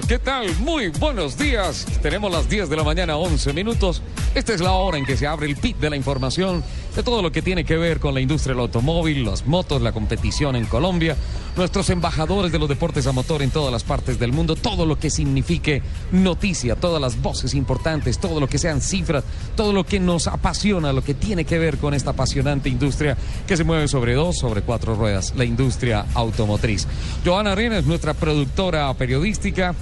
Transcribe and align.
¿Qué 0.00 0.18
tal? 0.18 0.48
Muy 0.60 0.88
buenos 0.88 1.36
días. 1.36 1.84
Tenemos 2.00 2.32
las 2.32 2.48
10 2.48 2.70
de 2.70 2.76
la 2.76 2.82
mañana, 2.82 3.18
11 3.18 3.52
minutos. 3.52 4.00
Esta 4.34 4.54
es 4.54 4.62
la 4.62 4.72
hora 4.72 4.96
en 4.96 5.04
que 5.04 5.18
se 5.18 5.26
abre 5.26 5.46
el 5.46 5.56
pit 5.56 5.76
de 5.76 5.90
la 5.90 5.96
información 5.96 6.64
de 6.96 7.02
todo 7.02 7.20
lo 7.20 7.30
que 7.30 7.42
tiene 7.42 7.64
que 7.66 7.76
ver 7.76 8.00
con 8.00 8.14
la 8.14 8.20
industria 8.20 8.54
del 8.54 8.62
automóvil, 8.62 9.26
las 9.26 9.46
motos, 9.46 9.82
la 9.82 9.92
competición 9.92 10.56
en 10.56 10.64
Colombia, 10.64 11.16
nuestros 11.54 11.90
embajadores 11.90 12.50
de 12.50 12.58
los 12.58 12.66
deportes 12.66 13.06
a 13.06 13.12
motor 13.12 13.42
en 13.42 13.50
todas 13.50 13.70
las 13.70 13.84
partes 13.84 14.18
del 14.18 14.32
mundo, 14.32 14.56
todo 14.56 14.86
lo 14.86 14.98
que 14.98 15.10
signifique 15.10 15.82
noticia, 16.12 16.76
todas 16.76 16.98
las 16.98 17.20
voces 17.20 17.52
importantes, 17.52 18.18
todo 18.18 18.40
lo 18.40 18.48
que 18.48 18.56
sean 18.56 18.80
cifras, 18.80 19.22
todo 19.54 19.74
lo 19.74 19.84
que 19.84 20.00
nos 20.00 20.26
apasiona, 20.26 20.94
lo 20.94 21.04
que 21.04 21.12
tiene 21.12 21.44
que 21.44 21.58
ver 21.58 21.76
con 21.76 21.92
esta 21.92 22.12
apasionante 22.12 22.70
industria 22.70 23.18
que 23.46 23.58
se 23.58 23.64
mueve 23.64 23.86
sobre 23.86 24.14
dos, 24.14 24.38
sobre 24.38 24.62
cuatro 24.62 24.94
ruedas, 24.94 25.34
la 25.36 25.44
industria 25.44 26.06
automotriz. 26.14 26.86
Joana 27.22 27.52
Arena 27.52 27.76
es 27.76 27.84
nuestra 27.84 28.14
productora 28.14 28.92
periodística, 28.94 29.74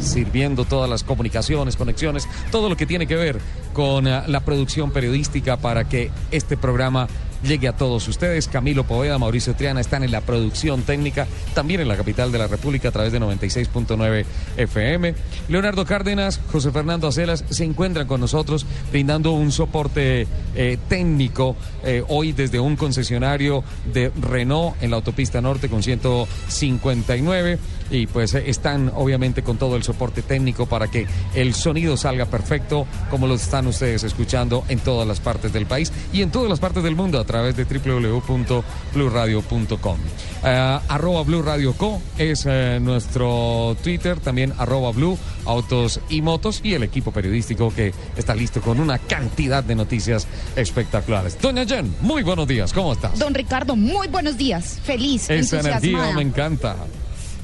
sirviendo 0.00 0.64
todas 0.64 0.88
las 0.88 1.04
comunicaciones, 1.04 1.76
conexiones, 1.76 2.28
todo 2.50 2.68
lo 2.68 2.76
que 2.76 2.86
tiene 2.86 3.06
que 3.06 3.16
ver 3.16 3.38
con 3.72 4.06
eh, 4.06 4.22
la 4.26 4.40
producción 4.40 4.90
periodística 4.90 5.56
para 5.56 5.88
que 5.88 6.10
este 6.30 6.56
programa 6.56 7.08
llegue 7.42 7.68
a 7.68 7.72
todos 7.72 8.06
ustedes. 8.08 8.48
Camilo 8.48 8.84
Poveda, 8.84 9.18
Mauricio 9.18 9.54
Triana 9.54 9.80
están 9.80 10.04
en 10.04 10.10
la 10.10 10.20
producción 10.20 10.82
técnica, 10.82 11.26
también 11.54 11.80
en 11.80 11.88
la 11.88 11.96
capital 11.96 12.32
de 12.32 12.38
la 12.38 12.46
República 12.46 12.88
a 12.88 12.92
través 12.92 13.12
de 13.12 13.20
96.9 13.20 14.24
FM. 14.56 15.14
Leonardo 15.48 15.84
Cárdenas, 15.84 16.40
José 16.50 16.70
Fernando 16.70 17.08
Acelas 17.08 17.44
se 17.48 17.64
encuentran 17.64 18.06
con 18.06 18.20
nosotros 18.20 18.66
brindando 18.90 19.32
un 19.32 19.52
soporte 19.52 20.26
eh, 20.54 20.78
técnico 20.88 21.56
eh, 21.84 22.04
hoy 22.08 22.32
desde 22.32 22.60
un 22.60 22.76
concesionario 22.76 23.64
de 23.92 24.10
Renault 24.20 24.82
en 24.82 24.90
la 24.90 24.96
autopista 24.96 25.40
norte 25.40 25.68
con 25.68 25.82
159 25.82 27.58
y 27.90 28.06
pues 28.06 28.34
eh, 28.34 28.44
están 28.46 28.92
obviamente 28.94 29.42
con 29.42 29.56
todo 29.56 29.74
el 29.76 29.82
soporte 29.82 30.20
técnico 30.22 30.66
para 30.66 30.88
que 30.88 31.06
el 31.34 31.54
sonido 31.54 31.96
salga 31.96 32.26
perfecto 32.26 32.86
como 33.10 33.26
lo 33.26 33.34
están 33.34 33.66
ustedes 33.66 34.04
escuchando 34.04 34.64
en 34.68 34.78
todas 34.80 35.06
las 35.06 35.20
partes 35.20 35.52
del 35.52 35.66
país 35.66 35.92
y 36.12 36.22
en 36.22 36.30
todas 36.30 36.48
las 36.48 36.60
partes 36.60 36.82
del 36.82 36.96
mundo 36.96 37.20
a 37.20 37.24
través 37.24 37.54
de 37.56 37.64
www.bluradio.com. 37.64 39.98
Uh, 40.42 40.80
arroba 40.88 41.22
Blue 41.22 41.42
Radio 41.42 41.74
Co 41.74 42.00
es 42.16 42.46
uh, 42.46 42.80
nuestro 42.80 43.76
Twitter, 43.82 44.18
también 44.20 44.54
arroba 44.56 44.90
Blue 44.92 45.18
Autos 45.44 46.00
y 46.08 46.22
Motos 46.22 46.60
y 46.62 46.74
el 46.74 46.82
equipo 46.82 47.12
periodístico 47.12 47.72
que 47.74 47.92
está 48.16 48.34
listo 48.34 48.60
con 48.60 48.80
una 48.80 48.98
cantidad 48.98 49.62
de 49.62 49.74
noticias 49.74 50.26
espectaculares. 50.56 51.38
Doña 51.40 51.66
Jen, 51.66 51.94
muy 52.00 52.22
buenos 52.22 52.48
días, 52.48 52.72
¿cómo 52.72 52.92
estás? 52.92 53.18
Don 53.18 53.34
Ricardo, 53.34 53.76
muy 53.76 54.08
buenos 54.08 54.36
días. 54.36 54.78
Feliz, 54.82 55.28
Esa 55.28 55.60
energía 55.60 56.12
me 56.14 56.22
encanta. 56.22 56.76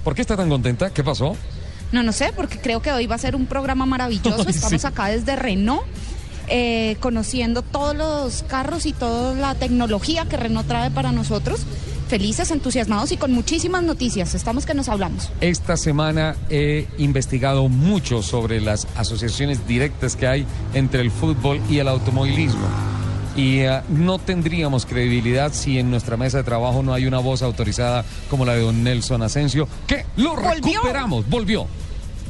¿Por 0.06 0.15
qué 0.15 0.21
está 0.21 0.37
tan 0.37 0.49
contenta? 0.49 0.91
¿Qué 0.91 1.03
pasó? 1.03 1.34
No, 1.91 2.05
no 2.05 2.12
sé, 2.12 2.33
porque 2.37 2.61
creo 2.61 2.81
que 2.81 2.93
hoy 2.93 3.09
va 3.09 3.17
a 3.17 3.19
ser 3.19 3.34
un 3.34 3.47
programa 3.47 3.87
maravilloso. 3.87 4.44
Ay, 4.47 4.55
Estamos 4.55 4.83
sí. 4.83 4.87
acá 4.87 5.06
desde 5.06 5.34
Renault, 5.34 5.83
eh, 6.47 6.97
conociendo 7.00 7.62
todos 7.62 7.97
los 7.97 8.45
carros 8.45 8.87
y 8.87 8.93
toda 8.93 9.34
la 9.34 9.56
tecnología 9.56 10.25
que 10.27 10.37
Renault 10.37 10.69
trae 10.69 10.93
para 10.93 11.11
nosotros. 11.11 11.66
Felices, 12.06 12.53
entusiasmados 12.53 13.11
y 13.11 13.16
con 13.16 13.33
muchísimas 13.33 13.83
noticias. 13.83 14.37
Estamos 14.37 14.65
que 14.65 14.75
nos 14.75 14.89
hablamos. 14.89 15.33
Esta 15.41 15.77
semana 15.77 16.37
he 16.50 16.87
investigado 16.99 17.69
mucho 17.69 18.22
sobre 18.22 18.61
las 18.61 18.87
asociaciones 18.95 19.66
directas 19.66 20.15
que 20.15 20.28
hay 20.28 20.47
entre 20.72 21.00
el 21.00 21.11
fútbol 21.11 21.61
y 21.69 21.78
el 21.78 21.89
automovilismo. 21.89 22.69
Y 23.36 23.58
eh, 23.60 23.82
no 23.91 24.19
tendríamos 24.19 24.86
credibilidad 24.86 25.52
si 25.52 25.78
en 25.78 25.91
nuestra 25.91 26.16
mesa 26.16 26.38
de 26.38 26.44
trabajo 26.44 26.82
no 26.82 26.94
hay 26.94 27.06
una 27.06 27.19
voz 27.19 27.42
autorizada 27.42 28.04
como 28.30 28.44
la 28.47 28.54
de 28.54 28.62
don 28.62 28.82
Nelson 28.82 29.22
Asensio, 29.22 29.69
que 29.86 30.06
lo 30.16 30.34
Volvió. 30.34 30.78
recuperamos, 30.80 31.28
volvió. 31.28 31.66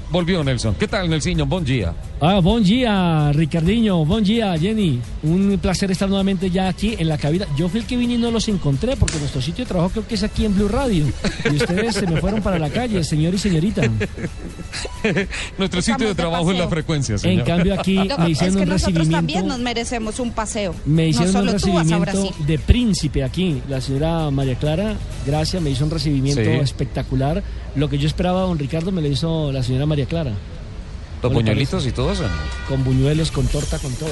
Volvió 0.08 0.44
Nelson. 0.44 0.76
¿Qué 0.76 0.86
tal, 0.86 1.10
Nelsinho? 1.10 1.46
Buen 1.46 1.64
día. 1.64 1.92
Ah, 2.20 2.38
buen 2.40 2.62
día, 2.62 3.32
Ricardinho. 3.32 4.04
Buen 4.04 4.22
día, 4.22 4.56
Jenny. 4.56 5.00
Un 5.24 5.58
placer 5.60 5.90
estar 5.90 6.08
nuevamente 6.08 6.48
ya 6.48 6.68
aquí 6.68 6.94
en 6.96 7.08
la 7.08 7.18
cabina. 7.18 7.44
Yo 7.56 7.68
fui 7.68 7.80
el 7.80 7.86
que 7.86 7.96
vine 7.96 8.14
y 8.14 8.16
no 8.18 8.30
los 8.30 8.46
encontré 8.48 8.96
porque 8.96 9.18
nuestro 9.18 9.42
sitio 9.42 9.64
de 9.64 9.68
trabajo 9.68 9.90
creo 9.90 10.06
que 10.06 10.14
es 10.14 10.22
aquí 10.22 10.44
en 10.44 10.54
Blue 10.54 10.68
Radio. 10.68 11.06
Y 11.50 11.56
ustedes 11.56 11.96
se 11.96 12.06
me 12.06 12.20
fueron 12.20 12.40
para 12.40 12.56
la 12.58 12.70
calle, 12.70 13.02
señor 13.02 13.34
y 13.34 13.38
señorita. 13.38 13.82
Nuestro 15.58 15.82
sitio 15.82 16.08
de 16.08 16.14
trabajo 16.14 16.52
es 16.52 16.58
la 16.58 16.68
frecuencia, 16.68 17.14
En 17.14 17.18
señor. 17.20 17.44
cambio 17.46 17.74
aquí 17.78 17.94
Lo- 17.96 18.18
me 18.18 18.24
es 18.26 18.30
hicieron 18.30 18.56
que 18.56 18.62
un 18.62 18.68
nosotros 18.68 19.08
también 19.08 19.20
recibimiento. 19.40 19.48
nos 19.48 19.58
merecemos 19.58 20.20
un 20.20 20.30
paseo. 20.30 20.74
Me 20.86 21.08
hicieron 21.08 21.32
no 21.32 21.40
un 21.52 21.58
solo 21.60 21.78
a 21.78 21.82
recibimiento 21.84 22.34
de 22.46 22.58
príncipe 22.60 23.24
aquí. 23.24 23.60
La 23.68 23.80
señora 23.80 24.30
María 24.30 24.54
Clara, 24.54 24.94
gracias, 25.26 25.60
me 25.62 25.70
hizo 25.70 25.84
un 25.84 25.90
recibimiento 25.90 26.42
Sí. 26.42 26.48
espectacular. 26.50 27.42
Lo 27.76 27.88
que 27.88 27.98
yo 27.98 28.06
esperaba, 28.06 28.40
don 28.42 28.58
Ricardo, 28.58 28.90
me 28.90 29.02
lo 29.02 29.08
hizo 29.08 29.52
la 29.52 29.62
señora 29.62 29.86
María 29.86 30.06
Clara. 30.06 30.30
Los 30.30 31.22
¿No 31.22 31.28
le 31.30 31.34
buñuelitos 31.34 31.86
y 31.86 31.92
todo 31.92 32.12
eso. 32.12 32.24
Con 32.68 32.84
buñuelos, 32.84 33.30
con 33.30 33.46
torta, 33.46 33.78
con 33.78 33.92
todo. 33.94 34.10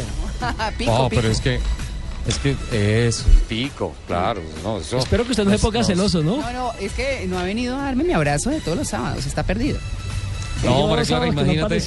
pico, 0.78 0.92
oh, 0.92 1.08
pico. 1.08 1.20
pero 1.22 1.30
es 1.32 1.40
que 1.40 1.60
es 2.26 2.38
que 2.38 2.56
es 3.06 3.24
pico, 3.48 3.94
claro. 4.06 4.40
No, 4.62 4.78
eso- 4.78 4.98
Espero 4.98 5.24
que 5.24 5.32
usted 5.32 5.44
no 5.44 5.50
se 5.50 5.56
es- 5.56 5.62
ponga 5.62 5.84
celoso, 5.84 6.22
¿no? 6.22 6.38
No, 6.38 6.52
no, 6.52 6.72
es 6.80 6.92
que 6.92 7.26
no 7.28 7.38
ha 7.38 7.42
venido 7.44 7.76
a 7.76 7.82
darme 7.82 8.04
mi 8.04 8.12
abrazo 8.14 8.50
de 8.50 8.60
todos 8.60 8.76
los 8.78 8.88
sábados, 8.88 9.26
está 9.26 9.42
perdido. 9.42 9.78
No, 10.62 10.96
que 10.96 11.10
no 11.14 11.26
imagínate. 11.26 11.82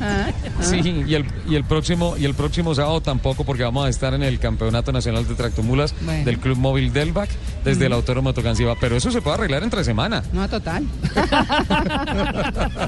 Ah, 0.00 0.28
ah. 0.58 0.62
Sí, 0.62 0.80
y 1.06 1.14
el, 1.14 1.24
y 1.48 1.54
el 1.56 1.64
próximo 1.64 2.16
y 2.16 2.24
el 2.24 2.34
próximo 2.34 2.74
sábado 2.74 3.00
tampoco 3.00 3.44
porque 3.44 3.62
vamos 3.62 3.84
a 3.86 3.88
estar 3.88 4.14
en 4.14 4.22
el 4.22 4.38
Campeonato 4.38 4.92
Nacional 4.92 5.26
de 5.26 5.34
Tractomulas 5.34 5.94
Bueno. 6.02 6.24
del 6.24 6.38
Club 6.38 6.56
Móvil 6.56 6.92
Delvac 6.92 7.28
desde 7.64 7.86
el 7.86 7.92
Autódromo 7.92 8.32
Tocancipá, 8.32 8.74
pero 8.80 8.96
eso 8.96 9.10
se 9.10 9.20
puede 9.20 9.34
arreglar 9.36 9.62
entre 9.64 9.84
semana. 9.84 10.22
No, 10.32 10.48
total. 10.48 10.84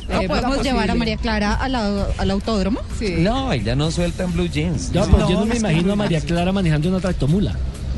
¿No 0.09 0.21
Eh, 0.21 0.29
podemos 0.29 0.63
llevar 0.63 0.91
a. 0.91 0.95
María 0.95 1.17
Clara 1.17 1.55
al, 1.55 1.75
al 1.75 2.31
autódromo? 2.31 2.81
Sí. 2.99 3.17
No, 3.19 3.53
ella 3.53 3.75
no 3.75 3.91
suelta 3.91 4.25
en 4.25 4.33
blue 4.33 4.47
jeans. 4.49 4.93
Ya, 4.93 5.05
pues 5.05 5.23
yo 5.29 5.35
No, 5.35 5.41
no 5.41 5.47
me 5.47 5.57
imagino 5.57 5.93
a 5.93 5.97
María. 5.97 6.21
Clara 6.21 6.53
manejando 6.53 6.89
una 6.89 7.01
tractomula. 7.01 7.53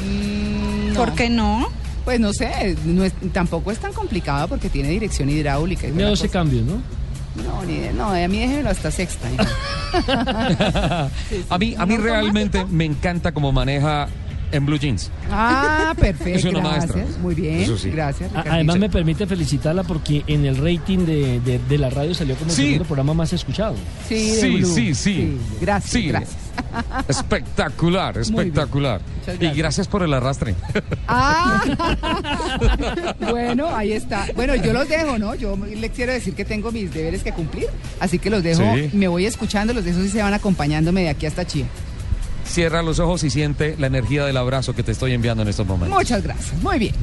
Mm, 0.04 0.92
no. 0.92 0.98
¿Por 0.98 1.12
qué 1.14 1.28
no? 1.30 1.68
Pues 2.04 2.20
no 2.20 2.32
sé, 2.32 2.76
no 2.84 3.04
es- 3.04 3.12
tampoco 3.32 3.70
es 3.70 3.78
tan 3.78 3.92
complicado 3.92 4.48
porque 4.48 4.68
tiene 4.68 4.88
dirección 4.90 5.28
hidráulica. 5.28 5.82
y 5.82 5.90
Tiene 5.90 5.96
toda 5.98 6.04
la 6.04 6.10
12 6.10 6.26
cosa. 6.28 6.32
cambios, 6.38 6.64
¿no? 6.64 6.74
No, 7.44 7.64
ni 7.64 7.76
de- 7.78 7.92
no, 7.92 8.08
a 8.10 8.28
mí 8.28 8.38
déjemelo 8.40 8.70
hasta 8.70 8.90
sexta. 8.90 9.28
a 11.50 11.58
mí, 11.58 11.74
a 11.76 11.86
mí 11.86 11.96
realmente 11.96 12.64
me 12.66 12.84
encanta 12.84 13.32
cómo 13.32 13.52
maneja 13.52 14.08
en 14.52 14.64
blue 14.64 14.78
jeans. 14.78 15.10
Ah, 15.30 15.92
perfecto. 15.98 16.38
Es 16.38 16.44
una 16.44 16.60
gracias. 16.60 16.96
maestra. 16.96 17.20
Muy 17.22 17.34
bien, 17.34 17.60
Eso 17.60 17.76
sí. 17.76 17.90
gracias. 17.90 18.30
Además 18.34 18.78
me 18.78 18.88
permite 18.88 19.26
felicitarla 19.26 19.82
porque 19.82 20.22
en 20.26 20.44
el 20.46 20.56
rating 20.56 20.98
de, 21.04 21.40
de- 21.40 21.58
de 21.58 21.78
la 21.78 21.90
radio 21.90 22.14
salió 22.14 22.36
como 22.36 22.50
el 22.50 22.56
Sí. 22.56 22.62
segundo 22.64 22.84
programa 22.84 23.14
más 23.14 23.32
escuchado. 23.32 23.74
Sí, 24.08 24.36
Sí, 24.40 24.64
sí, 24.64 24.94
sí. 24.94 25.38
Gracias, 25.60 25.92
Sí. 25.92 26.08
gracias. 26.08 26.36
Espectacular, 27.08 28.18
espectacular. 28.18 29.00
Y 29.40 29.48
gracias. 29.50 29.88
por 29.88 30.02
el 30.02 30.12
arrastre. 30.14 30.54
Ah, 31.08 31.62
bueno, 33.30 33.74
ahí 33.74 33.92
está. 33.92 34.26
Bueno, 34.34 34.54
yo 34.54 34.72
los 34.72 34.88
dejo, 34.88 35.18
¿no? 35.18 35.34
Yo 35.34 35.56
les 35.56 35.90
quiero 35.90 36.12
decir 36.12 36.34
que 36.34 36.44
tengo 36.44 36.72
mis 36.72 36.92
deberes 36.92 37.22
que 37.22 37.32
cumplir, 37.32 37.68
así 38.00 38.18
que 38.18 38.30
los 38.30 38.42
dejo. 38.42 38.62
Sí. 38.74 38.90
Me 38.92 39.08
voy 39.08 39.26
escuchando, 39.26 39.72
los 39.72 39.84
dejo 39.84 40.00
y 40.00 40.08
se 40.08 40.22
van 40.22 40.34
acompañándome 40.34 41.02
de 41.02 41.10
aquí 41.10 41.26
hasta 41.26 41.46
Chía. 41.46 41.66
Cierra 42.48 42.82
los 42.82 42.98
ojos 43.00 43.22
y 43.24 43.30
siente 43.30 43.74
la 43.78 43.88
energía 43.88 44.24
del 44.24 44.36
abrazo 44.36 44.74
que 44.74 44.82
te 44.82 44.92
estoy 44.92 45.12
enviando 45.12 45.42
en 45.42 45.48
estos 45.48 45.66
momentos. 45.66 45.98
Muchas 45.98 46.22
gracias. 46.22 46.54
Muy 46.62 46.78
bien. 46.78 46.94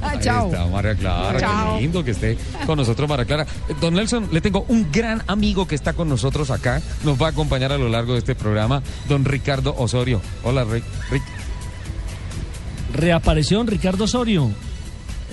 Ahí 0.00 0.18
Chao. 0.22 0.46
está, 0.46 0.66
María 0.66 0.94
Clara. 0.94 1.38
Chao. 1.40 1.74
Qué 1.76 1.82
lindo 1.82 2.04
que 2.04 2.12
esté 2.12 2.38
con 2.64 2.78
nosotros, 2.78 3.08
María 3.08 3.24
Clara. 3.26 3.46
Eh, 3.68 3.74
Don 3.80 3.92
Nelson, 3.94 4.28
le 4.32 4.40
tengo 4.40 4.64
un 4.68 4.90
gran 4.90 5.22
amigo 5.26 5.66
que 5.66 5.74
está 5.74 5.92
con 5.92 6.08
nosotros 6.08 6.50
acá. 6.50 6.80
Nos 7.04 7.20
va 7.20 7.26
a 7.26 7.30
acompañar 7.30 7.72
a 7.72 7.78
lo 7.78 7.88
largo 7.88 8.12
de 8.14 8.20
este 8.20 8.34
programa, 8.34 8.82
don 9.08 9.24
Ricardo 9.24 9.74
Osorio. 9.76 10.22
Hola, 10.44 10.64
Rick. 10.64 10.84
Rick. 11.10 11.22
Reapareció 12.94 13.62
Ricardo 13.64 14.04
Osorio. 14.04 14.50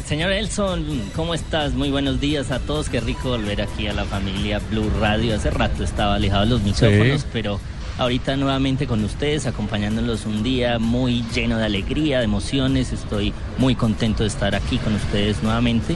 Señor 0.06 0.32
Elson, 0.34 0.86
¿cómo 1.16 1.34
estás? 1.34 1.74
Muy 1.74 1.90
buenos 1.90 2.20
días 2.20 2.52
a 2.52 2.60
todos. 2.60 2.90
Qué 2.90 3.00
rico 3.00 3.30
volver 3.30 3.62
aquí 3.62 3.88
a 3.88 3.94
la 3.94 4.04
familia 4.04 4.60
Blue 4.70 4.90
Radio. 5.00 5.36
Hace 5.36 5.52
rato 5.52 5.84
estaba 5.84 6.16
alejado 6.16 6.44
de 6.44 6.50
los 6.50 6.62
micrófonos, 6.64 7.22
Sí. 7.22 7.28
pero 7.32 7.60
ahorita 7.98 8.36
nuevamente 8.38 8.88
con 8.88 9.04
ustedes, 9.04 9.46
acompañándolos 9.46 10.26
un 10.26 10.44
día 10.44 10.80
muy 10.80 11.24
lleno 11.34 11.58
de 11.58 11.66
alegría, 11.66 12.20
de 12.20 12.26
emociones. 12.26 12.92
Estoy 12.94 13.34
muy 13.58 13.76
contento 13.76 14.24
de 14.24 14.30
estar 14.30 14.56
aquí 14.56 14.78
con 14.78 14.96
ustedes 14.96 15.42
nuevamente, 15.44 15.96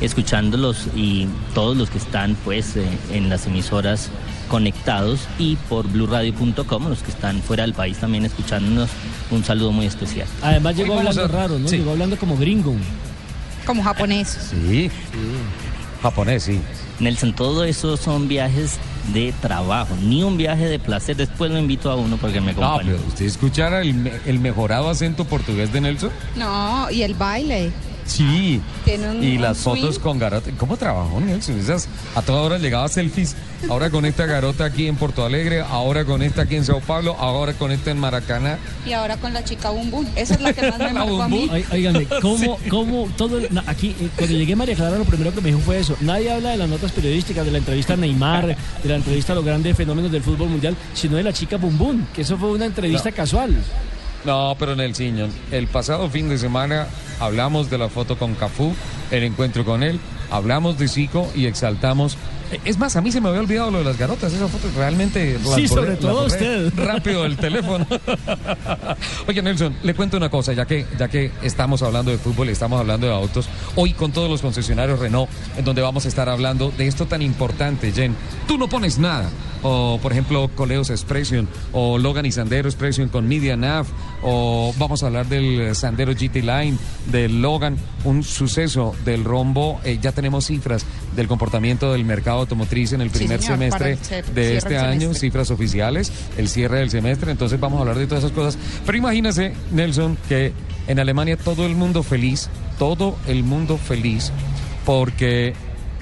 escuchándolos 0.00 0.86
y 0.94 1.26
todos 1.54 1.76
los 1.76 1.90
que 1.90 1.98
están 1.98 2.36
pues 2.44 2.76
eh, 2.76 2.86
en 3.12 3.28
las 3.28 3.46
emisoras 3.46 4.10
conectados 4.48 5.20
y 5.38 5.56
por 5.68 5.86
blueradio.com, 5.88 6.88
los 6.88 7.02
que 7.02 7.10
están 7.10 7.42
fuera 7.42 7.64
del 7.64 7.74
país 7.74 7.98
también 7.98 8.24
escuchándonos, 8.24 8.88
un 9.30 9.44
saludo 9.44 9.72
muy 9.72 9.86
especial. 9.86 10.26
Además 10.42 10.76
llegó 10.76 10.98
hablando 10.98 11.24
a- 11.24 11.28
raro, 11.28 11.58
¿no? 11.58 11.68
sí. 11.68 11.78
Llegó 11.78 11.90
hablando 11.90 12.16
como 12.16 12.36
gringo. 12.36 12.74
Como 13.66 13.82
japonés. 13.82 14.28
Sí. 14.50 14.90
Japonés, 16.02 16.44
sí. 16.44 16.60
Nelson, 17.00 17.32
todo 17.34 17.64
eso 17.64 17.96
son 17.96 18.26
viajes 18.28 18.76
de 19.12 19.32
trabajo, 19.40 19.94
ni 20.02 20.22
un 20.22 20.36
viaje 20.36 20.66
de 20.66 20.78
placer. 20.78 21.16
Después 21.16 21.50
lo 21.50 21.58
invito 21.58 21.90
a 21.90 21.96
uno 21.96 22.16
porque 22.16 22.40
me 22.40 22.52
No, 22.52 22.62
acompaña. 22.64 22.92
pero 22.96 23.06
usted 23.08 23.24
escuchara 23.26 23.80
el, 23.82 23.94
me- 23.94 24.12
el 24.26 24.38
mejorado 24.40 24.90
acento 24.90 25.24
portugués 25.24 25.72
de 25.72 25.80
Nelson. 25.80 26.10
No, 26.36 26.90
y 26.90 27.02
el 27.02 27.14
baile. 27.14 27.70
Sí. 28.08 28.60
Un- 28.86 29.22
y 29.22 29.36
un 29.36 29.42
las 29.42 29.58
fotos 29.58 29.98
con 29.98 30.18
garota. 30.18 30.50
¿Cómo 30.58 30.76
trabajó 30.76 31.20
Nelson? 31.20 31.58
Esas 31.60 31.88
a 32.14 32.22
toda 32.22 32.42
hora 32.42 32.58
llegaba 32.58 32.88
selfies. 32.88 33.36
Ahora 33.68 33.90
con 33.90 34.04
esta 34.06 34.24
garota 34.26 34.64
aquí 34.64 34.86
en 34.86 34.96
Porto 34.96 35.24
Alegre, 35.26 35.60
ahora 35.60 36.04
con 36.04 36.22
esta 36.22 36.42
aquí 36.42 36.56
en 36.56 36.64
Sao 36.64 36.80
Paulo, 36.80 37.16
ahora 37.18 37.52
con 37.54 37.70
esta 37.72 37.90
en 37.90 37.98
Maracaná. 37.98 38.56
Y 38.86 38.92
ahora 38.92 39.16
con 39.16 39.32
la 39.34 39.42
chica 39.44 39.70
Bum 39.70 39.90
Bum. 39.90 40.06
Esa 40.16 40.34
es 40.34 40.40
la 40.40 40.52
que 40.52 40.62
más 40.70 40.78
me 40.78 40.86
La 40.86 40.92
marcó 41.04 41.22
a 41.22 41.28
mí. 41.28 41.46
Bum. 41.46 41.50
Ay, 41.52 41.64
Óigame, 41.72 42.06
¿cómo, 42.22 42.58
cómo 42.70 43.08
todo 43.16 43.38
el- 43.38 43.48
aquí, 43.66 43.94
eh, 44.00 44.08
cuando 44.16 44.36
llegué 44.36 44.52
a 44.52 44.56
María 44.56 44.74
Clara, 44.76 44.96
lo 44.96 45.04
primero 45.04 45.34
que 45.34 45.40
me 45.40 45.48
dijo 45.48 45.60
fue 45.60 45.78
eso. 45.80 45.96
Nadie 46.00 46.32
habla 46.32 46.50
de 46.50 46.56
las 46.56 46.68
notas 46.68 46.92
periodísticas, 46.92 47.44
de 47.44 47.50
la 47.52 47.58
entrevista 47.58 47.94
a 47.94 47.96
Neymar, 47.96 48.46
de 48.46 48.88
la 48.88 48.94
entrevista 48.96 49.32
a 49.32 49.36
los 49.36 49.44
grandes 49.44 49.76
fenómenos 49.76 50.10
del 50.12 50.22
fútbol 50.22 50.48
mundial, 50.48 50.76
sino 50.94 51.16
de 51.16 51.24
la 51.24 51.32
chica 51.32 51.56
Bum 51.56 51.76
Bum, 51.76 52.04
que 52.14 52.22
eso 52.22 52.38
fue 52.38 52.50
una 52.52 52.64
entrevista 52.66 53.10
casual. 53.12 53.54
No, 54.24 54.56
pero 54.58 54.74
Nelson, 54.74 55.30
el 55.52 55.68
pasado 55.68 56.10
fin 56.10 56.28
de 56.28 56.38
semana 56.38 56.88
hablamos 57.20 57.70
de 57.70 57.78
la 57.78 57.88
foto 57.88 58.18
con 58.18 58.34
Cafú, 58.34 58.74
el 59.10 59.22
encuentro 59.22 59.64
con 59.64 59.82
él, 59.82 60.00
hablamos 60.30 60.78
de 60.78 60.88
Zico 60.88 61.30
y 61.34 61.46
exaltamos. 61.46 62.16
Eh, 62.52 62.60
Es 62.64 62.78
más, 62.78 62.96
a 62.96 63.00
mí 63.00 63.12
se 63.12 63.20
me 63.20 63.28
había 63.28 63.40
olvidado 63.40 63.70
lo 63.70 63.78
de 63.78 63.84
las 63.84 63.98
garotas, 63.98 64.32
esa 64.32 64.48
foto 64.48 64.68
realmente 64.76 65.38
Sí, 65.54 65.68
sobre 65.68 65.96
todo 65.96 66.26
usted. 66.26 66.72
Rápido 66.76 67.24
el 67.24 67.36
teléfono. 67.36 67.86
Oye, 69.26 69.42
Nelson, 69.42 69.76
le 69.82 69.94
cuento 69.94 70.16
una 70.16 70.30
cosa, 70.30 70.52
ya 70.52 70.66
que, 70.66 70.86
ya 70.98 71.08
que 71.08 71.30
estamos 71.42 71.82
hablando 71.82 72.10
de 72.10 72.18
fútbol 72.18 72.48
y 72.48 72.52
estamos 72.52 72.80
hablando 72.80 73.06
de 73.06 73.14
autos, 73.14 73.48
hoy 73.76 73.92
con 73.92 74.12
todos 74.12 74.30
los 74.30 74.40
concesionarios 74.40 74.98
Renault, 74.98 75.30
en 75.56 75.64
donde 75.64 75.82
vamos 75.82 76.04
a 76.04 76.08
estar 76.08 76.28
hablando 76.28 76.72
de 76.76 76.86
esto 76.86 77.06
tan 77.06 77.22
importante, 77.22 77.92
Jen. 77.92 78.14
Tú 78.46 78.58
no 78.58 78.68
pones 78.68 78.98
nada. 78.98 79.28
O, 79.62 79.98
por 80.00 80.12
ejemplo, 80.12 80.48
Coleos 80.54 80.88
Expression, 80.90 81.48
o 81.72 81.98
Logan 81.98 82.26
y 82.26 82.32
Sandero 82.32 82.68
Expression 82.68 83.08
con 83.08 83.26
Media 83.26 83.56
Nav, 83.56 83.86
o 84.22 84.72
vamos 84.78 85.02
a 85.02 85.06
hablar 85.06 85.26
del 85.26 85.74
Sandero 85.74 86.12
GT 86.12 86.36
Line, 86.36 86.78
del 87.06 87.42
Logan, 87.42 87.76
un 88.04 88.22
suceso 88.22 88.94
del 89.04 89.24
rombo. 89.24 89.80
Eh, 89.84 89.98
ya 90.00 90.12
tenemos 90.12 90.46
cifras 90.46 90.86
del 91.16 91.28
comportamiento 91.28 91.92
del 91.92 92.04
mercado 92.04 92.40
automotriz 92.40 92.92
en 92.92 93.00
el 93.00 93.10
Sí, 93.10 93.18
primer 93.18 93.40
señor, 93.40 93.58
semestre 93.58 93.98
el 94.10 94.34
de 94.34 94.56
este 94.56 94.78
año, 94.78 95.00
semestre. 95.00 95.20
cifras 95.20 95.50
oficiales, 95.50 96.12
el 96.36 96.48
cierre 96.48 96.78
del 96.78 96.90
semestre, 96.90 97.30
entonces 97.30 97.58
vamos 97.58 97.78
a 97.78 97.80
hablar 97.82 97.98
de 97.98 98.06
todas 98.06 98.24
esas 98.24 98.34
cosas. 98.34 98.58
Pero 98.86 98.98
imagínese, 98.98 99.54
Nelson, 99.72 100.16
que 100.28 100.52
en 100.86 100.98
Alemania 100.98 101.36
todo 101.36 101.66
el 101.66 101.74
mundo 101.74 102.02
feliz, 102.02 102.48
todo 102.78 103.16
el 103.26 103.42
mundo 103.44 103.78
feliz, 103.78 104.32
porque 104.84 105.54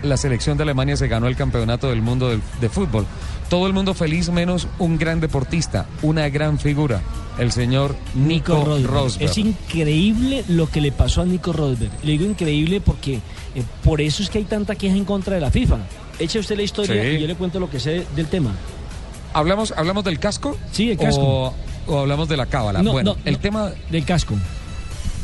la 0.03 0.17
selección 0.17 0.56
de 0.56 0.62
Alemania 0.62 0.97
se 0.97 1.08
ganó 1.08 1.26
el 1.26 1.37
campeonato 1.37 1.88
del 1.88 2.03
mundo 2.03 2.29
de, 2.61 2.69
fútbol. 2.69 3.06
Todo 3.49 3.67
el 3.67 3.73
mundo 3.73 3.94
feliz 3.94 4.29
menos 4.31 4.69
un 4.79 4.99
gran 4.99 5.20
deportista, 5.20 5.87
una 6.03 6.29
gran 6.29 6.58
figura, 6.58 7.00
el 7.38 7.53
señor 7.53 7.94
Nico, 8.15 8.65
Rosberg. 8.65 8.91
Rosberg. 8.93 9.31
Es 9.31 9.38
increíble 9.38 10.44
lo 10.49 10.69
que 10.71 10.81
le 10.81 10.93
pasó 10.93 11.23
a 11.23 11.25
Nico 11.25 11.53
Rosberg. 11.53 11.91
Le 12.03 12.12
digo 12.12 12.25
increíble 12.25 12.81
porque 12.81 13.15
eh, 13.55 13.62
por 13.85 14.00
eso 14.00 14.23
es 14.23 14.31
que 14.31 14.38
hay 14.38 14.44
tanta 14.44 14.75
queja 14.75 14.97
en 14.97 15.05
contra 15.05 15.35
de 15.35 15.41
la 15.41 15.50
FIFA. 15.50 15.79
Eche 16.19 16.38
usted 16.38 16.56
la 16.56 16.62
historia 16.62 17.03
Sí. 17.03 17.09
y 17.09 17.21
yo 17.21 17.27
le 17.27 17.35
cuento 17.35 17.61
lo 17.61 17.69
que 17.69 17.79
sé 17.81 18.06
del 18.17 18.27
tema. 18.29 18.53
¿Hablamos, 19.35 19.73
¿Hablamos 19.77 20.03
del 20.05 20.19
casco? 20.19 20.56
Sí, 20.73 20.91
el 20.91 20.97
casco. 20.97 21.21
O, 21.23 21.55
o 21.88 21.99
hablamos 21.99 22.29
de 22.29 22.37
la 22.38 22.47
cábala? 22.47 22.83
No, 22.83 22.93
bueno, 22.93 23.15
no, 23.15 23.21
el 23.27 23.35
no. 23.35 23.41
tema 23.41 23.71
Del 23.91 24.05
casco. 24.05 24.35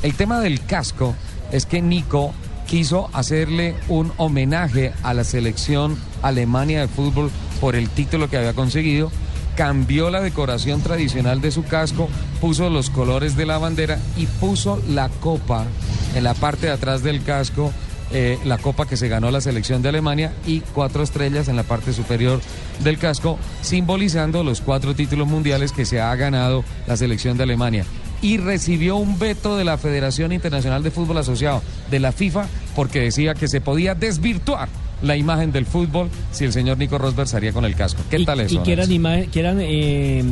El 0.03 0.15
tema 0.15 0.41
del 0.41 0.61
casco 0.65 1.15
es 1.50 1.65
que 1.65 1.81
Nico 1.81 2.35
quiso 2.67 3.08
hacerle 3.12 3.75
un 3.88 4.12
homenaje 4.19 4.93
a 5.03 5.15
la 5.15 5.25
selección 5.25 5.97
Alemania 6.23 6.81
de 6.81 6.88
fútbol 6.88 7.31
por 7.61 7.75
el 7.76 7.88
título 7.88 8.29
que 8.29 8.37
había 8.37 8.53
conseguido. 8.53 9.11
Cambió 9.56 10.10
la 10.10 10.20
decoración 10.20 10.81
tradicional 10.81 11.40
de 11.40 11.50
su 11.50 11.64
casco, 11.64 12.08
puso 12.40 12.70
los 12.70 12.88
colores 12.90 13.37
de 13.37 13.46
la 13.46 13.58
bandera 13.58 13.99
y 14.16 14.26
puso 14.26 14.82
la 14.88 15.08
copa 15.08 15.66
en 16.14 16.25
la 16.25 16.34
parte 16.34 16.66
de 16.66 16.72
atrás 16.72 17.02
del 17.02 17.22
casco, 17.22 17.72
eh, 18.14 18.38
la 18.44 18.58
copa 18.58 18.87
que 18.87 18.99
se 18.99 19.08
ganó 19.08 19.31
la 19.31 19.40
selección 19.40 19.81
de 19.81 19.88
Alemania 19.88 20.32
y 20.46 20.60
cuatro 20.60 21.02
estrellas 21.02 21.49
en 21.49 21.56
la 21.56 21.62
parte 21.62 21.94
superior 21.94 22.40
del 22.84 22.99
casco, 22.99 23.38
simbolizando 23.62 24.44
los 24.44 24.60
cuatro 24.60 24.94
títulos 24.94 25.28
mundiales 25.28 25.72
que 25.72 25.87
se 25.87 26.00
ha 26.00 26.14
ganado 26.14 26.62
la 26.87 26.96
selección 26.96 27.38
de 27.38 27.44
Alemania. 27.44 27.87
Y 28.20 28.37
recibió 28.37 28.96
un 28.96 29.19
veto 29.19 29.56
de 29.56 29.64
la 29.64 29.78
Federación 29.78 30.32
Internacional 30.32 30.82
de 30.82 30.90
Fútbol 30.90 31.19
Asociado, 31.19 31.62
de 31.90 32.00
la 32.00 32.12
FIFA, 32.12 32.46
porque 32.76 33.00
decía 33.00 33.34
que 33.34 33.48
se 33.48 33.60
podía 33.60 33.94
desvirtuar 33.94 34.69
la 35.02 35.16
imagen 35.16 35.52
del 35.52 35.66
fútbol 35.66 36.08
si 36.31 36.44
el 36.44 36.52
señor 36.52 36.78
Nico 36.78 36.99
Rosberg 36.99 37.28
salía 37.28 37.52
con 37.52 37.64
el 37.64 37.75
casco. 37.75 38.02
¿Qué 38.10 38.19
y, 38.19 38.25
tal 38.25 38.40
eso? 38.40 38.54
Y 38.54 38.58
que 38.58 38.72
eran, 38.72 38.88
que 39.31 39.40
eran 39.40 39.58
eh, 39.60 40.25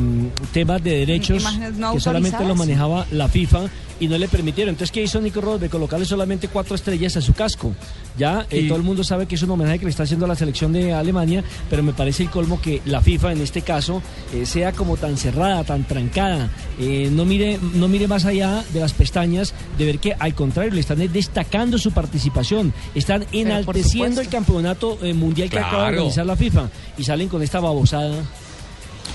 temas 0.53 0.83
de 0.83 0.97
derechos 0.97 1.43
no 1.77 1.93
que 1.93 1.99
solamente 1.99 2.43
lo 2.45 2.55
manejaba 2.55 3.05
la 3.11 3.27
FIFA 3.27 3.69
y 4.01 4.07
no 4.09 4.17
le 4.17 4.27
permitieron. 4.27 4.73
Entonces, 4.73 4.91
¿qué 4.91 5.01
hizo 5.03 5.21
Nico 5.21 5.39
Rosberg? 5.39 5.71
Colocarle 5.71 6.05
solamente 6.05 6.49
cuatro 6.49 6.75
estrellas 6.75 7.15
a 7.15 7.21
su 7.21 7.31
casco. 7.33 7.73
Ya 8.17 8.45
eh, 8.49 8.61
Y- 8.61 8.67
todo 8.67 8.77
el 8.77 8.83
mundo 8.83 9.03
sabe 9.05 9.27
que 9.27 9.35
es 9.35 9.43
un 9.43 9.51
homenaje 9.51 9.79
que 9.79 9.85
le 9.85 9.91
está 9.91 10.03
haciendo 10.03 10.25
a 10.25 10.27
la 10.27 10.35
selección 10.35 10.73
de 10.73 10.91
Alemania, 10.93 11.43
pero 11.69 11.83
me 11.83 11.93
parece 11.93 12.23
el 12.23 12.29
colmo 12.29 12.59
que 12.59 12.81
la 12.85 12.99
FIFA 13.01 13.31
en 13.31 13.41
este 13.41 13.61
caso 13.61 14.01
eh, 14.33 14.45
sea 14.45 14.73
como 14.73 14.97
tan 14.97 15.15
cerrada, 15.17 15.63
tan 15.63 15.85
trancada, 15.85 16.49
eh, 16.79 17.09
no, 17.11 17.23
mire, 17.25 17.57
no 17.75 17.87
mire 17.87 18.07
más 18.07 18.25
allá 18.25 18.63
de 18.73 18.79
las 18.81 18.91
pestañas 18.93 19.53
de 19.77 19.85
ver 19.85 19.99
que 19.99 20.13
al 20.17 20.33
contrario 20.35 20.73
le 20.73 20.81
están 20.81 20.97
destacando 21.13 21.77
su 21.77 21.91
participación, 21.91 22.73
están 22.95 23.25
enalteciendo 23.31 24.19
el 24.19 24.27
campeonato 24.29 24.97
eh, 25.03 25.13
mundial 25.13 25.49
que 25.49 25.59
acaba 25.59 25.83
de 25.91 25.97
organizar 25.97 26.25
la 26.25 26.35
FIFA 26.35 26.69
y 26.97 27.03
salen 27.03 27.29
con 27.29 27.41
esta 27.43 27.59
babosada. 27.59 28.15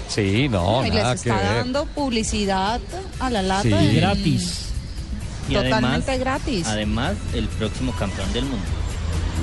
Sí, 0.09 0.49
no, 0.49 0.87
y 0.87 0.91
nada 0.91 1.13
les 1.15 1.23
que 1.23 1.31
está 1.31 1.43
ver. 1.43 1.57
dando 1.57 1.85
publicidad 1.87 2.81
a 3.19 3.31
la 3.31 3.43
lata. 3.43 3.63
Sí. 3.63 3.73
en- 3.75 3.97
Gratis. 3.97 4.63
Y 5.49 5.55
Totalmente 5.55 6.11
además, 6.13 6.19
gratis. 6.21 6.67
además, 6.67 7.15
el 7.35 7.47
próximo 7.49 7.93
campeón 7.93 8.33
del 8.33 8.45
mundo. 8.45 8.65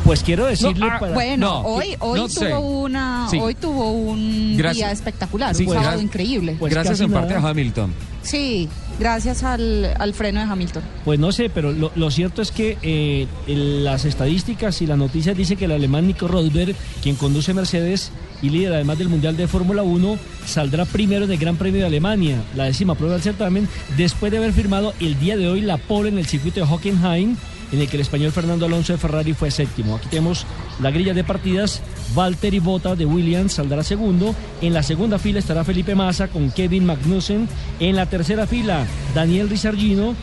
Pues 0.03 0.22
quiero 0.22 0.45
decirle 0.48 0.86
No, 0.86 0.91
ah, 0.91 1.00
para... 1.00 1.13
Bueno, 1.13 1.45
No, 1.48 1.60
hoy, 1.62 1.95
hoy 2.00 2.19
tuvo 2.27 2.60
una, 2.81 3.27
Sí. 3.29 3.38
hoy 3.39 3.55
tuvo 3.55 3.91
un 3.91 4.55
Gracias. 4.57 4.75
día 4.77 4.91
espectacular, 4.91 5.55
Sí, 5.55 5.63
un 5.63 5.69
sábado 5.69 5.83
gracias. 5.91 6.03
increíble. 6.03 6.55
Pues 6.60 6.74
Gracias 6.74 7.00
en 7.00 7.12
parte 7.12 7.36
nada. 7.36 7.48
a 7.48 7.51
Hamilton. 7.51 7.93
Sí, 8.22 8.67
gracias 9.00 9.43
al, 9.43 9.93
al 9.98 10.13
freno 10.13 10.41
de 10.41 10.45
Hamilton. 10.51 10.83
Pues 11.05 11.19
no 11.19 11.31
sé, 11.31 11.50
pero 11.50 11.72
lo, 11.72 11.91
lo 11.95 12.12
cierto 12.12 12.41
es 12.41 12.51
que 12.51 12.77
eh, 12.81 13.27
las 13.48 14.03
estadísticas 14.03 14.81
y 14.81 14.88
las 14.88 14.98
noticias 14.98 15.38
dicen 15.38 15.57
que 15.57 15.65
el 15.65 15.72
alemán 15.72 16.05
Nico 16.07 16.27
Rosberg, 16.27 16.75
quien 17.01 17.15
conduce 17.15 17.53
Mercedes 17.53 18.12
y 18.43 18.50
líder 18.50 18.73
además 18.73 19.00
del 19.00 19.09
Mundial 19.09 19.35
de 19.35 19.47
Fórmula 19.47 19.81
1, 19.81 20.19
saldrá 20.45 20.85
primero 20.85 21.25
en 21.25 21.31
el 21.31 21.38
Gran 21.39 21.55
Premio 21.55 21.81
de 21.81 21.88
Alemania, 21.88 22.43
la 22.55 22.65
décima 22.65 22.93
prueba 22.93 23.15
del 23.15 23.23
certamen, 23.23 23.67
después 23.97 24.31
de 24.31 24.38
haber 24.38 24.53
firmado 24.53 24.93
el 25.00 25.17
día 25.19 25.38
de 25.38 25.47
hoy 25.47 25.62
la 25.62 25.77
pole 25.77 26.09
en 26.09 26.19
el 26.19 26.27
circuito 26.27 26.59
de 26.59 26.67
Hockenheim 26.67 27.35
en 27.71 27.81
el 27.81 27.88
que 27.88 27.97
el 27.97 28.01
español 28.01 28.31
Fernando 28.31 28.67
Alonso 28.67 28.93
de 28.93 29.00
Ferrari 29.00 29.33
fue 29.33 29.50
séptimo. 29.50 29.95
Aquí 29.95 30.07
tenemos 30.07 30.45
la 30.79 30.91
grilla 30.91 31.15
de 31.15 31.23
partidas. 31.23 31.81
Valtteri 32.13 32.59
Bota 32.59 32.95
de 32.95 33.05
Williams 33.05 33.53
saldrá 33.53 33.83
segundo. 33.83 34.35
En 34.62 34.73
la 34.73 34.83
segunda 34.83 35.17
fila 35.17 35.39
estará 35.39 35.63
Felipe 35.63 35.95
Massa 35.95 36.27
con 36.27 36.51
Kevin 36.51 36.85
Magnussen. 36.85 37.50
En 37.79 37.95
la 37.95 38.05
tercera 38.05 38.45
fila, 38.45 38.85
Daniel 39.15 39.50
Rizargino 39.50 40.13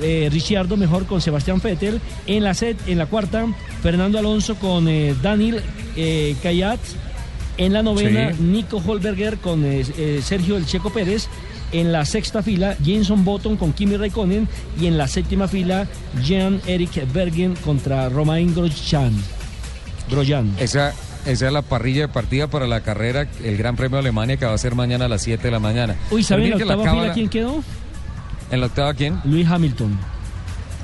eh, 0.00 0.28
Ricciardo 0.32 0.76
mejor 0.76 1.06
con 1.06 1.20
Sebastián 1.20 1.60
Vettel. 1.62 2.00
En 2.26 2.44
la 2.44 2.54
set, 2.54 2.78
en 2.86 2.98
la 2.98 3.06
cuarta, 3.06 3.46
Fernando 3.82 4.18
Alonso 4.18 4.54
con 4.54 4.88
eh, 4.88 5.14
Daniel 5.20 5.60
eh. 5.96 6.36
En 7.58 7.72
la 7.72 7.82
novena, 7.82 8.32
Sí. 8.34 8.42
Nico 8.42 8.82
Holberger 8.84 9.38
con 9.38 9.64
eh, 9.64 9.84
eh, 9.96 10.20
Sergio 10.22 10.56
El 10.56 10.66
Checo 10.66 10.90
Pérez. 10.90 11.28
En 11.72 11.90
la 11.90 12.04
sexta 12.04 12.42
fila, 12.42 12.76
Jenson 12.84 13.24
Button 13.24 13.56
con 13.56 13.72
Kimi 13.72 13.96
Raikkonen. 13.96 14.46
Y 14.80 14.86
en 14.86 14.98
la 14.98 15.08
séptima 15.08 15.48
fila, 15.48 15.86
Jean-Eric 16.22 17.10
Bergen 17.12 17.54
contra 17.56 18.08
Romain 18.10 18.54
Grosjean. 18.54 19.12
Grosjean. 20.10 20.54
Esa, 20.58 20.92
esa 21.26 21.46
es 21.46 21.52
la 21.52 21.62
parrilla 21.62 22.02
de 22.02 22.08
partida 22.08 22.48
para 22.48 22.66
la 22.66 22.82
carrera, 22.82 23.26
el 23.42 23.56
Gran 23.56 23.76
Premio 23.76 23.96
de 23.96 24.00
Alemania 24.00 24.36
que 24.36 24.44
va 24.44 24.52
a 24.52 24.58
ser 24.58 24.74
mañana 24.74 25.06
a 25.06 25.08
las 25.08 25.22
7 25.22 25.42
de 25.44 25.50
la 25.50 25.60
mañana. 25.60 25.96
Uy, 26.10 26.22
¿saben 26.22 26.52
en 26.52 26.58
la 26.66 26.76
octava 26.76 27.00
fila 27.00 27.12
quién 27.14 27.28
quedó? 27.30 27.62
¿En 28.50 28.60
la 28.60 28.66
octava 28.66 28.92
quién? 28.92 29.18
Luis 29.24 29.46
Hamilton. 29.48 29.98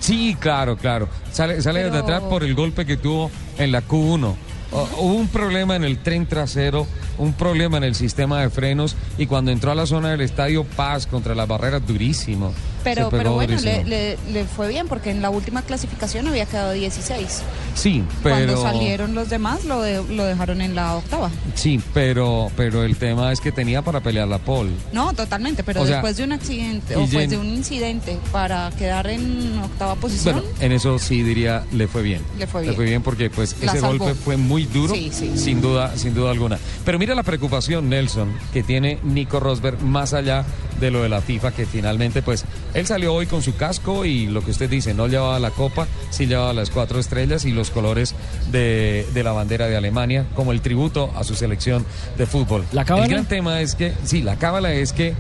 Sí, 0.01 0.37
claro, 0.41 0.77
claro. 0.77 1.09
Sale, 1.33 1.61
sale 1.61 1.81
Pero- 1.81 1.93
desde 1.93 2.05
atrás 2.05 2.23
por 2.23 2.45
el 2.45 2.55
golpe 2.55 2.87
que 2.87 2.97
tuvo 2.97 3.31
en 3.59 3.73
la 3.73 3.83
Q1. 3.83 4.35
O- 4.71 4.89
Hubo 4.99 5.15
un 5.15 5.29
problema 5.29 5.77
en 5.77 5.85
el 5.85 5.99
tren 5.99 6.27
trasero, 6.27 6.87
un 7.19 7.33
problema 7.33 7.79
en 7.79 7.85
el 7.85 7.95
sistema 7.95 8.41
de 8.43 8.51
frenos 8.51 8.97
y 9.17 9.27
cuando 9.27 9.51
entró 9.51 9.71
a 9.71 9.75
la 9.75 9.87
zona 9.87 10.11
del 10.11 10.21
estadio 10.21 10.65
Paz 10.65 11.07
contra 11.07 11.35
las 11.35 11.49
barreras 11.49 11.87
durísimo. 11.87 12.53
Pero, 12.95 13.11
pero 13.11 13.33
bueno, 13.35 13.57
le, 13.61 13.85
le- 13.85 14.19
le 14.33 14.45
fue 14.45 14.69
bien 14.69 14.89
porque 14.89 15.11
en 15.11 15.23
la 15.23 15.31
última 15.31 15.63
clasificación 15.63 16.27
había 16.29 16.47
quedado 16.47 16.73
16. 16.73 17.43
Sí, 17.75 18.03
pero 18.23 18.35
Cuando 18.37 18.63
salieron 18.63 19.15
los 19.15 19.29
demás 19.31 19.65
lo, 19.65 19.83
de- 19.83 20.03
lo 20.15 20.25
dejaron 20.25 20.61
en 20.61 20.75
la 20.75 20.97
octava. 20.97 21.31
sí, 21.55 21.81
pero 21.95 22.51
pero 22.57 22.83
el 22.85 22.97
tema 22.97 23.33
es 23.33 23.41
que 23.41 23.53
tenía 23.53 23.83
para 23.83 24.01
pelear 24.01 24.27
la 24.29 24.39
pole. 24.39 24.71
No, 24.93 25.13
totalmente, 25.13 25.63
pero 25.65 25.83
O 25.83 25.87
sea, 25.87 25.97
después 25.97 26.17
de 26.17 26.25
un 26.25 26.33
accidente 26.33 26.97
o 26.97 27.01
después 27.01 27.31
de 27.31 27.37
un 27.39 27.47
incidente 27.47 28.19
para 28.33 28.71
quedar 28.79 29.07
en 29.09 29.59
octava 29.59 29.95
posición, 29.97 30.35
Bueno, 30.43 30.49
en 30.61 30.73
eso 30.73 30.99
sí 30.99 31.23
diría 31.23 31.65
le 31.73 31.87
fue 31.89 32.03
bien. 32.03 32.23
Le 32.39 32.47
fue 32.47 32.63
bien. 32.63 32.77
bien 32.77 33.03
porque 33.03 33.31
pues 33.31 33.57
La 33.63 33.73
ese 33.73 33.81
salvó. 33.81 33.99
golpe 34.05 34.15
fue 34.15 34.37
muy 34.37 34.65
duro, 34.65 34.95
Sí, 34.95 35.11
sí. 35.13 35.33
sin 35.37 35.61
duda, 35.61 35.97
sin 35.97 36.15
duda 36.15 36.31
alguna. 36.31 36.59
Pero 36.85 36.99
mira 36.99 37.15
la 37.15 37.23
preocupación 37.23 37.89
Nelson 37.89 38.33
que 38.53 38.63
tiene 38.63 38.99
Nico 39.03 39.41
Rosberg 39.41 39.81
más 39.83 40.15
allá 40.15 40.45
de 40.81 40.91
lo 40.91 41.03
de 41.03 41.09
la 41.09 41.21
FIFA 41.21 41.53
que 41.53 41.67
finalmente 41.67 42.23
pues 42.23 42.45
él 42.75 42.87
salió 42.87 43.13
hoy 43.15 43.27
con 43.27 43.43
su 43.43 43.57
casco 43.57 44.05
y 44.05 44.27
lo 44.27 44.43
que 44.45 44.51
usted 44.53 44.69
dice 44.71 44.95
no 44.95 45.07
llevaba 45.07 45.39
la 45.39 45.51
copa, 45.51 45.87
sí 46.11 46.27
llevaba 46.27 46.53
las 46.53 46.71
cuatro 46.71 46.99
estrellas 46.99 47.45
y 47.45 47.53
los 47.53 47.71
colores 47.71 48.15
de, 48.51 49.07
de 49.15 49.23
la 49.23 49.33
bandera 49.33 49.67
de 49.67 49.77
Alemania 49.77 50.27
como 50.35 50.53
el 50.53 50.61
tributo 50.61 51.11
a 51.17 51.25
su 51.25 51.35
selección 51.35 51.85
de 52.17 52.27
fútbol. 52.27 52.65
¿La 52.73 52.85
cábala? 52.85 53.07
El 53.07 53.13
gran 53.13 53.25
tema 53.27 53.61
es 53.61 53.75
que 53.75 53.93
sí, 54.05 54.23
la 54.23 54.37
cábala 54.37 54.73
es 54.73 54.93
que 54.93 55.15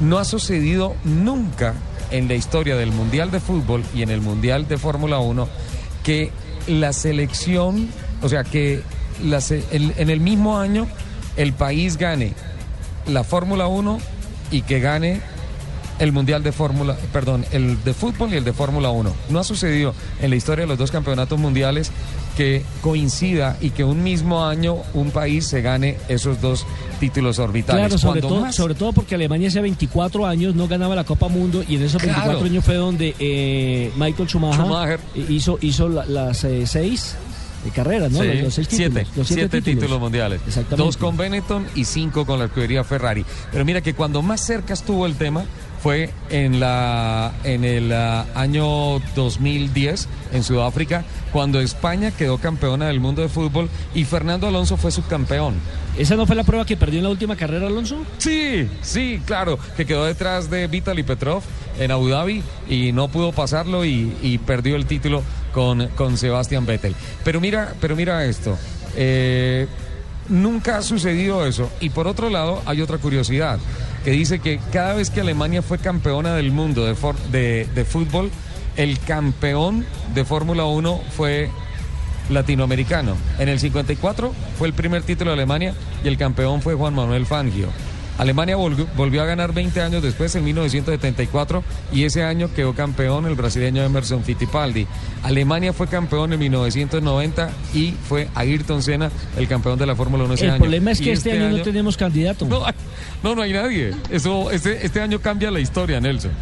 no 0.00 0.18
ha 0.18 0.24
sucedido 0.24 0.94
nunca 1.04 1.74
en 2.10 2.28
la 2.28 2.34
historia 2.34 2.76
del 2.76 2.90
Mundial 2.92 3.30
de 3.30 3.40
Fútbol 3.40 3.82
y 3.94 4.02
en 4.02 4.10
el 4.10 4.20
Mundial 4.20 4.66
de 4.68 4.78
Fórmula 4.78 5.18
1 5.18 5.48
que 6.02 6.30
la 6.66 6.92
selección, 6.92 7.88
o 8.22 8.28
sea, 8.28 8.44
que 8.44 8.82
la 9.24 9.40
se- 9.40 9.64
el- 9.72 9.92
en 9.98 10.10
el 10.10 10.20
mismo 10.20 10.58
año 10.58 10.86
el 11.36 11.52
país 11.52 11.96
gane 11.98 12.32
la 13.06 13.24
Fórmula 13.24 13.66
1 13.66 13.98
y 14.50 14.62
que 14.62 14.80
gane 14.80 15.20
el 15.98 16.12
Mundial 16.12 16.44
de 16.44 16.52
Fórmula, 16.52 16.96
perdón, 17.12 17.44
el 17.50 17.82
de 17.82 17.92
fútbol 17.92 18.32
y 18.32 18.36
el 18.36 18.44
de 18.44 18.52
Fórmula 18.52 18.90
1. 18.90 19.12
No 19.30 19.38
ha 19.40 19.44
sucedido 19.44 19.94
en 20.22 20.30
la 20.30 20.36
historia 20.36 20.62
de 20.64 20.68
los 20.68 20.78
dos 20.78 20.92
campeonatos 20.92 21.38
mundiales 21.40 21.90
que 22.36 22.62
coincida 22.82 23.56
y 23.60 23.70
que 23.70 23.82
un 23.82 24.04
mismo 24.04 24.46
año 24.46 24.76
un 24.94 25.10
país 25.10 25.48
se 25.48 25.60
gane 25.60 25.96
esos 26.08 26.40
dos 26.40 26.64
títulos 27.00 27.40
orbitales. 27.40 27.80
Claro, 27.86 27.98
sobre 27.98 28.20
todo, 28.20 28.40
más- 28.42 28.54
sobre 28.54 28.76
todo 28.76 28.92
porque 28.92 29.16
Alemania 29.16 29.48
hace 29.48 29.60
24 29.60 30.24
años 30.24 30.54
no 30.54 30.68
ganaba 30.68 30.94
la 30.94 31.02
Copa 31.02 31.26
Mundo 31.26 31.64
y 31.68 31.74
en 31.74 31.82
esos 31.82 32.00
24 32.00 32.30
Claro. 32.38 32.46
años 32.46 32.64
fue 32.64 32.76
donde 32.76 33.16
eh, 33.18 33.90
Michael 33.96 34.28
Schumacher, 34.28 34.60
Schumacher. 34.64 35.00
hizo, 35.28 35.58
hizo 35.62 35.88
la- 35.88 36.04
las 36.06 36.44
eh, 36.44 36.64
seis 36.68 37.16
eh, 37.66 37.70
carreras, 37.74 38.10
¿no? 38.12 38.20
Sí, 38.20 38.26
Los, 38.28 38.42
los 38.42 38.54
seis 38.54 38.68
siete, 38.70 39.00
títulos. 39.00 39.16
los 39.16 39.28
siete 39.28 39.62
títulos. 39.62 40.00
mundiales. 40.00 40.40
Exactamente. 40.46 40.84
Dos 40.84 40.96
con 40.96 41.16
Benetton 41.16 41.66
y 41.74 41.84
cinco 41.84 42.24
con 42.26 42.38
la 42.38 42.46
escudería 42.46 42.84
Ferrari. 42.84 43.24
Pero 43.52 43.64
mira 43.64 43.80
que 43.80 43.94
cuando 43.94 44.22
más 44.22 44.40
cerca 44.40 44.74
estuvo 44.74 45.06
el 45.06 45.16
tema 45.16 45.44
fue 45.82 46.10
en 46.30 46.60
la 46.60 47.32
en 47.44 47.64
el 47.64 47.92
ah, 47.92 48.26
año 48.34 48.98
2010 49.14 50.08
en 50.32 50.42
Sudáfrica 50.42 51.04
cuando 51.32 51.60
España 51.60 52.10
quedó 52.10 52.38
campeona 52.38 52.86
del 52.86 53.00
mundo 53.00 53.22
de 53.22 53.28
fútbol 53.28 53.68
y 53.94 54.04
Fernando 54.04 54.46
Alonso 54.48 54.76
fue 54.76 54.90
subcampeón. 54.90 55.54
¿Esa 55.98 56.16
no 56.16 56.26
fue 56.26 56.36
la 56.36 56.44
prueba 56.44 56.64
que 56.64 56.76
perdió 56.76 56.98
en 56.98 57.04
la 57.04 57.10
última 57.10 57.36
carrera, 57.36 57.66
Alonso? 57.66 57.96
Sí, 58.18 58.68
sí, 58.82 59.20
claro, 59.26 59.58
que 59.76 59.84
quedó 59.84 60.04
detrás 60.04 60.48
de 60.50 60.66
Vitaly 60.68 61.02
Petrov 61.02 61.42
en 61.78 61.90
Abu 61.90 62.08
Dhabi 62.08 62.42
y 62.68 62.92
no 62.92 63.08
pudo 63.08 63.32
pasarlo 63.32 63.84
y, 63.84 64.16
y 64.22 64.38
perdió 64.38 64.76
el 64.76 64.86
título 64.86 65.22
con, 65.52 65.88
con 65.88 66.16
Sebastian 66.16 66.66
Vettel. 66.66 66.94
Pero 67.24 67.40
mira, 67.40 67.74
pero 67.80 67.94
mira 67.96 68.24
esto. 68.24 68.56
eh, 68.96 69.66
nunca 70.28 70.78
ha 70.78 70.82
sucedido 70.82 71.46
eso. 71.46 71.70
Y 71.80 71.90
por 71.90 72.06
otro 72.06 72.30
lado, 72.30 72.62
hay 72.66 72.80
otra 72.80 72.98
curiosidad 72.98 73.58
que 74.04 74.10
dice 74.10 74.38
que 74.38 74.60
cada 74.72 74.94
vez 74.94 75.10
que 75.10 75.20
Alemania 75.20 75.62
fue 75.62 75.78
campeona 75.78 76.34
del 76.34 76.50
mundo 76.50 76.84
de, 76.86 77.68
de 77.74 77.84
fútbol, 77.84 78.30
el 78.76 78.98
campeón 79.00 79.84
de 80.14 80.24
Fórmula 80.24 80.64
1 80.64 81.00
fue 81.16 81.50
latinoamericano. 82.30 83.16
En 83.38 83.48
el 83.48 83.58
54 83.58 84.32
fue 84.58 84.68
el 84.68 84.74
primer 84.74 85.02
título 85.02 85.30
de 85.30 85.34
Alemania 85.34 85.74
y 86.04 86.08
el 86.08 86.16
campeón 86.16 86.62
fue 86.62 86.74
Juan 86.74 86.94
Manuel 86.94 87.26
Fangio. 87.26 87.68
Alemania 88.18 88.56
volvió, 88.56 89.22
a 89.22 89.24
ganar 89.24 89.54
20 89.54 89.80
años 89.80 90.02
después, 90.02 90.34
en 90.34 90.44
1974, 90.44 91.62
y 91.92 92.04
ese 92.04 92.24
año 92.24 92.50
quedó 92.52 92.74
campeón 92.74 93.26
el 93.26 93.36
brasileño 93.36 93.82
Emerson 93.82 94.24
Fittipaldi. 94.24 94.86
Alemania 95.22 95.72
fue 95.72 95.86
campeón 95.86 96.32
en 96.32 96.40
1990 96.40 97.50
y 97.74 97.94
fue 98.08 98.28
Ayrton 98.34 98.82
Senna 98.82 99.10
el 99.36 99.46
campeón 99.46 99.78
de 99.78 99.86
la 99.86 99.94
Fórmula 99.94 100.24
1 100.24 100.34
ese 100.34 100.44
El 100.44 100.50
año. 100.50 100.60
problema 100.60 100.90
es 100.90 101.00
que 101.00 101.12
este, 101.12 101.32
año, 101.32 101.56
no 101.56 101.62
tenemos 101.62 101.96
candidato. 101.96 102.44
No, 102.46 102.64
no, 103.22 103.34
no 103.36 103.42
hay 103.42 103.52
nadie. 103.52 103.94
Eso, 104.10 104.50
este, 104.50 104.84
este 104.84 105.00
año 105.00 105.20
cambia 105.20 105.50
la 105.50 105.60
historia, 105.60 106.00
Nelson. 106.00 106.32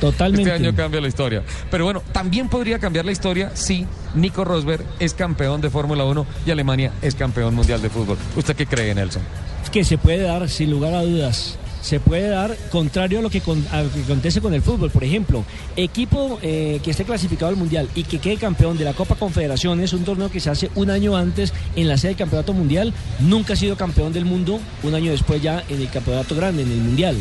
Totalmente. 0.00 0.50
Este 0.50 0.66
año 0.66 0.76
cambia 0.76 1.00
la 1.00 1.08
historia. 1.08 1.42
Pero 1.70 1.84
bueno, 1.84 2.02
también 2.12 2.48
podría 2.48 2.78
cambiar 2.78 3.04
la 3.04 3.12
historia 3.12 3.50
si 3.54 3.86
Nico 4.14 4.44
Rosberg 4.44 4.84
es 5.00 5.14
campeón 5.14 5.60
de 5.60 5.70
Fórmula 5.70 6.04
1 6.04 6.26
y 6.46 6.50
Alemania 6.50 6.92
es 7.02 7.14
campeón 7.14 7.54
mundial 7.54 7.82
de 7.82 7.90
fútbol. 7.90 8.16
¿Usted 8.36 8.56
qué 8.56 8.66
cree, 8.66 8.94
Nelson? 8.94 9.22
Que 9.70 9.84
se 9.84 9.98
puede 9.98 10.22
dar, 10.22 10.48
sin 10.48 10.70
lugar 10.70 10.94
a 10.94 11.02
dudas. 11.02 11.56
Se 11.82 12.00
puede 12.00 12.28
dar 12.28 12.56
contrario 12.72 13.20
a 13.20 13.22
lo 13.22 13.30
que, 13.30 13.40
con- 13.40 13.64
a 13.70 13.82
lo 13.82 13.92
que 13.92 14.00
acontece 14.00 14.40
con 14.40 14.52
el 14.54 14.60
fútbol. 14.62 14.90
Por 14.90 15.04
ejemplo, 15.04 15.44
equipo 15.76 16.38
eh, 16.42 16.80
que 16.82 16.90
esté 16.90 17.04
clasificado 17.04 17.48
al 17.50 17.56
Mundial 17.56 17.88
y 17.94 18.02
que 18.02 18.18
quede 18.18 18.38
campeón 18.38 18.76
de 18.76 18.84
la 18.84 18.92
Copa 18.92 19.14
Confederaciones, 19.14 19.92
un 19.92 20.02
torneo 20.04 20.28
que 20.28 20.40
se 20.40 20.50
hace 20.50 20.68
un 20.74 20.90
año 20.90 21.16
antes 21.16 21.52
en 21.76 21.86
la 21.86 21.96
sede 21.96 22.08
del 22.10 22.18
Campeonato 22.18 22.52
Mundial, 22.54 22.92
nunca 23.20 23.52
ha 23.52 23.56
sido 23.56 23.76
campeón 23.76 24.12
del 24.12 24.24
mundo, 24.24 24.58
un 24.82 24.94
año 24.96 25.12
después 25.12 25.40
ya 25.40 25.62
en 25.68 25.80
el 25.80 25.88
Campeonato 25.88 26.34
Grande, 26.34 26.62
en 26.62 26.72
el 26.72 26.78
Mundial. 26.78 27.16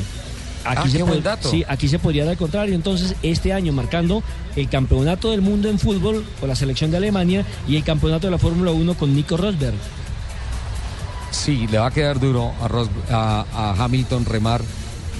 Ah, 0.68 0.82
se 0.90 1.04
buen 1.04 1.20
pod- 1.20 1.24
dato. 1.24 1.52
Sí, 1.52 1.64
aquí 1.68 1.88
se 1.88 2.00
podría 2.00 2.24
dar 2.24 2.32
al 2.32 2.38
contrario. 2.40 2.74
Entonces, 2.74 3.14
este 3.22 3.54
año 3.54 3.72
marcando 3.72 4.24
el 4.56 4.68
Campeonato 4.68 5.30
del 5.30 5.42
Mundo 5.42 5.70
en 5.70 5.78
fútbol 5.78 6.26
con 6.40 6.50
la 6.50 6.56
selección 6.56 6.90
de 6.90 6.98
Alemania 6.98 7.46
y 7.68 7.76
el 7.76 7.84
Campeonato 7.84 8.26
de 8.26 8.32
la 8.32 8.40
Fórmula 8.40 8.72
1 8.72 8.96
con 8.96 9.16
Nico 9.16 9.38
Rosberg. 9.38 9.76
Sí, 11.32 11.68
le 11.68 11.78
va 11.80 11.88
a 11.88 11.92
quedar 11.92 12.20
duro 12.20 12.52
a, 12.62 12.68
Ros- 12.68 12.90
a- 13.12 13.46
a 13.54 13.84
Hamilton 13.84 14.26
remar 14.26 14.62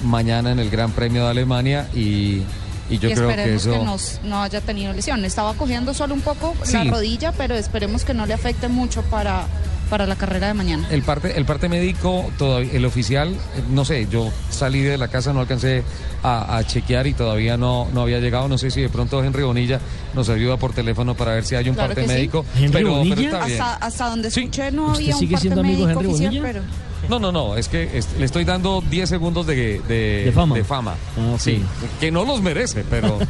mañana 0.04 0.50
en 0.52 0.58
el 0.58 0.70
Gran 0.70 0.92
Premio 0.92 1.24
de 1.24 1.30
Alemania 1.30 1.88
y, 1.94 2.42
y 2.90 2.98
yo 2.98 3.08
y 3.10 3.14
creo 3.14 3.28
que 3.28 3.34
esperemos 3.34 3.62
eso... 3.66 3.72
que, 3.72 3.84
nos- 3.84 4.20
no 4.24 4.42
haya 4.42 4.60
tenido 4.60 4.92
lesión. 4.92 5.24
Estaba 5.24 5.54
cogiendo 5.54 5.94
solo 5.94 6.14
un 6.14 6.20
poco 6.20 6.54
la 6.60 6.64
rodilla, 6.90 7.32
pero 7.32 7.54
esperemos 7.54 8.04
que 8.04 8.14
no 8.14 8.26
le 8.26 8.34
afecte 8.34 8.68
mucho 8.68 9.02
para, 9.02 9.46
para 9.88 10.06
la 10.06 10.16
carrera 10.16 10.48
de 10.48 10.54
mañana. 10.54 10.86
El 10.90 11.02
parte, 11.02 11.36
el 11.38 11.44
parte 11.44 11.68
médico, 11.68 12.30
todavía, 12.38 12.72
el 12.72 12.84
oficial, 12.84 13.28
eh, 13.30 13.62
no 13.70 13.84
sé, 13.84 14.06
yo 14.10 14.30
salí 14.50 14.80
de 14.82 14.98
la 14.98 15.08
casa, 15.08 15.32
no 15.32 15.40
alcancé 15.40 15.82
a, 16.22 16.56
a 16.56 16.64
chequear 16.66 17.06
y 17.06 17.14
todavía 17.14 17.56
no, 17.56 17.88
no 17.94 18.02
había 18.02 18.18
llegado. 18.20 18.48
No 18.48 18.58
sé 18.58 18.70
si 18.70 18.80
de 18.80 18.88
pronto 18.88 19.22
Henry 19.22 19.42
Bonilla 19.44 19.80
nos 20.14 20.28
ayuda 20.28 20.56
por 20.56 20.72
teléfono 20.72 21.14
para 21.14 21.32
ver 21.34 21.44
si 21.44 21.54
hay 21.54 21.68
un 21.68 21.74
Claro 21.74 21.94
parte 21.94 22.02
sí. 22.02 22.08
médico. 22.14 22.44
¿Henry 22.56 22.70
pero, 22.72 23.02
pero 23.08 23.20
está 23.20 23.44
bien. 23.46 23.60
Hasta, 23.62 23.74
hasta 23.86 24.08
donde 24.08 24.30
Sí. 24.30 24.40
escuché 24.40 24.70
no 24.72 24.86
¿Usted 24.86 24.98
había 25.02 25.14
un 25.14 25.20
sigue 25.20 25.32
parte 25.34 25.42
siendo 25.42 25.60
amigo 25.60 25.88
Henry 25.88 26.06
oficial, 26.06 26.30
Bonilla? 26.30 26.42
pero... 26.42 26.62
No, 27.08 27.18
no, 27.18 27.30
no, 27.32 27.56
es 27.56 27.68
que 27.68 27.96
es- 27.98 28.08
le 28.18 28.24
estoy 28.24 28.44
dando 28.44 28.82
10 28.90 29.08
segundos 29.08 29.46
de, 29.46 29.80
de, 29.88 30.24
De 30.54 30.64
fama. 30.64 30.94
Ah. 31.18 31.36
Sí, 31.38 31.62
que 32.00 32.10
no 32.10 32.24
los 32.24 32.40
merece, 32.42 32.84
pero. 32.88 33.18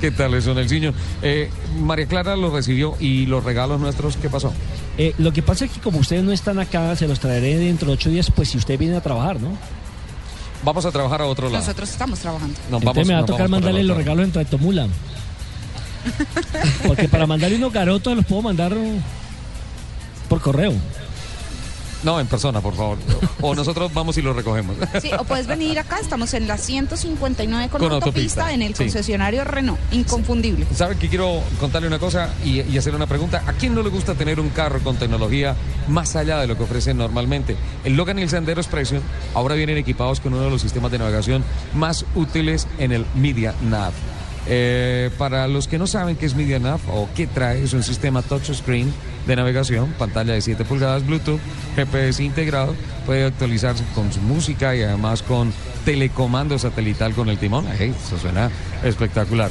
¿Qué 0.00 0.10
tal 0.10 0.34
eso, 0.34 0.54
Nelsinho? 0.54 0.92
Eh, 1.22 1.50
María 1.80 2.06
Clara 2.06 2.36
los 2.36 2.52
recibió 2.52 2.96
y 3.00 3.26
los 3.26 3.44
regalos 3.44 3.80
nuestros, 3.80 4.16
¿qué 4.16 4.28
pasó? 4.28 4.52
Eh, 4.96 5.14
lo 5.18 5.32
que 5.32 5.42
pasa 5.42 5.64
es 5.64 5.70
que 5.70 5.80
como 5.80 5.98
ustedes 5.98 6.22
no 6.24 6.32
están 6.32 6.58
acá, 6.58 6.94
se 6.96 7.06
los 7.08 7.20
traeré 7.20 7.56
dentro 7.58 7.88
de 7.88 7.94
ocho 7.94 8.10
días, 8.10 8.30
pues 8.34 8.48
si 8.50 8.58
ustedes 8.58 8.78
vienen 8.80 8.96
a 8.98 9.00
trabajar, 9.00 9.40
¿no? 9.40 9.50
Vamos 10.64 10.84
a 10.84 10.90
trabajar 10.90 11.22
a 11.22 11.26
otro 11.26 11.46
lado. 11.48 11.60
Nosotros 11.60 11.88
estamos 11.88 12.18
trabajando. 12.18 12.58
Nos 12.70 12.80
Entonces 12.82 13.06
me 13.06 13.14
va 13.14 13.20
a 13.20 13.24
tocar 13.26 13.42
vamos 13.42 13.50
mandarle 13.52 13.82
los 13.84 13.90
otro. 13.94 14.02
regalos 14.02 14.24
en 14.24 14.32
Tractomula. 14.32 14.86
Porque 16.86 17.08
para 17.08 17.26
mandarle 17.26 17.56
unos 17.56 17.72
garotos 17.72 18.16
los 18.16 18.24
puedo 18.26 18.42
mandar 18.42 18.74
por 20.28 20.40
correo. 20.40 20.72
No, 22.04 22.20
en 22.20 22.28
persona, 22.28 22.60
por 22.60 22.76
favor. 22.76 22.96
O 23.40 23.56
nosotros 23.56 23.92
vamos 23.92 24.16
y 24.18 24.22
lo 24.22 24.32
recogemos. 24.32 24.76
Sí, 25.02 25.10
o 25.18 25.24
puedes 25.24 25.46
venir 25.46 25.78
acá, 25.78 25.98
estamos 26.00 26.32
en 26.34 26.46
la 26.46 26.56
159 26.56 27.68
con, 27.68 27.80
Con 27.80 27.92
autopista, 27.92 28.42
autopista, 28.42 28.52
en 28.52 28.62
el 28.62 28.74
sí. 28.74 28.84
concesionario 28.84 29.44
Renault, 29.44 29.78
inconfundible. 29.92 30.66
¿Sabe 30.74 30.96
que 30.96 31.08
quiero 31.08 31.40
contarle 31.58 31.88
una 31.88 31.98
cosa 31.98 32.30
y, 32.44 32.60
y 32.62 32.78
hacer 32.78 32.94
una 32.94 33.06
pregunta? 33.06 33.42
¿A 33.46 33.52
quién 33.52 33.74
no 33.74 33.82
le 33.82 33.90
gusta 33.90 34.14
tener 34.14 34.38
un 34.38 34.50
carro 34.50 34.78
con 34.80 34.96
tecnología 34.96 35.56
más 35.88 36.14
allá 36.14 36.38
de 36.38 36.46
lo 36.46 36.56
que 36.56 36.62
ofrecen 36.64 36.96
normalmente? 36.98 37.56
El 37.84 37.96
Logan 37.96 38.18
y 38.18 38.22
el 38.22 38.30
Sandero 38.30 38.60
Expression 38.60 39.02
ahora 39.34 39.54
vienen 39.56 39.76
equipados 39.76 40.20
con 40.20 40.34
uno 40.34 40.44
de 40.44 40.50
los 40.50 40.62
sistemas 40.62 40.92
de 40.92 40.98
navegación 40.98 41.42
más 41.74 42.04
útiles 42.14 42.66
en 42.78 42.92
el 42.92 43.06
Media 43.16 43.54
Nav. 43.62 43.92
Eh, 44.50 45.10
para 45.18 45.46
los 45.46 45.68
que 45.68 45.78
no 45.78 45.86
saben 45.86 46.16
qué 46.16 46.24
es 46.24 46.34
Media 46.34 46.58
Nav 46.58 46.80
o 46.88 47.08
qué 47.14 47.26
trae, 47.26 47.62
es 47.62 47.74
un 47.74 47.82
sistema 47.82 48.22
touchscreen 48.22 48.92
de 49.26 49.36
navegación, 49.36 49.92
pantalla 49.98 50.32
de 50.32 50.40
7 50.40 50.64
pulgadas 50.64 51.06
Bluetooth, 51.06 51.40
GPS 51.76 52.22
integrado, 52.22 52.74
puede 53.04 53.24
actualizarse 53.24 53.84
con 53.94 54.10
su 54.10 54.20
música 54.22 54.74
y 54.74 54.82
además 54.82 55.22
con 55.22 55.52
telecomando 55.84 56.58
satelital 56.58 57.14
con 57.14 57.28
el 57.28 57.38
timón. 57.38 57.66
Ey, 57.78 57.90
eso 57.90 58.18
suena 58.18 58.50
espectacular. 58.82 59.50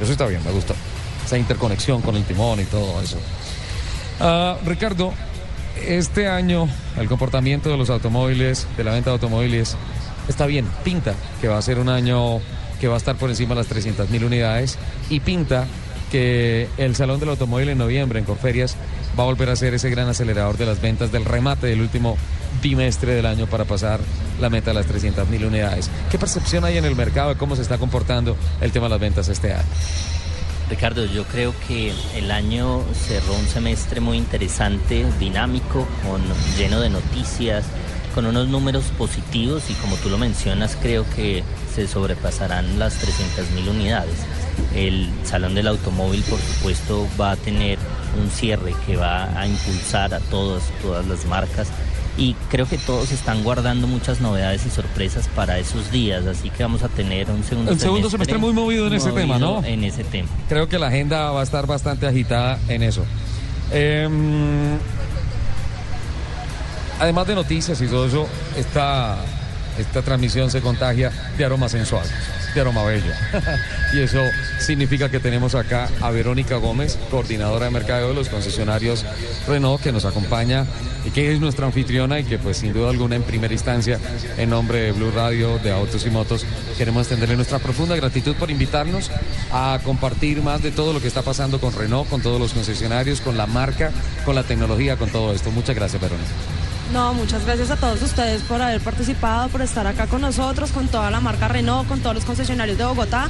Eso 0.00 0.12
está 0.12 0.26
bien, 0.26 0.42
me 0.44 0.52
gustó. 0.52 0.74
Esa 1.26 1.36
interconexión 1.36 2.02
con 2.02 2.16
el 2.16 2.24
timón 2.24 2.60
y 2.60 2.64
todo 2.64 3.02
eso. 3.02 3.18
Ah, 4.20 4.56
Ricardo, 4.64 5.12
este 5.86 6.28
año 6.28 6.68
el 6.98 7.08
comportamiento 7.08 7.68
de 7.68 7.76
los 7.76 7.90
automóviles, 7.90 8.66
de 8.76 8.84
la 8.84 8.92
venta 8.92 9.10
de 9.10 9.14
automóviles, 9.14 9.76
está 10.28 10.46
bien. 10.46 10.66
Pinta 10.84 11.14
que 11.40 11.48
va 11.48 11.58
a 11.58 11.62
ser 11.62 11.78
un 11.78 11.88
año 11.88 12.40
que 12.80 12.88
va 12.88 12.94
a 12.94 12.98
estar 12.98 13.16
por 13.16 13.30
encima 13.30 13.50
de 13.50 13.60
las 13.60 13.66
300 13.66 14.08
mil 14.10 14.24
unidades 14.24 14.78
y 15.10 15.20
pinta 15.20 15.66
que 16.10 16.68
el 16.76 16.94
Salón 16.94 17.18
del 17.20 17.30
Automóvil 17.30 17.70
en 17.70 17.78
noviembre 17.78 18.18
en 18.18 18.24
Corferias 18.24 18.76
va 19.18 19.24
a 19.24 19.26
volver 19.26 19.50
a 19.50 19.56
ser 19.56 19.74
ese 19.74 19.90
gran 19.90 20.08
acelerador 20.08 20.56
de 20.56 20.66
las 20.66 20.80
ventas 20.80 21.10
del 21.10 21.24
remate 21.24 21.66
del 21.66 21.80
último 21.80 22.16
bimestre 22.62 23.14
del 23.14 23.26
año 23.26 23.46
para 23.46 23.64
pasar 23.64 24.00
la 24.40 24.50
meta 24.50 24.70
de 24.70 24.74
las 24.74 24.86
300 24.86 25.28
mil 25.28 25.44
unidades. 25.44 25.90
¿Qué 26.10 26.18
percepción 26.18 26.64
hay 26.64 26.78
en 26.78 26.84
el 26.84 26.94
mercado 26.94 27.30
de 27.30 27.36
cómo 27.36 27.56
se 27.56 27.62
está 27.62 27.78
comportando 27.78 28.36
el 28.60 28.72
tema 28.72 28.86
de 28.86 28.90
las 28.90 29.00
ventas 29.00 29.28
este 29.28 29.52
año? 29.52 29.64
Ricardo, 30.68 31.04
yo 31.06 31.24
creo 31.24 31.54
que 31.68 31.92
el 32.16 32.30
año 32.32 32.82
cerró 32.92 33.34
un 33.34 33.46
semestre 33.46 34.00
muy 34.00 34.18
interesante, 34.18 35.06
dinámico, 35.20 35.86
lleno 36.58 36.80
de 36.80 36.90
noticias, 36.90 37.64
con 38.16 38.26
unos 38.26 38.48
números 38.48 38.84
positivos 38.98 39.70
y 39.70 39.74
como 39.74 39.94
tú 39.96 40.08
lo 40.08 40.18
mencionas, 40.18 40.76
creo 40.80 41.04
que 41.14 41.44
se 41.72 41.86
sobrepasarán 41.86 42.78
las 42.78 42.94
300.000 43.00 43.68
unidades. 43.68 44.16
El 44.74 45.08
Salón 45.22 45.54
del 45.54 45.68
Automóvil, 45.68 46.22
por 46.22 46.40
supuesto, 46.40 47.06
va 47.20 47.32
a 47.32 47.36
tener 47.36 47.78
un 48.18 48.30
cierre 48.30 48.74
que 48.86 48.96
va 48.96 49.38
a 49.38 49.46
impulsar 49.46 50.14
a 50.14 50.20
todas, 50.20 50.64
todas 50.82 51.06
las 51.06 51.26
marcas 51.26 51.68
y 52.16 52.34
creo 52.50 52.66
que 52.66 52.78
todos 52.78 53.12
están 53.12 53.44
guardando 53.44 53.86
muchas 53.86 54.20
novedades 54.20 54.64
y 54.66 54.70
sorpresas 54.70 55.28
para 55.28 55.58
esos 55.58 55.90
días, 55.90 56.26
así 56.26 56.50
que 56.50 56.62
vamos 56.62 56.82
a 56.82 56.88
tener 56.88 57.30
un 57.30 57.44
segundo 57.44 57.72
El 57.72 57.80
segundo 57.80 58.08
semestre 58.08 58.38
muy 58.38 58.52
movido 58.52 58.86
en 58.86 58.94
ese 58.94 59.12
tema, 59.12 59.38
¿no? 59.38 59.62
En 59.64 59.84
ese 59.84 60.04
tema. 60.04 60.28
Creo 60.48 60.68
que 60.68 60.78
la 60.78 60.86
agenda 60.88 61.30
va 61.30 61.40
a 61.40 61.44
estar 61.44 61.66
bastante 61.66 62.06
agitada 62.06 62.58
en 62.68 62.82
eso. 62.82 63.04
Em, 63.70 64.78
además 67.00 67.26
de 67.26 67.34
noticias 67.34 67.80
y 67.80 67.86
todo 67.86 68.06
eso, 68.06 68.28
esta, 68.56 69.18
esta 69.78 70.02
transmisión 70.02 70.50
se 70.50 70.60
contagia 70.60 71.10
de 71.36 71.44
aroma 71.44 71.68
sensual, 71.68 72.06
de 72.56 72.62
aroma 72.62 72.84
bello. 72.84 73.12
y 73.92 74.00
eso 74.00 74.20
significa 74.58 75.10
que 75.10 75.20
tenemos 75.20 75.54
acá 75.54 75.88
a 76.00 76.10
Verónica 76.10 76.56
Gómez, 76.56 76.98
coordinadora 77.10 77.66
de 77.66 77.70
mercadeo 77.70 78.08
de 78.08 78.14
los 78.14 78.28
concesionarios 78.28 79.04
Renault, 79.46 79.82
que 79.82 79.92
nos 79.92 80.04
acompaña 80.04 80.66
y 81.04 81.10
que 81.10 81.32
es 81.32 81.40
nuestra 81.40 81.66
anfitriona 81.66 82.18
y 82.18 82.24
que 82.24 82.38
pues 82.38 82.56
sin 82.56 82.72
duda 82.72 82.90
alguna 82.90 83.16
en 83.16 83.22
primera 83.22 83.52
instancia, 83.52 84.00
en 84.38 84.50
nombre 84.50 84.80
de 84.80 84.92
Blue 84.92 85.10
Radio, 85.14 85.58
de 85.58 85.70
Autos 85.70 86.06
y 86.06 86.10
Motos, 86.10 86.46
queremos 86.78 87.02
extenderle 87.02 87.36
nuestra 87.36 87.58
profunda 87.58 87.94
gratitud 87.94 88.34
por 88.36 88.50
invitarnos 88.50 89.10
a 89.52 89.78
compartir 89.84 90.42
más 90.42 90.62
de 90.62 90.72
todo 90.72 90.92
lo 90.92 91.00
que 91.00 91.08
está 91.08 91.22
pasando 91.22 91.60
con 91.60 91.74
Renault, 91.74 92.08
con 92.08 92.22
todos 92.22 92.40
los 92.40 92.54
concesionarios, 92.54 93.20
con 93.20 93.36
la 93.36 93.46
marca, 93.46 93.92
con 94.24 94.34
la 94.34 94.42
tecnología, 94.42 94.96
con 94.96 95.10
todo 95.10 95.32
esto. 95.32 95.50
Muchas 95.50 95.76
gracias, 95.76 96.00
Verónica. 96.00 96.32
No, 96.92 97.14
muchas 97.14 97.44
gracias 97.44 97.70
a 97.70 97.76
todos 97.76 98.00
ustedes 98.00 98.42
por 98.42 98.62
haber 98.62 98.80
participado, 98.80 99.48
por 99.48 99.60
estar 99.60 99.86
acá 99.86 100.06
con 100.06 100.20
nosotros, 100.20 100.70
con 100.70 100.86
toda 100.86 101.10
la 101.10 101.20
marca 101.20 101.48
Renault, 101.48 101.88
con 101.88 102.00
todos 102.00 102.14
los 102.14 102.24
concesionarios 102.24 102.78
de 102.78 102.84
Bogotá. 102.84 103.28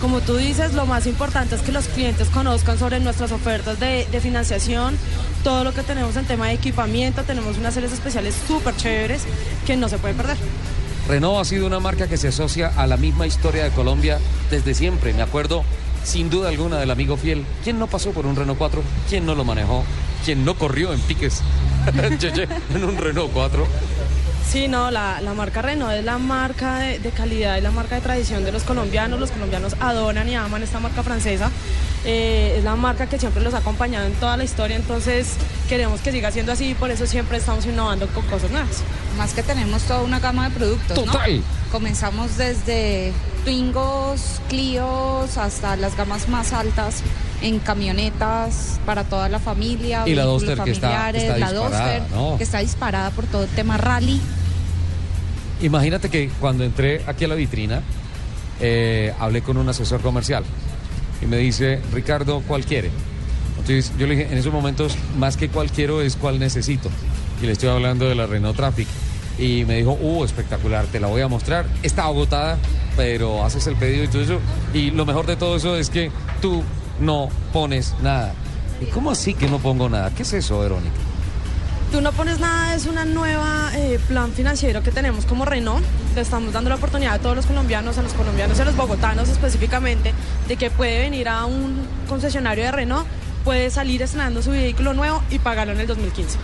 Como 0.00 0.20
tú 0.20 0.36
dices, 0.36 0.74
lo 0.74 0.86
más 0.86 1.06
importante 1.06 1.56
es 1.56 1.62
que 1.62 1.72
los 1.72 1.86
clientes 1.88 2.28
conozcan 2.28 2.78
sobre 2.78 3.00
nuestras 3.00 3.32
ofertas 3.32 3.78
de, 3.80 4.06
financiación, 4.22 4.96
todo 5.42 5.64
lo 5.64 5.74
que 5.74 5.82
tenemos 5.82 6.16
en 6.16 6.26
tema 6.26 6.46
de 6.46 6.54
equipamiento, 6.54 7.24
tenemos 7.24 7.58
unas 7.58 7.74
series 7.74 7.92
especiales 7.92 8.34
súper 8.46 8.76
chéveres 8.76 9.24
que 9.66 9.76
no 9.76 9.88
se 9.88 9.98
pueden 9.98 10.16
perder. 10.16 10.36
Renault 11.08 11.40
ha 11.40 11.44
sido 11.44 11.66
una 11.66 11.80
marca 11.80 12.06
que 12.06 12.16
se 12.16 12.28
asocia 12.28 12.72
a 12.76 12.86
la 12.86 12.96
misma 12.96 13.26
historia 13.26 13.64
de 13.64 13.70
Colombia 13.70 14.18
desde 14.50 14.74
siempre. 14.74 15.12
Me 15.12 15.22
acuerdo 15.22 15.64
sin 16.04 16.30
duda 16.30 16.48
alguna 16.48 16.78
del 16.78 16.90
amigo 16.90 17.16
fiel. 17.16 17.44
¿Quién 17.64 17.78
no 17.80 17.88
pasó 17.88 18.12
por 18.12 18.26
un 18.26 18.36
Renault 18.36 18.58
4? 18.58 18.82
¿Quién 19.08 19.26
no 19.26 19.34
lo 19.34 19.44
manejó? 19.44 19.84
¿Quién 20.24 20.44
no 20.44 20.54
corrió 20.54 20.92
en 20.92 21.00
piques 21.00 21.42
En 22.74 22.84
un 22.84 22.96
Renault 22.96 23.32
4? 23.32 23.66
Sí, 24.48 24.68
no, 24.68 24.90
la, 24.90 25.20
la 25.20 25.32
marca 25.32 25.62
Renault 25.62 25.92
es 25.94 26.04
la 26.04 26.18
marca 26.18 26.78
de, 26.78 26.98
de 26.98 27.10
calidad, 27.10 27.56
es 27.56 27.62
la 27.62 27.70
marca 27.70 27.94
de 27.94 28.00
tradición 28.02 28.44
de 28.44 28.52
los 28.52 28.64
colombianos. 28.64 29.18
Los 29.18 29.30
colombianos 29.30 29.74
adoran 29.80 30.28
y 30.28 30.34
aman 30.34 30.62
esta 30.62 30.78
marca 30.78 31.02
francesa. 31.02 31.50
Eh, 32.04 32.56
es 32.58 32.64
la 32.64 32.74
marca 32.74 33.06
que 33.06 33.18
siempre 33.18 33.42
los 33.42 33.54
ha 33.54 33.58
acompañado 33.58 34.06
en 34.06 34.14
toda 34.14 34.36
la 34.36 34.42
historia, 34.44 34.76
entonces 34.76 35.28
queremos 35.68 36.00
que 36.00 36.10
siga 36.10 36.32
siendo 36.32 36.50
así 36.52 36.70
y 36.70 36.74
por 36.74 36.90
eso 36.90 37.06
siempre 37.06 37.38
estamos 37.38 37.64
innovando 37.64 38.08
con 38.08 38.26
cosas 38.26 38.50
nuevas. 38.50 38.82
Más 39.16 39.32
que 39.32 39.42
tenemos 39.42 39.82
toda 39.82 40.02
una 40.02 40.18
gama 40.18 40.48
de 40.48 40.54
productos, 40.54 40.98
¿no? 40.98 41.12
Total. 41.12 41.42
Comenzamos 41.70 42.36
desde 42.36 43.12
Twingos, 43.44 44.40
Clios, 44.48 45.38
hasta 45.38 45.76
las 45.76 45.96
gamas 45.96 46.28
más 46.28 46.52
altas 46.52 47.02
en 47.42 47.58
camionetas 47.58 48.80
para 48.86 49.04
toda 49.04 49.28
la 49.28 49.38
familia, 49.38 50.04
Y 50.06 50.14
la 50.14 50.24
Duster 50.24 50.58
que 50.62 50.70
está- 50.70 51.12
que 51.12 52.42
está 52.44 52.58
disparada 52.60 53.10
por 53.10 53.26
todo 53.26 53.44
el 53.44 53.48
tema 53.50 53.76
rally. 53.76 54.20
Imagínate 55.60 56.08
que 56.08 56.28
cuando 56.40 56.64
entré 56.64 57.02
aquí 57.06 57.24
a 57.24 57.28
la 57.28 57.34
vitrina, 57.34 57.82
eh, 58.60 59.12
hablé 59.18 59.42
con 59.42 59.56
un 59.56 59.68
asesor 59.68 60.00
comercial 60.00 60.44
y 61.22 61.26
me 61.26 61.36
dice, 61.36 61.80
Ricardo, 61.92 62.42
¿cuál 62.46 62.64
quiere? 62.64 62.90
Entonces 63.58 63.92
yo 63.96 64.06
le 64.06 64.16
dije, 64.16 64.28
en 64.32 64.38
esos 64.38 64.52
momentos, 64.52 64.96
más 65.18 65.36
que 65.36 65.48
cuál 65.48 65.70
quiero 65.70 66.02
es 66.02 66.16
cuál 66.16 66.40
necesito. 66.40 66.90
Y 67.40 67.46
le 67.46 67.52
estoy 67.52 67.68
hablando 67.68 68.08
de 68.08 68.14
la 68.16 68.26
Renault 68.26 68.56
Traffic. 68.56 68.88
Y 69.38 69.64
me 69.64 69.76
dijo, 69.76 69.92
uh, 70.00 70.24
espectacular, 70.24 70.84
te 70.86 71.00
la 71.00 71.06
voy 71.06 71.22
a 71.22 71.28
mostrar. 71.28 71.64
Está 71.82 72.04
agotada, 72.04 72.58
pero 72.96 73.44
haces 73.44 73.66
el 73.68 73.76
pedido 73.76 74.04
y 74.04 74.08
todo 74.08 74.22
eso. 74.22 74.38
Y 74.74 74.90
lo 74.90 75.06
mejor 75.06 75.26
de 75.26 75.36
todo 75.36 75.56
eso 75.56 75.76
es 75.76 75.90
que 75.90 76.10
tú 76.40 76.62
no 77.00 77.28
pones 77.52 77.94
nada. 78.02 78.34
¿Y 78.80 78.86
cómo 78.86 79.10
así 79.10 79.34
que 79.34 79.48
no 79.48 79.58
pongo 79.58 79.88
nada? 79.88 80.10
¿Qué 80.10 80.22
es 80.22 80.32
eso, 80.32 80.60
Verónica? 80.60 80.96
Tú 81.92 82.00
no 82.00 82.10
pones 82.12 82.40
nada, 82.40 82.74
es 82.74 82.86
una 82.86 83.04
nueva 83.04 83.70
eh, 83.74 84.00
plan 84.08 84.32
financiero 84.32 84.82
que 84.82 84.90
tenemos 84.90 85.26
como 85.26 85.44
Renault. 85.44 85.84
Le 86.14 86.22
estamos 86.22 86.52
dando 86.52 86.70
la 86.70 86.76
oportunidad 86.76 87.14
a 87.14 87.18
todos 87.18 87.36
los 87.36 87.44
colombianos, 87.46 87.98
a 87.98 88.02
los 88.02 88.14
colombianos 88.14 88.58
y 88.58 88.62
a 88.62 88.64
los 88.64 88.74
bogotanos 88.76 89.28
específicamente, 89.28 90.14
de 90.48 90.56
que 90.56 90.70
puede 90.70 91.00
venir 91.00 91.28
a 91.28 91.44
un 91.44 91.86
concesionario 92.08 92.64
de 92.64 92.72
Renault, 92.72 93.06
puede 93.44 93.70
salir 93.70 94.00
estrenando 94.00 94.42
su 94.42 94.52
vehículo 94.52 94.94
nuevo 94.94 95.22
y 95.30 95.38
pagarlo 95.38 95.74
en 95.74 95.80
el 95.80 95.86
2015. 95.86 96.38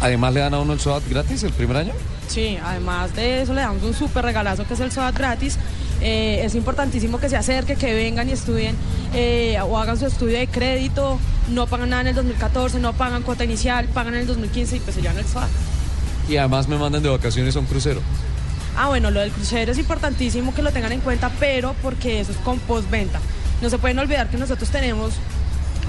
Además 0.00 0.32
le 0.32 0.40
dan 0.40 0.54
a 0.54 0.60
uno 0.60 0.74
el 0.74 0.80
SOAT 0.80 1.02
gratis 1.08 1.42
el 1.42 1.52
primer 1.52 1.78
año. 1.78 1.92
Sí, 2.28 2.58
además 2.62 3.14
de 3.16 3.42
eso 3.42 3.52
le 3.52 3.62
damos 3.62 3.82
un 3.82 3.94
súper 3.94 4.24
regalazo 4.24 4.66
que 4.66 4.74
es 4.74 4.80
el 4.80 4.92
SOAT 4.92 5.16
gratis. 5.16 5.58
Eh, 6.00 6.40
es 6.44 6.54
importantísimo 6.54 7.18
que 7.18 7.28
se 7.28 7.36
acerque, 7.36 7.76
que 7.76 7.94
vengan 7.94 8.28
y 8.28 8.32
estudien 8.32 8.76
eh, 9.14 9.58
o 9.62 9.78
hagan 9.78 9.98
su 9.98 10.06
estudio 10.06 10.38
de 10.38 10.46
crédito. 10.46 11.18
No 11.48 11.66
pagan 11.66 11.90
nada 11.90 12.02
en 12.02 12.08
el 12.08 12.14
2014, 12.14 12.80
no 12.80 12.92
pagan 12.92 13.22
cuota 13.22 13.44
inicial, 13.44 13.86
pagan 13.88 14.14
en 14.14 14.20
el 14.20 14.26
2015 14.26 14.76
y 14.76 14.80
pues 14.80 14.94
se 14.94 15.02
llevan 15.02 15.18
el 15.18 15.26
SOAT. 15.26 15.48
Y 16.28 16.36
además 16.36 16.68
me 16.68 16.76
mandan 16.76 17.02
de 17.02 17.08
vacaciones 17.08 17.56
a 17.56 17.60
un 17.60 17.66
crucero. 17.66 18.00
Ah, 18.76 18.88
bueno, 18.88 19.10
lo 19.10 19.20
del 19.20 19.30
crucero 19.30 19.72
es 19.72 19.78
importantísimo 19.78 20.54
que 20.54 20.60
lo 20.60 20.70
tengan 20.70 20.92
en 20.92 21.00
cuenta, 21.00 21.30
pero 21.40 21.74
porque 21.82 22.20
eso 22.20 22.32
es 22.32 22.38
con 22.38 22.58
postventa. 22.58 23.20
No 23.62 23.70
se 23.70 23.78
pueden 23.78 23.98
olvidar 23.98 24.28
que 24.28 24.36
nosotros 24.36 24.68
tenemos 24.68 25.14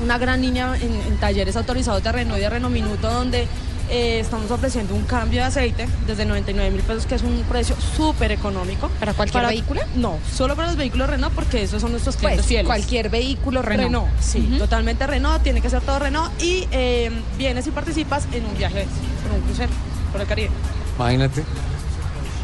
una 0.01 0.17
gran 0.17 0.41
línea 0.41 0.75
en, 0.79 0.93
en 0.93 1.17
talleres 1.17 1.55
autorizados 1.57 2.03
de 2.03 2.11
Renault 2.11 2.37
y 2.37 2.41
de 2.41 2.49
Renault 2.49 2.73
Minuto, 2.73 3.11
donde 3.11 3.47
eh, 3.89 4.19
estamos 4.19 4.49
ofreciendo 4.51 4.93
un 4.95 5.03
cambio 5.03 5.41
de 5.41 5.47
aceite 5.47 5.87
desde 6.05 6.25
99 6.25 6.71
mil 6.71 6.81
pesos, 6.81 7.05
que 7.05 7.15
es 7.15 7.21
un 7.23 7.43
precio 7.49 7.75
súper 7.95 8.31
económico. 8.31 8.89
¿Para 8.99 9.13
cualquier 9.13 9.45
vehículo? 9.47 9.81
No, 9.95 10.17
solo 10.33 10.55
para 10.55 10.67
los 10.69 10.77
vehículos 10.77 11.09
Renault, 11.09 11.33
porque 11.33 11.63
esos 11.63 11.81
son 11.81 11.91
nuestros 11.91 12.15
clientes 12.17 12.41
Pues, 12.41 12.47
fieles. 12.47 12.67
cualquier 12.67 13.09
vehículo 13.09 13.61
Renault. 13.61 13.87
Renault, 13.87 14.09
sí, 14.21 14.55
totalmente 14.57 15.07
Renault, 15.07 15.41
tiene 15.43 15.61
que 15.61 15.69
ser 15.69 15.81
todo 15.81 15.99
Renault 15.99 16.31
y 16.41 16.67
eh, 16.71 17.11
vienes 17.37 17.67
y 17.67 17.71
participas 17.71 18.27
en 18.33 18.45
un 18.45 18.57
viaje 18.57 18.85
por 19.23 19.31
un 19.37 19.41
crucero 19.41 19.71
por 20.11 20.21
el 20.21 20.27
Caribe. 20.27 20.49
Imagínate. 20.97 21.43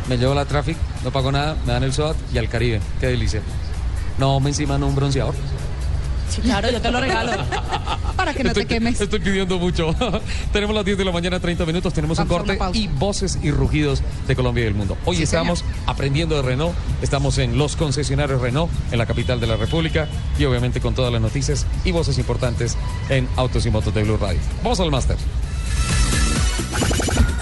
Me 0.10 0.18
llevo 0.18 0.34
la 0.36 0.44
traffic, 0.46 0.76
no 1.04 1.12
pago 1.12 1.32
nada, 1.32 1.56
me 1.66 1.72
dan 1.74 1.84
el 1.84 1.94
SOAT 1.94 2.18
y 2.34 2.38
al 2.38 2.50
Caribe. 2.50 2.82
Qué 3.00 3.08
delicia. 3.08 3.42
No, 4.18 4.40
me 4.40 4.50
encima 4.50 4.78
no 4.78 4.88
un 4.88 4.96
bronceador. 4.96 5.34
Sí, 6.34 6.42
claro, 6.42 6.72
yo 6.72 6.82
te 6.82 6.90
lo 6.90 7.00
regalo. 7.00 7.32
Para 8.16 8.34
que 8.34 8.44
no 8.44 8.50
estoy, 8.50 8.66
te 8.66 8.74
quemes. 8.74 9.00
Estoy 9.00 9.20
pidiendo 9.20 9.60
mucho. 9.60 9.96
tenemos 10.54 10.76
las 10.76 10.86
10 10.86 10.98
de 10.98 11.06
la 11.06 11.12
mañana, 11.12 11.40
30 11.40 11.66
minutos. 11.66 11.94
Tenemos 11.94 12.18
Vamos 12.18 12.32
un 12.32 12.58
corte 12.58 12.78
y 12.78 12.88
voces 12.88 13.38
y 13.44 13.52
rugidos 13.52 14.02
de 14.28 14.36
Colombia 14.36 14.62
y 14.62 14.66
del 14.66 14.74
mundo. 14.74 14.98
Hoy 15.06 15.18
Sí, 15.18 15.24
estamos 15.24 15.64
aprendiendo 15.86 16.36
de 16.36 16.42
Renault. 16.42 16.74
Estamos 17.02 17.38
en 17.38 17.58
los 17.58 17.76
concesionarios 17.76 18.42
Renault, 18.42 18.72
en 18.92 18.98
la 18.98 19.06
capital 19.06 19.40
de 19.40 19.48
la 19.48 19.58
República. 19.58 20.08
Y 20.40 20.46
obviamente 20.46 20.82
con 20.82 20.96
todas 20.96 21.12
las 21.12 21.22
noticias 21.22 21.66
y 21.84 21.92
voces 21.92 22.18
importantes 22.18 22.78
en 23.10 23.28
Autos 23.36 23.66
y 23.66 23.70
Motos 23.70 23.94
de 23.94 24.04
Blue 24.04 24.18
Radio. 24.18 24.40
Vamos 24.64 24.80
al 24.80 24.90
máster. 24.90 25.18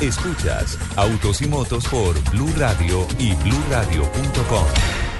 Escuchas 0.01 0.79
Autos 0.95 1.41
y 1.41 1.47
Motos 1.47 1.85
por 1.87 2.19
Blue 2.31 2.51
Radio 2.57 3.07
y 3.19 3.33
BlueRadio.com. 3.35 5.10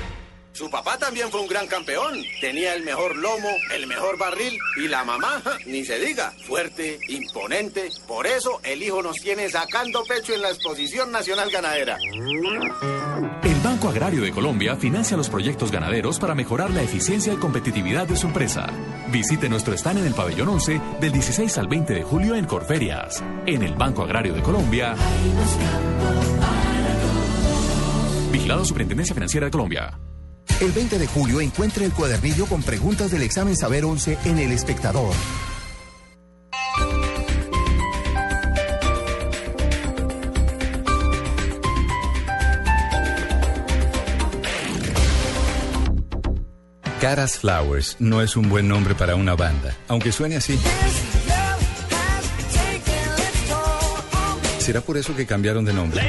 Su 0.62 0.69
papá 0.69 0.95
también 0.95 1.32
fue 1.32 1.41
un 1.41 1.47
gran 1.47 1.65
campeón. 1.65 2.24
Tenía 2.39 2.76
el 2.76 2.84
mejor 2.84 3.15
lomo, 3.15 3.50
el 3.74 3.88
mejor 3.88 4.19
barril 4.19 4.60
y 4.78 4.88
la 4.88 5.04
mamá, 5.04 5.41
ni 5.65 5.84
se 5.84 5.97
diga, 5.97 6.32
fuerte, 6.45 7.00
imponente. 7.08 7.89
Por 8.08 8.28
eso 8.28 8.60
el 8.63 8.84
hijo 8.84 9.02
nos 9.02 9.15
tiene 9.15 9.50
sacando 9.50 10.04
pecho 10.04 10.36
en 10.36 10.43
la 10.43 10.50
exposición 10.50 11.12
nacional 11.12 11.50
ganadera. 11.50 11.97
El 13.43 13.60
Banco 13.63 13.89
Agrario 13.89 14.21
de 14.21 14.32
Colombia 14.32 14.76
financia 14.76 15.17
los 15.17 15.32
proyectos 15.32 15.71
ganaderos 15.71 16.19
para 16.19 16.36
mejorar 16.36 16.69
la 16.69 16.84
eficiencia 16.84 17.34
y 17.34 17.38
competitividad 17.38 18.06
de 18.06 18.15
su 18.15 18.28
empresa. 18.28 18.67
Visite 19.08 19.50
nuestro 19.50 19.74
stand 19.74 19.97
en 19.97 20.06
el 20.06 20.13
pabellón 20.13 20.47
11 20.47 20.80
del 21.00 21.12
16 21.12 21.58
al 21.58 21.69
20 21.69 21.91
de 21.91 22.04
julio 22.04 22.36
en 22.36 22.45
Corferias. 22.45 23.24
En 23.47 23.63
el 23.63 23.74
Banco 23.74 24.04
Agrario 24.04 24.36
de 24.36 24.43
Colombia. 24.43 24.95
Vigilado 28.32 28.63
Superintendencia 28.63 29.15
Financiera 29.15 29.47
de 29.47 29.52
Colombia. 29.52 29.97
El 30.60 30.72
20 30.72 31.00
de 31.00 31.08
julio 31.08 31.42
encuentre 31.42 31.86
el 31.86 31.92
cuadernillo 31.92 32.46
con 32.46 32.62
preguntas 32.62 33.12
del 33.12 33.24
examen 33.24 33.56
Saber 33.56 33.86
11 33.86 34.18
en 34.26 34.40
El 34.40 34.52
Espectador. 34.52 35.14
Caras 47.00 47.40
Flowers 47.40 47.96
no 47.98 48.22
es 48.22 48.36
un 48.36 48.48
buen 48.48 48.68
nombre 48.68 48.94
para 48.94 49.16
una 49.16 49.36
banda, 49.36 49.76
aunque 49.88 50.12
suene 50.12 50.36
así. 50.36 50.60
¿Será 54.60 54.82
por 54.82 54.98
eso 54.98 55.16
que 55.16 55.26
cambiaron 55.26 55.66
de 55.66 55.74
nombre? 55.74 56.00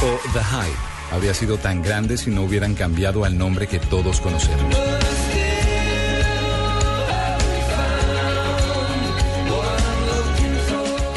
O 0.00 0.32
The 0.32 0.38
Hype 0.38 0.97
habría 1.12 1.34
sido 1.34 1.58
tan 1.58 1.82
grande 1.82 2.16
si 2.16 2.30
no 2.30 2.42
hubieran 2.42 2.74
cambiado 2.74 3.24
al 3.24 3.38
nombre 3.38 3.66
que 3.66 3.78
todos 3.78 4.20
conocemos. 4.20 4.76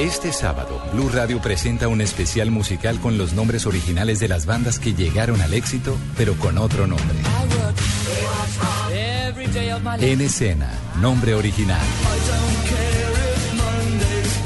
Este 0.01 0.33
sábado, 0.33 0.81
Blue 0.93 1.09
Radio 1.09 1.39
presenta 1.41 1.87
un 1.87 2.01
especial 2.01 2.49
musical 2.49 2.99
con 2.99 3.19
los 3.19 3.33
nombres 3.33 3.67
originales 3.67 4.19
de 4.19 4.27
las 4.27 4.47
bandas 4.47 4.79
que 4.79 4.95
llegaron 4.95 5.39
al 5.41 5.53
éxito, 5.53 5.95
pero 6.17 6.33
con 6.35 6.57
otro 6.57 6.87
nombre. 6.87 7.17
En 9.99 10.21
escena, 10.21 10.71
nombre 10.99 11.35
original. 11.35 11.79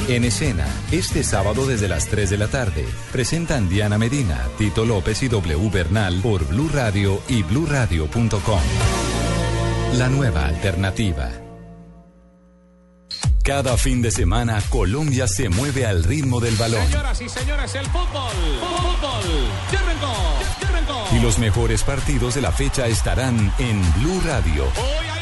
En 0.08 0.24
escena, 0.24 0.68
este 0.91 1.24
sábado 1.24 1.65
desde 1.65 1.88
las 1.88 2.06
3 2.06 2.30
de 2.30 2.38
la 2.38 2.48
tarde, 2.48 2.86
presentan 3.12 3.68
Diana 3.68 3.98
Medina, 3.98 4.39
Tito 4.56 4.86
López 4.86 5.24
y 5.24 5.30
W 5.30 5.70
Bernal 5.72 6.22
por 6.22 6.46
Blue 6.46 6.70
Radio 6.72 7.24
y 7.28 7.41
bluradio.com. 7.41 8.62
La 9.94 10.08
nueva 10.08 10.46
alternativa. 10.46 11.32
Cada 13.44 13.78
fin 13.78 14.04
de 14.04 14.12
semana, 14.12 14.62
Colombia 14.70 15.28
se 15.28 15.50
mueve 15.50 15.88
al 15.88 16.04
ritmo 16.04 16.39
del 16.39 16.56
balón. 16.56 16.86
Señoras 16.86 17.22
y 17.22 17.30
señores, 17.30 17.74
el 17.74 17.86
fútbol. 17.88 18.32
Fútbol. 18.60 19.24
Y 21.13 21.20
los 21.20 21.39
mejores 21.39 21.82
partidos 21.84 22.36
de 22.36 22.41
la 22.41 22.52
fecha 22.52 22.86
estarán 22.86 23.52
en 23.58 23.82
Blue 23.96 24.22
Radio. 24.24 24.65
Hoy 24.65 25.14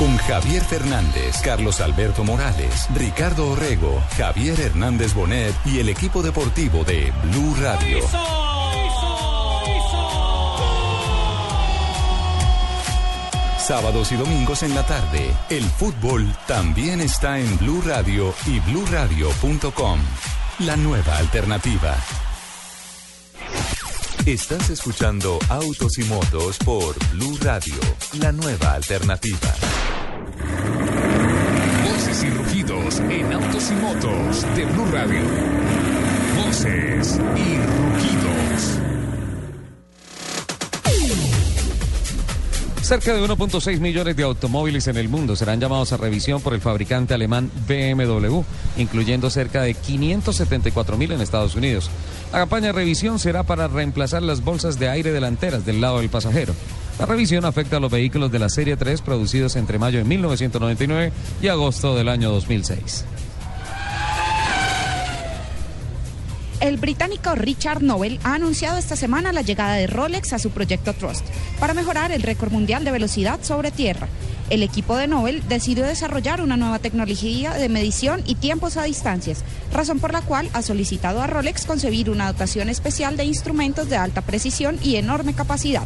Con 0.00 0.16
Javier 0.16 0.64
Fernández, 0.64 1.42
Carlos 1.44 1.82
Alberto 1.82 2.24
Morales, 2.24 2.88
Ricardo 2.94 3.50
Orrego, 3.50 4.02
Javier 4.16 4.58
Hernández 4.58 5.12
Bonet 5.12 5.54
y 5.66 5.78
el 5.78 5.90
equipo 5.90 6.22
deportivo 6.22 6.84
de 6.84 7.12
Blue 7.24 7.54
Radio. 7.60 7.98
Sábados 13.58 14.10
y 14.12 14.16
domingos 14.16 14.62
en 14.62 14.74
la 14.74 14.86
tarde, 14.86 15.34
el 15.50 15.64
fútbol 15.64 16.34
también 16.46 17.02
está 17.02 17.38
en 17.38 17.58
Blue 17.58 17.82
Radio 17.84 18.32
y 18.46 18.58
bluradio.com. 18.60 20.00
La 20.60 20.76
nueva 20.76 21.18
alternativa. 21.18 21.94
Estás 24.30 24.70
escuchando 24.70 25.40
Autos 25.48 25.98
y 25.98 26.04
Motos 26.04 26.56
por 26.58 26.94
Blue 27.10 27.36
Radio, 27.42 27.74
la 28.20 28.30
nueva 28.30 28.74
alternativa. 28.74 29.52
Voces 31.84 32.22
y 32.22 32.30
rugidos 32.30 33.00
en 33.00 33.32
autos 33.32 33.70
y 33.70 33.74
motos 33.74 34.54
de 34.54 34.64
Blue 34.66 34.86
Radio. 34.92 35.20
Voces 36.46 37.18
y 37.34 37.56
rugidos. 37.56 38.80
Cerca 42.82 43.14
de 43.14 43.22
1.6 43.22 43.80
millones 43.80 44.16
de 44.16 44.22
automóviles 44.22 44.86
en 44.86 44.96
el 44.96 45.08
mundo 45.08 45.34
serán 45.34 45.60
llamados 45.60 45.92
a 45.92 45.96
revisión 45.96 46.40
por 46.40 46.54
el 46.54 46.60
fabricante 46.60 47.14
alemán 47.14 47.50
BMW, 47.66 48.42
incluyendo 48.76 49.28
cerca 49.28 49.62
de 49.62 49.74
574 49.74 50.96
mil 50.96 51.10
en 51.10 51.20
Estados 51.20 51.56
Unidos. 51.56 51.90
La 52.32 52.38
campaña 52.38 52.68
de 52.68 52.72
revisión 52.72 53.18
será 53.18 53.42
para 53.42 53.66
reemplazar 53.66 54.22
las 54.22 54.44
bolsas 54.44 54.78
de 54.78 54.88
aire 54.88 55.10
delanteras 55.10 55.66
del 55.66 55.80
lado 55.80 55.98
del 55.98 56.10
pasajero. 56.10 56.54
La 57.00 57.06
revisión 57.06 57.44
afecta 57.44 57.78
a 57.78 57.80
los 57.80 57.90
vehículos 57.90 58.30
de 58.30 58.38
la 58.38 58.48
Serie 58.48 58.76
3 58.76 59.00
producidos 59.02 59.56
entre 59.56 59.78
mayo 59.78 59.98
de 59.98 60.04
1999 60.04 61.12
y 61.42 61.48
agosto 61.48 61.96
del 61.96 62.08
año 62.08 62.30
2006. 62.30 63.04
El 66.60 66.76
británico 66.76 67.34
Richard 67.34 67.82
Nobel 67.82 68.20
ha 68.22 68.34
anunciado 68.34 68.78
esta 68.78 68.94
semana 68.94 69.32
la 69.32 69.40
llegada 69.40 69.74
de 69.74 69.86
Rolex 69.86 70.34
a 70.34 70.38
su 70.38 70.50
proyecto 70.50 70.92
Trust 70.92 71.24
para 71.58 71.74
mejorar 71.74 72.12
el 72.12 72.22
récord 72.22 72.52
mundial 72.52 72.84
de 72.84 72.92
velocidad 72.92 73.40
sobre 73.42 73.70
tierra. 73.70 74.08
El 74.50 74.64
equipo 74.64 74.96
de 74.96 75.06
Nobel 75.06 75.44
decidió 75.48 75.86
desarrollar 75.86 76.40
una 76.40 76.56
nueva 76.56 76.80
tecnología 76.80 77.52
de 77.52 77.68
medición 77.68 78.24
y 78.26 78.34
tiempos 78.34 78.76
a 78.76 78.82
distancias, 78.82 79.44
razón 79.72 80.00
por 80.00 80.12
la 80.12 80.22
cual 80.22 80.50
ha 80.52 80.62
solicitado 80.62 81.22
a 81.22 81.28
Rolex 81.28 81.66
concebir 81.66 82.10
una 82.10 82.26
dotación 82.26 82.68
especial 82.68 83.16
de 83.16 83.24
instrumentos 83.24 83.88
de 83.88 83.96
alta 83.96 84.22
precisión 84.22 84.76
y 84.82 84.96
enorme 84.96 85.34
capacidad. 85.34 85.84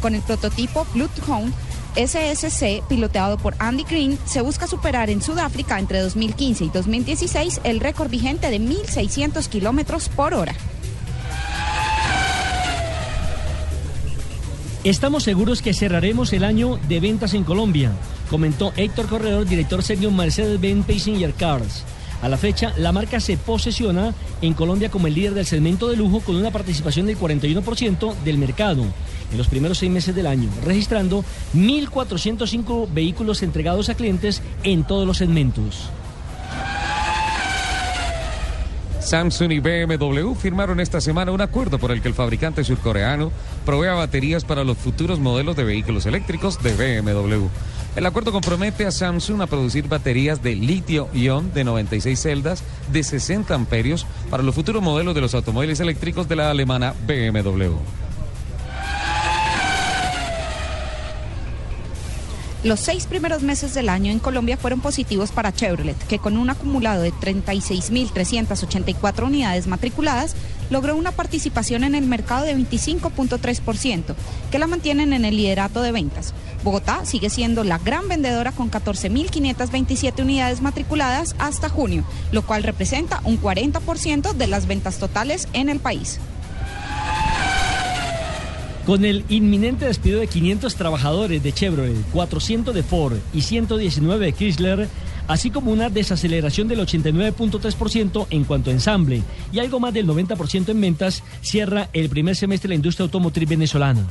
Con 0.00 0.14
el 0.14 0.22
prototipo 0.22 0.86
Bloodhound 0.94 1.52
SSC, 1.96 2.82
piloteado 2.88 3.36
por 3.36 3.54
Andy 3.58 3.84
Green, 3.84 4.18
se 4.24 4.40
busca 4.40 4.66
superar 4.66 5.10
en 5.10 5.20
Sudáfrica 5.20 5.78
entre 5.78 6.00
2015 6.00 6.64
y 6.64 6.70
2016 6.70 7.60
el 7.64 7.80
récord 7.80 8.08
vigente 8.08 8.48
de 8.48 8.58
1.600 8.58 9.48
kilómetros 9.48 10.08
por 10.08 10.32
hora. 10.32 10.54
Estamos 14.84 15.24
seguros 15.24 15.60
que 15.60 15.74
cerraremos 15.74 16.32
el 16.32 16.44
año 16.44 16.78
de 16.88 17.00
ventas 17.00 17.34
en 17.34 17.42
Colombia, 17.42 17.90
comentó 18.30 18.72
Héctor 18.76 19.08
Corredor, 19.08 19.44
director 19.44 19.82
senior 19.82 20.12
Mercedes-Benz 20.12 20.86
Passenger 20.86 21.34
Cars. 21.34 21.84
A 22.22 22.28
la 22.28 22.36
fecha, 22.36 22.72
la 22.76 22.92
marca 22.92 23.18
se 23.18 23.36
posesiona 23.36 24.14
en 24.40 24.54
Colombia 24.54 24.88
como 24.88 25.08
el 25.08 25.14
líder 25.14 25.34
del 25.34 25.46
segmento 25.46 25.88
de 25.88 25.96
lujo 25.96 26.20
con 26.20 26.36
una 26.36 26.52
participación 26.52 27.06
del 27.06 27.18
41% 27.18 28.14
del 28.24 28.38
mercado 28.38 28.84
en 29.32 29.36
los 29.38 29.48
primeros 29.48 29.78
seis 29.78 29.90
meses 29.90 30.14
del 30.14 30.28
año, 30.28 30.48
registrando 30.64 31.24
1.405 31.54 32.88
vehículos 32.92 33.42
entregados 33.42 33.88
a 33.88 33.94
clientes 33.94 34.42
en 34.62 34.84
todos 34.84 35.06
los 35.06 35.18
segmentos. 35.18 35.90
Samsung 39.08 39.52
y 39.52 39.60
BMW 39.60 40.34
firmaron 40.34 40.80
esta 40.80 41.00
semana 41.00 41.32
un 41.32 41.40
acuerdo 41.40 41.78
por 41.78 41.92
el 41.92 42.02
que 42.02 42.08
el 42.08 42.14
fabricante 42.14 42.62
surcoreano 42.62 43.32
provea 43.64 43.94
baterías 43.94 44.44
para 44.44 44.64
los 44.64 44.76
futuros 44.76 45.18
modelos 45.18 45.56
de 45.56 45.64
vehículos 45.64 46.04
eléctricos 46.04 46.62
de 46.62 46.74
BMW. 46.74 47.46
El 47.96 48.04
acuerdo 48.04 48.32
compromete 48.32 48.84
a 48.84 48.90
Samsung 48.90 49.40
a 49.40 49.46
producir 49.46 49.88
baterías 49.88 50.42
de 50.42 50.56
litio-ion 50.56 51.54
de 51.54 51.64
96 51.64 52.20
celdas 52.20 52.62
de 52.92 53.02
60 53.02 53.54
amperios 53.54 54.04
para 54.28 54.42
los 54.42 54.54
futuros 54.54 54.82
modelos 54.82 55.14
de 55.14 55.22
los 55.22 55.34
automóviles 55.34 55.80
eléctricos 55.80 56.28
de 56.28 56.36
la 56.36 56.50
alemana 56.50 56.92
BMW. 57.06 58.07
Los 62.64 62.80
seis 62.80 63.06
primeros 63.06 63.42
meses 63.42 63.72
del 63.72 63.88
año 63.88 64.10
en 64.10 64.18
Colombia 64.18 64.56
fueron 64.56 64.80
positivos 64.80 65.30
para 65.30 65.52
Chevrolet, 65.52 65.96
que 66.08 66.18
con 66.18 66.36
un 66.36 66.50
acumulado 66.50 67.02
de 67.02 67.12
36.384 67.12 69.24
unidades 69.24 69.68
matriculadas, 69.68 70.34
logró 70.68 70.96
una 70.96 71.12
participación 71.12 71.84
en 71.84 71.94
el 71.94 72.06
mercado 72.06 72.44
de 72.44 72.56
25.3%, 72.56 74.16
que 74.50 74.58
la 74.58 74.66
mantienen 74.66 75.12
en 75.12 75.24
el 75.24 75.36
liderato 75.36 75.82
de 75.82 75.92
ventas. 75.92 76.34
Bogotá 76.64 77.04
sigue 77.04 77.30
siendo 77.30 77.62
la 77.62 77.78
gran 77.78 78.08
vendedora 78.08 78.50
con 78.50 78.72
14.527 78.72 80.20
unidades 80.20 80.60
matriculadas 80.60 81.36
hasta 81.38 81.68
junio, 81.68 82.02
lo 82.32 82.42
cual 82.42 82.64
representa 82.64 83.20
un 83.22 83.40
40% 83.40 84.32
de 84.32 84.46
las 84.48 84.66
ventas 84.66 84.98
totales 84.98 85.46
en 85.52 85.68
el 85.68 85.78
país. 85.78 86.18
Con 88.88 89.04
el 89.04 89.22
inminente 89.28 89.84
despido 89.84 90.18
de 90.18 90.28
500 90.28 90.74
trabajadores 90.74 91.42
de 91.42 91.52
Chevrolet, 91.52 91.94
400 92.10 92.74
de 92.74 92.82
Ford 92.82 93.18
y 93.34 93.42
119 93.42 94.24
de 94.24 94.32
Chrysler, 94.32 94.88
así 95.26 95.50
como 95.50 95.70
una 95.70 95.90
desaceleración 95.90 96.68
del 96.68 96.80
89.3% 96.80 98.28
en 98.30 98.44
cuanto 98.44 98.70
a 98.70 98.72
ensamble 98.72 99.22
y 99.52 99.58
algo 99.58 99.78
más 99.78 99.92
del 99.92 100.06
90% 100.06 100.70
en 100.70 100.80
ventas, 100.80 101.22
cierra 101.42 101.90
el 101.92 102.08
primer 102.08 102.34
semestre 102.34 102.70
la 102.70 102.76
industria 102.76 103.04
automotriz 103.04 103.46
venezolana. 103.46 104.06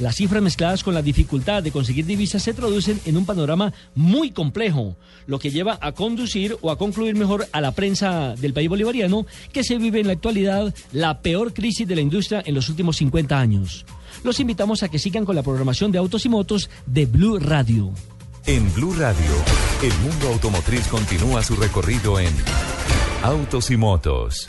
Las 0.00 0.16
cifras 0.16 0.42
mezcladas 0.42 0.82
con 0.82 0.94
la 0.94 1.02
dificultad 1.02 1.62
de 1.62 1.70
conseguir 1.70 2.04
divisas 2.04 2.42
se 2.42 2.54
traducen 2.54 3.00
en 3.04 3.16
un 3.16 3.24
panorama 3.24 3.72
muy 3.94 4.32
complejo, 4.32 4.96
lo 5.28 5.38
que 5.38 5.52
lleva 5.52 5.78
a 5.80 5.92
conducir 5.92 6.56
o 6.60 6.72
a 6.72 6.78
concluir 6.78 7.14
mejor 7.14 7.46
a 7.52 7.60
la 7.60 7.70
prensa 7.70 8.34
del 8.34 8.52
país 8.52 8.68
bolivariano 8.68 9.26
que 9.52 9.62
se 9.62 9.78
vive 9.78 10.00
en 10.00 10.08
la 10.08 10.14
actualidad 10.14 10.74
la 10.90 11.20
peor 11.20 11.54
crisis 11.54 11.86
de 11.86 11.94
la 11.94 12.00
industria 12.00 12.42
en 12.44 12.56
los 12.56 12.68
últimos 12.68 12.96
50 12.96 13.38
años. 13.38 13.86
Los 14.24 14.40
invitamos 14.40 14.82
a 14.82 14.88
que 14.88 14.98
sigan 14.98 15.24
con 15.24 15.36
la 15.36 15.42
programación 15.42 15.92
de 15.92 15.98
autos 15.98 16.24
y 16.26 16.28
motos 16.28 16.70
de 16.86 17.06
Blue 17.06 17.38
Radio. 17.38 17.92
En 18.46 18.72
Blue 18.74 18.94
Radio, 18.94 19.30
el 19.82 19.92
mundo 19.98 20.28
automotriz 20.28 20.86
continúa 20.88 21.42
su 21.42 21.54
recorrido 21.56 22.18
en 22.18 22.32
Autos 23.22 23.70
y 23.70 23.76
Motos. 23.76 24.48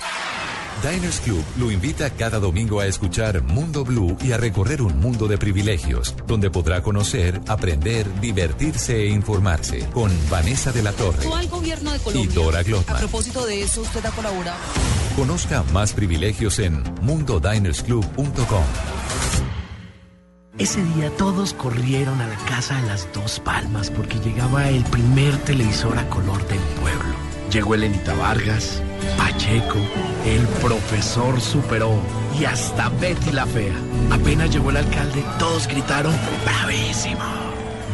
Diners 0.82 1.20
Club 1.20 1.44
lo 1.58 1.72
invita 1.72 2.10
cada 2.12 2.40
domingo 2.40 2.80
a 2.80 2.86
escuchar 2.86 3.42
Mundo 3.42 3.84
Blue 3.84 4.16
y 4.22 4.32
a 4.32 4.38
recorrer 4.38 4.82
un 4.82 4.98
mundo 5.00 5.28
de 5.28 5.38
privilegios, 5.38 6.16
donde 6.26 6.50
podrá 6.50 6.82
conocer, 6.82 7.42
aprender, 7.48 8.08
divertirse 8.22 8.96
e 8.96 9.10
informarse 9.10 9.86
con 9.90 10.10
Vanessa 10.30 10.72
de 10.72 10.84
la 10.84 10.94
Torre 10.94 11.28
al 11.34 11.50
gobierno 11.50 11.92
de 11.92 12.00
y. 12.20 12.28
Dora 12.28 12.60
A 12.60 12.64
Glotman. 12.64 12.98
propósito 12.98 13.46
de 13.46 13.62
eso, 13.64 13.82
usted 13.82 14.06
ha 14.06 14.12
colaborado. 14.12 14.58
Conozca 15.18 15.64
más 15.74 15.92
privilegios 15.92 16.60
en 16.60 16.82
mundodinersclub.com. 17.02 18.64
Ese 20.60 20.84
día 20.84 21.10
todos 21.12 21.54
corrieron 21.54 22.20
a 22.20 22.28
la 22.28 22.36
casa 22.36 22.76
de 22.82 22.88
las 22.88 23.08
dos 23.14 23.40
palmas 23.40 23.90
porque 23.90 24.20
llegaba 24.20 24.68
el 24.68 24.84
primer 24.84 25.38
televisor 25.38 25.98
a 25.98 26.10
color 26.10 26.46
del 26.50 26.60
pueblo. 26.82 27.14
Llegó 27.50 27.76
Elenita 27.76 28.14
Vargas, 28.16 28.84
Pacheco, 29.18 29.80
el 30.26 30.46
profesor 30.62 31.40
superó 31.40 31.98
y 32.38 32.44
hasta 32.44 32.90
Betty 32.90 33.32
la 33.32 33.46
fea. 33.46 33.74
Apenas 34.12 34.52
llegó 34.52 34.72
el 34.72 34.78
alcalde, 34.78 35.24
todos 35.40 35.66
gritaron 35.66 36.14
¡Bravísimo! 36.44 37.24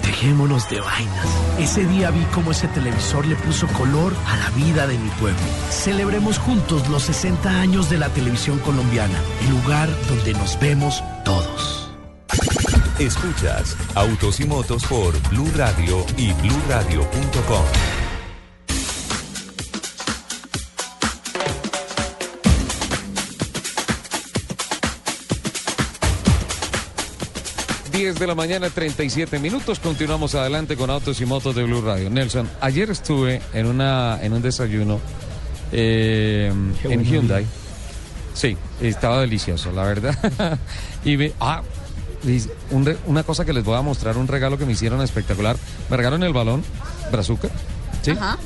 Dejémonos 0.01 0.67
de 0.67 0.82
vainas. 0.82 1.28
Ese 1.60 1.86
día 1.86 2.10
vi 2.10 2.23
cómo 2.34 2.49
ese 2.49 2.67
televisor 2.69 3.28
le 3.28 3.36
puso 3.36 3.67
color 3.67 4.12
a 4.25 4.38
la 4.38 4.49
vida 4.49 4.88
de 4.88 4.97
mi 4.97 5.10
pueblo. 5.12 5.39
Celebremos 5.69 6.39
juntos 6.39 6.89
los 6.89 7.04
60 7.04 7.47
años 7.47 7.91
de 7.91 7.99
la 7.99 8.10
televisión 8.10 8.58
colombiana, 8.58 9.19
el 9.41 9.51
lugar 9.51 9.88
donde 10.10 10.34
nos 10.34 10.60
vemos 10.60 11.04
todos. 11.23 11.84
Escuchas 12.99 13.75
Autos 13.93 14.39
y 14.39 14.45
Motos 14.45 14.85
por 14.85 15.13
Blue 15.29 15.51
Radio 15.55 16.05
y 16.17 16.31
bluradio.com. 16.33 17.65
Diez 27.91 28.19
de 28.19 28.27
la 28.27 28.35
mañana, 28.35 28.69
37 28.69 29.39
minutos. 29.39 29.79
Continuamos 29.79 30.35
adelante 30.35 30.75
con 30.75 30.89
Autos 30.89 31.21
y 31.21 31.25
Motos 31.25 31.55
de 31.55 31.63
Blue 31.63 31.81
Radio. 31.81 32.09
Nelson, 32.09 32.49
ayer 32.59 32.89
estuve 32.89 33.41
en, 33.53 33.65
una, 33.67 34.19
en 34.21 34.33
un 34.33 34.41
desayuno 34.41 34.99
eh, 35.71 36.51
Qué 36.81 36.93
en. 36.93 37.03
Hyundai. 37.03 37.45
Sí, 38.33 38.57
estaba 38.81 39.21
delicioso, 39.21 39.71
la 39.71 39.83
verdad. 39.83 40.59
y 41.05 41.15
ve, 41.15 41.33
ah, 41.39 41.61
un 42.71 42.85
re- 42.85 42.97
una 43.07 43.23
cosa 43.23 43.45
que 43.45 43.53
les 43.53 43.63
voy 43.63 43.77
a 43.77 43.81
mostrar, 43.81 44.17
un 44.17 44.27
regalo 44.27 44.57
que 44.57 44.65
me 44.65 44.73
hicieron 44.73 45.01
espectacular. 45.01 45.57
Me 45.89 45.97
regalaron 45.97 46.23
el 46.23 46.33
balón, 46.33 46.63
Brazuca, 47.11 47.49
¿sí? 48.01 48.11
Ajá. 48.11 48.38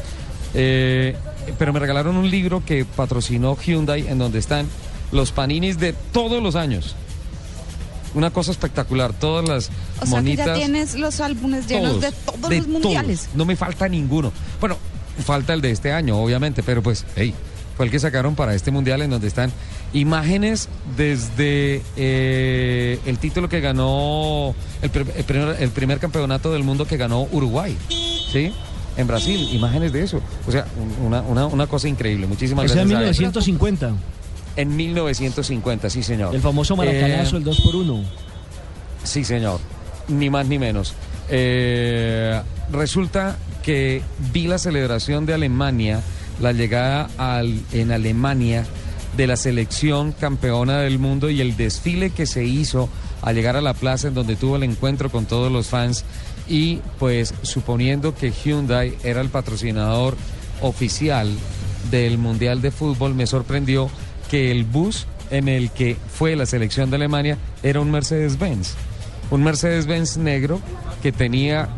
Eh, 0.53 1.15
pero 1.57 1.73
me 1.73 1.79
regalaron 1.79 2.15
un 2.17 2.29
libro 2.29 2.63
que 2.65 2.85
patrocinó 2.85 3.55
Hyundai 3.57 4.07
en 4.07 4.17
donde 4.17 4.39
están 4.39 4.67
los 5.11 5.31
paninis 5.31 5.77
de 5.79 5.93
todos 5.93 6.41
los 6.43 6.55
años. 6.55 6.95
Una 8.15 8.31
cosa 8.31 8.51
espectacular, 8.51 9.13
todas 9.13 9.47
las 9.47 9.67
O 9.67 9.69
sea 9.69 10.03
que 10.05 10.09
monitas. 10.09 10.45
ya 10.47 10.53
tienes 10.55 10.95
los 10.95 11.19
álbumes 11.21 11.67
llenos 11.67 11.91
todos, 11.91 12.01
de 12.01 12.11
todos 12.11 12.49
de 12.49 12.57
los 12.57 12.67
mundiales. 12.67 13.21
todos. 13.21 13.35
No 13.35 13.45
me 13.45 13.55
falta 13.55 13.87
ninguno. 13.87 14.31
Bueno, 14.59 14.77
falta 15.23 15.53
el 15.53 15.61
de 15.61 15.69
este 15.71 15.91
año, 15.91 16.17
obviamente, 16.17 16.63
pero 16.63 16.81
pues, 16.81 17.05
hey, 17.15 17.33
fue 17.79 17.85
el 17.85 17.93
que 17.93 17.99
sacaron 18.01 18.35
para 18.35 18.53
este 18.55 18.71
mundial 18.71 19.01
en 19.03 19.09
donde 19.09 19.29
están 19.29 19.53
imágenes 19.93 20.67
desde 20.97 21.81
eh, 21.95 22.99
el 23.05 23.17
título 23.19 23.47
que 23.47 23.61
ganó, 23.61 24.53
el, 24.81 24.91
pr- 24.91 25.07
el 25.15 25.23
primer, 25.23 25.55
el 25.61 25.69
primer 25.69 25.97
campeonato 25.99 26.51
del 26.51 26.65
mundo 26.65 26.83
que 26.85 26.97
ganó 26.97 27.21
Uruguay, 27.31 27.77
¿sí? 28.33 28.51
En 28.97 29.07
Brasil, 29.07 29.47
imágenes 29.53 29.93
de 29.93 30.03
eso. 30.03 30.19
O 30.45 30.51
sea, 30.51 30.65
un- 30.99 31.05
una, 31.07 31.21
una, 31.21 31.45
una 31.45 31.67
cosa 31.67 31.87
increíble. 31.87 32.27
Muchísimas 32.27 32.63
en 32.63 32.89
gracias. 32.89 33.15
a- 33.17 33.19
1950. 33.21 33.91
En 34.57 34.75
1950, 34.75 35.89
sí, 35.89 36.03
señor. 36.03 36.35
El 36.35 36.41
famoso 36.41 36.75
maracanazo, 36.75 37.35
Eh, 37.35 37.39
el 37.39 37.43
2 37.45 37.61
por 37.61 37.77
1 37.77 38.03
Sí, 39.05 39.23
señor. 39.23 39.61
Ni 40.09 40.29
más 40.29 40.45
ni 40.47 40.59
menos. 40.59 40.95
Eh, 41.29 42.41
resulta 42.73 43.37
que 43.63 44.01
vi 44.33 44.47
la 44.47 44.57
celebración 44.57 45.25
de 45.25 45.33
Alemania, 45.33 46.01
la 46.41 46.51
llegada 46.51 47.09
en 47.71 47.91
Alemania 47.91 48.65
de 49.17 49.27
la 49.27 49.35
selección 49.35 50.11
campeona 50.11 50.79
del 50.79 50.99
mundo 50.99 51.29
y 51.29 51.41
el 51.41 51.57
desfile 51.57 52.09
que 52.11 52.25
se 52.25 52.45
hizo 52.45 52.89
al 53.21 53.35
llegar 53.35 53.55
a 53.55 53.61
la 53.61 53.73
plaza 53.73 54.07
en 54.07 54.13
donde 54.13 54.35
tuvo 54.35 54.55
el 54.55 54.63
encuentro 54.63 55.09
con 55.09 55.25
todos 55.25 55.51
los 55.51 55.67
fans 55.67 56.05
y 56.47 56.79
pues 56.97 57.33
suponiendo 57.41 58.15
que 58.15 58.31
Hyundai 58.31 58.97
era 59.03 59.21
el 59.21 59.29
patrocinador 59.29 60.15
oficial 60.61 61.29
del 61.91 62.17
Mundial 62.17 62.61
de 62.61 62.71
Fútbol, 62.71 63.15
me 63.15 63.27
sorprendió 63.27 63.89
que 64.29 64.51
el 64.51 64.63
bus 64.63 65.07
en 65.31 65.47
el 65.47 65.71
que 65.71 65.95
fue 66.11 66.35
la 66.35 66.45
selección 66.45 66.89
de 66.89 66.97
Alemania 66.97 67.37
era 67.63 67.79
un 67.79 67.91
Mercedes-Benz. 67.91 68.73
Un 69.31 69.43
Mercedes-Benz 69.43 70.17
negro 70.17 70.59
que 71.03 71.11
tenía 71.11 71.69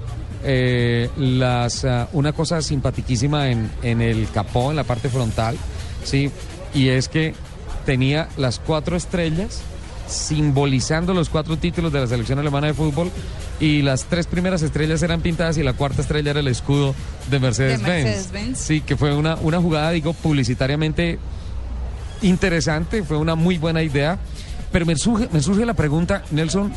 eh, 0.44 1.10
las, 1.18 1.86
ah, 1.86 2.10
una 2.14 2.34
cosa 2.34 2.62
simpaticísima 2.62 3.50
en, 3.50 3.70
en 3.84 4.02
el 4.02 4.28
capó, 4.30 4.72
en 4.72 4.78
la 4.78 4.84
parte 4.84 5.10
frontal, 5.10 5.56
¿sí? 6.04 6.32
Y 6.74 6.90
es 6.90 7.08
que 7.08 7.34
tenía 7.86 8.30
las 8.38 8.60
cuatro 8.60 8.96
estrellas 8.96 9.62
simbolizando 10.08 11.14
los 11.14 11.30
cuatro 11.30 11.58
títulos 11.58 11.92
de 11.94 12.02
la 12.02 12.08
selección 12.08 12.38
alemana 12.40 12.68
de 12.68 12.74
fútbol 12.74 13.10
y 13.60 13.82
las 13.82 14.06
tres 14.06 14.28
primeras 14.28 14.62
estrellas 14.62 15.02
eran 15.04 15.22
pintadas 15.22 15.58
y 15.58 15.64
la 15.64 15.74
cuarta 15.74 16.02
estrella 16.02 16.32
era 16.32 16.40
el 16.42 16.48
escudo 16.48 16.94
de 17.30 17.40
Mercedes-Benz. 17.40 18.06
Mercedes-Benz. 18.06 18.58
sí, 18.58 18.82
que 18.82 18.98
fue 18.98 19.16
una, 19.16 19.36
una 19.36 19.60
jugada, 19.60 19.92
digo, 19.92 20.14
publicitariamente 20.14 21.20
interesante, 22.22 23.04
fue 23.04 23.18
una 23.18 23.36
muy 23.36 23.58
buena 23.58 23.84
idea, 23.84 24.20
pero 24.72 24.86
me 24.86 24.96
surge, 24.96 25.30
me 25.32 25.42
surge 25.42 25.66
la 25.66 25.74
pregunta, 25.74 26.24
Nelson, 26.32 26.74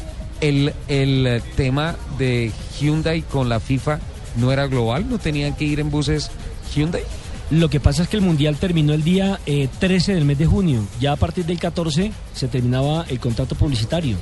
el, 0.49 0.75
el 0.89 1.43
tema 1.57 1.97
de 2.19 2.53
Hyundai 2.79 3.23
con 3.23 3.49
la 3.49 3.61
FIFA 3.61 3.99
no 4.37 4.53
era 4.53 4.67
global, 4.67 5.09
no 5.09 5.19
tenían 5.19 5.55
que 5.55 5.65
ir 5.65 5.81
en 5.81 5.91
buses 5.91 6.31
Hyundai. 6.75 7.03
Lo 7.51 7.69
que 7.69 7.81
pasa 7.81 8.03
es 8.03 8.09
que 8.09 8.17
el 8.17 8.23
Mundial 8.23 8.57
terminó 8.57 8.95
el 8.95 9.05
día 9.05 9.39
eh, 9.47 9.69
13 9.79 10.15
del 10.15 10.25
mes 10.25 10.39
de 10.39 10.47
junio. 10.47 10.81
Ya 11.01 11.13
a 11.13 11.17
partir 11.17 11.45
del 11.45 11.59
14 11.59 12.13
se 12.35 12.49
terminaba 12.49 13.05
el 13.09 13.21
contrato 13.21 13.55
publicitario. 13.55 14.17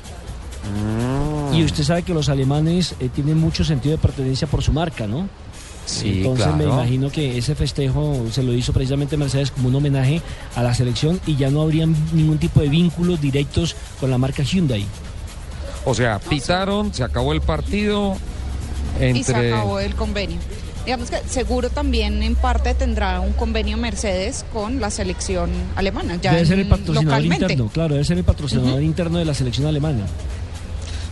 Ah. 0.63 1.51
Y 1.55 1.63
usted 1.63 1.83
sabe 1.83 2.03
que 2.03 2.13
los 2.13 2.29
alemanes 2.29 2.95
eh, 2.99 3.09
tienen 3.13 3.37
mucho 3.37 3.63
sentido 3.63 3.95
de 3.95 4.01
pertenencia 4.01 4.47
por 4.47 4.61
su 4.61 4.71
marca, 4.71 5.07
¿no? 5.07 5.27
Sí, 5.85 6.19
Entonces 6.19 6.55
me 6.55 6.63
imagino 6.63 7.09
que 7.09 7.37
ese 7.37 7.55
festejo 7.55 8.25
se 8.31 8.41
lo 8.41 8.53
hizo 8.53 8.71
precisamente 8.71 9.17
Mercedes 9.17 9.51
como 9.51 9.67
un 9.67 9.75
homenaje 9.75 10.21
a 10.55 10.63
la 10.63 10.73
selección 10.73 11.19
y 11.25 11.35
ya 11.35 11.49
no 11.49 11.61
habría 11.61 11.85
ningún 11.85 12.37
tipo 12.37 12.61
de 12.61 12.69
vínculos 12.69 13.19
directos 13.19 13.75
con 13.99 14.09
la 14.09 14.17
marca 14.17 14.43
Hyundai. 14.43 14.85
O 15.85 15.93
sea, 15.93 16.19
pitaron, 16.19 16.93
se 16.93 17.03
acabó 17.03 17.33
el 17.33 17.41
partido 17.41 18.15
entre... 18.99 19.19
Y 19.19 19.23
se 19.23 19.35
acabó 19.35 19.79
el 19.79 19.95
convenio. 19.95 20.37
Digamos 20.85 21.09
que 21.09 21.17
seguro 21.29 21.69
también 21.69 22.23
en 22.23 22.35
parte 22.35 22.73
tendrá 22.73 23.21
un 23.21 23.31
convenio 23.33 23.77
Mercedes 23.77 24.45
con 24.51 24.81
la 24.81 24.89
selección 24.89 25.49
alemana. 25.75 26.17
Ya 26.21 26.33
debe 26.33 26.45
ser 26.45 26.59
el 26.59 26.67
patrocinador 26.67 27.05
localmente. 27.05 27.45
interno, 27.45 27.69
claro, 27.71 27.93
debe 27.93 28.05
ser 28.05 28.17
el 28.17 28.25
patrocinador 28.25 28.83
interno 28.83 29.17
de 29.17 29.25
la 29.25 29.33
selección 29.33 29.67
alemana. 29.67 30.05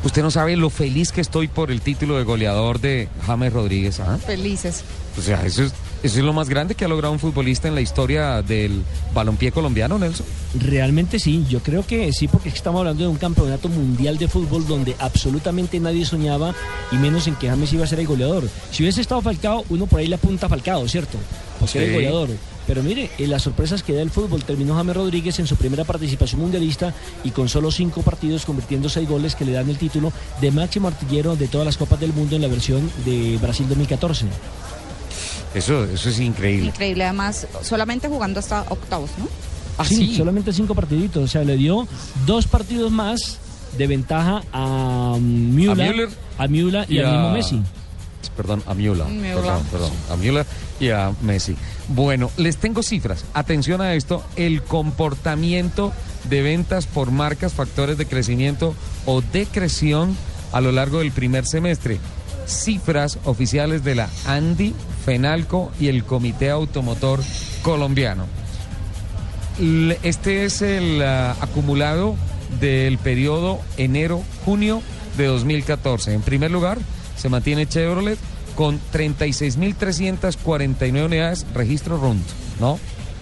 Usted 0.04 0.24
no 0.24 0.32
sabe 0.32 0.58
lo 0.58 0.70
feliz 0.70 1.12
que 1.12 1.22
estoy 1.22 1.48
por 1.48 1.72
el 1.72 1.82
título 1.82 2.18
de 2.18 2.24
goleador 2.24 2.82
de 2.82 3.08
James 3.26 3.54
Rodríguez. 3.54 4.00
¿ah? 4.00 4.18
Felices. 4.18 4.84
O 5.18 5.22
sea, 5.22 5.46
eso 5.46 5.64
es, 5.64 5.74
eso 6.04 6.18
es 6.20 6.24
lo 6.24 6.34
más 6.34 6.50
grande 6.50 6.76
que 6.76 6.86
ha 6.86 6.88
logrado 6.88 7.14
un 7.14 7.20
futbolista 7.20 7.68
en 7.68 7.76
la 7.76 7.82
historia 7.82 8.42
del 8.42 8.84
balompié 9.14 9.52
colombiano, 9.52 9.98
Nelson. 10.00 10.26
Realmente 10.60 11.20
sí, 11.20 11.46
yo 11.50 11.60
creo 11.62 11.86
que 11.86 12.12
sí, 12.14 12.28
porque 12.28 12.50
estamos 12.50 12.80
hablando 12.80 13.04
de 13.04 13.10
un 13.10 13.18
campeonato 13.18 13.70
mundial 13.70 14.18
de 14.18 14.28
fútbol 14.28 14.68
donde 14.68 14.96
absolutamente 15.00 15.80
nadie 15.80 16.06
soñaba 16.06 16.54
y 16.92 16.96
menos 16.96 17.28
en 17.28 17.36
que 17.36 17.48
James 17.50 17.72
iba 17.74 17.84
a 17.84 17.88
ser 17.88 18.00
el 18.00 18.08
goleador. 18.08 18.48
Si 18.72 18.84
hubiese 18.84 19.02
estado 19.02 19.22
Falcao, 19.22 19.64
uno 19.70 19.86
por 19.86 20.00
ahí 20.00 20.08
le 20.08 20.16
apunta 20.16 20.48
a 20.48 20.50
Falcao, 20.50 20.88
¿cierto? 20.88 21.18
Porque 21.60 21.78
era 21.78 21.86
el 21.86 21.92
Sí. 21.92 21.96
goleador. 21.96 22.30
Pero 22.68 22.84
mire, 22.84 23.10
en 23.18 23.30
las 23.32 23.42
sorpresas 23.42 23.82
que 23.84 23.94
da 23.94 24.02
el 24.02 24.12
fútbol, 24.12 24.44
terminó 24.44 24.76
James 24.76 24.96
Rodríguez 24.96 25.40
en 25.40 25.48
su 25.48 25.56
primera 25.56 25.84
participación 25.84 26.42
mundialista 26.42 26.94
y 27.24 27.32
con 27.32 27.50
solo 27.50 27.72
cinco 27.72 28.02
partidos 28.02 28.46
convirtiendo 28.46 28.88
seis 28.88 29.10
goles 29.10 29.36
que 29.36 29.46
le 29.46 29.52
dan 29.54 29.70
el 29.70 29.78
título 29.78 30.14
de 30.40 30.52
máximo 30.52 30.88
artillero 30.88 31.36
de 31.36 31.48
todas 31.48 31.66
las 31.66 31.78
Copas 31.78 32.00
del 32.00 32.14
Mundo 32.14 32.36
en 32.36 32.44
la 32.44 32.48
versión 32.48 32.90
de 33.04 33.38
Brasil 33.42 33.68
2014. 33.68 34.26
Eso, 35.54 35.84
eso 35.86 36.10
es 36.10 36.20
increíble. 36.20 36.68
Increíble, 36.70 37.04
además, 37.04 37.48
solamente 37.62 38.08
jugando 38.08 38.40
hasta 38.40 38.62
octavos, 38.70 39.10
¿no? 39.18 39.28
Ah, 39.78 39.86
sí, 39.86 40.16
solamente 40.16 40.54
cinco 40.54 40.76
partiditos. 40.76 41.24
O 41.24 41.28
sea, 41.28 41.44
le 41.44 41.58
dio 41.58 41.88
dos 42.26 42.48
partidos 42.48 42.92
más 42.92 43.40
de 43.78 43.88
ventaja 43.88 44.44
a 44.54 45.18
Müller, 45.20 45.72
A 45.72 45.92
Müller 45.92 46.10
a 46.38 46.48
Müller 46.48 46.86
y, 46.92 47.00
al 47.00 47.12
mismo 47.12 47.32
Messi. 47.32 47.62
Perdón, 48.36 48.64
a. 48.66 48.74
Müller. 48.74 49.06
Perdón, 49.06 49.64
perdón, 49.72 49.92
a 50.10 50.16
Miula 50.16 50.46
y 50.80 50.90
a 50.90 51.12
Messi. 51.22 51.56
Bueno, 51.90 52.32
les 52.38 52.58
tengo 52.58 52.82
cifras. 52.84 53.26
Atención 53.34 53.82
a 53.82 53.94
esto. 53.94 54.24
El 54.36 54.64
comportamiento 54.64 55.92
de 56.30 56.42
ventas 56.42 56.88
por 56.88 57.12
marcas, 57.12 57.54
factores 57.54 57.98
de 57.98 58.06
crecimiento 58.06 58.74
o 59.06 59.22
decreción 59.22 60.16
a 60.52 60.62
lo 60.62 60.72
largo 60.72 61.00
del 61.00 61.12
primer 61.12 61.46
semestre. 61.46 62.00
Cifras 62.46 63.20
oficiales 63.26 63.84
de 63.84 63.96
la 63.96 64.10
ANDI, 64.26 64.74
FENALCO 65.06 65.72
y 65.80 65.88
el 65.88 66.04
Comité 66.04 66.50
Automotor 66.50 67.22
Colombiano. 67.62 68.26
Este 70.04 70.46
es 70.46 70.62
el 70.62 71.02
ah, 71.02 71.36
acumulado 71.42 72.16
del 72.60 72.98
periodo 72.98 73.60
enero-junio 73.78 74.82
de 75.18 75.26
2014. 75.26 76.14
En 76.14 76.22
primer 76.22 76.52
lugar, 76.52 76.78
se 77.18 77.30
mantiene 77.30 77.68
Chevrolet 77.68 78.18
con 78.56 78.80
36.349 78.94 81.06
unidades, 81.06 81.46
registro 81.54 81.98
RUND, 81.98 82.22
¿no? 82.60 82.80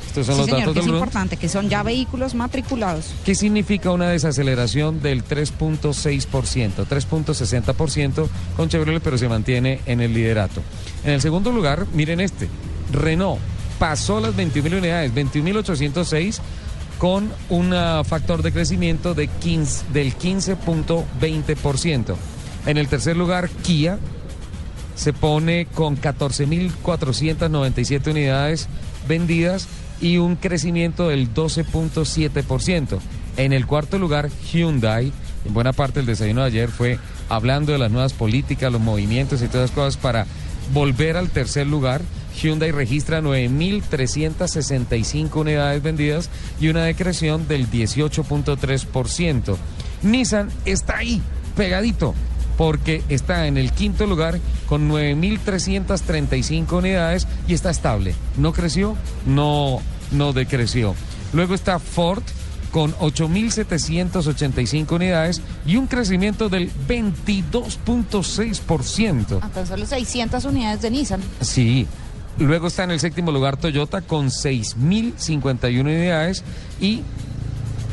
Estos 0.08 0.26
son 0.26 0.36
sí, 0.36 0.42
los 0.42 0.50
señor, 0.50 0.62
datos 0.62 0.74
que 0.74 0.80
es 0.80 0.86
del 0.86 0.94
RUND. 0.94 1.00
importante, 1.00 1.38
que 1.38 1.50
son 1.50 1.70
ya 1.70 1.84
vehículos 1.84 2.34
matriculados. 2.34 3.12
¿Qué 3.26 3.36
significa 3.36 3.92
una 3.92 4.10
desaceleración 4.10 5.02
del 5.02 5.24
3.6%, 5.24 6.88
3.60% 6.88 8.28
con 8.56 8.70
Chevrolet, 8.70 9.04
pero 9.04 9.18
se 9.20 9.30
mantiene 9.30 9.82
en 9.86 10.02
el 10.02 10.14
liderato? 10.14 10.64
En 11.04 11.12
el 11.12 11.22
segundo 11.22 11.52
lugar, 11.52 11.86
miren 11.94 12.20
este, 12.20 12.50
Renault 12.92 13.40
pasó 13.80 14.20
las 14.20 14.36
21.000 14.36 14.78
unidades, 14.78 15.12
21.806 15.14 16.40
con 16.98 17.32
un 17.50 17.74
ah, 17.74 18.04
factor 18.04 18.42
de 18.44 18.52
crecimiento 18.52 19.14
de 19.14 19.28
15, 19.28 19.86
del 19.94 20.18
15.20%. 20.18 22.16
En 22.66 22.78
el 22.78 22.90
tercer 22.90 23.16
lugar, 23.16 23.48
Kia 23.64 23.98
se 24.96 25.14
pone 25.14 25.68
con 25.74 25.98
14.497 25.98 28.12
unidades 28.12 28.68
vendidas 29.08 29.70
y 30.02 30.18
un 30.18 30.36
crecimiento 30.36 31.08
del 31.08 31.34
12.7%. 31.34 33.00
En 33.38 33.54
el 33.54 33.66
cuarto 33.66 33.98
lugar, 33.98 34.30
Hyundai, 34.52 35.14
en 35.46 35.54
buena 35.54 35.72
parte 35.72 36.00
del 36.00 36.06
desayuno 36.06 36.42
de 36.42 36.48
ayer 36.48 36.70
fue 36.70 37.00
hablando 37.30 37.72
de 37.72 37.78
las 37.78 37.92
nuevas 37.92 38.12
políticas, 38.12 38.74
los 38.74 38.82
movimientos 38.82 39.42
y 39.42 39.48
todas 39.48 39.70
las 39.70 39.76
cosas 39.76 39.96
para 39.96 40.26
volver 40.74 41.16
al 41.18 41.30
tercer 41.30 41.68
lugar. 41.68 42.02
Hyundai 42.42 42.72
registra 42.72 43.22
9.365 43.22 45.36
unidades 45.36 45.84
vendidas 45.84 46.30
y 46.60 46.70
una 46.70 46.84
decreción 46.84 47.48
del 47.48 47.70
18.3%. 47.70 49.56
Nissan 50.04 50.50
está 50.66 50.98
ahí, 50.98 51.22
pegadito, 51.56 52.14
porque 52.58 53.04
está 53.10 53.48
en 53.48 53.58
el 53.58 53.72
quinto 53.72 54.06
lugar 54.06 54.40
con 54.68 54.90
9.335 54.90 56.74
unidades 56.74 57.26
y 57.48 57.54
está 57.54 57.70
estable. 57.70 58.14
No 58.38 58.52
creció, 58.54 58.98
no, 59.26 59.80
no 60.12 60.34
decreció. 60.34 60.94
Luego 61.34 61.56
está 61.56 61.80
Ford 61.80 62.24
con 62.72 62.94
8.785 62.96 64.92
unidades 64.92 65.42
y 65.66 65.78
un 65.78 65.88
crecimiento 65.88 66.50
del 66.50 66.70
22.6%. 66.88 69.44
Acá 69.44 69.66
solo 69.66 69.86
600 69.86 70.46
unidades 70.46 70.82
de 70.82 70.92
Nissan. 70.92 71.20
Sí. 71.42 71.86
Luego 72.38 72.68
está 72.68 72.84
en 72.86 72.92
el 72.92 73.00
séptimo 73.00 73.32
lugar 73.32 73.58
Toyota 73.58 74.02
con 74.02 74.28
6.051 74.28 75.82
unidades 75.82 76.44
y 76.80 77.02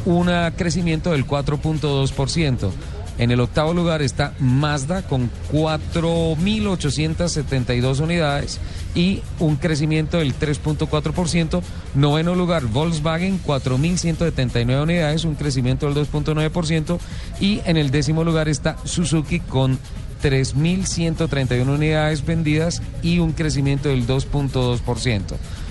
un 0.05 0.29
crecimiento 0.57 1.11
del 1.11 1.27
4.2%. 1.27 2.71
En 3.19 3.31
el 3.31 3.41
octavo 3.41 3.73
lugar 3.73 4.03
está 4.03 4.35
Mazda 4.39 5.01
con 5.03 5.31
4.872 5.53 8.01
unidades 8.01 8.61
y 8.97 9.23
un 9.39 9.57
crecimiento 9.57 10.19
del 10.19 10.37
3.4%. 10.37 11.63
Noveno 11.95 12.35
lugar 12.35 12.65
Volkswagen 12.65 13.41
4.179 13.45 14.83
unidades, 14.83 15.25
un 15.25 15.37
crecimiento 15.37 15.87
del 15.87 15.95
2.9%. 15.95 16.99
Y 17.39 17.61
en 17.67 17.77
el 17.77 17.91
décimo 17.91 18.25
lugar 18.25 18.49
está 18.49 18.77
Suzuki 18.85 19.39
con 19.39 19.79
3.131 20.23 21.69
unidades 21.69 22.25
vendidas 22.25 22.83
y 23.03 23.19
un 23.19 23.33
crecimiento 23.33 23.91
del 23.91 24.07
2.2%. 24.07 25.23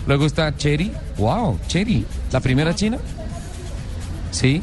Luego 0.07 0.25
está 0.27 0.55
Cherry, 0.55 0.91
wow, 1.17 1.59
Cherry, 1.67 2.05
la 2.31 2.39
primera 2.39 2.75
china. 2.75 2.99
Sí, 4.29 4.61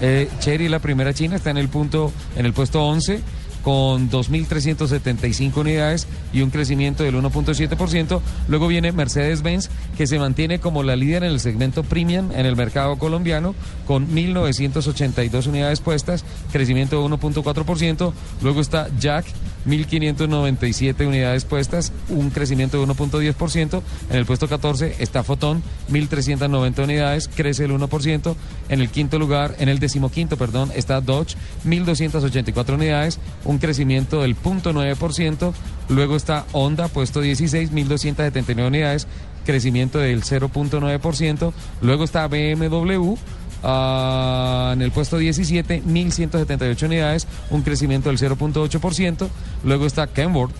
eh, 0.00 0.28
Cherry, 0.38 0.68
la 0.68 0.78
primera 0.78 1.12
china, 1.12 1.34
está 1.34 1.50
en 1.50 1.58
el 1.58 1.68
punto, 1.68 2.12
en 2.36 2.46
el 2.46 2.52
puesto 2.52 2.84
11 2.84 3.20
con 3.68 4.08
2.375 4.08 5.58
unidades 5.58 6.06
y 6.32 6.40
un 6.40 6.48
crecimiento 6.48 7.02
del 7.02 7.16
1.7%. 7.16 8.22
Luego 8.48 8.66
viene 8.66 8.92
Mercedes-Benz, 8.92 9.68
que 9.94 10.06
se 10.06 10.18
mantiene 10.18 10.58
como 10.58 10.82
la 10.82 10.96
líder 10.96 11.22
en 11.24 11.32
el 11.32 11.38
segmento 11.38 11.82
premium 11.82 12.30
en 12.32 12.46
el 12.46 12.56
mercado 12.56 12.96
colombiano, 12.96 13.54
con 13.86 14.08
1.982 14.08 15.48
unidades 15.48 15.80
puestas, 15.80 16.24
crecimiento 16.50 16.98
de 16.98 17.14
1.4%. 17.14 18.14
Luego 18.40 18.62
está 18.62 18.88
Jack, 18.98 19.26
1.597 19.68 21.06
unidades 21.06 21.44
puestas, 21.44 21.92
un 22.08 22.30
crecimiento 22.30 22.78
de 22.78 22.86
1.10%. 22.86 23.82
En 24.10 24.16
el 24.16 24.26
puesto 24.26 24.48
14 24.48 24.96
está 24.98 25.22
Fotón, 25.22 25.62
1.390 25.90 26.84
unidades, 26.84 27.28
crece 27.28 27.64
el 27.64 27.72
1%. 27.72 28.34
En 28.68 28.80
el 28.80 28.88
quinto 28.88 29.18
lugar, 29.18 29.54
en 29.58 29.68
el 29.68 29.78
decimoquinto, 29.78 30.36
perdón, 30.36 30.72
está 30.74 31.00
Dodge, 31.00 31.36
1.284 31.66 32.74
unidades, 32.74 33.18
un 33.44 33.58
crecimiento 33.58 34.22
del 34.22 34.36
0.9%. 34.36 35.52
Luego 35.88 36.16
está 36.16 36.46
Honda, 36.52 36.88
puesto 36.88 37.20
16, 37.20 37.72
1.279 37.72 38.66
unidades, 38.66 39.06
crecimiento 39.44 39.98
del 39.98 40.22
0.9%. 40.22 41.52
Luego 41.80 42.04
está 42.04 42.26
BMW. 42.28 43.14
Ah, 43.62 44.70
en 44.74 44.82
el 44.82 44.90
puesto 44.90 45.18
17, 45.18 45.82
1.178 45.84 46.82
unidades, 46.84 47.26
un 47.50 47.62
crecimiento 47.62 48.08
del 48.08 48.18
0.8%. 48.18 49.28
Luego 49.64 49.86
está 49.86 50.06
Kenworth, 50.06 50.54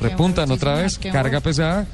repuntan 0.00 0.50
otra 0.50 0.74
vez, 0.74 0.98
Kenworth. 0.98 1.22
carga 1.22 1.40
pesada. 1.40 1.86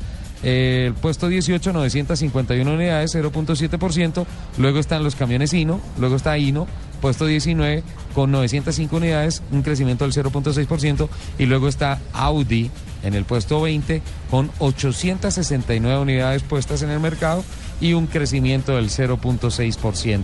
Eh, 0.44 0.86
el 0.88 0.94
puesto 0.94 1.28
18, 1.28 1.72
951 1.72 2.72
unidades, 2.72 3.14
0.7%. 3.14 4.26
Luego 4.58 4.78
están 4.80 5.04
los 5.04 5.14
camiones 5.14 5.52
Hino, 5.52 5.80
luego 5.98 6.16
está 6.16 6.36
Hino, 6.36 6.66
puesto 7.00 7.26
19, 7.26 7.84
con 8.14 8.32
905 8.32 8.96
unidades, 8.96 9.42
un 9.52 9.62
crecimiento 9.62 10.04
del 10.04 10.12
0.6%. 10.12 11.08
Y 11.38 11.46
luego 11.46 11.68
está 11.68 12.00
Audi 12.12 12.70
en 13.04 13.14
el 13.14 13.24
puesto 13.24 13.60
20, 13.60 14.02
con 14.30 14.50
869 14.58 16.00
unidades 16.00 16.42
puestas 16.42 16.82
en 16.82 16.90
el 16.90 17.00
mercado 17.00 17.44
y 17.82 17.92
un 17.92 18.06
crecimiento 18.06 18.76
del 18.76 18.88
0.6%. 18.88 20.22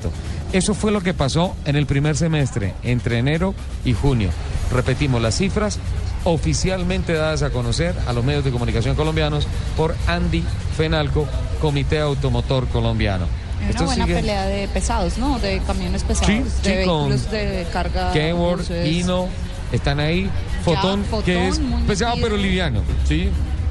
Eso 0.53 0.73
fue 0.75 0.93
lo 0.93 1.03
que 1.03 1.13
pasó 1.13 1.55
en 1.67 1.77
el 1.77 1.85
primer 1.85 2.17
semestre, 2.17 2.73
entre 2.83 3.19
enero 3.19 3.55
y 3.85 3.93
junio. 3.93 4.31
Repetimos 4.73 5.21
las 5.21 5.37
cifras. 5.37 5.79
oficialmente 6.25 7.13
dadas 7.15 7.43
a 7.43 7.51
conocer 7.51 7.95
a 8.07 8.13
los 8.13 8.25
medios 8.25 8.45
de 8.45 8.51
comunicación 8.51 8.97
colombianos 8.97 9.47
por 9.77 9.95
Andy 10.09 10.43
Fenalco, 10.77 11.27
Comité 11.61 12.01
Automotor 12.01 12.67
Colombiano. 12.69 13.27
Hay 13.63 13.71
Esto 13.71 13.85
una 13.85 13.87
buena 13.87 14.05
sigue- 14.05 14.17
pelea 14.17 14.45
de 14.47 14.69
pesados, 14.69 15.17
¿no? 15.17 15.39
De 15.39 15.61
camiones 15.67 16.03
pesados, 16.03 16.27
Sí, 16.27 16.69
de 16.69 16.81
sí, 16.83 16.87
con 16.89 17.09
vehículos 17.09 17.31
de 17.31 17.67
carga. 17.73 18.13
Kenworth. 18.13 18.69
Hino, 18.85 19.29
están 19.73 20.01
ahí. 20.01 20.29
Fotón, 20.65 21.05
Fotón, 21.05 21.25
que 21.25 21.49
es 21.49 21.61
pesado 21.87 22.17
pero 22.21 22.37
liviano, 22.37 22.83
¿sí? 23.07 23.31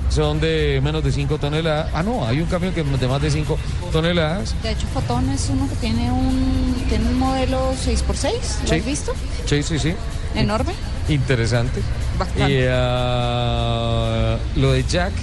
Son 0.10 0.40
de 0.40 0.80
menos 0.84 1.04
de 1.04 1.12
5 1.12 1.38
toneladas. 1.38 1.90
Ah, 1.94 2.02
no, 2.02 2.26
hay 2.26 2.40
un 2.42 2.48
camión 2.48 2.74
que 2.74 2.82
es 2.82 3.00
de 3.00 3.08
más 3.08 3.22
de 3.22 3.30
5 3.30 3.58
toneladas. 3.92 4.56
De 4.64 4.72
hecho, 4.72 4.88
Fotón 4.94 5.30
es 5.30 5.50
uno 5.50 5.68
que 5.70 5.76
tiene 5.76 6.12
un, 6.12 6.76
tiene 6.90 7.08
un 7.10 7.20
modelo 7.20 7.74
6x6, 7.74 8.62
¿lo 8.64 8.68
Sí. 8.70 8.76
has 8.76 8.86
visto? 8.86 9.14
Sí, 9.46 9.62
sí, 9.64 9.78
sí. 9.80 9.94
Enorme. 10.34 10.74
Interesante. 11.10 11.82
Bastante. 12.18 12.52
Y 12.52 12.66
ah, 12.70 14.38
lo 14.56 14.72
de 14.72 14.84
Jack, 14.84 15.14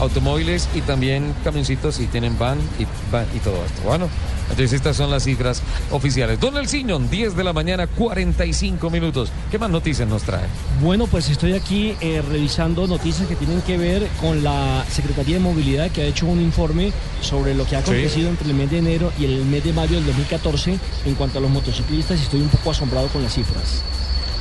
automóviles 0.00 0.68
y 0.74 0.80
también 0.80 1.34
camioncitos 1.44 2.00
y 2.00 2.06
tienen 2.06 2.38
van 2.38 2.58
y, 2.78 2.86
van 3.12 3.26
y 3.34 3.38
todo 3.38 3.56
esto. 3.64 3.82
Bueno, 3.84 4.08
entonces 4.50 4.72
estas 4.72 4.96
son 4.96 5.10
las 5.10 5.24
cifras 5.24 5.62
oficiales. 5.90 6.38
Don 6.40 6.56
Elciñón, 6.56 7.08
10 7.10 7.36
de 7.36 7.44
la 7.44 7.52
mañana, 7.52 7.86
45 7.86 8.90
minutos. 8.90 9.30
¿Qué 9.50 9.58
más 9.58 9.70
noticias 9.70 10.08
nos 10.08 10.22
trae? 10.22 10.44
Bueno, 10.82 11.06
pues 11.06 11.28
estoy 11.30 11.52
aquí 11.54 11.96
eh, 12.00 12.22
revisando 12.28 12.86
noticias 12.86 13.28
que 13.28 13.36
tienen 13.36 13.60
que 13.62 13.76
ver 13.78 14.06
con 14.20 14.42
la 14.44 14.84
Secretaría 14.90 15.36
de 15.36 15.40
Movilidad 15.40 15.90
que 15.90 16.02
ha 16.02 16.06
hecho 16.06 16.26
un 16.26 16.40
informe 16.40 16.92
sobre 17.20 17.54
lo 17.54 17.64
que 17.66 17.76
ha 17.76 17.82
Sí. 17.84 17.90
acontecido 17.90 18.28
entre 18.30 18.48
el 18.48 18.54
mes 18.54 18.70
de 18.70 18.78
enero 18.78 19.12
y 19.18 19.24
el 19.24 19.44
mes 19.44 19.64
de 19.64 19.72
mayo 19.72 19.94
del 19.96 20.06
2014 20.06 20.78
en 21.06 21.14
cuanto 21.14 21.38
a 21.38 21.40
los 21.40 21.50
motociclistas 21.50 22.18
y 22.18 22.22
estoy 22.22 22.40
un 22.40 22.48
poco 22.48 22.70
asombrado 22.70 23.08
con 23.08 23.22
las 23.22 23.34
cifras. 23.34 23.82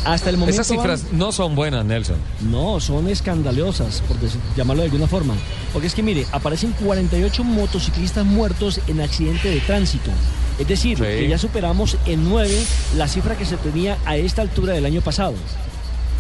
Hasta 0.06 0.30
el 0.30 0.38
momento 0.38 0.62
Esas 0.62 0.68
cifras 0.68 1.04
van- 1.10 1.18
no 1.20 1.32
son 1.32 1.56
buenas, 1.56 1.86
Nelson. 1.86 2.18
No, 2.42 2.80
son 2.80 3.08
escandalosas, 3.08 4.02
por 4.08 4.18
llamarlo 4.58 4.82
de 4.84 4.88
alguna 4.90 5.08
forma. 5.08 5.34
Porque 5.72 5.88
es 5.88 5.94
que, 5.96 6.04
mire, 6.04 6.26
aparecen 6.32 6.72
48 6.74 7.44
motociclistas 7.44 8.26
muertos 8.26 8.80
en 8.88 9.00
accidente 9.02 9.50
de 9.50 9.60
tránsito. 9.62 10.12
Es 10.60 10.68
decir, 10.68 10.98
Sí. 10.98 11.04
que 11.04 11.28
ya 11.30 11.38
superamos 11.38 11.98
en 12.06 12.28
9 12.30 12.54
la 12.98 13.08
cifra 13.08 13.36
que 13.38 13.46
se 13.46 13.58
tenía 13.58 13.98
a 14.06 14.18
esta 14.18 14.42
altura 14.42 14.74
del 14.74 14.86
año 14.86 15.02
pasado. 15.02 15.34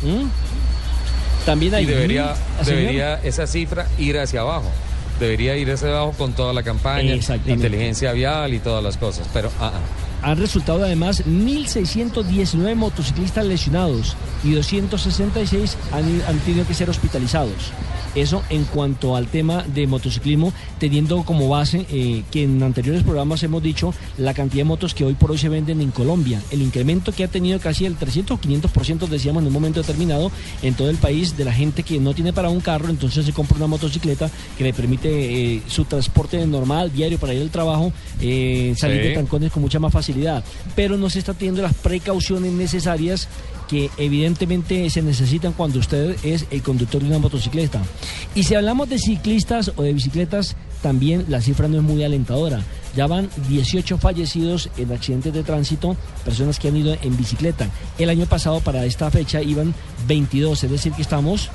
¿Mm? 0.03 0.27
También 1.45 1.75
hay... 1.75 1.83
Y 1.83 1.87
debería, 1.87 2.31
¿Ah, 2.31 2.63
debería 2.65 3.15
esa 3.23 3.45
cifra 3.47 3.87
ir 3.99 4.17
hacia 4.17 4.41
abajo. 4.41 4.69
Debería 5.19 5.55
ir 5.57 5.69
hacia 5.71 5.89
abajo 5.89 6.13
con 6.17 6.33
toda 6.33 6.53
la 6.53 6.63
campaña, 6.63 7.13
inteligencia 7.45 8.11
vial 8.13 8.53
y 8.53 8.59
todas 8.59 8.83
las 8.83 8.97
cosas. 8.97 9.27
Pero, 9.33 9.51
ah, 9.59 9.71
ah. 9.75 9.79
Han 10.23 10.37
resultado 10.37 10.83
además 10.83 11.25
1.619 11.25 12.75
motociclistas 12.75 13.45
lesionados 13.45 14.15
y 14.43 14.53
266 14.53 15.77
han, 15.91 16.21
han 16.27 16.39
tenido 16.39 16.65
que 16.65 16.73
ser 16.73 16.89
hospitalizados. 16.89 17.71
Eso 18.15 18.43
en 18.49 18.63
cuanto 18.65 19.15
al 19.15 19.27
tema 19.27 19.63
de 19.63 19.87
motociclismo, 19.87 20.53
teniendo 20.79 21.23
como 21.23 21.49
base 21.49 21.85
eh, 21.89 22.23
que 22.31 22.43
en 22.43 22.61
anteriores 22.61 23.03
programas 23.03 23.41
hemos 23.43 23.63
dicho 23.63 23.93
la 24.17 24.33
cantidad 24.33 24.61
de 24.61 24.65
motos 24.65 24.93
que 24.93 25.03
hoy 25.03 25.15
por 25.15 25.31
hoy 25.31 25.37
se 25.39 25.49
venden 25.49 25.81
en 25.81 25.91
Colombia, 25.91 26.39
el 26.51 26.61
incremento 26.61 27.11
que 27.11 27.23
ha 27.23 27.27
tenido 27.27 27.59
casi 27.59 27.85
el 27.85 27.95
300 27.95 28.37
o 28.37 28.41
500% 28.41 29.07
decíamos 29.07 29.41
en 29.41 29.47
un 29.47 29.53
momento 29.53 29.81
determinado 29.81 30.31
en 30.61 30.75
todo 30.75 30.89
el 30.89 30.97
país 30.97 31.35
de 31.37 31.45
la 31.45 31.53
gente 31.53 31.81
que 31.83 31.99
no 31.99 32.13
tiene 32.13 32.33
para 32.33 32.49
un 32.49 32.59
carro, 32.61 32.89
entonces 32.89 33.25
se 33.25 33.33
compra 33.33 33.57
una 33.57 33.67
motocicleta 33.67 34.29
que 34.57 34.63
le 34.63 34.73
permite 34.73 35.55
eh, 35.55 35.61
su 35.67 35.85
transporte 35.85 36.45
normal, 36.45 36.91
diario 36.93 37.17
para 37.17 37.33
ir 37.33 37.41
al 37.41 37.49
trabajo, 37.49 37.91
eh, 38.21 38.73
salir 38.77 39.01
Sí. 39.01 39.07
de 39.07 39.13
trancones 39.15 39.51
con 39.51 39.63
mucha 39.63 39.79
más 39.79 39.91
facilidad, 39.91 40.43
pero 40.75 40.97
no 40.97 41.09
se 41.09 41.17
está 41.19 41.33
teniendo 41.33 41.63
las 41.63 41.73
precauciones 41.73 42.51
necesarias 42.51 43.27
que 43.73 43.89
evidentemente 43.97 44.87
se 44.91 45.01
necesitan 45.01 45.53
cuando 45.53 45.79
usted 45.79 46.15
es 46.23 46.45
el 46.51 46.61
conductor 46.61 47.01
de 47.01 47.07
una 47.07 47.17
motocicleta. 47.17 47.81
Y 48.35 48.43
si 48.43 48.53
hablamos 48.53 48.87
de 48.87 48.99
ciclistas 48.99 49.71
o 49.75 49.81
de 49.81 49.93
bicicletas, 49.93 50.55
también 50.83 51.25
la 51.27 51.41
cifra 51.41 51.67
no 51.67 51.77
es 51.77 51.83
muy 51.83 52.03
alentadora. 52.03 52.61
Ya 52.95 53.07
van 53.07 53.29
18 53.49 53.97
fallecidos 53.97 54.69
en 54.77 54.91
accidentes 54.91 55.33
de 55.33 55.41
tránsito, 55.41 55.97
personas 56.23 56.59
que 56.59 56.67
han 56.67 56.77
ido 56.77 56.95
en 57.01 57.17
bicicleta. 57.17 57.67
El 57.97 58.11
año 58.11 58.27
pasado 58.27 58.59
para 58.59 58.85
esta 58.85 59.09
fecha 59.09 59.41
iban 59.41 59.73
22, 60.07 60.65
es 60.65 60.69
decir 60.69 60.93
que 60.93 61.01
estamos 61.01 61.49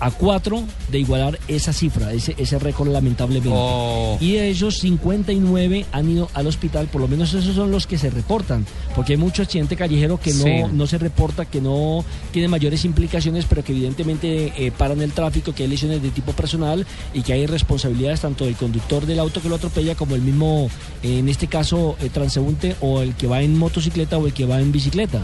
a 0.00 0.10
4 0.10 0.62
de 0.90 0.98
igualar 0.98 1.38
esa 1.48 1.72
cifra, 1.72 2.12
ese, 2.12 2.34
ese 2.38 2.58
récord 2.58 2.88
lamentablemente. 2.90 3.50
Oh. 3.52 4.18
Y 4.20 4.32
de 4.32 4.48
ellos 4.48 4.78
59 4.78 5.86
han 5.92 6.10
ido 6.10 6.28
al 6.34 6.46
hospital, 6.46 6.86
por 6.88 7.00
lo 7.00 7.08
menos 7.08 7.32
esos 7.34 7.54
son 7.54 7.70
los 7.70 7.86
que 7.86 7.98
se 7.98 8.10
reportan, 8.10 8.66
porque 8.94 9.14
hay 9.14 9.16
mucho 9.18 9.42
accidente 9.42 9.76
callejero 9.76 10.18
que 10.20 10.32
no, 10.32 10.42
Sí. 10.44 10.50
no 10.72 10.86
se 10.86 10.98
reporta, 10.98 11.44
que 11.44 11.60
no 11.60 12.04
tiene 12.32 12.48
mayores 12.48 12.84
implicaciones, 12.84 13.44
pero 13.46 13.64
que 13.64 13.72
evidentemente 13.72 14.52
eh, 14.56 14.70
paran 14.76 15.00
el 15.00 15.12
tráfico, 15.12 15.52
que 15.54 15.62
hay 15.64 15.68
lesiones 15.68 16.02
de 16.02 16.10
tipo 16.10 16.32
personal 16.32 16.86
y 17.14 17.22
que 17.22 17.32
hay 17.32 17.46
responsabilidades 17.46 18.20
tanto 18.20 18.44
del 18.44 18.54
conductor 18.56 19.06
del 19.06 19.18
auto 19.18 19.40
que 19.40 19.48
lo 19.48 19.56
atropella 19.56 19.94
como 19.94 20.14
el 20.14 20.22
mismo, 20.22 20.68
eh, 21.02 21.18
en 21.18 21.28
este 21.28 21.46
caso, 21.46 21.96
eh, 22.00 22.10
transeúnte 22.10 22.76
o 22.80 23.00
el 23.02 23.14
que 23.14 23.26
va 23.26 23.42
en 23.42 23.56
motocicleta 23.58 24.18
o 24.18 24.26
el 24.26 24.32
que 24.32 24.44
va 24.46 24.60
en 24.60 24.72
bicicleta. 24.72 25.22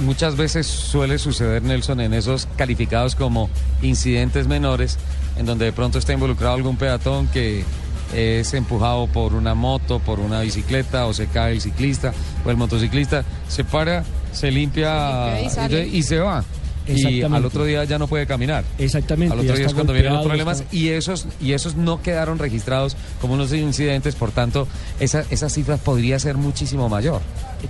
Muchas 0.00 0.36
veces 0.36 0.66
suele 0.66 1.18
suceder, 1.18 1.62
Nelson, 1.62 2.00
en 2.00 2.14
esos 2.14 2.48
calificados 2.56 3.14
como 3.14 3.50
incidentes 3.82 4.46
menores, 4.46 4.98
en 5.36 5.46
donde 5.46 5.66
de 5.66 5.72
pronto 5.72 5.98
está 5.98 6.12
involucrado 6.12 6.54
algún 6.54 6.76
peatón 6.76 7.26
que 7.28 7.64
es 8.14 8.54
empujado 8.54 9.06
por 9.08 9.34
una 9.34 9.54
moto, 9.54 9.98
por 10.00 10.18
una 10.18 10.40
bicicleta, 10.40 11.06
o 11.06 11.12
se 11.12 11.26
cae 11.26 11.52
el 11.52 11.60
ciclista 11.60 12.12
o 12.44 12.50
el 12.50 12.56
motociclista, 12.56 13.24
se 13.48 13.62
para, 13.62 14.04
se 14.32 14.50
limpia, 14.50 14.90
Se 14.90 15.42
limpia 15.42 15.42
y 15.42 15.50
sale. 15.50 15.86
y 15.86 16.02
se 16.02 16.18
va. 16.18 16.44
Y 16.96 17.22
al 17.22 17.44
otro 17.44 17.64
día 17.64 17.84
ya 17.84 17.98
no 17.98 18.06
puede 18.08 18.26
caminar. 18.26 18.64
Exactamente. 18.78 19.32
Al 19.32 19.40
otro 19.40 19.56
día 19.56 19.66
es 19.66 19.74
cuando 19.74 19.92
vienen 19.92 20.12
los 20.14 20.26
problemas 20.26 20.60
está- 20.60 20.74
y 20.76 20.88
esos 20.88 21.26
y 21.40 21.52
esos 21.52 21.76
no 21.76 22.02
quedaron 22.02 22.38
registrados 22.38 22.96
como 23.20 23.34
unos 23.34 23.52
incidentes, 23.52 24.14
por 24.14 24.30
tanto, 24.30 24.66
esa, 24.98 25.24
esa 25.30 25.48
cifra 25.48 25.76
podría 25.76 26.18
ser 26.18 26.36
muchísimo 26.36 26.88
mayor. 26.88 27.20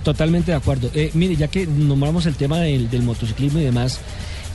Totalmente 0.03 0.51
de 0.51 0.57
acuerdo. 0.57 0.89
Eh, 0.93 1.11
mire, 1.13 1.35
ya 1.35 1.47
que 1.47 1.67
nombramos 1.67 2.25
el 2.25 2.35
tema 2.35 2.59
del, 2.59 2.89
del 2.89 3.03
motociclismo 3.03 3.59
y 3.59 3.63
demás, 3.63 3.99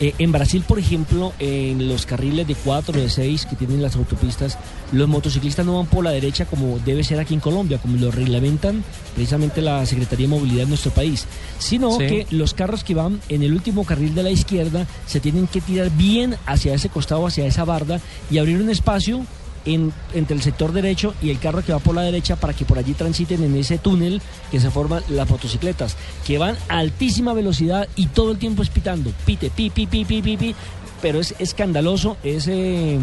eh, 0.00 0.14
en 0.18 0.30
Brasil, 0.32 0.62
por 0.66 0.78
ejemplo, 0.78 1.32
en 1.38 1.88
los 1.88 2.04
carriles 2.06 2.46
de 2.46 2.54
4 2.54 3.00
de 3.00 3.08
6 3.08 3.46
que 3.46 3.56
tienen 3.56 3.80
las 3.82 3.96
autopistas, 3.96 4.58
los 4.92 5.08
motociclistas 5.08 5.64
no 5.64 5.76
van 5.78 5.86
por 5.86 6.04
la 6.04 6.10
derecha 6.10 6.44
como 6.46 6.78
debe 6.80 7.02
ser 7.04 7.18
aquí 7.18 7.34
en 7.34 7.40
Colombia, 7.40 7.78
como 7.78 7.96
lo 7.96 8.10
reglamentan 8.10 8.84
precisamente 9.14 9.62
la 9.62 9.84
Secretaría 9.86 10.26
de 10.26 10.34
Movilidad 10.34 10.64
de 10.64 10.68
nuestro 10.68 10.90
país, 10.90 11.26
sino 11.58 11.92
Sí. 11.92 12.06
que 12.06 12.26
los 12.30 12.52
carros 12.54 12.84
que 12.84 12.94
van 12.94 13.20
en 13.28 13.42
el 13.42 13.52
último 13.54 13.84
carril 13.84 14.14
de 14.14 14.22
la 14.22 14.30
izquierda 14.30 14.86
se 15.06 15.20
tienen 15.20 15.46
que 15.46 15.60
tirar 15.60 15.90
bien 15.90 16.36
hacia 16.46 16.74
ese 16.74 16.88
costado, 16.88 17.26
hacia 17.26 17.46
esa 17.46 17.64
barda 17.64 18.00
y 18.30 18.38
abrir 18.38 18.60
un 18.60 18.70
espacio 18.70 19.24
en- 19.66 19.92
entre 20.14 20.34
el 20.36 20.42
sector 20.42 20.72
derecho 20.72 21.14
y 21.20 21.30
el 21.30 21.38
carro 21.38 21.62
que 21.62 21.72
va 21.72 21.78
por 21.80 21.94
la 21.94 22.02
derecha 22.02 22.36
para 22.36 22.54
que 22.54 22.64
por 22.64 22.78
allí 22.78 22.94
transiten 22.94 23.42
en 23.44 23.54
ese 23.56 23.78
túnel 23.78 24.22
que 24.50 24.60
se 24.60 24.70
forman 24.70 25.02
las 25.08 25.28
motocicletas, 25.28 25.96
que 26.26 26.38
van 26.38 26.56
a 26.68 26.78
altísima 26.78 27.34
velocidad 27.34 27.88
y 27.96 28.06
todo 28.06 28.30
el 28.32 28.38
tiempo 28.38 28.62
es 28.62 28.70
pitando, 28.70 29.10
pite, 29.24 29.50
pi, 29.50 29.70
pi, 29.70 29.86
pi, 29.86 30.04
pi, 30.04 30.22
pi, 30.22 30.36
pi, 30.36 30.54
pero 31.02 31.20
es 31.20 31.34
escandaloso, 31.38 32.16
es 32.22 32.46
eh, 32.48 32.98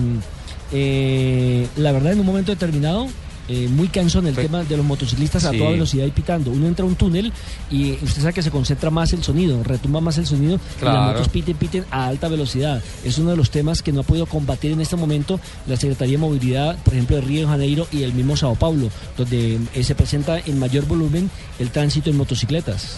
eh, 0.71 1.67
la 1.77 1.91
verdad 1.91 2.13
en 2.13 2.19
un 2.21 2.25
momento 2.25 2.51
determinado 2.51 3.07
eh, 3.49 3.67
muy 3.67 3.87
cansón 3.89 4.25
el 4.27 4.35
tema 4.35 4.63
de 4.63 4.77
los 4.77 4.85
motociclistas 4.85 5.43
a 5.45 5.51
Sí. 5.51 5.57
toda 5.57 5.71
velocidad 5.71 6.05
y 6.05 6.11
pitando. 6.11 6.51
Uno 6.51 6.67
entra 6.67 6.85
a 6.85 6.87
un 6.87 6.95
túnel 6.95 7.31
y 7.69 7.91
usted 8.01 8.21
sabe 8.21 8.33
que 8.33 8.41
se 8.41 8.51
concentra 8.51 8.89
más 8.89 9.11
el 9.13 9.23
sonido, 9.23 9.61
retumba 9.63 9.99
más 10.01 10.17
el 10.17 10.25
sonido 10.25 10.55
y 10.55 10.79
Claro. 10.79 10.97
las 10.99 11.07
motos 11.13 11.29
piten, 11.29 11.55
piten 11.57 11.85
a 11.91 12.07
alta 12.07 12.27
velocidad. 12.29 12.81
Es 13.03 13.17
uno 13.17 13.31
de 13.31 13.37
los 13.37 13.49
temas 13.49 13.81
que 13.81 13.91
no 13.91 14.01
ha 14.01 14.03
podido 14.03 14.25
combatir 14.25 14.71
en 14.71 14.81
este 14.81 14.95
momento 14.95 15.39
la 15.67 15.75
Secretaría 15.75 16.13
de 16.13 16.19
Movilidad, 16.19 16.77
por 16.83 16.93
ejemplo, 16.93 17.15
de 17.17 17.21
Río 17.23 17.41
de 17.41 17.47
Janeiro 17.47 17.87
y 17.91 18.03
el 18.03 18.13
mismo 18.13 18.37
Sao 18.37 18.55
Paulo, 18.55 18.89
donde 19.17 19.59
eh, 19.73 19.83
se 19.83 19.95
presenta 19.95 20.39
en 20.39 20.57
mayor 20.59 20.85
volumen 20.85 21.29
el 21.59 21.69
tránsito 21.69 22.09
en 22.09 22.17
motocicletas. 22.17 22.97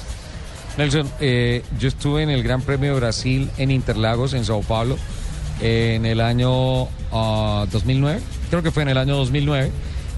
Nelson, 0.77 1.09
eh, 1.21 1.63
yo 1.79 1.87
estuve 1.87 2.21
en 2.23 2.29
el 2.29 2.43
Gran 2.43 2.61
Premio 2.61 2.93
de 2.93 2.99
Brasil 2.99 3.49
en 3.57 3.71
Interlagos, 3.71 4.33
en 4.33 4.43
Sao 4.43 4.61
Paulo, 4.61 4.97
eh, 5.61 5.93
en 5.95 6.05
el 6.05 6.19
año 6.19 6.87
ah, 7.13 7.65
2009, 7.71 8.19
creo 8.49 8.61
que 8.61 8.71
fue 8.71 8.83
en 8.83 8.89
el 8.89 8.97
año 8.97 9.15
2009, 9.15 9.71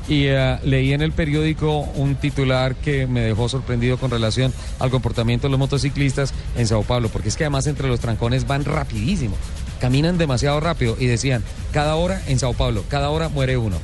y 0.08 0.26
eh, 0.28 0.58
leí 0.64 0.94
en 0.94 1.02
el 1.02 1.12
periódico 1.12 1.80
un 1.96 2.16
titular 2.16 2.76
que 2.76 3.08
me 3.08 3.22
dejó 3.22 3.50
sorprendido 3.50 3.98
con 3.98 4.10
relación 4.12 4.54
al 4.80 4.90
comportamiento 4.90 5.48
de 5.48 5.52
los 5.52 5.60
motociclistas 5.60 6.34
en 6.56 6.66
Sao 6.68 6.84
Paulo, 6.84 7.10
porque 7.10 7.30
es 7.30 7.36
que 7.36 7.44
además 7.44 7.68
entre 7.68 7.88
los 7.88 8.00
trancones 8.00 8.48
van 8.48 8.64
rapidísimo, 8.66 9.36
caminan 9.82 10.18
demasiado 10.18 10.60
rápido 10.60 10.96
y 11.00 11.06
decían, 11.08 11.44
cada 11.72 11.96
hora 11.96 12.22
en 12.28 12.40
Sao 12.40 12.54
Paulo, 12.54 12.84
cada 12.90 13.10
hora 13.10 13.30
muere 13.30 13.58
uno. 13.58 13.78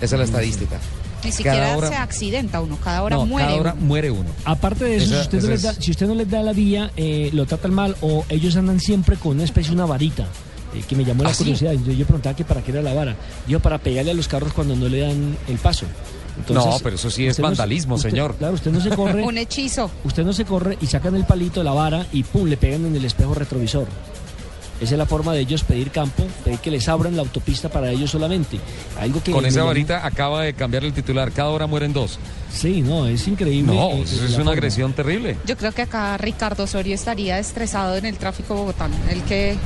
Esa 0.00 0.14
es 0.16 0.18
la 0.18 0.24
estadística. 0.24 0.78
Ni 1.24 1.32
siquiera 1.32 1.56
Cada 1.58 1.76
hora- 1.76 1.88
se 1.88 1.96
accidenta 1.96 2.60
uno, 2.60 2.78
cada 2.82 3.02
hora 3.02 3.16
No, 3.16 3.26
muere. 3.26 3.48
cada 3.48 3.60
hora 3.60 3.72
uno. 3.72 3.82
muere 3.86 4.10
uno. 4.12 4.28
Aparte 4.44 4.84
de 4.84 4.96
eso, 4.96 5.06
Esa- 5.06 5.14
si, 5.16 5.36
usted 5.36 5.42
no 5.42 5.48
les 5.48 5.62
da, 5.62 5.74
si 5.74 5.90
usted 5.90 6.06
no 6.06 6.14
les 6.14 6.30
da 6.30 6.42
la 6.42 6.52
vía, 6.52 6.92
eh, 6.96 7.30
lo 7.32 7.46
tratan 7.46 7.74
mal 7.74 7.96
o 8.00 8.24
ellos 8.28 8.54
andan 8.56 8.78
siempre 8.78 9.16
con 9.16 9.32
una 9.32 9.44
especie 9.44 9.70
de 9.70 9.74
una 9.76 9.86
varita. 9.86 10.28
Eh, 10.78 10.84
que 10.88 10.94
me 10.96 11.04
llamó 11.04 11.22
la 11.22 11.30
¿Ah, 11.30 11.34
sí? 11.34 11.44
curiosidad. 11.44 11.72
Yo, 11.72 11.92
yo 11.92 12.04
preguntaba 12.04 12.34
que 12.36 12.44
para 12.44 12.62
qué 12.62 12.72
era 12.72 12.82
la 12.82 12.94
vara. 12.94 13.16
Yo 13.48 13.60
para 13.60 13.78
pegarle 13.78 14.10
a 14.10 14.14
los 14.14 14.28
carros 14.28 14.52
cuando 14.52 14.76
no 14.76 14.88
le 14.88 15.00
dan 15.00 15.36
el 15.48 15.58
paso. 15.58 15.86
No, 16.50 16.78
pero 16.82 16.96
eso 16.96 17.10
sí 17.10 17.24
es 17.26 17.30
usted 17.32 17.42
no 17.42 17.48
se- 17.48 17.56
vandalismo, 17.56 17.94
usted- 17.94 18.10
señor. 18.10 18.34
Claro, 18.36 18.54
usted 18.54 18.70
no 18.70 18.80
se 18.80 18.90
corre. 18.90 19.22
Un 19.24 19.38
hechizo. 19.38 19.90
Usted 20.04 20.22
no 20.24 20.32
se 20.34 20.44
corre 20.44 20.76
y 20.80 20.86
sacan 20.86 21.14
el 21.16 21.24
palito, 21.24 21.62
la 21.62 21.72
vara 21.72 22.06
y 22.12 22.22
pum, 22.24 22.46
le 22.46 22.56
pegan 22.58 22.84
en 22.86 22.94
el 22.96 23.04
espejo 23.04 23.34
retrovisor. 23.34 23.86
Esa 24.78 24.92
es 24.92 24.98
la 24.98 25.06
forma 25.06 25.32
de 25.32 25.40
ellos 25.40 25.62
pedir 25.64 25.90
campo, 25.90 26.26
pedir 26.44 26.58
que 26.58 26.70
les 26.70 26.86
abran 26.86 27.16
la 27.16 27.22
autopista 27.22 27.70
para 27.70 27.90
ellos 27.90 28.10
solamente. 28.10 28.58
Algo 29.00 29.22
que 29.22 29.32
Con 29.32 29.46
esa 29.46 29.60
llamó- 29.60 29.68
varita 29.68 30.06
acaba 30.06 30.42
de 30.42 30.52
cambiar 30.52 30.84
el 30.84 30.92
titular. 30.92 31.32
Cada 31.32 31.48
hora 31.48 31.66
mueren 31.66 31.94
dos. 31.94 32.18
Sí, 32.52 32.82
no, 32.82 33.06
es 33.06 33.26
increíble. 33.26 33.74
No, 33.74 33.92
eh, 33.92 34.02
eso 34.02 34.16
es 34.16 34.20
una 34.28 34.36
forma. 34.36 34.52
agresión 34.52 34.92
terrible. 34.92 35.38
Yo 35.46 35.56
creo 35.56 35.72
que 35.72 35.80
acá 35.80 36.18
Ricardo 36.18 36.64
Osorio 36.64 36.94
estaría 36.94 37.38
estresado 37.38 37.96
en 37.96 38.04
el 38.04 38.18
tráfico 38.18 38.54
bogotano. 38.54 38.94
El 39.10 39.22
que 39.22 39.56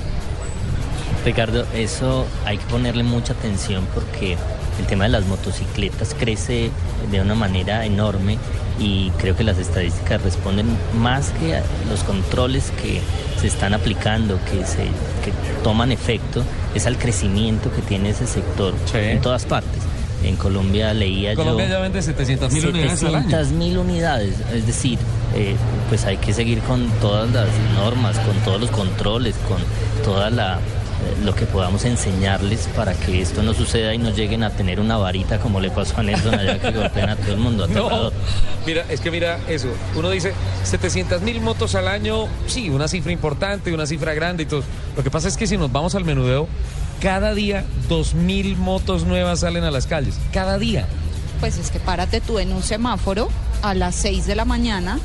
Ricardo, 1.25 1.67
eso 1.75 2.27
hay 2.47 2.59
que 2.59 2.65
ponerle 2.67 3.03
mucha 3.03 3.35
atención 3.35 3.87
porque 3.95 4.37
el 4.79 4.87
tema 4.87 5.05
de 5.05 5.11
las 5.11 5.27
motocicletas 5.27 6.15
crece 6.19 6.71
de 7.11 7.21
una 7.21 7.35
manera 7.35 7.85
enorme 7.85 8.39
y 8.79 9.11
creo 9.19 9.37
que 9.37 9.45
las 9.45 9.59
estadísticas 9.59 10.23
responden 10.23 10.67
más 10.99 11.31
que 11.33 11.57
a 11.57 11.63
los 11.91 12.03
controles 12.05 12.73
que 12.83 13.01
se 13.39 13.47
están 13.47 13.75
aplicando, 13.75 14.39
que 14.51 14.65
se 14.65 14.85
que 15.23 15.33
toman 15.63 15.93
efecto, 15.93 16.43
es 16.75 16.87
al 16.87 16.97
crecimiento 16.97 17.71
que 17.71 17.83
tiene 17.83 18.11
ese 18.11 18.27
sector 18.27 18.75
en 18.95 19.21
todas 19.21 19.45
partes. 19.45 19.83
En 20.23 20.37
Colombia 20.37 20.93
leía 20.93 21.35
Colombia 21.35 21.67
yo 21.67 21.73
ya 21.73 21.81
vende 21.81 22.03
700 22.03 22.53
mil 22.53 22.67
unidades 22.69 23.03
al 23.05 23.15
año. 23.15 23.31
700 23.31 23.53
mil 23.53 23.79
unidades, 23.79 24.35
es 24.53 24.67
decir, 24.67 24.99
eh, 25.35 25.57
pues 25.89 26.05
hay 26.05 26.19
que 26.19 26.33
seguir 26.33 26.61
con 26.61 26.91
todas 27.01 27.31
las 27.31 27.49
normas, 27.75 28.19
con 28.19 28.37
todos 28.45 28.61
los 28.61 28.71
controles, 28.71 29.35
con 29.49 29.59
toda 30.05 30.29
la 30.31 30.59
lo 31.25 31.35
que 31.35 31.47
podamos 31.47 31.85
enseñarles 31.85 32.69
para 32.77 32.95
que 32.95 33.21
esto 33.21 33.43
no 33.43 33.55
suceda 33.55 33.95
y 33.95 33.99
no 33.99 34.11
lleguen 34.11 34.43
a 34.43 34.51
tener 34.51 34.81
una 34.81 34.97
varita 34.97 35.39
como 35.39 35.61
le 35.61 35.71
pasó 35.71 35.99
a 35.99 36.03
Nelson 36.03 36.35
allá 36.35 36.59
que 36.59 36.71
golpean 36.71 37.11
a 37.11 37.17
todo 37.17 37.33
el 37.33 37.39
mundo. 37.39 37.67
No, 37.67 37.87
aterrador. 37.87 38.13
mira, 38.67 38.85
es 38.89 39.01
que 39.01 39.11
mira 39.11 39.39
eso. 39.49 39.69
Uno 39.97 40.11
dice 40.11 40.33
700 40.65 41.23
mil 41.23 41.41
motos 41.41 41.75
al 41.75 41.89
año, 41.89 42.27
sí, 42.47 42.71
una 42.71 42.89
cifra 42.89 43.13
importante, 43.13 43.73
una 43.73 43.87
cifra 43.87 44.15
grande 44.15 44.45
y 44.45 44.47
todo. 44.47 44.63
Lo 44.97 45.03
que 45.03 45.11
pasa 45.11 45.29
es 45.29 45.37
que 45.37 45.47
si 45.47 45.57
nos 45.57 45.71
vamos 45.71 45.95
al 45.95 46.05
menudeo, 46.05 46.49
cada 47.01 47.35
día 47.35 47.65
2 47.89 48.15
mil 48.15 48.57
motos 48.57 49.05
nuevas 49.05 49.41
salen 49.41 49.65
a 49.65 49.71
las 49.71 49.87
calles. 49.87 50.19
Cada 50.33 50.59
día. 50.59 50.87
Pues 51.41 51.57
es 51.59 51.71
que 51.71 51.81
párate 51.81 52.21
tú 52.21 52.39
en 52.39 52.53
un 52.53 52.63
semáforo 52.63 53.29
a 53.63 53.75
las 53.75 53.95
6 53.97 54.27
de 54.27 54.35
la 54.35 54.45
mañana, 54.45 54.99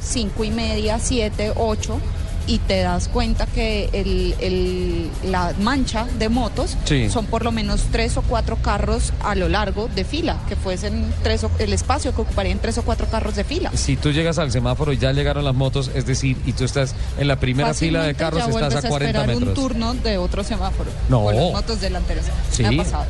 cinco 0.00 0.44
y 0.44 0.50
media, 0.50 0.98
7, 0.98 1.52
8, 1.56 2.00
y 2.46 2.58
te 2.58 2.80
das 2.80 3.08
cuenta 3.08 3.46
que 3.46 3.90
el, 3.92 4.34
el- 4.40 5.10
la 5.30 5.52
mancha 5.60 6.06
de 6.18 6.28
motos 6.28 6.76
Sí. 6.84 7.10
son 7.10 7.26
por 7.26 7.44
lo 7.44 7.50
menos 7.52 7.82
tres 7.90 8.16
o 8.16 8.22
cuatro 8.22 8.56
carros 8.56 9.12
a 9.22 9.34
lo 9.34 9.48
largo 9.48 9.88
de 9.94 10.04
fila, 10.04 10.36
que 10.48 10.54
fuesen 10.56 11.12
tres 11.22 11.44
o- 11.44 11.50
el 11.58 11.72
espacio 11.72 12.14
que 12.14 12.20
ocuparían 12.22 12.58
tres 12.60 12.78
o 12.78 12.82
cuatro 12.82 13.06
carros 13.10 13.34
de 13.36 13.44
fila. 13.44 13.70
Si 13.74 13.96
tú 13.96 14.12
llegas 14.12 14.38
al 14.38 14.52
semáforo 14.52 14.92
y 14.92 14.98
ya 14.98 15.12
llegaron 15.12 15.44
las 15.44 15.54
motos, 15.54 15.90
es 15.94 16.06
decir, 16.06 16.36
y 16.46 16.52
tú 16.52 16.64
estás 16.64 16.94
en 17.18 17.28
la 17.28 17.36
primera 17.40 17.74
fila 17.74 18.02
de 18.04 18.14
carros, 18.14 18.42
ya 18.46 18.66
estás 18.66 18.84
a 18.84 18.88
40 18.88 19.18
esperar 19.22 19.26
metros. 19.26 19.48
un 19.48 19.54
turno 19.54 19.94
de 19.94 20.18
otro 20.18 20.44
semáforo 20.44 20.90
No. 21.08 21.24
con 21.24 21.34
las 21.36 21.52
motos 21.52 21.80
delanteras. 21.80 22.26
Sí. 22.52 22.62
Me 22.62 22.80
ha 22.80 22.84
pasado. 22.84 23.06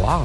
Wow. 0.00 0.22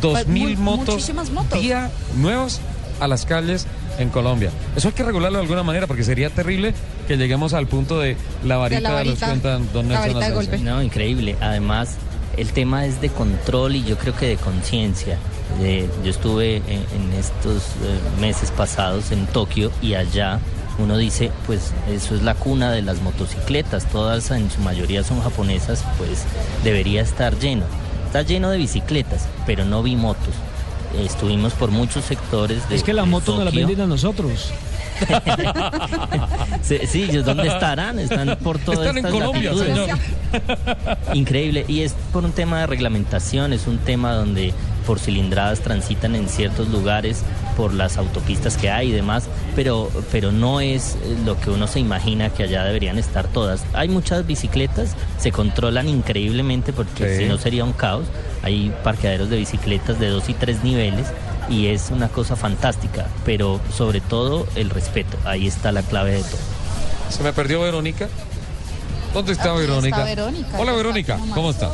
Dos 0.00 0.12
Pues, 0.12 0.26
mil 0.26 0.56
mu- 0.58 0.76
motos, 0.76 1.10
motos. 1.32 1.60
día 1.60 1.90
nuevas 2.16 2.60
a 3.00 3.06
las 3.08 3.24
calles 3.26 3.66
en 3.98 4.08
Colombia. 4.10 4.50
Eso 4.76 4.88
hay 4.88 4.94
que 4.94 5.02
regularlo 5.02 5.38
de 5.38 5.42
alguna 5.42 5.62
manera 5.62 5.86
porque 5.86 6.04
sería 6.04 6.30
terrible 6.30 6.74
que 7.08 7.16
lleguemos 7.16 7.54
al 7.54 7.66
punto 7.66 7.98
de 8.00 8.16
la 8.44 8.56
varita 8.56 8.80
de, 8.80 9.04
los 9.04 9.20
varita, 9.20 9.26
cuentan 9.28 9.68
don 9.72 9.88
Nelson 9.88 10.22
Alfonso. 10.22 10.50
No, 10.64 10.82
increíble. 10.82 11.36
Además, 11.40 11.96
el 12.36 12.52
tema 12.52 12.84
es 12.86 13.00
de 13.00 13.08
control 13.08 13.76
y 13.76 13.84
yo 13.84 13.96
creo 13.98 14.14
que 14.14 14.26
de 14.26 14.36
conciencia. 14.36 15.18
De- 15.60 15.88
Yo 16.04 16.10
estuve 16.10 16.56
en, 16.56 16.64
en 16.94 17.12
estos 17.18 17.62
eh, 17.82 18.20
meses 18.20 18.50
pasados 18.50 19.12
en 19.12 19.26
Tokio 19.26 19.70
y 19.80 19.94
allá 19.94 20.40
uno 20.78 20.98
dice, 20.98 21.30
pues 21.46 21.72
eso 21.90 22.14
es 22.14 22.22
la 22.22 22.34
cuna 22.34 22.70
de 22.70 22.82
las 22.82 23.00
motocicletas, 23.00 23.86
todas 23.86 24.30
en 24.32 24.50
su 24.50 24.60
mayoría 24.60 25.02
son 25.04 25.22
japonesas, 25.22 25.82
pues 25.96 26.24
debería 26.64 27.00
estar 27.00 27.38
lleno. 27.38 27.64
Está 28.04 28.20
lleno 28.22 28.50
de 28.50 28.58
bicicletas, 28.58 29.26
pero 29.46 29.64
no 29.64 29.82
vi 29.82 29.96
motos. 29.96 30.34
Estuvimos 31.04 31.52
por 31.54 31.70
muchos 31.70 32.04
sectores 32.04 32.68
de 32.68 32.76
Es 32.76 32.82
que 32.82 32.92
las 32.92 33.04
de 33.04 33.10
motos 33.10 33.34
nos 33.36 33.44
las 33.44 33.52
Tokio. 33.52 33.66
venden 33.66 33.84
a 33.84 33.88
nosotros. 33.88 34.50
Sí, 36.62 37.06
dónde 37.24 37.46
estarán, 37.48 37.98
están 37.98 38.36
por 38.42 38.58
todas 38.58 38.80
Están 38.80 38.98
en 38.98 39.04
estas 39.06 39.12
Colombia, 39.12 39.52
latitudes. 39.52 39.76
señor. 39.76 39.98
Increíble, 41.14 41.64
y 41.68 41.80
es 41.82 41.94
por 42.12 42.24
un 42.24 42.32
tema 42.32 42.60
de 42.60 42.66
reglamentación, 42.66 43.52
es 43.52 43.66
un 43.66 43.78
tema 43.78 44.14
donde 44.14 44.52
por 44.86 44.98
cilindradas 44.98 45.60
transitan 45.60 46.14
en 46.14 46.28
ciertos 46.28 46.68
lugares 46.68 47.22
por 47.56 47.72
las 47.74 47.96
autopistas 47.98 48.56
que 48.56 48.70
hay 48.70 48.88
y 48.88 48.92
demás, 48.92 49.24
pero, 49.54 49.90
pero 50.12 50.32
no 50.32 50.60
es 50.60 50.96
eh, 51.04 51.16
lo 51.24 51.38
que 51.40 51.50
uno 51.50 51.66
se 51.66 51.80
imagina 51.80 52.30
que 52.30 52.44
allá 52.44 52.64
deberían 52.64 52.98
estar 52.98 53.26
todas. 53.28 53.64
Hay 53.74 53.88
muchas 53.88 54.26
bicicletas, 54.26 54.94
se 55.18 55.30
controlan 55.32 55.88
increíblemente 55.88 56.72
porque 56.72 57.16
Sí. 57.16 57.22
si 57.24 57.28
no 57.28 57.38
sería 57.38 57.64
un 57.64 57.72
caos. 57.72 58.06
Hay 58.46 58.72
parqueaderos 58.84 59.28
de 59.28 59.38
bicicletas 59.38 59.98
de 59.98 60.08
dos 60.08 60.28
y 60.28 60.34
tres 60.34 60.62
niveles 60.62 61.08
y 61.48 61.66
es 61.66 61.90
una 61.90 62.06
cosa 62.06 62.36
fantástica, 62.36 63.08
pero 63.24 63.60
sobre 63.76 64.00
todo 64.00 64.46
el 64.54 64.70
respeto, 64.70 65.18
ahí 65.24 65.48
está 65.48 65.72
la 65.72 65.82
clave 65.82 66.12
de 66.12 66.20
todo. 66.20 66.38
Se 67.10 67.24
me 67.24 67.32
perdió 67.32 67.60
Verónica. 67.62 68.06
¿Dónde 69.12 69.32
está 69.32 69.52
Verónica? 69.52 70.04
Verónica, 70.04 70.60
Hola 70.60 70.74
Verónica, 70.74 71.18
¿cómo 71.34 71.50
estás? 71.50 71.72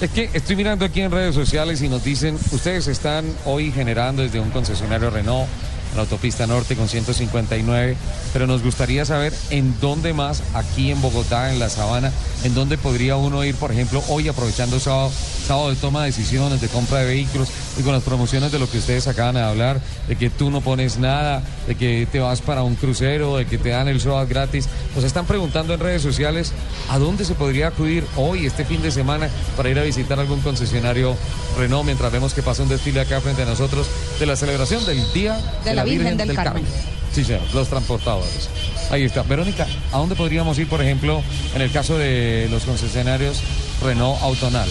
Es 0.00 0.10
que 0.10 0.30
estoy 0.32 0.54
mirando 0.54 0.84
aquí 0.84 1.00
en 1.00 1.10
redes 1.10 1.34
sociales 1.34 1.82
y 1.82 1.88
nos 1.88 2.04
dicen, 2.04 2.38
ustedes 2.52 2.86
están 2.86 3.24
hoy 3.44 3.72
generando 3.72 4.22
desde 4.22 4.38
un 4.38 4.50
concesionario 4.50 5.10
Renault 5.10 5.48
en 5.48 5.69
la 5.94 6.02
autopista 6.02 6.46
norte 6.46 6.76
con 6.76 6.88
159, 6.88 7.96
pero 8.32 8.46
nos 8.46 8.62
gustaría 8.62 9.04
saber 9.04 9.32
en 9.50 9.74
dónde 9.80 10.12
más, 10.12 10.42
aquí 10.54 10.90
en 10.90 11.00
Bogotá, 11.00 11.52
en 11.52 11.58
la 11.58 11.68
Sabana, 11.68 12.12
en 12.44 12.54
dónde 12.54 12.78
podría 12.78 13.16
uno 13.16 13.44
ir, 13.44 13.54
por 13.54 13.72
ejemplo, 13.72 14.02
hoy 14.08 14.28
aprovechando 14.28 14.78
sábado, 14.80 15.10
sábado 15.46 15.70
de 15.70 15.76
toma 15.76 16.00
de 16.00 16.06
decisiones, 16.06 16.60
de 16.60 16.68
compra 16.68 17.00
de 17.00 17.06
vehículos 17.06 17.48
y 17.78 17.82
con 17.82 17.92
las 17.92 18.02
promociones 18.02 18.52
de 18.52 18.58
lo 18.58 18.70
que 18.70 18.78
ustedes 18.78 19.08
acaban 19.08 19.34
de 19.34 19.42
hablar, 19.42 19.80
de 20.08 20.16
que 20.16 20.30
tú 20.30 20.50
no 20.50 20.60
pones 20.60 20.98
nada, 20.98 21.42
de 21.66 21.74
que 21.74 22.06
te 22.10 22.20
vas 22.20 22.40
para 22.40 22.62
un 22.62 22.76
crucero, 22.76 23.36
de 23.36 23.46
que 23.46 23.58
te 23.58 23.70
dan 23.70 23.88
el 23.88 24.00
SOAT 24.00 24.28
gratis. 24.28 24.68
Nos 24.94 25.04
están 25.04 25.26
preguntando 25.26 25.74
en 25.74 25.80
redes 25.80 26.02
sociales 26.02 26.52
a 26.88 26.98
dónde 26.98 27.24
se 27.24 27.34
podría 27.34 27.68
acudir 27.68 28.04
hoy, 28.16 28.46
este 28.46 28.64
fin 28.64 28.82
de 28.82 28.90
semana, 28.90 29.28
para 29.56 29.68
ir 29.70 29.78
a 29.78 29.82
visitar 29.82 30.18
algún 30.18 30.40
concesionario 30.40 31.16
Renault, 31.58 31.84
mientras 31.84 32.12
vemos 32.12 32.34
que 32.34 32.42
pasa 32.42 32.62
un 32.62 32.68
desfile 32.68 33.00
acá 33.00 33.20
frente 33.20 33.42
a 33.42 33.46
nosotros 33.46 33.86
de 34.18 34.26
la 34.26 34.36
celebración 34.36 34.84
del 34.86 35.00
Día 35.12 35.40
de, 35.64 35.74
la 35.74 35.79
Virgen, 35.84 36.16
del, 36.16 36.34
Carmen. 36.34 36.64
Sí, 37.12 37.24
señor, 37.24 37.42
los 37.52 37.68
transportadores. 37.68 38.48
Ahí 38.90 39.04
está. 39.04 39.22
Verónica, 39.22 39.66
¿a 39.92 39.98
dónde 39.98 40.14
podríamos 40.14 40.58
ir, 40.58 40.68
por 40.68 40.80
ejemplo, 40.80 41.22
en 41.54 41.62
el 41.62 41.70
caso 41.70 41.98
de 41.98 42.48
los 42.50 42.64
concesionarios 42.64 43.42
Renault 43.82 44.20
Autonal? 44.22 44.68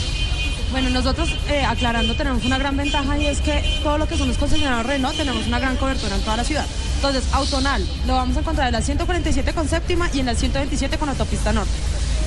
Bueno, 0.72 0.91
nosotros 0.91 1.36
eh, 1.49 1.66
aclarando 1.66 2.14
tenemos 2.16 2.45
una 2.45 2.60
gran 2.60 2.78
ventaja 2.78 3.18
y 3.18 3.26
es 3.26 3.41
que 3.41 3.64
todo 3.82 3.97
lo 3.97 4.07
que 4.07 4.18
son 4.18 4.28
los 4.28 4.38
concesionarios 4.38 4.86
Renault 4.86 5.18
tenemos 5.18 5.47
una 5.47 5.57
gran 5.60 5.78
cobertura 5.78 6.16
en 6.16 6.22
toda 6.22 6.38
la 6.38 6.43
ciudad. 6.43 6.66
Entonces, 6.95 7.24
Autonal 7.32 7.84
lo 8.05 8.14
vamos 8.16 8.38
a 8.38 8.41
encontrar 8.41 8.68
en 8.68 8.74
la 8.74 8.82
147 8.82 9.53
con 9.53 9.68
séptima 9.68 10.10
y 10.14 10.20
en 10.20 10.28
la 10.28 10.36
127 10.36 10.97
con 10.97 11.10
autopista 11.10 11.51
norte. 11.53 11.72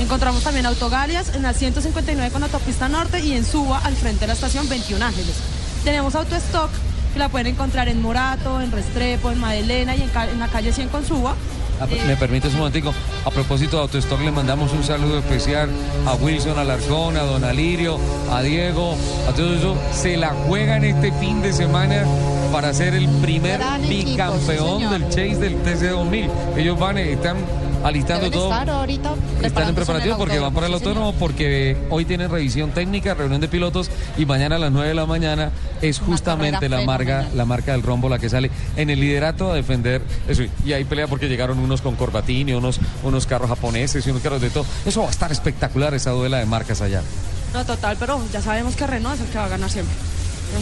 Encontramos 0.00 0.42
también 0.42 0.66
Autogalias 0.66 1.34
en 1.36 1.42
la 1.42 1.52
159 1.52 2.32
con 2.32 2.42
autopista 2.42 2.88
norte 2.88 3.20
y 3.20 3.32
en 3.32 3.44
Suba 3.44 3.78
al 3.78 3.94
frente 3.94 4.20
de 4.20 4.28
la 4.28 4.32
estación 4.32 4.68
21 4.68 5.04
Ángeles. 5.04 5.36
Tenemos 5.84 6.14
Autostock 6.16 6.70
que 7.12 7.18
la 7.18 7.28
pueden 7.28 7.48
encontrar 7.48 7.88
en 7.88 8.00
Morato, 8.00 8.60
en 8.60 8.72
Restrepo, 8.72 9.30
en 9.30 9.38
Madelena 9.38 9.94
y 9.96 10.02
en, 10.02 10.40
la 10.40 10.48
calle 10.48 10.72
100 10.72 10.88
con 10.88 11.04
Suba. 11.04 11.34
Ah, 11.80 11.86
Eh, 11.90 12.00
¿Me 12.06 12.16
permites 12.16 12.52
un 12.52 12.58
momentico? 12.58 12.94
A 13.24 13.30
propósito 13.30 13.76
de 13.76 13.82
Autostock, 13.82 14.20
le 14.20 14.30
mandamos 14.30 14.72
un 14.72 14.84
saludo 14.84 15.18
especial 15.18 15.68
a 16.06 16.14
Wilson 16.14 16.58
Alarcón, 16.58 17.16
a 17.16 17.22
Don 17.22 17.44
Alirio, 17.44 17.98
a 18.30 18.40
Diego, 18.42 18.96
a 19.28 19.32
todos 19.32 19.58
ellos. 19.58 19.76
Se 19.92 20.16
la 20.16 20.30
juegan 20.46 20.84
este 20.84 21.12
fin 21.12 21.42
de 21.42 21.52
semana 21.52 22.04
para 22.52 22.72
ser 22.72 22.94
el 22.94 23.08
primer 23.08 23.58
Gran 23.58 23.84
equipo, 23.84 24.10
bicampeón 24.10 24.80
sí, 24.80 24.86
del 24.86 25.04
Chase 25.08 25.36
del 25.36 25.62
TC2000. 25.64 26.30
Ellos 26.56 26.78
van, 26.78 26.98
eh, 26.98 27.12
están 27.12 27.36
alistando 27.84 28.24
Deben 28.24 28.38
todo. 28.38 28.50
estar 28.52 28.70
ahorita 28.70 29.14
Están 29.42 29.68
en 29.68 29.76
el 29.76 30.16
porque 30.16 30.38
van 30.38 30.54
para 30.54 30.66
el 30.66 30.74
autónomo 30.74 31.12
porque 31.14 31.76
hoy 31.90 32.04
tienen 32.04 32.30
revisión 32.30 32.70
técnica, 32.70 33.14
reunión 33.14 33.40
de 33.40 33.48
pilotos 33.48 33.90
y 34.16 34.26
mañana 34.26 34.56
a 34.56 34.58
las 34.58 34.72
9 34.72 34.88
de 34.88 34.94
la 34.94 35.06
mañana 35.06 35.50
es 35.80 35.98
justamente 35.98 36.68
la 36.68 36.82
marca, 36.82 37.26
la 37.34 37.44
marca 37.44 37.72
del 37.72 37.82
rombo 37.82 38.08
la 38.08 38.18
que 38.18 38.28
sale 38.28 38.50
en 38.76 38.90
el 38.90 39.00
liderato 39.00 39.50
a 39.50 39.54
defender 39.54 40.02
eso. 40.28 40.42
Y 40.64 40.72
ahí 40.72 40.84
pelea 40.84 41.06
porque 41.06 41.28
llegaron 41.28 41.58
unos 41.58 41.80
con 41.80 41.96
corbatín 41.96 42.48
y 42.48 42.52
unos, 42.54 42.78
unos 43.02 43.26
carros 43.26 43.48
japoneses 43.48 44.06
y 44.06 44.10
unos 44.10 44.22
carros 44.22 44.40
de 44.40 44.50
todo. 44.50 44.64
Eso 44.84 45.02
va 45.02 45.08
a 45.08 45.10
estar 45.10 45.32
espectacular 45.32 45.94
esa 45.94 46.10
duela 46.10 46.38
de 46.38 46.46
marcas 46.46 46.80
allá. 46.80 47.02
No, 47.52 47.64
total, 47.64 47.96
pero 47.98 48.20
ya 48.32 48.40
sabemos 48.40 48.76
que 48.76 48.86
Renault 48.86 49.16
es 49.16 49.26
el 49.26 49.32
que 49.32 49.38
va 49.38 49.44
a 49.44 49.48
ganar 49.48 49.70
siempre. 49.70 49.94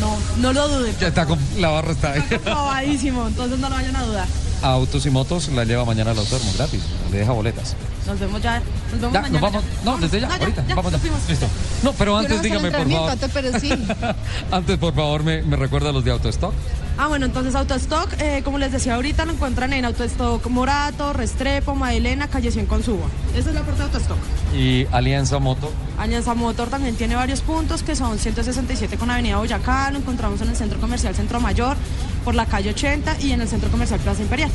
No, 0.01 0.16
no 0.39 0.53
lo 0.53 0.68
duden. 0.68 0.95
Ya 1.01 1.09
está 1.09 1.27
con 1.27 1.39
la 1.59 1.68
barra 1.68 1.93
está 1.93 2.12
ahí. 2.12 2.23
Probadísimo, 2.45 3.27
entonces 3.27 3.59
no 3.59 3.68
lo 3.68 3.75
vayan 3.75 3.97
a 3.97 4.03
dudar. 4.05 4.27
A 4.63 4.73
Autos 4.73 5.07
y 5.07 5.11
Motos 5.11 5.49
la 5.49 5.65
lleva 5.65 5.85
mañana 5.87 6.11
al 6.11 6.19
autódromo 6.19 6.53
gratis, 6.57 6.83
le 7.11 7.19
deja 7.19 7.33
boletas. 7.33 7.75
Nos 8.07 8.19
vemos 8.21 8.43
ya. 8.43 8.61
Nos 8.93 9.01
vemos 9.01 9.13
Ya, 9.15 9.21
mañana. 9.23 9.41
nos 9.41 9.53
vamos. 9.53 9.65
No, 9.85 9.99
desde 9.99 10.21
ya, 10.21 10.29
No, 10.29 10.35
ahorita. 10.35 10.65
ya, 10.69 10.75
vamos 10.75 10.93
ya. 10.93 10.99
Listo. 11.29 11.47
No, 11.83 11.93
pero 11.95 12.17
antes 12.19 12.43
dígame 12.43 12.71
por 12.71 12.91
favor. 12.91 13.11
Antes, 14.51 14.79
por 14.79 14.95
favor, 14.95 15.23
me, 15.23 15.43
me 15.43 15.57
recuerda 15.57 15.93
los 15.93 16.05
de 16.05 16.11
Autostock. 16.11 16.53
Ah, 16.99 17.07
bueno, 17.09 17.26
entonces 17.26 17.55
Autostock, 17.55 18.12
eh, 18.18 18.43
como 18.45 18.59
les 18.59 18.72
decía 18.72 18.95
ahorita, 18.95 19.24
lo 19.24 19.32
encuentran 19.32 19.72
en 19.72 19.84
Autostock 19.84 20.47
Morato, 20.49 21.12
Restrepo, 21.12 21.74
Madelena, 21.74 22.28
Calle 22.28 22.51
100 22.51 22.66
con 22.66 22.82
Suba. 22.82 23.07
Esa 23.34 23.49
es 23.49 23.55
la 23.55 23.62
parte 23.62 23.78
de 23.78 23.84
Autostock. 23.84 24.18
Y 24.55 24.86
Alianza 24.93 25.38
Moto. 25.38 25.72
Alianza 25.99 26.34
Motor 26.34 26.68
también 26.68 26.97
tiene 26.97 27.14
varios 27.16 27.41
puntos 27.41 27.82
que 27.82 27.97
son 27.97 28.18
167 28.18 28.97
con 28.97 29.11
Avenida 29.11 29.38
Boyacá, 29.38 29.91
lo 29.91 29.99
encontramos 29.99 30.41
en 30.43 30.51
el 30.51 30.57
Centro 30.57 30.78
Comercial 30.78 31.14
Centro 31.14 31.41
Mayor, 31.41 31.76
por 32.24 32.34
la 32.34 32.47
calle 32.47 32.70
80 32.70 33.20
y 33.20 33.32
en 33.32 33.41
el 33.41 33.49
Centro 33.49 33.70
Comercial 33.70 34.01
Plaza 34.01 34.22
Imperial. 34.22 34.51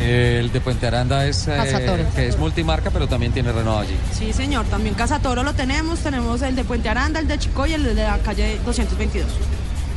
El 0.00 0.50
de 0.50 0.60
Puente 0.62 0.86
Aranda 0.86 1.26
es, 1.26 1.46
eh, 1.46 2.06
que 2.14 2.26
es 2.26 2.38
multimarca, 2.38 2.90
pero 2.90 3.06
también 3.06 3.32
tiene 3.32 3.52
Renault 3.52 3.82
allí. 3.82 3.96
Sí, 4.12 4.32
señor, 4.32 4.64
también 4.66 4.94
Casa 4.94 5.18
Toro 5.18 5.42
lo 5.42 5.52
tenemos, 5.54 5.98
tenemos 5.98 6.40
el 6.40 6.56
de 6.56 6.64
Puente 6.64 6.88
Aranda, 6.88 7.20
el 7.20 7.28
de 7.28 7.38
Chico 7.38 7.66
y 7.66 7.74
el 7.74 7.82
de 7.82 7.94
la 7.94 8.18
calle 8.18 8.58
222. 8.64 9.26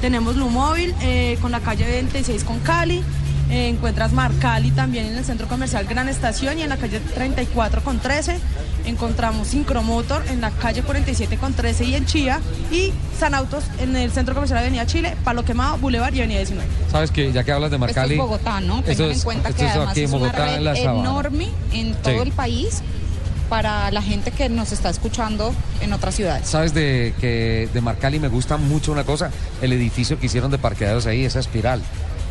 Tenemos 0.04 0.36
Lumóvil 0.36 0.94
eh, 1.02 1.38
con 1.42 1.52
la 1.52 1.62
calle 1.62 1.86
26 1.86 2.44
con 2.44 2.60
Cali, 2.60 3.02
eh, 3.50 3.70
encuentras 3.70 4.12
Marcali 4.12 4.70
también 4.72 5.06
en 5.06 5.18
el 5.18 5.24
Centro 5.24 5.48
Comercial 5.48 5.86
Gran 5.86 6.10
Estación 6.10 6.60
y 6.60 6.62
en 6.64 6.68
la 6.68 6.76
calle 6.76 7.00
34 7.00 7.82
con 7.86 8.00
13. 8.00 8.38
Encontramos 8.84 9.48
Syncromotor 9.48 10.26
en 10.28 10.42
la 10.42 10.52
calle 10.52 10.82
47 10.82 11.38
con 11.38 11.54
13 11.54 11.86
y 11.86 11.96
en 11.96 12.06
Chía. 12.06 12.42
Y 12.70 12.92
San 13.18 13.34
Autos 13.34 13.64
en 13.80 13.96
el 13.96 14.12
Centro 14.12 14.34
Comercial 14.36 14.60
Avenida 14.60 14.86
Chile, 14.86 15.16
Palo 15.24 15.46
Quemado, 15.46 15.78
Boulevard 15.78 16.14
y 16.16 16.20
Avenida 16.20 16.40
19. 16.40 16.70
Sabes 16.92 17.10
que 17.10 17.32
ya 17.32 17.46
que 17.46 17.54
hablas 17.54 17.72
de 17.72 17.78
Esto 17.78 17.86
Marcali. 17.86 18.16
es 18.16 18.20
Bogotá, 18.20 18.60
¿no? 18.60 18.80
esto 18.80 18.92
Tengan 18.92 19.12
es- 19.12 19.18
en 19.20 19.24
cuenta 19.24 19.50
esto 19.50 19.60
que 19.62 19.66
es 19.68 19.72
además 19.72 19.92
aquí 19.92 20.00
en 20.02 20.06
es 20.08 20.12
una 20.12 20.28
en 20.28 20.66
red 20.66 20.84
enorme 20.84 21.48
en 21.72 21.94
todo 21.96 22.14
Sí. 22.14 22.20
el 22.20 22.32
país 22.34 22.82
para 23.54 23.92
la 23.92 24.02
gente 24.02 24.32
que 24.32 24.50
nos 24.50 24.72
está 24.72 24.90
escuchando 24.90 25.54
en 25.80 25.94
otras 25.94 26.16
ciudades. 26.16 26.48
Sabes 26.48 26.74
de 26.74 27.14
que 27.22 27.70
de 27.72 27.82
Marcali 27.82 28.20
me 28.20 28.28
gusta 28.28 28.58
mucho 28.58 28.92
una 28.92 29.04
cosa, 29.04 29.30
el 29.62 29.72
edificio 29.74 30.20
que 30.20 30.26
hicieron 30.26 30.50
de 30.50 30.58
parqueaderos 30.58 31.06
ahí, 31.06 31.24
esa 31.24 31.40
espiral. 31.40 31.80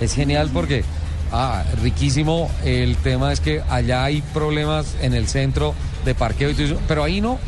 Es 0.00 0.14
genial 0.14 0.50
porque 0.52 0.82
ah, 1.30 1.62
riquísimo. 1.80 2.50
El 2.64 2.96
tema 2.96 3.32
es 3.32 3.38
que 3.38 3.62
allá 3.70 4.02
hay 4.02 4.20
problemas 4.34 4.96
en 5.00 5.14
el 5.14 5.28
centro 5.28 5.76
de 6.04 6.16
parqueo 6.16 6.50
y 6.50 6.76
pero 6.88 7.04
ahí 7.04 7.20
no. 7.20 7.38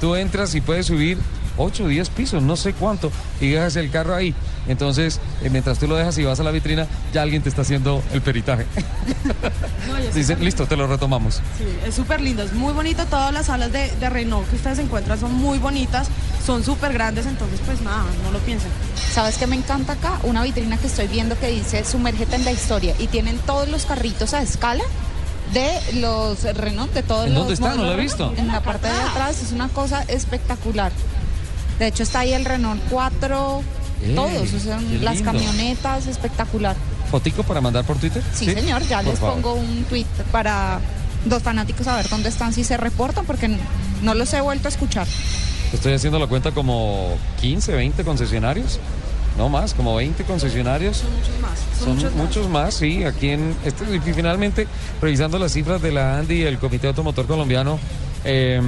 Tú 0.00 0.16
entras 0.16 0.54
y 0.54 0.62
puedes 0.62 0.86
subir 0.86 1.18
8 1.58 1.84
o 1.84 1.88
10 1.88 2.08
pisos, 2.10 2.42
no 2.42 2.56
sé 2.56 2.72
cuánto, 2.72 3.10
y 3.40 3.50
dejas 3.50 3.76
el 3.76 3.90
carro 3.90 4.14
ahí. 4.14 4.34
Entonces, 4.66 5.20
eh, 5.42 5.50
mientras 5.50 5.78
tú 5.78 5.86
lo 5.86 5.96
dejas 5.96 6.16
y 6.18 6.24
vas 6.24 6.40
a 6.40 6.42
la 6.42 6.50
vitrina, 6.50 6.86
ya 7.12 7.22
alguien 7.22 7.42
te 7.42 7.48
está 7.48 7.62
haciendo 7.62 8.02
el 8.12 8.22
peritaje. 8.22 8.66
No, 9.88 9.96
Dicen, 10.14 10.44
listo, 10.44 10.66
te 10.66 10.76
lo 10.76 10.86
retomamos. 10.86 11.36
Sí, 11.56 11.64
es 11.86 11.94
súper 11.94 12.20
lindo, 12.20 12.42
es 12.42 12.52
muy 12.52 12.72
bonito. 12.72 13.04
Todas 13.06 13.32
las 13.32 13.46
salas 13.46 13.72
de, 13.72 13.90
de 13.90 14.10
Renault 14.10 14.48
que 14.48 14.56
ustedes 14.56 14.78
encuentran 14.78 15.18
son 15.18 15.32
muy 15.34 15.58
bonitas, 15.58 16.08
son 16.44 16.62
súper 16.62 16.92
grandes, 16.92 17.26
entonces 17.26 17.60
pues 17.64 17.80
nada, 17.80 18.04
no 18.22 18.30
lo 18.30 18.38
piensen. 18.40 18.70
¿Sabes 19.12 19.38
qué 19.38 19.46
me 19.46 19.56
encanta 19.56 19.94
acá? 19.94 20.18
Una 20.24 20.42
vitrina 20.42 20.76
que 20.76 20.86
estoy 20.86 21.06
viendo 21.08 21.38
que 21.38 21.48
dice 21.48 21.84
Sumérgete 21.84 22.36
en 22.36 22.44
la 22.44 22.52
historia 22.52 22.94
y 22.98 23.06
tienen 23.06 23.38
todos 23.38 23.68
los 23.68 23.86
carritos 23.86 24.34
a 24.34 24.42
escala 24.42 24.84
de 25.52 26.00
los 26.00 26.42
Renault, 26.42 26.92
de 26.92 27.02
todos 27.02 27.26
¿En 27.26 27.34
los 27.34 27.40
dónde 27.42 27.54
está? 27.54 27.70
No 27.70 27.76
modelos 27.76 27.96
lo 27.96 27.98
he 27.98 28.02
visto. 28.02 28.34
En 28.36 28.48
la 28.48 28.60
parte 28.60 28.88
de 28.88 29.00
atrás 29.00 29.42
es 29.42 29.52
una 29.52 29.68
cosa 29.68 30.02
espectacular. 30.08 30.92
De 31.78 31.86
hecho 31.86 32.02
está 32.02 32.20
ahí 32.20 32.32
el 32.32 32.44
Renault 32.44 32.80
4, 32.90 33.62
¡Ey, 34.04 34.14
todos, 34.14 34.52
o 34.54 34.60
sea, 34.60 34.80
las 35.00 35.22
camionetas, 35.22 36.06
espectacular. 36.06 36.76
¿Fotico 37.10 37.42
para 37.42 37.60
mandar 37.60 37.84
por 37.84 37.96
Twitter? 37.98 38.22
Sí, 38.34 38.46
señor, 38.46 38.82
ya 38.86 38.98
Por 38.98 39.06
les 39.10 39.18
favor. 39.18 39.34
pongo 39.34 39.54
un 39.54 39.84
tweet 39.84 40.06
para 40.30 40.80
los 41.28 41.42
fanáticos 41.42 41.86
a 41.86 41.96
ver 41.96 42.08
dónde 42.08 42.28
están, 42.28 42.52
si 42.52 42.64
se 42.64 42.76
reportan, 42.76 43.24
porque 43.24 43.48
no 44.02 44.14
los 44.14 44.32
he 44.34 44.40
vuelto 44.40 44.68
a 44.68 44.70
escuchar. 44.70 45.06
Estoy 45.72 45.92
haciendo 45.94 46.18
la 46.18 46.26
cuenta 46.26 46.52
como 46.52 47.16
15, 47.40 47.72
20 47.74 48.04
concesionarios. 48.04 48.78
No 49.36 49.48
más, 49.48 49.72
como 49.72 49.94
20 49.94 50.24
concesionarios. 50.24 50.96
Son 50.98 51.12
muchos 51.14 51.40
más. 51.40 51.78
Son 51.78 51.94
muchos 51.94 52.12
muchos, 52.14 52.48
más. 52.48 52.64
más, 52.64 52.74
sí. 52.74 53.04
Aquí 53.04 53.30
en 53.30 53.54
este, 53.64 53.84
y 53.94 54.12
finalmente, 54.12 54.66
revisando 55.00 55.38
las 55.38 55.52
cifras 55.52 55.80
de 55.80 55.92
la 55.92 56.18
ANDI 56.18 56.34
y 56.34 56.42
el 56.42 56.58
Comité 56.58 56.88
Automotor 56.88 57.26
Colombiano, 57.26 57.78
eh, 58.24 58.60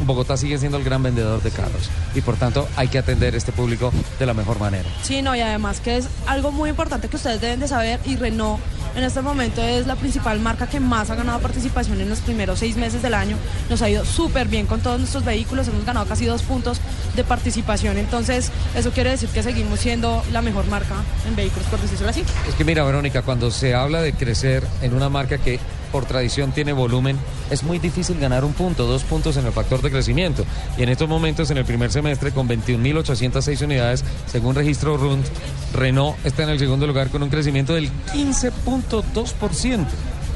Bogotá 0.00 0.36
sigue 0.36 0.58
siendo 0.58 0.78
el 0.78 0.84
gran 0.84 1.02
vendedor 1.02 1.42
de 1.42 1.50
carros 1.50 1.90
y 2.14 2.20
por 2.20 2.36
tanto 2.36 2.68
hay 2.76 2.88
que 2.88 2.98
atender 2.98 3.34
este 3.34 3.52
público 3.52 3.92
de 4.18 4.26
la 4.26 4.34
mejor 4.34 4.58
manera. 4.58 4.88
Sí, 5.02 5.22
no, 5.22 5.34
y 5.34 5.40
además 5.40 5.80
que 5.80 5.96
es 5.96 6.08
algo 6.26 6.52
muy 6.52 6.70
importante 6.70 7.08
que 7.08 7.16
ustedes 7.16 7.40
deben 7.40 7.60
de 7.60 7.68
saber 7.68 8.00
y 8.04 8.16
Renault 8.16 8.60
en 8.94 9.02
este 9.02 9.22
momento 9.22 9.60
es 9.60 9.86
la 9.86 9.96
principal 9.96 10.38
marca 10.38 10.68
que 10.68 10.78
más 10.78 11.10
ha 11.10 11.16
ganado 11.16 11.40
participación 11.40 12.00
en 12.00 12.08
los 12.08 12.20
primeros 12.20 12.60
seis 12.60 12.76
meses 12.76 13.02
del 13.02 13.14
año. 13.14 13.36
Nos 13.68 13.82
ha 13.82 13.90
ido 13.90 14.04
súper 14.04 14.46
bien 14.46 14.66
con 14.66 14.80
todos 14.80 14.98
nuestros 14.98 15.24
vehículos, 15.24 15.66
hemos 15.66 15.84
ganado 15.84 16.06
casi 16.06 16.26
dos 16.26 16.42
puntos 16.42 16.80
de 17.16 17.24
participación, 17.24 17.98
entonces 17.98 18.52
eso 18.76 18.92
quiere 18.92 19.10
decir 19.10 19.28
que 19.30 19.42
seguimos 19.42 19.80
siendo 19.80 20.22
la 20.32 20.42
mejor 20.42 20.66
marca 20.66 20.94
en 21.26 21.34
vehículos, 21.34 21.66
por 21.68 21.80
decirlo 21.80 22.08
así. 22.08 22.22
Es 22.48 22.54
que 22.54 22.64
mira, 22.64 22.84
Verónica, 22.84 23.22
cuando 23.22 23.50
se 23.50 23.74
habla 23.74 24.00
de 24.00 24.12
crecer 24.12 24.64
en 24.80 24.94
una 24.94 25.08
marca 25.08 25.38
que 25.38 25.58
por 25.94 26.06
tradición 26.06 26.50
tiene 26.50 26.72
volumen, 26.72 27.16
es 27.50 27.62
muy 27.62 27.78
difícil 27.78 28.18
ganar 28.18 28.44
un 28.44 28.52
punto, 28.52 28.84
dos 28.84 29.04
puntos 29.04 29.36
en 29.36 29.46
el 29.46 29.52
factor 29.52 29.80
de 29.80 29.92
crecimiento. 29.92 30.44
Y 30.76 30.82
en 30.82 30.88
estos 30.88 31.08
momentos, 31.08 31.52
en 31.52 31.58
el 31.58 31.64
primer 31.64 31.92
semestre, 31.92 32.32
con 32.32 32.48
21.806 32.48 33.62
unidades, 33.62 34.04
según 34.26 34.56
registro 34.56 34.96
RUND, 34.96 35.24
Renault 35.72 36.16
está 36.26 36.42
en 36.42 36.48
el 36.48 36.58
segundo 36.58 36.88
lugar 36.88 37.10
con 37.10 37.22
un 37.22 37.28
crecimiento 37.28 37.74
del 37.74 37.90
15.2%. 38.12 39.86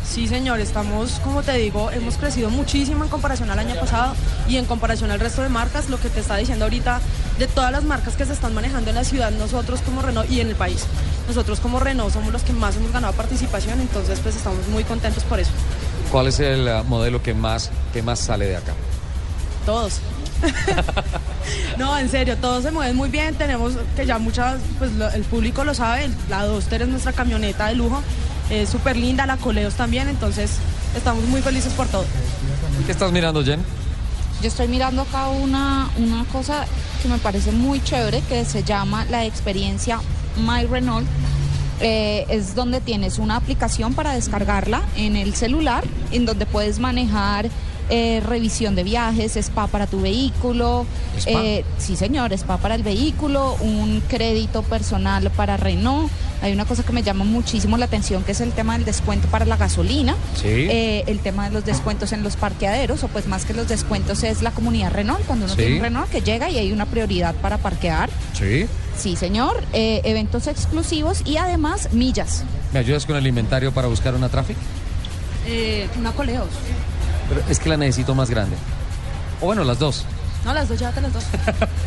Sí, 0.09 0.27
señor, 0.27 0.59
estamos, 0.61 1.21
como 1.23 1.43
te 1.43 1.53
digo, 1.53 1.91
hemos 1.91 2.17
crecido 2.17 2.49
muchísimo 2.51 3.05
en 3.05 3.11
comparación 3.11 3.51
al 3.51 3.59
año 3.59 3.75
pasado 3.79 4.15
y 4.49 4.57
en 4.57 4.65
comparación 4.65 5.11
al 5.11 5.21
resto 5.21 5.43
de 5.43 5.49
marcas, 5.51 5.91
lo 5.91 6.01
que 6.01 6.09
te 6.09 6.21
está 6.21 6.37
diciendo 6.37 6.65
ahorita, 6.65 7.01
de 7.39 7.47
todas 7.47 7.71
las 7.71 7.85
marcas 7.85 8.17
que 8.17 8.25
se 8.25 8.33
están 8.33 8.55
manejando 8.55 8.89
en 8.91 8.97
la 8.97 9.05
ciudad, 9.05 9.31
nosotros 9.31 9.81
como 9.83 10.01
Renault 10.03 10.29
y 10.31 10.41
en 10.41 10.49
el 10.49 10.57
país. 10.57 10.85
Nosotros 11.29 11.61
como 11.61 11.79
Renault 11.79 12.13
somos 12.13 12.33
los 12.33 12.43
que 12.43 12.53
más 12.55 12.75
hemos 12.77 12.91
ganado 12.91 13.13
participación, 13.13 13.81
entonces 13.81 14.19
pues 14.21 14.35
estamos 14.35 14.67
muy 14.69 14.83
contentos 14.83 15.23
por 15.25 15.39
eso. 15.41 15.51
¿Cuál 16.11 16.27
es 16.29 16.41
el 16.41 16.67
ah, 16.69 16.83
modelo 16.83 17.23
que 17.23 17.35
más, 17.35 17.71
que 17.93 18.03
más 18.03 18.19
sale 18.19 18.47
de 18.47 18.57
acá? 18.57 18.73
Todos. 19.67 20.01
no, 21.79 21.99
en 21.99 22.09
serio, 22.09 22.37
todos 22.39 22.65
se 22.65 22.71
mueven 22.71 22.97
muy 22.97 23.11
bien. 23.11 23.35
Tenemos 23.35 23.75
que 23.95 24.07
ya 24.07 24.19
muchas, 24.19 24.57
pues 24.79 24.91
lo- 24.93 25.11
el 25.11 25.23
público 25.25 25.65
lo 25.65 25.75
sabe. 25.75 26.09
La 26.31 26.45
Duster 26.47 26.81
es 26.83 26.89
nuestra 26.89 27.13
camioneta 27.13 27.67
de 27.67 27.75
lujo. 27.75 28.01
Es 28.51 28.71
súper 28.71 28.97
linda, 28.97 29.27
la 29.27 29.37
Coleos 29.37 29.75
también. 29.75 30.09
Entonces, 30.09 30.53
estamos 30.97 31.25
muy 31.25 31.43
felices 31.43 31.73
por 31.73 31.87
todo. 31.87 32.05
¿Qué 32.87 32.93
estás 32.93 33.13
mirando, 33.13 33.45
Jen? 33.45 33.61
Yo 34.41 34.49
estoy 34.49 34.69
mirando 34.69 35.03
acá 35.03 35.29
una, 35.29 35.91
una 35.99 36.25
cosa 36.27 36.65
que 37.03 37.09
me 37.09 37.19
parece 37.19 37.51
muy 37.51 37.83
chévere 37.83 38.23
que 38.23 38.45
se 38.45 38.63
llama 38.63 39.05
la 39.07 39.25
experiencia 39.25 40.01
My 40.37 40.65
Renault. 40.65 41.07
Eh, 41.81 42.27
es 42.29 42.55
donde 42.55 42.81
tienes 42.81 43.19
una 43.19 43.37
aplicación 43.37 43.95
para 43.95 44.13
descargarla 44.13 44.83
en 44.97 45.17
el 45.17 45.35
celular, 45.35 45.85
en 46.11 46.25
donde 46.25 46.45
puedes 46.45 46.81
manejar 46.81 47.49
eh, 47.91 48.21
revisión 48.27 48.75
de 48.75 48.83
viajes, 48.83 49.37
spa 49.37 49.67
para 49.67 49.87
tu 49.87 50.01
vehículo. 50.01 50.87
Eh, 51.27 51.65
sí, 51.79 51.97
señor, 51.97 52.33
spa 52.33 52.59
para 52.59 52.75
el 52.75 52.83
vehículo, 52.83 53.57
un 53.61 54.03
crédito 54.09 54.63
personal 54.63 55.31
para 55.31 55.57
Renault. 55.57 56.11
Hay 56.41 56.53
una 56.53 56.65
cosa 56.67 56.85
que 56.85 56.93
me 56.93 57.03
llama 57.03 57.25
muchísimo 57.25 57.77
la 57.77 57.87
atención, 57.87 58.23
que 58.23 58.33
es 58.33 58.41
el 58.41 58.53
tema 58.53 58.75
del 58.75 58.85
descuento 58.85 59.27
para 59.29 59.45
la 59.45 59.57
gasolina. 59.57 60.15
Sí. 60.37 60.47
Eh, 60.49 61.05
el 61.09 61.19
tema 61.19 61.49
de 61.49 61.55
los 61.55 61.65
descuentos 61.65 62.13
en 62.13 62.23
los 62.23 62.37
parqueaderos, 62.37 63.03
o 63.03 63.09
pues 63.09 63.27
más 63.27 63.45
que 63.45 63.55
los 63.55 63.67
descuentos 63.69 64.23
es 64.23 64.43
la 64.43 64.53
comunidad 64.53 64.93
Renault, 64.93 65.25
cuando 65.27 65.47
uno 65.47 65.55
Sí. 65.55 65.61
tiene 65.63 65.77
un 65.77 65.83
Renault 65.83 66.11
que 66.11 66.21
llega 66.21 66.49
y 66.49 66.59
hay 66.59 66.71
una 66.73 66.87
prioridad 66.87 67.35
para 67.37 67.59
parquear. 67.59 68.09
Sí. 68.35 68.67
Sí, 68.97 69.17
señor. 69.17 69.63
Eh, 69.73 70.01
eventos 70.05 70.47
exclusivos 70.47 71.23
y 71.25 71.37
además 71.39 71.93
millas. 71.93 72.45
¿Me 72.73 72.79
ayudas 72.79 73.05
con 73.07 73.17
el 73.17 73.27
inventario 73.27 73.73
para 73.73 73.89
buscar 73.89 74.15
una 74.15 74.29
Traffic? 74.29 74.57
Eh, 75.47 75.89
una 75.99 76.13
Coleos. 76.13 76.49
Pero 77.29 77.43
es 77.49 77.59
que 77.59 77.69
la 77.69 77.77
necesito 77.77 78.15
más 78.15 78.31
grande. 78.31 78.57
O 79.41 79.47
bueno, 79.47 79.65
las 79.65 79.79
dos. 79.79 80.05
No, 80.45 80.53
las 80.55 80.69
dos, 80.69 80.79
llévate 80.79 81.01
las 81.01 81.13
dos. 81.13 81.25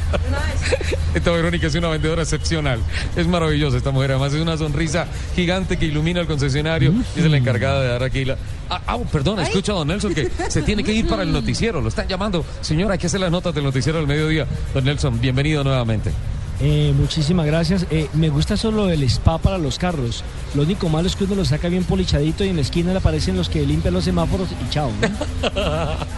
Esta 1.14 1.32
Verónica 1.32 1.68
es 1.68 1.76
una 1.76 1.89
vendedora 1.89 2.22
excepcional. 2.22 2.80
Es 3.16 3.28
maravillosa 3.28 3.78
esta 3.78 3.91
mujer. 3.91 4.12
Además, 4.12 4.34
es 4.34 4.41
una 4.41 4.57
sonrisa 4.57 5.07
gigante 5.36 5.78
que 5.78 5.86
ilumina 5.86 6.22
al 6.22 6.28
concesionario. 6.28 6.93
Y 7.16 7.20
es 7.20 7.30
la 7.30 7.38
encargada 7.38 7.82
de 7.82 7.88
dar 7.89 8.03
aquí 8.03 8.26
la. 8.26 8.38
Ah, 8.70 8.82
ah, 8.88 8.97
perdón, 9.12 9.39
escucha 9.41 9.74
don 9.74 9.88
Nelson 9.88 10.14
que 10.14 10.30
se 10.47 10.62
tiene 10.62 10.84
que 10.84 10.93
ir 10.93 11.07
para 11.07 11.24
el 11.24 11.32
noticiero. 11.32 11.82
Lo 11.82 11.89
están 11.89 12.07
llamando. 12.07 12.45
Señora, 12.62 12.93
hay 12.93 12.99
que 12.99 13.07
hacer 13.07 13.20
las 13.20 13.32
notas 13.32 13.53
del 13.53 13.64
noticiero 13.64 13.99
al 13.99 14.07
mediodía. 14.07 14.45
Don 14.74 14.86
Nelson, 14.86 15.20
bienvenido 15.20 15.64
nuevamente. 15.64 16.12
Eh, 16.64 16.93
muchísimas 16.95 17.45
gracias. 17.47 17.88
Eh, 17.89 18.07
me 18.14 18.30
gusta 18.30 18.55
solo 18.55 18.89
el 18.89 19.01
spa 19.03 19.39
para 19.39 19.57
los 19.57 19.80
carros. 19.80 20.24
Lo 20.53 20.62
único 20.64 20.89
malo 20.89 21.07
es 21.07 21.16
que 21.16 21.24
uno 21.24 21.34
lo 21.36 21.45
saca 21.45 21.70
bien 21.70 21.84
polichadito 21.86 22.43
y 22.43 22.49
en 22.49 22.57
la 22.57 22.62
esquina 22.62 22.91
le 22.91 22.99
aparecen 22.99 23.36
los 23.36 23.49
que 23.49 23.66
limpian 23.66 23.93
los 23.93 24.03
semáforos 24.03 24.49
y 24.51 24.70
chao. 24.70 24.91
¿no? 25.01 25.07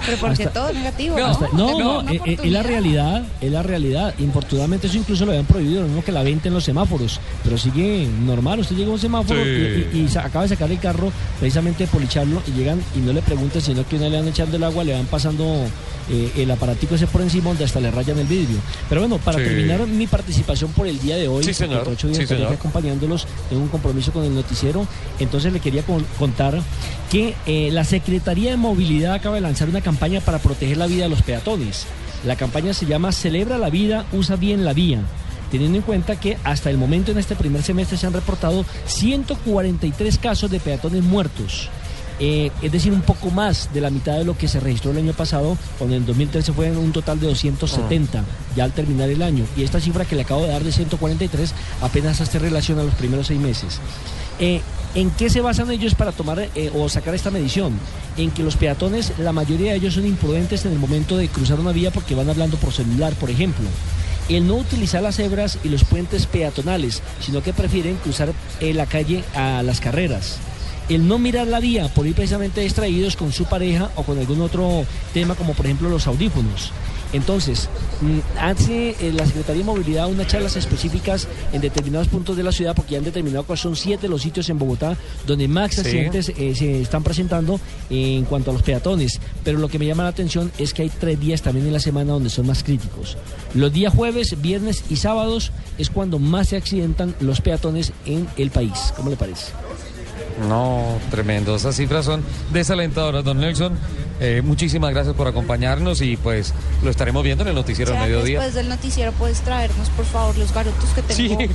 Pero 0.05 0.17
porque 0.19 0.43
Hasta- 0.43 0.49
todo 0.51 0.69
es 0.69 0.75
negativo, 0.75 1.17
¿no? 1.17 1.25
Hasta- 1.27 1.47
no, 1.53 1.79
no, 1.79 2.09
eh, 2.11 2.19
eh, 2.25 2.37
es 2.43 2.51
la 2.51 2.61
realidad, 2.63 3.23
es 3.39 3.51
la 3.51 3.63
realidad. 3.63 4.13
Infortunadamente 4.19 4.87
eso 4.87 4.97
incluso 4.97 5.23
lo 5.25 5.31
habían 5.31 5.45
prohibido, 5.45 5.81
lo 5.81 5.87
mismo 5.87 6.03
que 6.03 6.11
la 6.11 6.23
venta 6.23 6.49
en 6.49 6.55
los 6.55 6.63
semáforos, 6.65 7.21
pero 7.43 7.57
sigue 7.57 8.05
normal. 8.25 8.59
Usted 8.59 8.75
llega 8.75 8.89
a 8.89 8.93
un 8.93 8.99
semáforo 8.99 9.41
Sí. 9.43 9.49
y, 9.93 9.97
y- 9.97 10.01
y 10.01 10.07
sa- 10.09 10.25
acaba 10.25 10.43
de 10.43 10.49
sacar 10.49 10.69
el 10.69 10.79
carro 10.79 11.09
precisamente 11.39 11.85
de 11.85 11.87
policharlo 11.89 12.41
y 12.47 12.51
llegan 12.51 12.81
y 12.97 12.99
no 12.99 13.13
le 13.13 13.21
preguntan, 13.21 13.61
sino 13.61 13.87
que 13.87 13.95
una 13.95 14.09
le 14.09 14.17
van 14.19 14.27
echando 14.27 14.57
el 14.57 14.63
agua, 14.65 14.83
le 14.83 14.91
van 14.93 15.05
pasando 15.05 15.45
eh, 16.09 16.31
el 16.35 16.51
aparatico 16.51 16.95
ese 16.95 17.07
por 17.07 17.21
encima 17.21 17.45
donde 17.49 17.63
hasta 17.63 17.79
le 17.79 17.89
rayan 17.89 18.19
el 18.19 18.27
vidrio. 18.27 18.57
Pero 18.89 18.99
bueno, 19.01 19.19
para 19.19 19.37
Sí. 19.37 19.45
terminar 19.45 19.87
mi 19.87 20.05
participación 20.05 20.32
participación 20.33 20.71
por 20.71 20.87
el 20.87 20.99
día 20.99 21.15
de 21.17 21.27
hoy. 21.27 21.43
Sí, 21.43 21.53
señor. 21.53 21.87
ocho 21.87 22.07
días 22.07 22.19
Sí, 22.19 22.25
señor. 22.27 22.51
acompañándolos. 22.53 23.27
Tengo 23.49 23.61
un 23.61 23.67
compromiso 23.69 24.11
con 24.11 24.23
el 24.23 24.33
noticiero. 24.33 24.87
Entonces 25.19 25.53
le 25.53 25.59
quería 25.59 25.83
con- 25.83 26.03
contar 26.17 26.59
que 27.11 27.35
eh, 27.45 27.69
la 27.71 27.83
Secretaría 27.83 28.49
de 28.51 28.57
Movilidad 28.57 29.13
acaba 29.13 29.35
de 29.35 29.41
lanzar 29.41 29.69
una 29.69 29.81
campaña 29.81 30.21
para 30.21 30.39
proteger 30.39 30.77
la 30.77 30.87
vida 30.87 31.03
de 31.03 31.09
los 31.09 31.21
peatones. 31.21 31.85
La 32.25 32.35
campaña 32.35 32.73
se 32.73 32.85
llama 32.87 33.11
Celebra 33.11 33.57
la 33.59 33.69
vida, 33.69 34.05
usa 34.11 34.35
bien 34.35 34.65
la 34.65 34.73
vía. 34.73 35.01
Teniendo 35.51 35.77
en 35.77 35.83
cuenta 35.83 36.19
que 36.19 36.37
hasta 36.43 36.71
el 36.71 36.77
momento 36.79 37.11
en 37.11 37.19
este 37.19 37.35
primer 37.35 37.61
semestre 37.61 37.95
se 37.97 38.07
han 38.07 38.13
reportado 38.13 38.65
143 38.87 40.17
casos 40.17 40.49
de 40.49 40.59
peatones 40.59 41.03
muertos. 41.03 41.69
Eh, 42.19 42.51
es 42.61 42.71
decir, 42.71 42.93
un 42.93 43.01
poco 43.01 43.31
más 43.31 43.69
de 43.73 43.81
la 43.81 43.89
mitad 43.89 44.17
de 44.17 44.23
lo 44.23 44.37
que 44.37 44.47
se 44.47 44.59
registró 44.59 44.91
el 44.91 44.97
año 44.97 45.13
pasado, 45.13 45.57
cuando 45.77 45.95
en 45.95 46.05
2013 46.05 46.53
fue 46.53 46.71
un 46.71 46.91
total 46.91 47.19
de 47.19 47.27
270, 47.27 48.23
ya 48.55 48.63
al 48.63 48.71
terminar 48.71 49.09
el 49.09 49.21
año. 49.21 49.45
Y 49.57 49.63
esta 49.63 49.79
cifra 49.79 50.05
que 50.05 50.15
le 50.15 50.21
acabo 50.21 50.43
de 50.43 50.49
dar 50.49 50.63
de 50.63 50.71
143 50.71 51.53
apenas 51.81 52.21
hace 52.21 52.39
relación 52.39 52.79
a 52.79 52.83
los 52.83 52.93
primeros 52.93 53.27
seis 53.27 53.39
meses. 53.39 53.79
Eh, 54.39 54.61
¿En 54.95 55.09
qué 55.09 55.29
se 55.29 55.41
basan 55.41 55.71
ellos 55.71 55.95
para 55.95 56.11
tomar 56.11 56.39
eh, 56.39 56.71
o 56.75 56.87
sacar 56.87 57.15
esta 57.15 57.31
medición? 57.31 57.73
En 58.15 58.29
que 58.29 58.43
los 58.43 58.57
peatones, 58.57 59.13
la 59.17 59.33
mayoría 59.33 59.71
de 59.71 59.77
ellos 59.77 59.95
son 59.95 60.05
imprudentes 60.05 60.65
en 60.65 60.71
el 60.71 60.79
momento 60.79 61.17
de 61.17 61.29
cruzar 61.29 61.59
una 61.59 61.71
vía 61.71 61.89
porque 61.89 62.13
van 62.13 62.29
hablando 62.29 62.57
por 62.57 62.73
celular, 62.73 63.13
por 63.13 63.31
ejemplo. 63.31 63.65
El 64.29 64.47
no 64.47 64.55
utilizar 64.55 65.01
las 65.01 65.15
cebras 65.15 65.57
y 65.63 65.69
los 65.69 65.83
puentes 65.83 66.27
peatonales, 66.27 67.01
sino 67.19 67.41
que 67.41 67.53
prefieren 67.53 67.95
cruzar 67.97 68.31
la 68.61 68.85
calle 68.85 69.23
a 69.35 69.63
las 69.63 69.81
carreras 69.81 70.39
el 70.89 71.07
no 71.07 71.17
mirar 71.19 71.47
la 71.47 71.59
vía 71.59 71.87
por 71.93 72.05
ir 72.07 72.13
precisamente 72.15 72.61
distraídos 72.61 73.15
con 73.15 73.31
su 73.31 73.45
pareja 73.45 73.89
o 73.95 74.03
con 74.03 74.17
algún 74.19 74.41
otro 74.41 74.85
tema 75.13 75.35
como 75.35 75.53
por 75.53 75.65
ejemplo 75.65 75.89
los 75.89 76.07
audífonos. 76.07 76.71
Entonces, 77.13 77.69
mm, 78.01 78.19
hace 78.39 78.95
eh, 78.99 79.13
la 79.13 79.27
Secretaría 79.27 79.59
de 79.61 79.65
Movilidad 79.65 80.07
unas 80.09 80.25
charlas 80.25 80.55
específicas 80.55 81.27
en 81.51 81.61
determinados 81.61 82.07
puntos 82.07 82.35
de 82.35 82.41
la 82.41 82.51
ciudad 82.51 82.75
porque 82.75 82.93
ya 82.93 82.97
han 82.97 83.03
determinado 83.03 83.45
que 83.45 83.55
son 83.55 83.75
siete 83.75 84.07
los 84.07 84.23
sitios 84.23 84.49
en 84.49 84.57
Bogotá 84.57 84.97
donde 85.27 85.47
más 85.47 85.73
Sí. 85.75 85.81
accidentes 85.81 86.29
eh, 86.29 86.55
se 86.55 86.81
están 86.81 87.03
presentando 87.03 87.59
en 87.91 88.25
cuanto 88.25 88.49
a 88.49 88.53
los 88.55 88.63
peatones. 88.63 89.19
Pero 89.43 89.59
lo 89.59 89.67
que 89.69 89.77
me 89.77 89.85
llama 89.85 90.01
la 90.03 90.09
atención 90.09 90.51
es 90.57 90.73
que 90.73 90.81
hay 90.81 90.89
tres 90.89 91.19
días 91.19 91.43
también 91.43 91.67
en 91.67 91.73
la 91.73 91.79
semana 91.79 92.13
donde 92.13 92.31
son 92.31 92.47
más 92.47 92.63
críticos. 92.63 93.15
Los 93.53 93.71
días 93.71 93.93
jueves, 93.93 94.41
viernes 94.41 94.83
y 94.89 94.95
sábados 94.95 95.51
es 95.77 95.91
cuando 95.91 96.17
más 96.17 96.49
se 96.49 96.57
accidentan 96.57 97.13
los 97.19 97.41
peatones 97.41 97.93
en 98.07 98.27
el 98.37 98.49
país. 98.49 98.91
¿Cómo 98.95 99.11
le 99.11 99.17
parece? 99.17 99.51
No, 100.47 100.97
tremendo. 101.11 101.55
Esas 101.55 101.75
cifras 101.75 102.05
son 102.05 102.23
desalentadoras, 102.51 103.23
don 103.23 103.39
Nelson. 103.39 103.77
Eh, 104.19 104.41
muchísimas 104.43 104.91
gracias 104.91 105.15
por 105.15 105.27
acompañarnos 105.27 106.01
y 106.01 106.15
pues 106.17 106.53
lo 106.83 106.89
estaremos 106.89 107.23
viendo 107.23 107.43
en 107.43 107.49
el 107.49 107.55
noticiero 107.55 107.91
al 107.91 107.97
¿Será 107.97 108.05
que 108.05 108.11
mediodía. 108.11 108.39
después 108.39 108.55
del 108.55 108.69
noticiero 108.69 109.11
puedes 109.13 109.41
traernos, 109.41 109.89
por 109.89 110.05
favor, 110.05 110.37
los 110.37 110.53
garotos 110.53 110.89
que 110.95 111.01
tengo? 111.01 111.37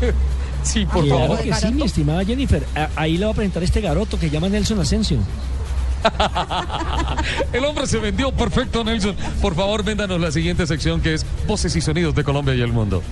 Sí, 0.65 0.85
por 0.87 1.05
Ay, 1.05 1.09
Claro 1.09 1.23
favor. 1.29 1.41
que 1.43 1.55
sí, 1.55 1.73
mi 1.73 1.83
estimada 1.85 2.25
Jennifer. 2.25 2.67
Ahí 2.97 3.17
le 3.17 3.25
voy 3.27 3.33
a 3.33 3.37
presentar 3.37 3.63
este 3.63 3.81
garoto 3.81 4.19
que 4.19 4.29
llama 4.29 4.49
Nelson 4.49 4.81
Asensio. 4.81 5.19
El 7.53 7.65
hombre 7.65 7.87
se 7.87 7.99
vendió 7.99 8.33
perfecto, 8.33 8.85
Nelson. 8.85 9.15
Por 9.41 9.55
favor, 9.55 9.83
véndanos 9.85 10.21
la 10.21 10.31
siguiente 10.33 10.67
sección 10.67 11.01
que 11.01 11.15
es 11.15 11.25
Voces 11.47 11.75
y 11.77 11.81
Sonidos 11.81 12.15
de 12.15 12.25
Colombia 12.25 12.55
y 12.55 12.61
el 12.61 12.73
Mundo. 12.73 13.03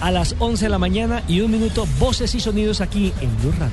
A 0.00 0.10
las 0.10 0.36
11 0.38 0.66
de 0.66 0.68
la 0.68 0.78
mañana 0.78 1.22
y 1.28 1.40
un 1.40 1.50
minuto, 1.50 1.86
voces 1.98 2.34
y 2.34 2.40
sonidos 2.40 2.80
aquí 2.80 3.12
en 3.20 3.36
Blue 3.38 3.52
Radio. 3.58 3.72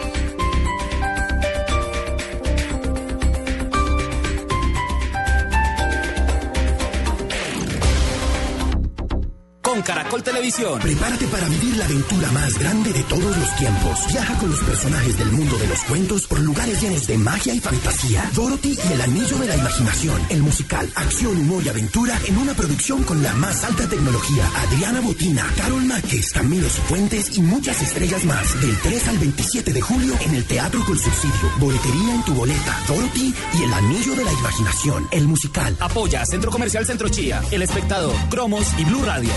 Con 9.81 9.95
Caracol 9.95 10.21
Televisión. 10.21 10.79
Prepárate 10.79 11.25
para 11.25 11.47
vivir 11.49 11.75
la 11.75 11.85
aventura 11.85 12.31
más 12.31 12.53
grande 12.59 12.93
de 12.93 13.01
todos 13.03 13.35
los 13.35 13.55
tiempos. 13.55 13.99
Viaja 14.11 14.37
con 14.37 14.51
los 14.51 14.59
personajes 14.59 15.17
del 15.17 15.31
mundo 15.31 15.57
de 15.57 15.67
los 15.67 15.83
cuentos 15.85 16.27
por 16.27 16.39
lugares 16.39 16.79
llenos 16.79 17.07
de 17.07 17.17
magia 17.17 17.55
y 17.55 17.59
fantasía. 17.59 18.29
Dorothy 18.35 18.77
y 18.77 18.93
el 18.93 19.01
anillo 19.01 19.39
de 19.39 19.47
la 19.47 19.57
imaginación. 19.57 20.21
El 20.29 20.43
musical, 20.43 20.87
acción, 20.93 21.35
humor 21.35 21.63
y 21.65 21.69
aventura 21.69 22.15
en 22.27 22.37
una 22.37 22.53
producción 22.53 23.03
con 23.03 23.23
la 23.23 23.33
más 23.33 23.63
alta 23.63 23.89
tecnología. 23.89 24.47
Adriana 24.55 25.01
Botina, 25.01 25.51
Carol 25.57 25.83
Márquez, 25.85 26.31
Camilo 26.31 26.69
Cifuentes 26.69 27.35
y 27.37 27.41
muchas 27.41 27.81
estrellas 27.81 28.23
más. 28.25 28.61
Del 28.61 28.77
3 28.81 29.07
al 29.07 29.17
27 29.17 29.73
de 29.73 29.81
julio 29.81 30.13
en 30.21 30.35
el 30.35 30.45
Teatro 30.45 30.85
con 30.85 30.99
Subsidio. 30.99 31.51
Boletería 31.57 32.13
en 32.13 32.23
tu 32.25 32.35
boleta. 32.35 32.77
Dorothy 32.87 33.33
y 33.57 33.63
el 33.63 33.73
anillo 33.73 34.15
de 34.15 34.25
la 34.25 34.33
imaginación. 34.33 35.07
El 35.09 35.27
musical. 35.27 35.75
Apoya 35.79 36.23
Centro 36.27 36.51
Comercial 36.51 36.85
Centro 36.85 37.09
Chía, 37.09 37.41
El 37.49 37.63
Espectador, 37.63 38.13
Cromos 38.29 38.67
y 38.77 38.85
Blue 38.85 39.03
Radio. 39.03 39.31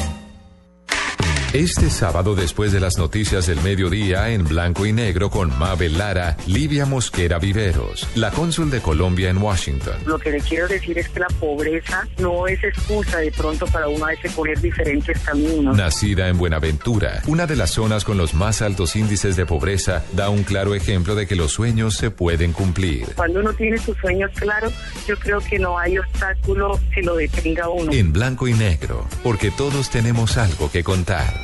Este 1.55 1.89
sábado, 1.89 2.35
después 2.35 2.73
de 2.73 2.81
las 2.81 2.99
noticias 2.99 3.47
del 3.47 3.61
mediodía, 3.61 4.31
en 4.31 4.43
blanco 4.43 4.87
y 4.87 4.93
negro 4.93 5.31
con 5.31 5.57
Mabel 5.57 5.97
Lara, 5.97 6.37
Livia 6.49 6.85
Mosquera 6.85 7.39
Viveros, 7.39 8.09
la 8.17 8.33
cónsul 8.33 8.73
de 8.73 8.81
Colombia 8.81 9.31
en 9.31 9.39
Washington. 9.39 9.95
Lo 10.05 10.19
que 10.19 10.33
le 10.33 10.41
quiero 10.41 10.67
decir 10.67 10.99
es 10.99 11.09
que 11.11 11.21
la 11.21 11.29
pobreza 11.29 12.09
no 12.19 12.49
es 12.49 12.59
excusa 12.65 13.19
de 13.19 13.31
pronto 13.31 13.67
para 13.69 13.87
uno 13.87 14.05
a 14.05 14.09
veces 14.09 14.33
coger 14.33 14.61
diferentes 14.61 15.17
caminos. 15.21 15.77
Nacida 15.77 16.27
en 16.27 16.39
Buenaventura, 16.39 17.23
una 17.29 17.47
de 17.47 17.55
las 17.55 17.71
zonas 17.71 18.05
con 18.05 18.17
los 18.17 18.35
más 18.35 18.61
altos 18.61 18.97
índices 18.97 19.37
de 19.37 19.47
pobreza, 19.47 20.03
da 20.13 20.31
un 20.31 20.43
claro 20.43 20.75
ejemplo 20.75 21.15
de 21.15 21.29
que 21.29 21.37
los 21.37 21.53
sueños 21.53 21.95
se 21.95 22.11
pueden 22.11 22.53
cumplir. 22.53 23.07
Cuando 23.15 23.39
uno 23.39 23.53
tiene 23.53 23.79
sus 23.79 23.97
sueños 23.99 24.33
claros, 24.35 24.73
yo 25.07 25.17
creo 25.21 25.39
que 25.39 25.61
no 25.61 25.79
hay 25.79 25.99
obstáculo 25.99 26.81
que 26.93 27.01
lo 27.03 27.15
detenga 27.15 27.67
a 27.67 27.69
uno. 27.69 27.93
En 27.93 28.13
blanco 28.13 28.49
y 28.49 28.55
negro, 28.55 29.07
porque 29.23 29.53
todos 29.53 29.89
tenemos 29.91 30.37
algo 30.37 30.69
que 30.69 30.83
contar. 30.83 31.44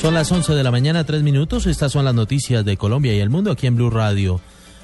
Son 0.00 0.14
las 0.14 0.30
11 0.30 0.54
de 0.54 0.62
la 0.62 0.70
mañana, 0.70 1.02
tres 1.04 1.22
minutos. 1.22 1.66
Estas 1.66 1.90
son 1.90 2.04
las 2.04 2.14
noticias 2.14 2.64
de 2.64 2.76
Colombia 2.76 3.14
y 3.14 3.18
el 3.18 3.30
mundo 3.30 3.50
aquí 3.50 3.66
en 3.66 3.74
Blue 3.74 3.90
Radio. 3.90 4.40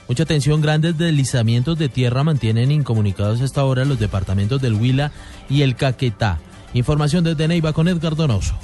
Mucha 0.09 0.25
atención, 0.25 0.61
grandes 0.61 0.99
deslizamientos 0.99 1.79
de 1.79 1.89
tierra 1.89 2.25
mantienen 2.25 2.73
incomunicados 2.73 3.41
hasta 3.41 3.61
ahora 3.61 3.85
los 3.85 4.01
departamentos 4.01 4.61
del 4.61 4.75
Huila 4.75 5.13
y 5.49 5.63
el 5.63 5.77
Caquetá. 5.77 6.41
Información 6.75 7.23
desde 7.23 7.47
Neiva 7.47 7.73
con 7.73 7.87
Edgar 7.87 8.17
Donoso. 8.17 8.55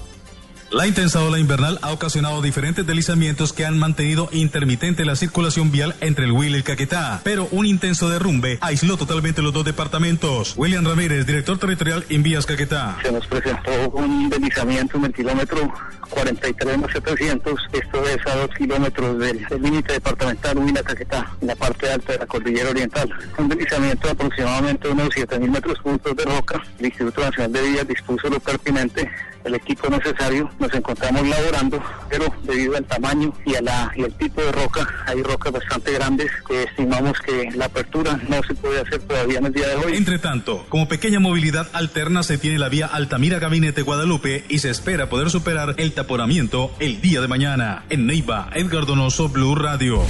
La 0.72 0.86
intensa 0.86 1.20
ola 1.24 1.40
invernal 1.40 1.80
ha 1.82 1.90
ocasionado 1.90 2.40
diferentes 2.42 2.86
deslizamientos 2.86 3.52
que 3.52 3.66
han 3.66 3.76
mantenido 3.76 4.28
intermitente 4.30 5.04
la 5.04 5.16
circulación 5.16 5.72
vial 5.72 5.96
entre 6.00 6.26
el 6.26 6.30
Huila 6.30 6.54
y 6.54 6.58
el 6.58 6.64
Caquetá, 6.64 7.20
pero 7.24 7.48
un 7.50 7.66
intenso 7.66 8.08
derrumbe 8.08 8.56
aisló 8.60 8.96
totalmente 8.96 9.42
los 9.42 9.52
dos 9.52 9.64
departamentos. 9.64 10.54
William 10.56 10.86
Ramírez, 10.86 11.26
director 11.26 11.58
territorial 11.58 12.04
en 12.08 12.22
Vías 12.22 12.46
Caquetá. 12.46 12.98
Se 13.02 13.10
nos 13.10 13.26
presentó 13.26 13.90
un 13.94 14.30
deslizamiento 14.30 14.96
en 14.98 15.06
el 15.06 15.12
kilómetro 15.12 15.72
43 16.10 16.78
más 16.78 16.92
700, 16.92 17.60
esto 17.72 18.04
es 18.04 18.26
a 18.32 18.36
dos 18.36 18.50
kilómetros 18.56 19.18
del 19.18 19.44
límite 19.60 19.94
departamental 19.94 20.56
Huila 20.56 20.84
Caquetá, 20.84 21.32
en 21.40 21.48
la 21.48 21.56
parte 21.56 21.90
alta 21.90 22.12
de 22.12 22.18
la 22.18 22.26
cordillera 22.26 22.70
oriental. 22.70 23.10
Un 23.38 23.48
deslizamiento 23.48 24.06
de 24.06 24.12
aproximadamente 24.12 24.88
unos 24.88 25.08
7.000 25.08 25.50
metros 25.50 25.78
cúbicos 25.80 26.14
de 26.14 26.24
roca. 26.26 26.62
El 26.78 26.86
Instituto 26.86 27.22
Nacional 27.22 27.52
de 27.52 27.62
Vías 27.62 27.88
dispuso 27.88 28.28
lo 28.28 28.38
pertinente, 28.38 29.10
el 29.44 29.54
equipo 29.54 29.88
necesario. 29.88 30.50
Nos 30.58 30.72
encontramos 30.74 31.26
laborando, 31.26 31.82
pero 32.08 32.26
debido 32.42 32.76
al 32.76 32.84
tamaño 32.84 33.32
y, 33.44 33.54
a 33.54 33.62
la, 33.62 33.92
y 33.96 34.02
al 34.02 34.12
tipo 34.14 34.40
de 34.40 34.52
roca, 34.52 34.86
hay 35.06 35.22
rocas 35.22 35.52
bastante 35.52 35.92
grandes 35.92 36.30
que 36.46 36.64
estimamos 36.64 37.18
que 37.20 37.50
la 37.54 37.66
apertura 37.66 38.18
no 38.28 38.42
se 38.42 38.54
puede 38.54 38.80
hacer 38.80 39.00
todavía 39.00 39.38
en 39.38 39.46
el 39.46 39.52
día 39.52 39.68
de 39.68 39.74
hoy. 39.76 39.96
Entre 39.96 40.18
tanto, 40.18 40.66
como 40.68 40.88
pequeña 40.88 41.20
movilidad 41.20 41.68
alterna 41.72 42.22
se 42.22 42.38
tiene 42.38 42.58
la 42.58 42.68
vía 42.68 42.86
Altamira 42.86 43.38
Gabinete 43.38 43.82
Guadalupe 43.82 44.44
y 44.48 44.58
se 44.58 44.70
espera 44.70 45.08
poder 45.08 45.30
superar 45.30 45.74
el 45.78 45.92
taponamiento 45.92 46.70
el 46.78 47.00
día 47.00 47.20
de 47.20 47.28
mañana. 47.28 47.84
En 47.90 48.06
Neiva, 48.06 48.50
Edgar 48.54 48.86
Donoso, 48.86 49.28
Blue 49.28 49.54
Radio. 49.54 50.02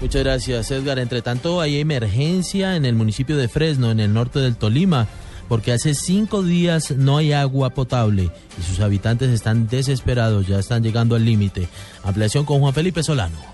Muchas 0.00 0.22
gracias, 0.22 0.70
Edgar. 0.70 0.98
Entre 0.98 1.22
tanto, 1.22 1.60
hay 1.60 1.80
emergencia 1.80 2.76
en 2.76 2.84
el 2.84 2.94
municipio 2.94 3.36
de 3.36 3.48
Fresno, 3.48 3.90
en 3.90 4.00
el 4.00 4.12
norte 4.12 4.38
del 4.38 4.56
Tolima, 4.56 5.06
porque 5.48 5.72
hace 5.72 5.94
cinco 5.94 6.42
días 6.42 6.90
no 6.92 7.18
hay 7.18 7.32
agua 7.32 7.70
potable 7.70 8.30
y 8.58 8.62
sus 8.62 8.80
habitantes 8.80 9.30
están 9.30 9.68
desesperados, 9.68 10.46
ya 10.46 10.58
están 10.58 10.82
llegando 10.82 11.16
al 11.16 11.24
límite. 11.24 11.68
Ampliación 12.02 12.44
con 12.44 12.60
Juan 12.60 12.74
Felipe 12.74 13.02
Solano. 13.02 13.53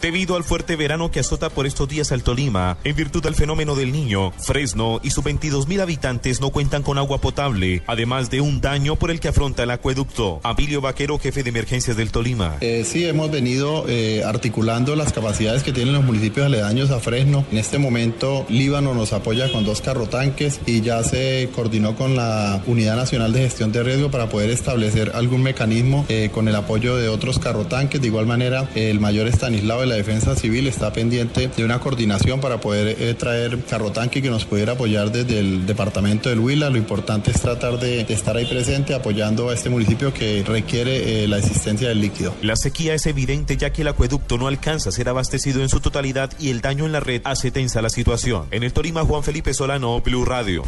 Debido 0.00 0.36
al 0.36 0.44
fuerte 0.44 0.76
verano 0.76 1.10
que 1.10 1.20
azota 1.20 1.50
por 1.50 1.66
estos 1.66 1.88
días 1.88 2.12
al 2.12 2.22
Tolima. 2.22 2.78
En 2.84 2.96
virtud 2.96 3.22
del 3.22 3.34
fenómeno 3.34 3.74
del 3.74 3.92
niño, 3.92 4.32
Fresno 4.32 5.00
y 5.02 5.10
sus 5.10 5.24
22 5.24 5.68
mil 5.68 5.80
habitantes 5.80 6.40
no 6.40 6.50
cuentan 6.50 6.82
con 6.82 6.98
agua 6.98 7.20
potable, 7.20 7.82
además 7.86 8.30
de 8.30 8.40
un 8.40 8.60
daño 8.60 8.96
por 8.96 9.10
el 9.10 9.20
que 9.20 9.28
afronta 9.28 9.62
el 9.62 9.70
acueducto. 9.70 10.40
Abilio 10.42 10.80
Vaquero, 10.80 11.18
jefe 11.18 11.42
de 11.42 11.50
emergencias 11.50 11.96
del 11.96 12.10
Tolima. 12.10 12.56
Eh, 12.60 12.84
sí, 12.86 13.04
hemos 13.04 13.30
venido 13.30 13.84
eh, 13.88 14.22
articulando 14.24 14.96
las 14.96 15.12
capacidades 15.12 15.62
que 15.62 15.72
tienen 15.72 15.94
los 15.94 16.04
municipios 16.04 16.46
aledaños 16.46 16.90
a 16.90 17.00
Fresno. 17.00 17.44
En 17.50 17.58
este 17.58 17.78
momento, 17.78 18.46
Líbano 18.48 18.94
nos 18.94 19.12
apoya 19.12 19.50
con 19.50 19.64
dos 19.64 19.80
carrotanques 19.80 20.60
y 20.66 20.80
ya 20.80 21.02
se 21.02 21.50
coordinó 21.54 21.96
con 21.96 22.16
la 22.16 22.62
Unidad 22.66 22.96
Nacional 22.96 23.32
de 23.32 23.40
Gestión 23.40 23.72
de 23.72 23.82
Riesgo 23.82 24.10
para 24.10 24.28
poder 24.28 24.50
establecer 24.50 25.12
algún 25.14 25.42
mecanismo 25.42 26.04
eh, 26.08 26.30
con 26.32 26.48
el 26.48 26.56
apoyo 26.56 26.96
de 26.96 27.08
otros 27.08 27.38
carrotanques. 27.38 28.00
De 28.00 28.06
igual 28.06 28.26
manera, 28.26 28.68
el 28.74 29.00
mayor 29.00 29.26
Estanislao 29.26 29.82
la 29.88 29.96
Defensa 29.96 30.36
Civil 30.36 30.66
está 30.66 30.92
pendiente 30.92 31.48
de 31.48 31.64
una 31.64 31.80
coordinación 31.80 32.40
para 32.40 32.60
poder 32.60 32.96
eh, 33.00 33.14
traer 33.14 33.58
carrotanque 33.64 34.22
que 34.22 34.30
nos 34.30 34.44
pudiera 34.44 34.72
apoyar 34.72 35.10
desde 35.10 35.38
el 35.38 35.66
departamento 35.66 36.28
del 36.28 36.40
Huila. 36.40 36.70
Lo 36.70 36.76
importante 36.76 37.30
es 37.30 37.40
tratar 37.40 37.78
de, 37.78 38.04
de 38.04 38.14
estar 38.14 38.36
ahí 38.36 38.46
presente 38.46 38.94
apoyando 38.94 39.48
a 39.48 39.54
este 39.54 39.70
municipio 39.70 40.12
que 40.12 40.44
requiere 40.46 41.24
eh, 41.24 41.28
la 41.28 41.38
existencia 41.38 41.88
del 41.88 42.00
líquido. 42.00 42.34
La 42.42 42.56
sequía 42.56 42.94
es 42.94 43.06
evidente 43.06 43.56
ya 43.56 43.70
que 43.70 43.82
el 43.82 43.88
acueducto 43.88 44.38
no 44.38 44.46
alcanza 44.46 44.90
a 44.90 44.92
ser 44.92 45.08
abastecido 45.08 45.62
en 45.62 45.68
su 45.68 45.80
totalidad 45.80 46.30
y 46.38 46.50
el 46.50 46.60
daño 46.60 46.86
en 46.86 46.92
la 46.92 47.00
red 47.00 47.22
hace 47.24 47.50
tensa 47.50 47.82
la 47.82 47.90
situación. 47.90 48.46
En 48.50 48.62
el 48.62 48.72
Tolima, 48.72 49.04
Juan 49.04 49.22
Felipe 49.22 49.54
Solano, 49.54 50.00
Blue 50.00 50.24
Radio. 50.24 50.62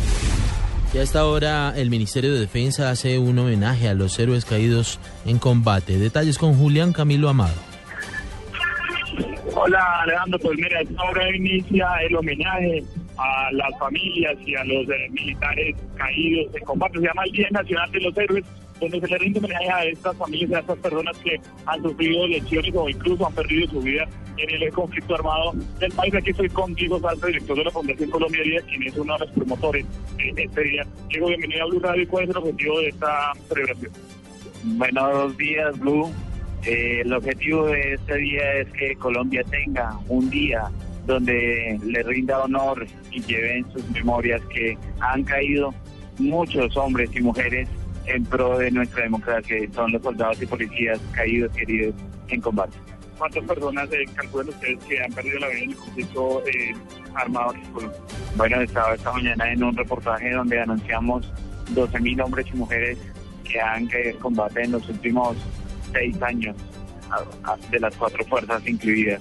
Y 0.92 0.98
a 0.98 1.02
esta 1.02 1.24
hora 1.24 1.72
el 1.76 1.88
Ministerio 1.88 2.32
de 2.34 2.40
Defensa 2.40 2.90
hace 2.90 3.18
un 3.18 3.38
homenaje 3.38 3.88
a 3.88 3.94
los 3.94 4.18
héroes 4.18 4.44
caídos 4.44 4.98
en 5.24 5.38
combate. 5.38 5.98
Detalles 5.98 6.36
con 6.36 6.54
Julián 6.54 6.92
Camilo 6.92 7.28
Amado. 7.28 7.69
Hola 9.62 10.00
Alejandro, 10.00 10.38
pues 10.38 10.56
mira, 10.56 10.80
esta 10.80 11.02
hora 11.02 11.36
inicia 11.36 11.86
el 12.08 12.16
homenaje 12.16 12.82
a 13.18 13.52
las 13.52 13.78
familias 13.78 14.34
y 14.46 14.54
a 14.54 14.64
los 14.64 14.88
eh, 14.88 15.08
militares 15.10 15.76
caídos 15.96 16.56
en 16.56 16.64
combate. 16.64 16.98
Se 16.98 17.04
llama 17.04 17.24
el 17.24 17.32
Día 17.32 17.48
Nacional 17.50 17.92
de 17.92 18.00
los 18.00 18.16
Héroes, 18.16 18.44
donde 18.80 19.00
se 19.00 19.06
le 19.06 19.18
rinde 19.18 19.38
homenaje 19.38 19.70
a 19.70 19.84
estas 19.84 20.16
familias, 20.16 20.52
a 20.52 20.60
estas 20.60 20.78
personas 20.78 21.18
que 21.18 21.38
han 21.66 21.82
sufrido 21.82 22.26
lesiones 22.26 22.74
o 22.74 22.88
incluso 22.88 23.26
han 23.26 23.34
perdido 23.34 23.70
su 23.70 23.80
vida 23.82 24.08
en 24.38 24.62
el 24.62 24.72
conflicto 24.72 25.14
armado 25.14 25.52
del 25.78 25.92
país. 25.92 26.14
Aquí 26.14 26.30
estoy 26.30 26.48
con 26.48 26.74
Diego 26.74 26.98
Salto, 26.98 27.26
director 27.26 27.58
de 27.58 27.64
la 27.64 27.70
Fundación 27.70 28.10
Colombia 28.10 28.42
Día, 28.42 28.62
quien 28.62 28.82
es 28.84 28.96
uno 28.96 29.12
de 29.12 29.26
los 29.26 29.30
promotores 29.32 29.86
de 30.16 30.42
este 30.42 30.62
día. 30.62 30.86
Diego, 31.10 31.26
bienvenido 31.26 31.64
a 31.64 31.66
Blue 31.66 31.80
Radio. 31.80 32.08
¿Cuál 32.08 32.24
es 32.24 32.30
el 32.30 32.36
objetivo 32.38 32.80
de 32.80 32.88
esta 32.88 33.32
celebración? 33.46 33.92
Buenos 34.78 35.36
días, 35.36 35.78
Blue. 35.78 36.10
Eh, 36.64 37.00
el 37.00 37.12
objetivo 37.12 37.66
de 37.66 37.94
este 37.94 38.16
día 38.18 38.52
es 38.54 38.68
que 38.72 38.94
Colombia 38.96 39.42
tenga 39.44 39.98
un 40.08 40.28
día 40.28 40.70
donde 41.06 41.80
le 41.82 42.02
rinda 42.02 42.44
honor 42.44 42.86
y 43.10 43.22
lleve 43.22 43.58
en 43.58 43.72
sus 43.72 43.88
memorias 43.90 44.42
que 44.52 44.76
han 45.00 45.24
caído 45.24 45.74
muchos 46.18 46.76
hombres 46.76 47.10
y 47.14 47.20
mujeres 47.20 47.68
en 48.06 48.24
pro 48.24 48.58
de 48.58 48.70
nuestra 48.70 49.04
democracia. 49.04 49.56
Son 49.74 49.90
los 49.92 50.02
soldados 50.02 50.42
y 50.42 50.46
policías 50.46 51.00
caídos, 51.12 51.50
queridos 51.56 51.94
en 52.28 52.40
combate. 52.40 52.76
¿Cuántas 53.16 53.44
personas 53.44 53.92
eh, 53.92 54.04
calculan 54.14 54.48
ustedes 54.48 54.84
que 54.84 55.02
han 55.02 55.12
perdido 55.12 55.38
la 55.40 55.48
vida 55.48 55.58
en 55.60 55.70
el 55.70 55.76
conflicto 55.76 56.42
eh, 56.46 56.74
armado 57.14 57.54
en 57.54 57.72
Colombia? 57.72 57.98
Bueno, 58.36 58.60
estaba 58.60 58.94
esta 58.94 59.12
mañana 59.12 59.52
en 59.52 59.62
un 59.62 59.76
reportaje 59.76 60.30
donde 60.30 60.60
anunciamos 60.60 61.30
12.000 61.74 62.24
hombres 62.24 62.46
y 62.52 62.56
mujeres 62.56 62.98
que 63.44 63.60
han 63.60 63.86
caído 63.86 64.10
en 64.10 64.16
combate 64.18 64.62
en 64.62 64.72
los 64.72 64.88
últimos 64.88 65.36
seis 65.92 66.20
años, 66.22 66.56
de 67.70 67.80
las 67.80 67.94
cuatro 67.96 68.24
fuerzas 68.24 68.66
incluidas 68.66 69.20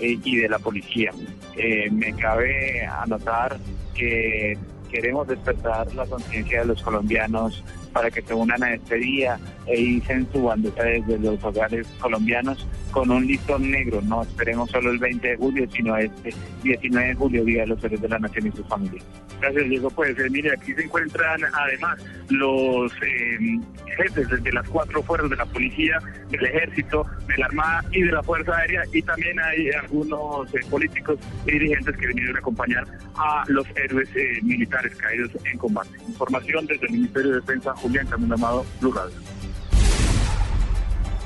eh, 0.00 0.18
y 0.22 0.36
de 0.36 0.48
la 0.48 0.58
policía. 0.58 1.10
Eh, 1.56 1.90
me 1.90 2.12
cabe 2.14 2.84
anotar 2.86 3.58
que 3.94 4.56
queremos 4.90 5.26
despertar 5.26 5.94
la 5.94 6.06
conciencia 6.06 6.60
de 6.60 6.66
los 6.66 6.82
colombianos 6.82 7.62
para 7.92 8.10
que 8.10 8.22
se 8.22 8.34
unan 8.34 8.62
a 8.62 8.74
este 8.74 8.96
día 8.96 9.38
e 9.66 9.80
hicen 9.80 10.26
su 10.32 10.42
bandera 10.42 10.84
desde 10.84 11.18
los 11.18 11.42
hogares 11.44 11.86
colombianos 12.00 12.66
con 12.90 13.10
un 13.10 13.26
listón 13.26 13.70
negro. 13.70 14.00
No 14.02 14.22
esperemos 14.22 14.70
solo 14.70 14.90
el 14.90 14.98
20 14.98 15.28
de 15.28 15.36
julio, 15.36 15.66
sino 15.70 15.96
este 15.96 16.34
19 16.62 17.08
de 17.08 17.14
julio, 17.14 17.44
Día 17.44 17.62
de 17.62 17.68
los 17.68 17.84
Héroes 17.84 18.00
de 18.00 18.08
la 18.08 18.18
Nación 18.18 18.46
y 18.46 18.52
sus 18.52 18.66
familias. 18.66 19.04
Gracias, 19.40 19.68
Diego. 19.68 19.90
Pues 19.90 20.18
eh, 20.18 20.30
mire, 20.30 20.52
aquí 20.52 20.74
se 20.74 20.84
encuentran 20.84 21.40
además 21.52 21.98
los 22.28 22.92
eh, 23.02 23.60
jefes 23.96 24.42
de 24.42 24.52
las 24.52 24.68
cuatro 24.68 25.02
fuerzas 25.02 25.30
de 25.30 25.36
la 25.36 25.46
policía, 25.46 25.98
del 26.30 26.44
ejército, 26.44 27.06
de 27.28 27.36
la 27.38 27.46
armada 27.46 27.84
y 27.92 28.02
de 28.02 28.12
la 28.12 28.22
fuerza 28.22 28.56
aérea 28.56 28.82
y 28.92 29.02
también 29.02 29.38
hay 29.40 29.70
algunos 29.70 30.54
eh, 30.54 30.60
políticos 30.70 31.18
y 31.46 31.52
dirigentes 31.52 31.96
que 31.96 32.06
vinieron 32.06 32.36
a 32.36 32.38
acompañar 32.38 32.84
a 33.16 33.44
los 33.48 33.66
héroes 33.76 34.08
eh, 34.14 34.38
militares 34.42 34.94
caídos 34.96 35.30
en 35.44 35.58
combate. 35.58 35.90
Información 36.08 36.66
desde 36.66 36.86
el 36.86 36.92
Ministerio 36.92 37.30
de 37.30 37.40
Defensa, 37.40 37.74
Julián 37.82 38.06
Amado. 38.32 38.64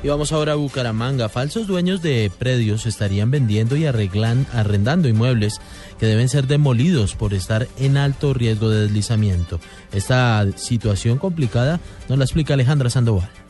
Y 0.03 0.09
vamos 0.09 0.33
ahora 0.33 0.53
a 0.53 0.57
Bucaramanga. 0.57 1.29
Falsos 1.29 1.67
dueños 1.67 2.03
de 2.03 2.31
predios 2.39 2.87
estarían 2.87 3.31
vendiendo 3.31 3.77
y 3.77 3.87
arreglan, 3.87 4.47
arrendando 4.53 5.09
inmuebles 5.09 5.61
que 5.99 6.07
deben 6.07 6.29
ser 6.29 6.47
demolidos 6.47 7.15
por 7.15 7.35
estar 7.35 7.67
en 7.79 7.97
alto 7.97 8.35
riesgo 8.35 8.71
de 8.71 8.83
deslizamiento. 8.83 9.59
Esta 9.93 10.47
situación 10.57 11.19
complicada 11.19 11.81
nos 12.09 12.19
la 12.19 12.25
explica 12.25 12.55
Alejandra 12.55 12.91
Sandoval. 12.91 13.46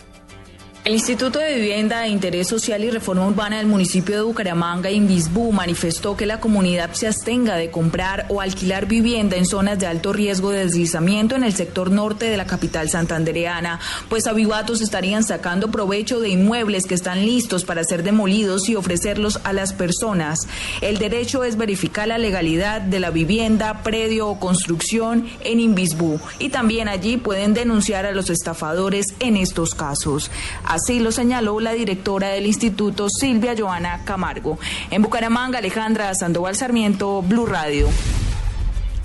El 0.86 0.92
Instituto 0.92 1.40
de 1.40 1.56
Vivienda 1.56 2.02
de 2.02 2.10
Interés 2.10 2.46
Social 2.46 2.84
y 2.84 2.90
Reforma 2.90 3.26
Urbana 3.26 3.56
del 3.56 3.66
municipio 3.66 4.14
de 4.14 4.22
Bucaramanga, 4.22 4.88
Invisbú, 4.88 5.50
manifestó 5.50 6.16
que 6.16 6.26
la 6.26 6.38
comunidad 6.38 6.92
se 6.92 7.08
abstenga 7.08 7.56
de 7.56 7.72
comprar 7.72 8.26
o 8.28 8.40
alquilar 8.40 8.86
vivienda 8.86 9.36
en 9.36 9.46
zonas 9.46 9.80
de 9.80 9.88
alto 9.88 10.12
riesgo 10.12 10.52
de 10.52 10.60
deslizamiento 10.60 11.34
en 11.34 11.42
el 11.42 11.54
sector 11.54 11.90
norte 11.90 12.26
de 12.26 12.36
la 12.36 12.46
capital 12.46 12.88
santandereana, 12.88 13.80
pues 14.08 14.28
avivatos 14.28 14.80
estarían 14.80 15.24
sacando 15.24 15.72
provecho 15.72 16.20
de 16.20 16.28
inmuebles 16.28 16.86
que 16.86 16.94
están 16.94 17.26
listos 17.26 17.64
para 17.64 17.82
ser 17.82 18.04
demolidos 18.04 18.68
y 18.68 18.76
ofrecerlos 18.76 19.40
a 19.42 19.52
las 19.52 19.72
personas. 19.72 20.46
El 20.82 20.98
derecho 20.98 21.42
es 21.42 21.56
verificar 21.56 22.06
la 22.06 22.18
legalidad 22.18 22.80
de 22.80 23.00
la 23.00 23.10
vivienda, 23.10 23.82
predio 23.82 24.28
o 24.28 24.38
construcción 24.38 25.26
en 25.40 25.58
Invisbú 25.58 26.20
y 26.38 26.50
también 26.50 26.86
allí 26.86 27.16
pueden 27.16 27.54
denunciar 27.54 28.06
a 28.06 28.12
los 28.12 28.30
estafadores 28.30 29.14
en 29.18 29.36
estos 29.36 29.74
casos. 29.74 30.30
Así 30.76 31.00
lo 31.00 31.10
señaló 31.10 31.58
la 31.58 31.72
directora 31.72 32.28
del 32.28 32.44
instituto, 32.44 33.08
Silvia 33.08 33.54
Joana 33.56 34.04
Camargo. 34.04 34.58
En 34.90 35.00
Bucaramanga, 35.00 35.60
Alejandra 35.60 36.14
Sandoval 36.14 36.54
Sarmiento, 36.54 37.22
Blue 37.22 37.46
Radio. 37.46 37.88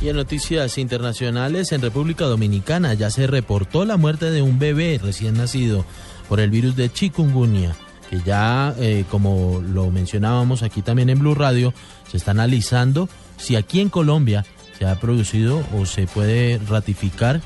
Y 0.02 0.10
en 0.10 0.18
noticias 0.18 0.78
internacionales, 0.78 1.72
en 1.72 1.82
República 1.82 2.26
Dominicana 2.26 2.94
ya 2.94 3.10
se 3.10 3.26
reportó 3.26 3.86
la 3.86 3.96
muerte 3.96 4.32
de 4.32 4.42
un 4.42 4.60
bebé 4.60 5.00
recién 5.02 5.36
nacido 5.36 5.86
por 6.28 6.42
el 6.42 6.50
virus 6.50 6.76
de 6.76 6.92
chikungunya, 6.92 7.74
que 8.10 8.20
ya, 8.20 8.76
eh, 8.78 9.06
como 9.10 9.64
lo 9.66 9.92
mencionábamos 9.92 10.64
aquí 10.64 10.82
también 10.82 11.10
en 11.10 11.20
Blue 11.20 11.36
Radio, 11.36 11.74
se 12.12 12.18
está 12.18 12.32
analizando 12.32 13.08
si 13.38 13.56
aquí 13.56 13.80
en 13.80 13.88
Colombia 13.88 14.46
se 14.78 14.86
ha 14.86 15.00
producido 15.00 15.64
o 15.74 15.86
se 15.86 16.06
puede 16.06 16.60
ratificar 16.68 17.40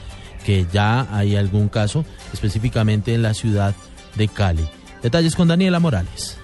que 0.43 0.65
ya 0.73 1.15
hay 1.15 1.35
algún 1.35 1.69
caso, 1.69 2.05
específicamente 2.33 3.13
en 3.13 3.21
la 3.21 3.35
ciudad 3.35 3.75
de 4.15 4.27
Cali. 4.27 4.67
Detalles 5.01 5.35
con 5.35 5.47
Daniela 5.47 5.79
Morales. 5.79 6.37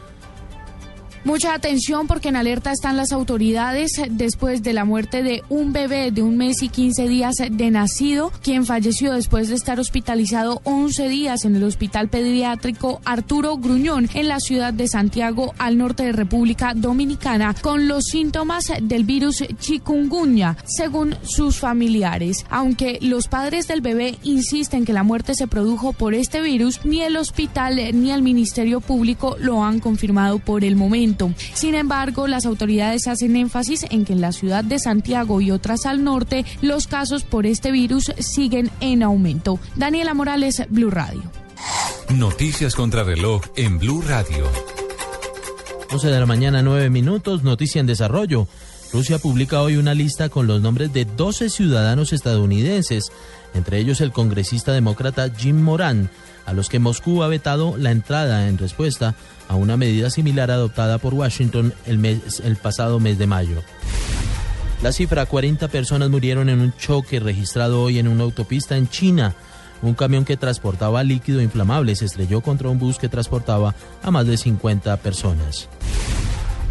Mucha 1.23 1.53
atención 1.53 2.07
porque 2.07 2.29
en 2.29 2.35
alerta 2.35 2.71
están 2.71 2.97
las 2.97 3.11
autoridades 3.11 3.91
después 4.09 4.63
de 4.63 4.73
la 4.73 4.85
muerte 4.85 5.21
de 5.21 5.43
un 5.49 5.71
bebé 5.71 6.09
de 6.09 6.23
un 6.23 6.35
mes 6.35 6.63
y 6.63 6.69
15 6.69 7.07
días 7.07 7.35
de 7.35 7.69
nacido, 7.69 8.31
quien 8.41 8.65
falleció 8.65 9.13
después 9.13 9.47
de 9.47 9.53
estar 9.53 9.79
hospitalizado 9.79 10.61
11 10.63 11.09
días 11.09 11.45
en 11.45 11.55
el 11.55 11.63
Hospital 11.63 12.09
Pediátrico 12.09 13.01
Arturo 13.05 13.57
Gruñón 13.57 14.09
en 14.15 14.29
la 14.29 14.39
ciudad 14.39 14.73
de 14.73 14.87
Santiago, 14.87 15.53
al 15.59 15.77
norte 15.77 16.05
de 16.05 16.11
República 16.11 16.73
Dominicana, 16.75 17.53
con 17.61 17.87
los 17.87 18.05
síntomas 18.05 18.71
del 18.81 19.03
virus 19.03 19.43
chikungunya, 19.59 20.57
según 20.65 21.15
sus 21.21 21.57
familiares. 21.57 22.47
Aunque 22.49 22.97
los 22.99 23.27
padres 23.27 23.67
del 23.67 23.81
bebé 23.81 24.17
insisten 24.23 24.85
que 24.85 24.93
la 24.93 25.03
muerte 25.03 25.35
se 25.35 25.47
produjo 25.47 25.93
por 25.93 26.15
este 26.15 26.41
virus, 26.41 26.83
ni 26.83 27.01
el 27.01 27.15
hospital 27.15 27.75
ni 27.93 28.09
el 28.09 28.23
Ministerio 28.23 28.81
Público 28.81 29.37
lo 29.39 29.63
han 29.63 29.79
confirmado 29.79 30.39
por 30.39 30.63
el 30.63 30.75
momento. 30.75 31.10
Sin 31.53 31.75
embargo, 31.75 32.27
las 32.27 32.45
autoridades 32.45 33.07
hacen 33.07 33.35
énfasis 33.35 33.85
en 33.89 34.05
que 34.05 34.13
en 34.13 34.21
la 34.21 34.31
ciudad 34.31 34.63
de 34.63 34.79
Santiago 34.79 35.41
y 35.41 35.51
otras 35.51 35.85
al 35.85 36.03
norte, 36.03 36.45
los 36.61 36.87
casos 36.87 37.23
por 37.23 37.45
este 37.45 37.71
virus 37.71 38.11
siguen 38.19 38.69
en 38.79 39.03
aumento. 39.03 39.59
Daniela 39.75 40.13
Morales, 40.13 40.63
Blue 40.69 40.91
Radio. 40.91 41.23
Noticias 42.09 42.75
contra 42.75 43.03
reloj 43.03 43.41
en 43.55 43.79
Blue 43.79 44.01
Radio. 44.01 44.45
11 45.91 46.07
de 46.07 46.19
la 46.19 46.25
mañana, 46.25 46.61
9 46.61 46.89
minutos, 46.89 47.43
noticia 47.43 47.79
en 47.79 47.87
desarrollo. 47.87 48.47
Rusia 48.93 49.19
publica 49.19 49.61
hoy 49.61 49.77
una 49.77 49.93
lista 49.93 50.29
con 50.29 50.47
los 50.47 50.61
nombres 50.61 50.91
de 50.91 51.05
12 51.05 51.49
ciudadanos 51.49 52.11
estadounidenses, 52.11 53.11
entre 53.53 53.79
ellos 53.79 54.01
el 54.01 54.11
congresista 54.11 54.73
demócrata 54.73 55.29
Jim 55.33 55.61
Moran, 55.61 56.09
a 56.45 56.53
los 56.53 56.69
que 56.69 56.79
Moscú 56.79 57.23
ha 57.23 57.27
vetado 57.27 57.77
la 57.77 57.91
entrada 57.91 58.47
en 58.47 58.57
respuesta 58.57 59.15
a 59.51 59.55
una 59.55 59.75
medida 59.75 60.09
similar 60.09 60.49
adoptada 60.49 60.97
por 60.97 61.13
Washington 61.13 61.73
el, 61.85 61.97
mes, 61.97 62.39
el 62.39 62.55
pasado 62.55 63.01
mes 63.01 63.17
de 63.17 63.27
mayo. 63.27 63.61
La 64.81 64.93
cifra, 64.93 65.25
40 65.25 65.67
personas 65.67 66.09
murieron 66.09 66.47
en 66.47 66.61
un 66.61 66.73
choque 66.77 67.19
registrado 67.19 67.83
hoy 67.83 67.99
en 67.99 68.07
una 68.07 68.23
autopista 68.23 68.77
en 68.77 68.87
China. 68.87 69.35
Un 69.81 69.93
camión 69.93 70.23
que 70.23 70.37
transportaba 70.37 71.03
líquido 71.03 71.41
inflamable 71.41 71.97
se 71.97 72.05
estrelló 72.05 72.39
contra 72.39 72.69
un 72.69 72.79
bus 72.79 72.97
que 72.97 73.09
transportaba 73.09 73.75
a 74.01 74.09
más 74.09 74.25
de 74.25 74.37
50 74.37 74.95
personas. 74.97 75.67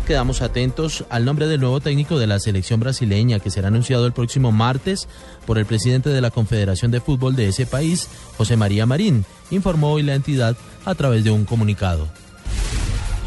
Quedamos 0.06 0.40
atentos 0.40 1.04
al 1.10 1.26
nombre 1.26 1.48
del 1.48 1.60
nuevo 1.60 1.80
técnico 1.80 2.18
de 2.18 2.26
la 2.26 2.40
selección 2.40 2.80
brasileña 2.80 3.40
que 3.40 3.50
será 3.50 3.68
anunciado 3.68 4.06
el 4.06 4.14
próximo 4.14 4.52
martes 4.52 5.06
por 5.46 5.58
el 5.58 5.66
presidente 5.66 6.08
de 6.08 6.22
la 6.22 6.30
Confederación 6.30 6.90
de 6.90 7.00
Fútbol 7.00 7.36
de 7.36 7.48
ese 7.48 7.66
país, 7.66 8.08
José 8.38 8.56
María 8.56 8.86
Marín, 8.86 9.26
informó 9.50 9.92
hoy 9.92 10.02
la 10.02 10.14
entidad 10.14 10.56
a 10.86 10.94
través 10.94 11.24
de 11.24 11.30
un 11.30 11.44
comunicado. 11.44 12.08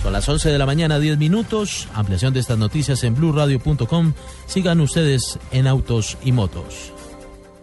Son 0.03 0.11
las 0.11 0.27
11 0.27 0.51
de 0.51 0.57
la 0.57 0.65
mañana, 0.65 0.99
10 0.99 1.17
minutos. 1.17 1.87
Ampliación 1.93 2.33
de 2.33 2.41
estas 2.41 2.57
noticias 2.57 3.05
en 3.05 3.15
blueradio.com. 3.15 4.13
Sigan 4.47 4.81
ustedes 4.81 5.39
en 5.51 5.65
Autos 5.65 6.17
y 6.25 6.33
Motos. 6.33 6.92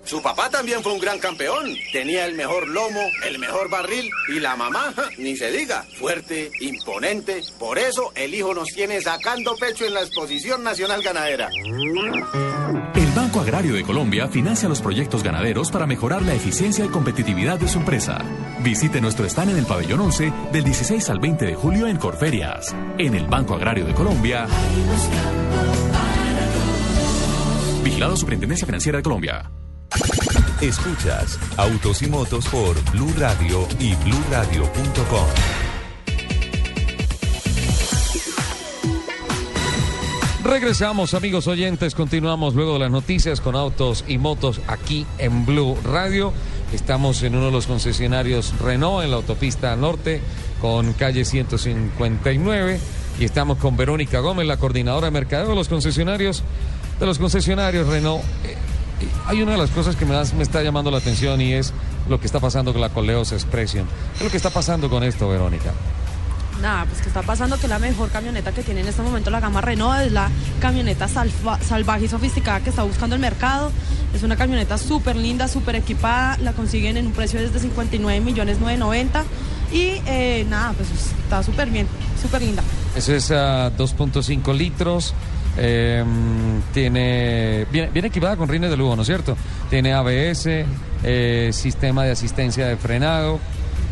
Su 0.04 0.22
papá 0.22 0.50
también 0.50 0.82
fue 0.82 0.92
un 0.92 1.00
gran 1.00 1.18
campeón. 1.18 1.74
Tenía 1.92 2.26
el 2.26 2.34
mejor 2.34 2.68
lomo, 2.68 3.00
el 3.26 3.38
mejor 3.38 3.70
barril 3.70 4.10
y 4.28 4.40
la 4.40 4.56
mamá, 4.56 4.92
ni 5.18 5.36
se 5.36 5.50
diga, 5.50 5.84
fuerte, 5.98 6.50
imponente. 6.60 7.42
Por 7.58 7.78
eso 7.78 8.12
el 8.14 8.34
hijo 8.34 8.54
nos 8.54 8.68
tiene 8.68 9.00
sacando 9.00 9.54
pecho 9.56 9.84
en 9.86 9.94
la 9.94 10.02
Exposición 10.02 10.62
Nacional 10.64 11.02
Ganadera. 11.02 11.48
El 12.94 13.12
Banco 13.14 13.40
Agrario 13.40 13.74
de 13.74 13.82
Colombia 13.82 14.28
financia 14.28 14.68
los 14.68 14.80
proyectos 14.80 15.22
ganaderos 15.22 15.70
para 15.70 15.86
mejorar 15.86 16.22
la 16.22 16.34
eficiencia 16.34 16.84
y 16.84 16.88
competitividad 16.88 17.58
de 17.58 17.68
su 17.68 17.78
empresa. 17.78 18.18
Visite 18.62 19.00
nuestro 19.00 19.26
stand 19.26 19.50
en 19.50 19.58
el 19.58 19.66
pabellón 19.66 20.00
11 20.00 20.32
del 20.52 20.64
16 20.64 21.10
al 21.10 21.18
20 21.18 21.46
de 21.46 21.54
julio 21.54 21.86
en 21.86 21.96
Corferias. 21.96 22.74
En 22.98 23.14
el 23.14 23.26
Banco 23.26 23.54
Agrario 23.54 23.84
de 23.84 23.94
Colombia. 23.94 24.46
Vigilado 27.82 28.16
Superintendencia 28.16 28.66
Financiera 28.66 28.98
de 28.98 29.02
Colombia. 29.02 29.50
Escuchas 30.60 31.38
Autos 31.56 32.02
y 32.02 32.06
Motos 32.06 32.46
por 32.48 32.78
Blue 32.92 33.12
Radio 33.16 33.66
y 33.78 33.94
bluradio.com. 33.94 35.26
Regresamos, 40.44 41.14
amigos 41.14 41.46
oyentes. 41.46 41.94
Continuamos 41.94 42.54
luego 42.54 42.74
de 42.74 42.80
las 42.80 42.90
noticias 42.90 43.40
con 43.40 43.56
autos 43.56 44.04
y 44.06 44.18
motos 44.18 44.60
aquí 44.66 45.06
en 45.18 45.46
Blue 45.46 45.78
Radio. 45.84 46.32
Estamos 46.74 47.22
en 47.22 47.36
uno 47.36 47.46
de 47.46 47.52
los 47.52 47.66
concesionarios 47.66 48.52
Renault 48.60 49.04
en 49.04 49.10
la 49.10 49.16
autopista 49.16 49.74
norte 49.76 50.20
con 50.60 50.92
calle 50.92 51.24
159 51.24 52.80
y 53.18 53.24
estamos 53.24 53.58
con 53.58 53.76
Verónica 53.76 54.20
Gómez, 54.20 54.46
la 54.46 54.56
coordinadora 54.56 55.06
de 55.06 55.10
mercadeo 55.12 55.48
de 55.48 55.54
los 55.54 55.68
concesionarios 55.68 56.42
de 56.98 57.06
los 57.06 57.18
concesionarios 57.18 57.86
Renault. 57.86 58.22
Hay 59.26 59.42
una 59.42 59.52
de 59.52 59.58
las 59.58 59.70
cosas 59.70 59.96
que 59.96 60.04
más 60.04 60.34
me 60.34 60.42
está 60.42 60.62
llamando 60.62 60.90
la 60.90 60.98
atención 60.98 61.40
y 61.40 61.52
es 61.52 61.72
lo 62.08 62.20
que 62.20 62.26
está 62.26 62.40
pasando 62.40 62.72
con 62.72 62.80
la 62.80 62.88
Coleos 62.88 63.32
Expression. 63.32 63.86
¿Qué 63.86 64.18
es 64.18 64.24
lo 64.24 64.30
que 64.30 64.36
está 64.36 64.50
pasando 64.50 64.90
con 64.90 65.04
esto, 65.04 65.28
Verónica? 65.28 65.72
Nada, 66.60 66.84
pues 66.84 67.00
que 67.00 67.08
está 67.08 67.22
pasando 67.22 67.58
que 67.58 67.68
la 67.68 67.78
mejor 67.78 68.10
camioneta 68.10 68.52
que 68.52 68.62
tiene 68.62 68.82
en 68.82 68.88
este 68.88 69.00
momento 69.00 69.30
la 69.30 69.40
gama 69.40 69.62
Renault 69.62 70.02
es 70.02 70.12
la 70.12 70.30
camioneta 70.60 71.08
salvaje 71.08 72.04
y 72.04 72.08
sofisticada 72.08 72.60
que 72.60 72.68
está 72.70 72.82
buscando 72.82 73.14
el 73.14 73.20
mercado. 73.20 73.72
Es 74.14 74.22
una 74.22 74.36
camioneta 74.36 74.76
súper 74.76 75.16
linda, 75.16 75.48
súper 75.48 75.76
equipada, 75.76 76.36
la 76.38 76.52
consiguen 76.52 76.98
en 76.98 77.06
un 77.06 77.12
precio 77.12 77.40
desde 77.40 77.60
59 77.60 78.20
millones 78.20 78.60
990 78.60 79.24
y 79.72 80.02
eh, 80.06 80.44
nada, 80.50 80.72
pues 80.74 80.90
está 80.90 81.42
súper 81.42 81.70
bien, 81.70 81.86
súper 82.20 82.42
linda. 82.42 82.62
Eso 82.94 83.14
es 83.14 83.30
a 83.30 83.74
2.5 83.76 84.54
litros. 84.54 85.14
Eh, 85.56 86.04
tiene 86.72 87.66
viene, 87.70 88.06
equipada 88.06 88.36
con 88.36 88.48
rines 88.48 88.70
de 88.70 88.76
lujo, 88.76 88.96
¿no 88.96 89.02
es 89.02 89.08
cierto? 89.08 89.36
Tiene 89.68 89.92
ABS, 89.92 90.64
eh, 91.02 91.50
sistema 91.52 92.04
de 92.04 92.12
asistencia 92.12 92.66
de 92.66 92.76
frenado. 92.76 93.40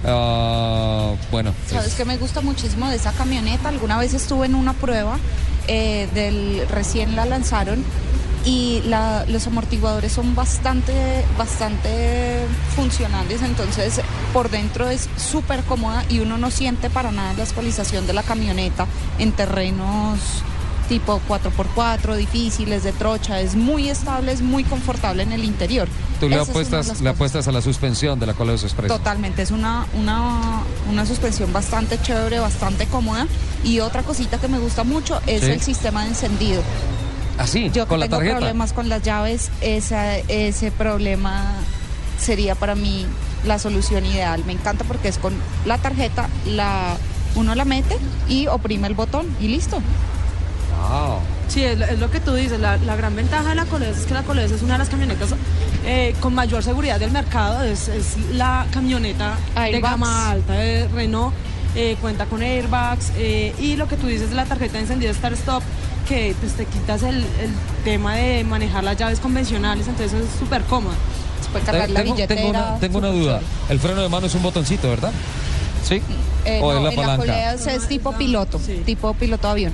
Uh, 0.04 1.16
bueno. 1.32 1.52
Sabes 1.66 1.94
que 1.94 2.04
me 2.04 2.16
gusta 2.16 2.40
muchísimo 2.40 2.88
de 2.88 2.96
esa 2.96 3.12
camioneta. 3.12 3.68
Alguna 3.68 3.98
vez 3.98 4.14
estuve 4.14 4.46
en 4.46 4.54
una 4.54 4.72
prueba 4.72 5.18
eh, 5.66 6.08
del 6.14 6.66
recién 6.68 7.16
la 7.16 7.26
lanzaron 7.26 7.84
y 8.44 8.80
la, 8.86 9.24
los 9.26 9.46
amortiguadores 9.46 10.12
son 10.12 10.34
bastante, 10.34 10.92
bastante 11.36 12.46
funcionales, 12.76 13.42
entonces 13.42 14.00
por 14.32 14.48
dentro 14.48 14.88
es 14.88 15.08
súper 15.16 15.62
cómoda 15.64 16.04
y 16.08 16.20
uno 16.20 16.38
no 16.38 16.50
siente 16.50 16.88
para 16.88 17.10
nada 17.10 17.34
la 17.34 17.42
actualización 17.42 18.06
de 18.06 18.12
la 18.12 18.22
camioneta 18.22 18.86
en 19.18 19.32
terrenos 19.32 20.20
tipo 20.88 21.20
4x4, 21.28 22.16
difíciles, 22.16 22.82
de 22.82 22.92
trocha, 22.92 23.40
es 23.40 23.54
muy 23.54 23.88
estable, 23.88 24.32
es 24.32 24.40
muy 24.42 24.64
confortable 24.64 25.22
en 25.22 25.32
el 25.32 25.44
interior. 25.44 25.88
Tú 26.18 26.28
le 26.28 26.36
apuestas, 26.36 27.00
le 27.00 27.08
apuestas 27.10 27.46
a 27.46 27.52
la 27.52 27.60
suspensión 27.60 28.18
de 28.18 28.26
la 28.26 28.34
Coleos 28.34 28.64
Express. 28.64 28.88
Totalmente, 28.88 29.42
es 29.42 29.50
una, 29.50 29.86
una, 29.94 30.62
una 30.90 31.06
suspensión 31.06 31.52
bastante 31.52 32.00
chévere, 32.00 32.40
bastante 32.40 32.86
cómoda. 32.86 33.26
Y 33.62 33.80
otra 33.80 34.02
cosita 34.02 34.38
que 34.38 34.48
me 34.48 34.58
gusta 34.58 34.82
mucho 34.84 35.20
es 35.26 35.42
el 35.44 35.60
sistema 35.60 36.02
de 36.02 36.08
encendido. 36.08 36.62
Así, 37.38 37.70
Yo 37.72 37.86
con 37.86 37.96
que 37.96 38.00
la 38.00 38.06
tengo 38.06 38.16
tarjeta. 38.18 38.36
problemas 38.38 38.72
con 38.72 38.88
las 38.88 39.02
llaves, 39.02 39.50
esa, 39.60 40.16
ese 40.16 40.72
problema 40.72 41.54
sería 42.18 42.56
para 42.56 42.74
mí 42.74 43.06
la 43.44 43.60
solución 43.60 44.04
ideal. 44.06 44.42
Me 44.44 44.52
encanta 44.54 44.84
porque 44.84 45.08
es 45.08 45.18
con 45.18 45.34
la 45.64 45.78
tarjeta, 45.78 46.28
la, 46.46 46.96
uno 47.36 47.54
la 47.54 47.64
mete 47.64 47.96
y 48.28 48.48
oprime 48.48 48.88
el 48.88 48.94
botón 48.94 49.26
y 49.40 49.48
listo. 49.48 49.80
Sí, 51.48 51.62
es, 51.64 51.80
es 51.80 51.98
lo 51.98 52.10
que 52.10 52.20
tú 52.20 52.34
dices. 52.34 52.60
La, 52.60 52.76
la 52.78 52.94
gran 52.96 53.14
ventaja 53.16 53.48
de 53.50 53.54
la 53.54 53.64
Coleos 53.64 53.96
es 53.98 54.06
que 54.06 54.14
la 54.14 54.22
Coleos 54.22 54.50
es 54.52 54.62
una 54.62 54.74
de 54.74 54.78
las 54.80 54.88
camionetas 54.88 55.30
eh, 55.84 56.14
con 56.20 56.34
mayor 56.34 56.62
seguridad 56.62 57.00
del 57.00 57.10
mercado. 57.10 57.62
Es, 57.64 57.88
es 57.88 58.16
la 58.32 58.66
camioneta 58.72 59.34
de 59.72 59.80
gama 59.90 60.30
alta 60.30 60.52
de 60.54 60.88
Renault. 60.88 61.32
eh, 61.74 61.96
cuenta 62.00 62.26
con 62.26 62.42
airbags 62.42 63.12
eh, 63.16 63.54
y 63.58 63.76
lo 63.76 63.86
que 63.88 63.96
tú 63.96 64.06
dices 64.06 64.30
de 64.30 64.36
la 64.36 64.44
tarjeta 64.46 64.74
de 64.74 64.80
encendido 64.80 65.12
Start 65.14 65.34
Stop 65.36 65.62
que 66.08 66.34
pues, 66.40 66.54
te 66.54 66.64
quitas 66.64 67.02
el, 67.02 67.16
el 67.18 67.50
tema 67.84 68.16
de 68.16 68.42
manejar 68.42 68.82
las 68.84 68.96
llaves 68.96 69.20
convencionales 69.20 69.86
entonces 69.86 70.24
es 70.24 70.38
súper 70.38 70.62
cómodo 70.62 70.94
se 71.42 71.50
puede 71.50 71.64
Tengo- 71.66 71.84
tengo, 71.94 72.16
tengo 72.26 72.48
una, 72.50 72.78
tengo 72.80 72.98
una 72.98 73.08
duda. 73.08 73.40
El 73.68 73.78
freno 73.78 74.00
de 74.00 74.08
mano 74.08 74.26
es 74.26 74.34
un 74.34 74.42
botoncito, 74.42 74.88
¿verdad? 74.88 75.12
Sí. 75.86 76.00
Eh, 76.46 76.58
o 76.62 76.72
no, 76.72 76.78
es 76.78 76.82
la 76.84 76.90
en 76.90 76.96
la 76.96 77.02
palanca. 77.02 77.16
Coleos 77.32 77.66
es 77.66 77.86
tipo 77.86 78.12
piloto, 78.12 78.58
tipo 78.86 79.12
piloto 79.14 79.48
avión. 79.48 79.72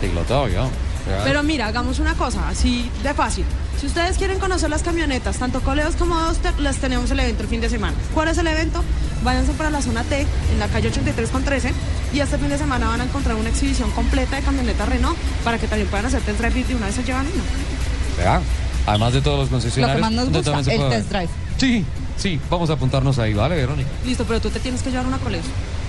Pilotado, 0.00 0.48
ya. 0.48 0.64
Ya. 0.64 1.22
Pero 1.24 1.42
mira, 1.42 1.66
hagamos 1.66 2.00
una 2.00 2.14
cosa, 2.14 2.48
así 2.48 2.90
de 3.02 3.14
fácil. 3.14 3.44
Si 3.80 3.86
ustedes 3.86 4.16
quieren 4.16 4.38
conocer 4.38 4.70
las 4.70 4.82
camionetas, 4.82 5.36
tanto 5.36 5.60
Coleos 5.60 5.96
como 5.96 6.18
Duster, 6.18 6.58
les 6.58 6.78
tenemos 6.78 7.10
el 7.10 7.20
evento 7.20 7.42
el 7.42 7.48
fin 7.48 7.60
de 7.60 7.68
semana. 7.68 7.94
¿Cuál 8.14 8.28
es 8.28 8.38
el 8.38 8.46
evento? 8.46 8.82
Váyanse 9.22 9.52
para 9.52 9.70
la 9.70 9.82
zona 9.82 10.02
T, 10.02 10.20
en 10.20 10.58
la 10.58 10.66
calle 10.68 10.88
83 10.88 11.30
con 11.30 11.44
13, 11.44 11.72
y 12.12 12.20
este 12.20 12.38
fin 12.38 12.48
de 12.48 12.58
semana 12.58 12.88
van 12.88 13.02
a 13.02 13.04
encontrar 13.04 13.36
una 13.36 13.50
exhibición 13.50 13.90
completa 13.92 14.36
de 14.36 14.42
camionetas 14.42 14.88
Renault 14.88 15.16
para 15.44 15.58
que 15.58 15.68
también 15.68 15.88
puedan 15.88 16.06
hacer 16.06 16.22
test 16.22 16.40
drive 16.40 16.58
y 16.58 16.62
de 16.64 16.74
una 16.74 16.86
vez 16.86 16.94
se 16.94 17.04
llevan 17.04 17.26
una. 17.26 18.40
Además 18.86 19.12
de 19.12 19.20
todos 19.20 19.38
los 19.40 19.46
Lo 19.48 19.52
concesionarios. 19.52 19.96
que 19.96 20.00
más 20.00 20.12
nos 20.12 20.30
gusta, 20.30 20.58
el 20.58 20.64
puede 20.64 20.90
test 20.96 21.10
drive. 21.10 21.28
Sí, 21.58 21.84
sí, 22.16 22.40
vamos 22.50 22.70
a 22.70 22.74
apuntarnos 22.74 23.18
ahí, 23.18 23.34
¿vale, 23.34 23.56
Verónica? 23.56 23.90
Listo, 24.04 24.24
pero 24.24 24.40
tú 24.40 24.48
te 24.50 24.60
tienes 24.60 24.82
que 24.82 24.90
llevar 24.90 25.06
una 25.06 25.18
Coleos. 25.18 25.44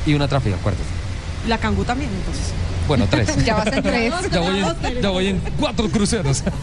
Y 0.05 0.13
una 0.13 0.27
tráfica, 0.27 0.55
acuérdate. 0.55 0.83
La 1.47 1.57
Kangoo 1.57 1.85
también, 1.85 2.09
entonces. 2.11 2.53
Bueno, 2.87 3.05
tres. 3.09 3.43
Ya 3.45 3.55
vas 3.55 3.67
en 3.67 3.83
tres. 3.83 4.13
Ya 4.31 4.39
voy 4.39 4.59
en, 4.59 5.01
ya 5.01 5.09
voy 5.09 5.27
en 5.27 5.41
cuatro 5.59 5.89
cruceros. 5.89 6.43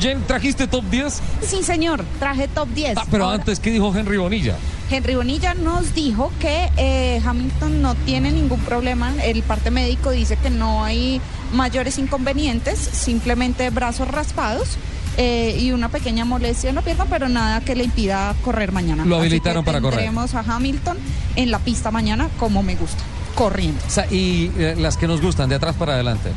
Jen, 0.00 0.22
¿trajiste 0.26 0.66
top 0.68 0.84
10? 0.90 1.20
Sí, 1.42 1.62
señor, 1.62 2.04
traje 2.20 2.46
top 2.48 2.68
10. 2.68 2.98
Ah, 2.98 3.04
pero 3.10 3.24
Ahora, 3.24 3.36
antes, 3.36 3.58
¿qué 3.58 3.70
dijo 3.70 3.92
Henry 3.96 4.16
Bonilla? 4.16 4.56
Henry 4.90 5.16
Bonilla 5.16 5.54
nos 5.54 5.94
dijo 5.94 6.30
que 6.40 6.70
eh, 6.76 7.20
Hamilton 7.24 7.82
no 7.82 7.94
tiene 7.96 8.30
ningún 8.30 8.60
problema. 8.60 9.12
El 9.24 9.42
parte 9.42 9.70
médico 9.70 10.10
dice 10.10 10.36
que 10.36 10.50
no 10.50 10.84
hay 10.84 11.20
mayores 11.52 11.98
inconvenientes, 11.98 12.78
simplemente 12.78 13.70
brazos 13.70 14.06
raspados. 14.08 14.76
eh, 15.18 15.56
y 15.60 15.72
una 15.72 15.88
pequeña 15.90 16.24
molestia 16.24 16.70
en 16.70 16.76
la 16.76 16.82
pierna, 16.82 17.04
pero 17.10 17.28
nada 17.28 17.60
que 17.60 17.74
le 17.74 17.84
impida 17.84 18.34
correr 18.42 18.72
mañana. 18.72 19.04
Lo 19.04 19.16
Así 19.16 19.26
habilitaron 19.26 19.62
que 19.62 19.66
para 19.66 19.80
correr. 19.80 19.98
Tendremos 20.00 20.34
a 20.34 20.40
Hamilton 20.40 20.96
en 21.36 21.50
la 21.50 21.58
pista 21.58 21.90
mañana 21.90 22.28
como 22.38 22.62
me 22.62 22.76
gusta, 22.76 23.02
corriendo. 23.32 23.80
O 23.86 23.90
sea, 23.90 24.06
y 24.10 24.50
eh, 24.58 24.74
las 24.78 24.96
que 24.96 25.06
nos 25.06 25.20
gustan, 25.20 25.48
de 25.48 25.56
atrás 25.56 25.74
para 25.78 25.94
adelante. 25.94 26.30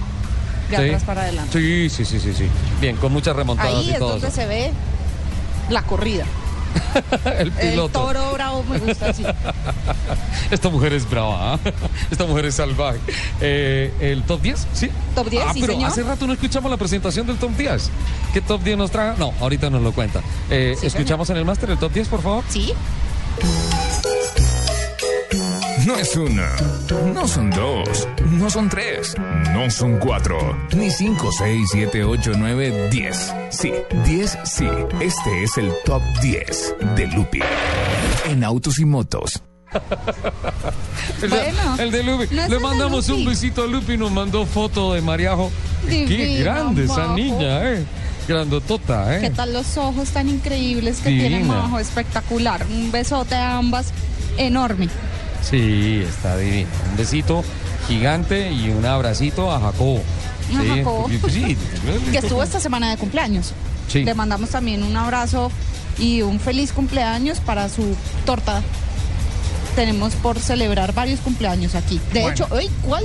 De 0.70 0.78
¿Sí? 0.78 0.84
atrás 0.84 1.04
para 1.04 1.22
adelante. 1.22 1.52
Sí, 1.60 1.90
sí, 1.90 2.06
sí, 2.06 2.20
sí, 2.20 2.34
sí. 2.34 2.48
Bien, 2.82 2.96
con 2.98 3.12
muchas 3.14 3.36
remontadas 3.36 3.76
Ahí 3.76 3.88
y 3.88 3.92
es 3.92 4.00
todo 4.00 4.10
donde 4.14 4.28
eso. 4.28 4.36
se 4.36 4.46
ve 4.48 4.72
la 5.70 5.82
corrida. 5.84 6.26
el 7.40 7.48
El 7.48 7.52
piloto. 7.52 8.00
toro 8.02 8.34
bravo 8.34 8.64
me 8.64 8.80
gusta 8.80 9.10
así. 9.12 9.24
Esta 10.52 10.70
mujer 10.70 10.94
es 10.94 11.10
brava, 11.10 11.54
¿ah? 11.54 11.60
esta 12.12 12.26
mujer 12.26 12.46
es 12.46 12.56
salvaje. 12.56 13.00
Eh, 13.42 13.92
¿El 14.00 14.24
top 14.24 14.42
10? 14.42 14.68
¿Sí? 14.74 14.90
Top 15.16 15.30
10, 15.30 15.44
ah, 15.48 15.52
sí, 15.54 15.62
pero 15.62 15.74
señor. 15.74 15.90
hace 15.90 16.04
rato 16.04 16.28
no 16.28 16.34
escuchamos 16.34 16.70
la 16.70 16.78
presentación 16.78 17.26
del 17.26 17.38
top 17.38 17.52
10. 17.58 17.90
¿Qué 18.34 18.42
top 18.42 18.62
10 18.62 18.78
nos 18.78 18.92
trae? 18.92 19.18
No, 19.18 19.34
ahorita 19.40 19.70
nos 19.70 19.82
lo 19.82 19.92
cuenta. 19.94 20.22
Eh, 20.52 20.76
Sí, 20.80 20.86
¿Escuchamos 20.88 21.30
en 21.32 21.38
el 21.38 21.46
máster 21.46 21.70
el 21.72 21.78
top 21.78 21.92
10, 21.94 22.08
por 22.10 22.22
favor? 22.22 22.44
Sí. 22.50 22.74
No 25.86 25.96
es 25.98 26.16
una, 26.16 26.50
no 27.14 27.28
son 27.28 27.50
dos, 27.52 28.08
no 28.32 28.50
son 28.50 28.70
tres, 28.70 29.14
no 29.54 29.70
son 29.70 29.98
cuatro, 30.00 30.38
ni 30.76 30.90
cinco, 30.90 31.30
seis, 31.38 31.68
siete, 31.72 32.04
ocho, 32.04 32.32
nueve, 32.38 32.90
diez. 32.90 33.32
Sí, 33.52 33.72
diez, 34.06 34.38
sí. 34.46 34.66
Este 35.00 35.44
es 35.44 35.58
el 35.58 35.72
top 35.86 36.02
10 36.22 36.76
de 36.96 37.08
Lupi. 37.08 37.40
En 38.30 38.44
autos 38.44 38.80
y 38.80 38.86
motos. 38.86 39.42
El, 41.22 41.30
de- 41.30 41.38
Bueno, 41.38 41.76
el 41.80 41.92
de 41.92 42.04
Lupi. 42.04 42.36
no 42.36 42.48
Le 42.48 42.60
mandamos 42.60 43.10
un 43.10 43.26
besito 43.26 43.64
a 43.64 43.68
Lupi. 43.68 43.98
Nos 43.98 44.12
mandó 44.12 44.46
foto 44.46 44.94
de 44.94 45.02
Mariajo. 45.02 45.52
Qué 45.88 46.40
grande 46.40 46.86
esa 46.86 47.14
niña, 47.14 47.72
¿eh? 47.74 47.86
Grandotota, 48.28 49.16
¿eh? 49.18 49.22
¿Qué 49.22 49.30
tal 49.30 49.54
los 49.54 49.78
ojos 49.78 50.10
tan 50.10 50.30
increíbles 50.30 50.98
que 51.00 51.10
Divina. 51.10 51.28
tiene 51.28 51.44
Majo? 51.46 51.78
Espectacular. 51.80 52.66
Un 52.70 52.92
besote 52.92 53.36
a 53.36 53.58
ambas 53.58 53.92
enorme. 54.38 54.90
Sí, 55.50 56.04
está 56.08 56.38
divina. 56.38 56.68
Un 56.92 56.98
besito 56.98 57.44
gigante 57.88 58.52
y 58.52 58.70
un 58.70 58.86
abracito 58.86 59.52
a 59.52 59.60
Jacobo. 59.60 60.02
A 60.58 60.62
Sí, 60.62 60.68
Jacobo. 60.68 61.10
sí, 61.30 61.58
Que 62.12 62.18
estuvo 62.18 62.42
esta 62.44 62.60
semana 62.60 62.90
de 62.90 62.98
cumpleaños. 62.98 63.54
Sí. 63.88 64.04
Le 64.04 64.14
mandamos 64.16 64.50
también 64.50 64.84
un 64.84 64.98
abrazo 64.98 65.52
y 66.00 66.22
un 66.24 66.40
feliz 66.40 66.72
cumpleaños 66.74 67.40
para 67.40 67.70
su 67.70 67.96
torta. 68.26 68.62
Tenemos 69.76 70.14
por 70.16 70.40
celebrar 70.40 70.94
varios 70.94 71.20
cumpleaños 71.20 71.76
aquí. 71.76 72.00
De 72.14 72.22
Bueno. 72.22 72.34
hecho, 72.34 72.48
hoy, 72.50 72.70
¿cuál? 72.82 73.04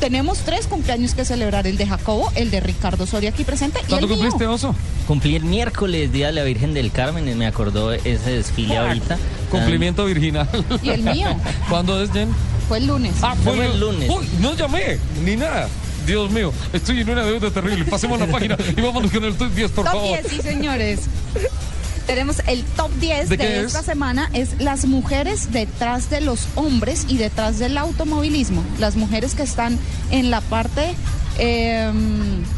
Tenemos 0.00 0.38
tres 0.38 0.66
cumpleaños 0.66 1.14
que 1.14 1.24
celebrar: 1.24 1.66
el 1.66 1.76
de 1.76 1.86
Jacobo, 1.86 2.30
el 2.34 2.50
de 2.50 2.60
Ricardo 2.60 3.06
Soria 3.06 3.30
aquí 3.30 3.44
presente 3.44 3.78
y 3.80 3.82
el 3.82 3.88
¿Cuándo 3.88 4.06
mío. 4.08 4.16
cumpliste, 4.16 4.46
Oso? 4.46 4.74
Cumplí 5.06 5.34
el 5.36 5.44
miércoles, 5.44 6.12
Día 6.12 6.26
de 6.28 6.32
la 6.32 6.44
Virgen 6.44 6.74
del 6.74 6.90
Carmen, 6.92 7.28
y 7.28 7.34
me 7.34 7.46
acordó 7.46 7.92
ese 7.92 8.30
desfile 8.30 8.76
ahorita. 8.76 9.18
Cumplimiento 9.50 10.04
virginal. 10.04 10.48
Y 10.82 10.90
el 10.90 11.02
mío. 11.02 11.28
¿Cuándo 11.68 12.00
es, 12.02 12.10
Jen? 12.12 12.28
Fue 12.68 12.78
el 12.78 12.86
lunes. 12.86 13.14
Ah, 13.22 13.34
Fue 13.42 13.64
el 13.64 13.80
lunes. 13.80 14.10
Uy, 14.10 14.26
no 14.40 14.54
llamé, 14.54 14.98
ni 15.24 15.36
nada. 15.36 15.68
Dios 16.06 16.30
mío, 16.30 16.52
estoy 16.72 17.00
en 17.00 17.10
una 17.10 17.22
deuda 17.24 17.50
terrible. 17.50 17.84
Pasemos 17.84 18.18
la 18.18 18.26
página 18.26 18.56
y 18.76 18.80
vámonos 18.80 19.10
con 19.10 19.24
el 19.24 19.34
top 19.34 19.50
10, 19.52 19.70
por 19.72 19.84
top 19.84 19.92
favor. 19.94 20.22
10, 20.22 20.26
sí, 20.28 20.40
señores. 20.42 21.00
Tenemos 22.08 22.42
el 22.48 22.64
top 22.64 22.90
10 23.00 23.28
¿De 23.28 23.36
de, 23.36 23.44
qué 23.46 23.58
es? 23.60 23.66
esta 23.66 23.82
semana, 23.84 24.28
es 24.32 24.58
las 24.60 24.86
mujeres 24.86 25.52
detrás 25.52 26.08
de 26.10 26.20
los 26.22 26.48
hombres 26.56 27.04
y 27.06 27.18
detrás 27.18 27.58
del 27.60 27.76
automovilismo. 27.78 28.64
Las 28.80 28.96
mujeres 28.96 29.34
que 29.34 29.42
están 29.42 29.78
en 30.10 30.30
la 30.30 30.40
parte, 30.40 30.94
eh, 31.38 31.92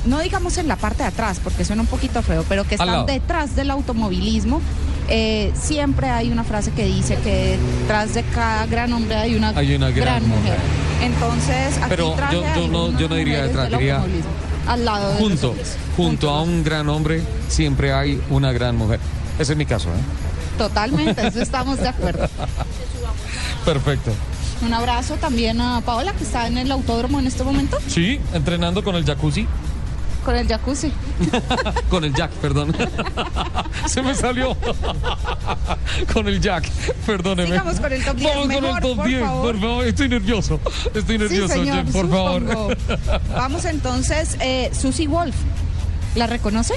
no 0.07 0.21
digamos 0.21 0.57
en 0.57 0.69
la 0.69 0.77
parte 0.77 1.03
de 1.03 1.09
atrás, 1.09 1.41
porque 1.43 1.65
suena 1.65 1.83
un 1.83 1.89
poquito 1.89 2.23
feo, 2.23 2.45
pero 2.49 2.63
que 2.65 2.77
están 2.77 3.07
detrás 3.07 3.57
del 3.57 3.71
automovilismo. 3.73 4.61
Eh, 5.09 5.53
siempre 5.61 6.09
hay 6.09 6.31
una 6.31 6.45
frase 6.45 6.71
que 6.71 6.85
dice 6.85 7.17
que 7.17 7.59
detrás 7.81 8.15
de 8.15 8.23
cada 8.23 8.67
gran 8.67 8.93
hombre 8.93 9.17
hay 9.17 9.35
una, 9.35 9.49
Hay 9.51 9.75
una 9.75 9.91
gran 9.91 10.27
mujer. 10.29 10.39
mujer. 10.45 10.59
Entonces, 11.03 11.77
aquí 11.79 11.87
Pero 11.89 12.13
traje 12.13 12.35
yo- 12.37 12.45
yo 12.55 12.69
no- 12.69 12.97
yo 12.99 13.09
no 13.09 13.15
diría 13.17 13.43
detrás, 13.43 13.69
diría 13.69 14.01
al 14.69 14.85
lado 14.85 15.13
de 15.15 15.19
Junto, 15.19 15.57
junto 15.97 16.31
a 16.31 16.43
un 16.43 16.63
gran 16.63 16.89
hombre, 16.89 17.23
siempre 17.49 17.93
hay 17.93 18.21
una 18.31 18.53
gran 18.53 18.77
mujer. 18.77 19.01
Ese 19.41 19.53
es 19.53 19.59
mi 19.59 19.66
caso, 19.66 19.88
¿eh? 19.88 20.01
Totalmente, 20.59 21.26
eso 21.26 21.41
estamos 21.41 21.78
de 21.80 21.88
acuerdo. 21.88 22.28
Perfecto. 23.64 24.12
Un 24.62 24.74
abrazo 24.74 25.16
también 25.16 25.61
a 25.61 25.80
Paola, 25.80 26.12
que 26.12 26.24
está 26.24 26.47
en 26.47 26.59
el 26.59 26.70
autódromo 26.70 27.18
en 27.18 27.26
este 27.26 27.43
momento, 27.43 27.78
Sí, 27.88 28.20
entrenando 28.34 28.84
con 28.84 28.95
el 28.97 29.05
jacuzzi. 29.07 29.47
con 30.24 30.36
el 30.36 30.47
jacuzzi. 30.47 30.93
Con 31.91 32.05
el 32.05 32.14
jack, 32.14 32.30
perdón. 32.32 32.74
Se 33.86 34.03
me 34.03 34.14
salió. 34.14 34.57
con 36.12 36.28
el 36.28 36.41
jack, 36.41 36.68
perdóneme. 37.07 37.49
Sigamos 37.51 37.80
con 37.80 37.93
el 37.93 38.05
top 38.05 38.16
10, 38.16 38.30
Vamos 38.36 38.55
con 38.55 38.64
el 38.64 38.80
top 38.80 38.97
por 38.97 39.07
10, 39.07 39.20
favor. 39.22 39.53
por 39.53 39.61
favor. 39.61 39.86
Estoy 39.86 40.09
nervioso. 40.09 40.61
Estoy 40.95 41.18
nervioso, 41.18 41.55
sí, 41.55 41.61
señor, 41.61 41.84
por 41.86 42.05
supongo. 42.07 42.53
favor. 42.53 42.76
Vamos 43.34 43.64
entonces, 43.64 44.36
eh, 44.41 44.70
Susie 44.78 45.09
Wolf. 45.09 45.34
¿La 46.14 46.26
reconoce? 46.26 46.74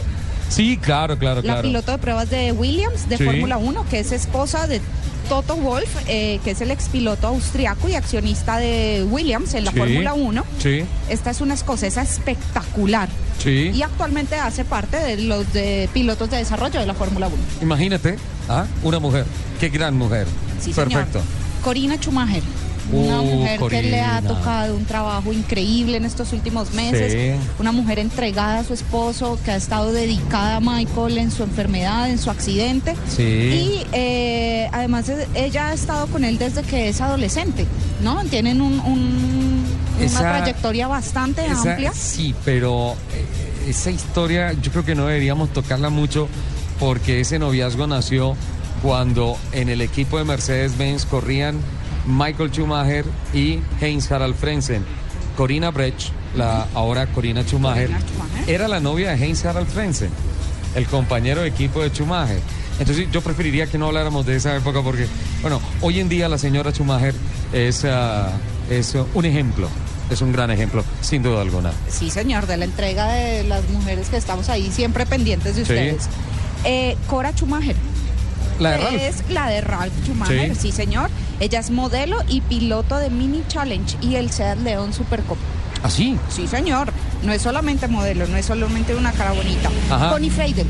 Sí, 0.53 0.77
claro, 0.77 1.17
claro, 1.17 1.37
La 1.37 1.41
claro. 1.41 1.61
piloto 1.63 1.91
de 1.91 1.97
pruebas 1.97 2.29
de 2.29 2.51
Williams 2.51 3.09
de 3.09 3.17
Sí. 3.17 3.23
Fórmula 3.23 3.57
1, 3.57 3.85
que 3.89 3.99
es 3.99 4.11
esposa 4.11 4.67
de 4.67 4.81
Toto 5.29 5.55
Wolf, 5.55 5.89
eh, 6.07 6.39
que 6.43 6.51
es 6.51 6.61
el 6.61 6.69
expiloto 6.69 7.27
austriaco 7.27 7.87
y 7.89 7.95
accionista 7.95 8.57
de 8.57 9.05
Williams 9.09 9.53
en 9.55 9.65
la 9.65 9.71
Sí, 9.71 9.77
Fórmula 9.79 10.13
1. 10.13 10.43
Sí, 10.59 10.83
Esta 11.09 11.31
es 11.31 11.41
una 11.41 11.53
escocesa 11.55 12.01
espectacular. 12.01 13.09
sí. 13.39 13.71
Y 13.73 13.81
actualmente 13.81 14.35
hace 14.35 14.63
parte 14.65 14.97
de 14.97 15.17
los 15.23 15.51
de 15.53 15.89
pilotos 15.93 16.29
de 16.29 16.37
desarrollo 16.37 16.79
de 16.79 16.85
la 16.85 16.93
Fórmula 16.93 17.27
1. 17.27 17.37
Imagínate, 17.61 18.17
¿ah? 18.49 18.65
una 18.83 18.99
mujer. 18.99 19.25
Qué 19.59 19.69
gran 19.69 19.97
mujer. 19.97 20.27
Sí, 20.61 20.71
señor. 20.73 20.89
Perfecto. 20.89 21.21
Corina 21.63 21.95
Schumacher. 21.95 22.43
Una 22.91 23.21
Uh, 23.21 23.25
mujer 23.25 23.59
que 23.69 23.81
le 23.83 24.01
ha 24.01 24.21
tocado 24.21 24.75
un 24.75 24.83
trabajo 24.85 25.31
increíble 25.31 25.97
en 25.97 26.05
estos 26.05 26.33
últimos 26.33 26.73
meses. 26.73 27.13
Sí. 27.13 27.47
Una 27.59 27.71
mujer 27.71 27.97
entregada 27.99 28.59
a 28.59 28.63
su 28.63 28.73
esposo, 28.73 29.39
que 29.45 29.51
ha 29.51 29.55
estado 29.55 29.91
dedicada 29.93 30.57
a 30.57 30.59
Michael 30.59 31.17
en 31.17 31.31
su 31.31 31.43
enfermedad, 31.43 32.09
en 32.09 32.17
su 32.19 32.29
accidente. 32.29 32.95
Sí. 33.07 33.23
Y 33.23 33.85
eh, 33.93 34.69
además 34.73 35.07
eh, 35.09 35.27
ella 35.33 35.69
ha 35.69 35.73
estado 35.73 36.07
con 36.07 36.23
él 36.25 36.37
desde 36.37 36.61
que 36.63 36.89
es 36.89 36.99
adolescente, 36.99 37.65
¿no? 38.03 38.23
Tienen 38.25 38.59
un- 38.61 38.79
un- 38.81 39.63
una 40.01 40.19
trayectoria 40.19 40.87
bastante 40.87 41.45
Esa- 41.45 41.71
amplia. 41.71 41.93
Sí, 41.93 42.35
pero 42.43 42.95
eh, 43.13 43.69
esa 43.69 43.91
historia 43.91 44.51
yo 44.61 44.71
creo 44.71 44.83
que 44.83 44.93
no 44.95 45.05
deberíamos 45.07 45.53
tocarla 45.53 45.89
mucho 45.89 46.27
porque 46.79 47.21
ese 47.21 47.39
noviazgo 47.39 47.87
nació 47.87 48.35
cuando 48.81 49.37
en 49.53 49.69
el 49.69 49.79
equipo 49.81 50.17
de 50.17 50.25
Mercedes-Benz 50.25 51.05
corrían 51.05 51.55
Michael 52.05 52.51
Schumacher 52.51 53.05
y 53.33 53.59
Heinz 53.81 54.11
Harald 54.11 54.35
Frenzen. 54.35 54.83
Corina 55.37 55.71
Brecht, 55.71 56.09
la 56.35 56.67
ahora 56.75 57.07
Corina 57.07 57.43
Schumacher, 57.43 57.89
era 58.47 58.67
la 58.67 58.79
novia 58.79 59.11
de 59.15 59.23
Heinz 59.25 59.43
Harald 59.45 59.67
Frenzen, 59.67 60.09
el 60.75 60.85
compañero 60.85 61.41
de 61.41 61.47
equipo 61.47 61.81
de 61.81 61.89
Schumacher. 61.89 62.39
Entonces 62.79 63.07
yo 63.11 63.21
preferiría 63.21 63.65
que 63.67 63.77
no 63.77 63.87
habláramos 63.87 64.25
de 64.25 64.35
esa 64.35 64.55
época 64.55 64.81
porque, 64.83 65.07
bueno, 65.41 65.59
hoy 65.81 65.99
en 65.99 66.09
día 66.09 66.29
la 66.29 66.37
señora 66.37 66.71
Schumacher 66.71 67.15
es, 67.51 67.83
ah, 67.85 68.31
es 68.69 68.95
un 69.13 69.25
ejemplo, 69.25 69.67
es 70.11 70.21
un 70.21 70.31
gran 70.31 70.51
ejemplo, 70.51 70.83
sin 71.01 71.23
duda 71.23 71.41
alguna. 71.41 71.71
Sí, 71.89 72.09
señor, 72.11 72.45
de 72.45 72.57
la 72.57 72.65
entrega 72.65 73.07
de 73.07 73.43
las 73.43 73.67
mujeres 73.69 74.09
que 74.09 74.17
estamos 74.17 74.49
ahí 74.49 74.71
siempre 74.71 75.05
pendientes 75.07 75.55
de 75.55 75.65
Sí. 75.65 75.71
ustedes. 75.73 76.03
Eh, 76.63 76.95
Cora 77.07 77.31
Schumacher. 77.33 77.75
La 78.59 78.71
de 78.71 78.77
Ralph. 78.77 79.01
Es 79.01 79.23
la 79.29 79.47
de 79.47 79.61
Ralph 79.61 79.93
Schumacher, 80.05 80.55
Sí. 80.55 80.61
sí. 80.61 80.71
señor. 80.71 81.09
Ella 81.39 81.59
es 81.59 81.69
modelo 81.71 82.17
y 82.27 82.41
piloto 82.41 82.97
de 82.97 83.09
Mini 83.09 83.43
Challenge 83.47 83.97
y 84.01 84.15
el 84.15 84.29
Seat 84.31 84.59
León 84.59 84.93
Supercop. 84.93 85.37
¿Ah, 85.83 85.89
sí? 85.89 86.17
Sí, 86.29 86.47
señor. 86.47 86.91
No 87.23 87.33
es 87.33 87.41
solamente 87.41 87.87
modelo, 87.87 88.25
no 88.27 88.37
es 88.37 88.45
solamente 88.45 88.95
una 88.95 89.11
cara 89.11 89.31
bonita. 89.33 89.69
Ajá. 89.89 90.11
Connie 90.11 90.29
Freidel. 90.29 90.67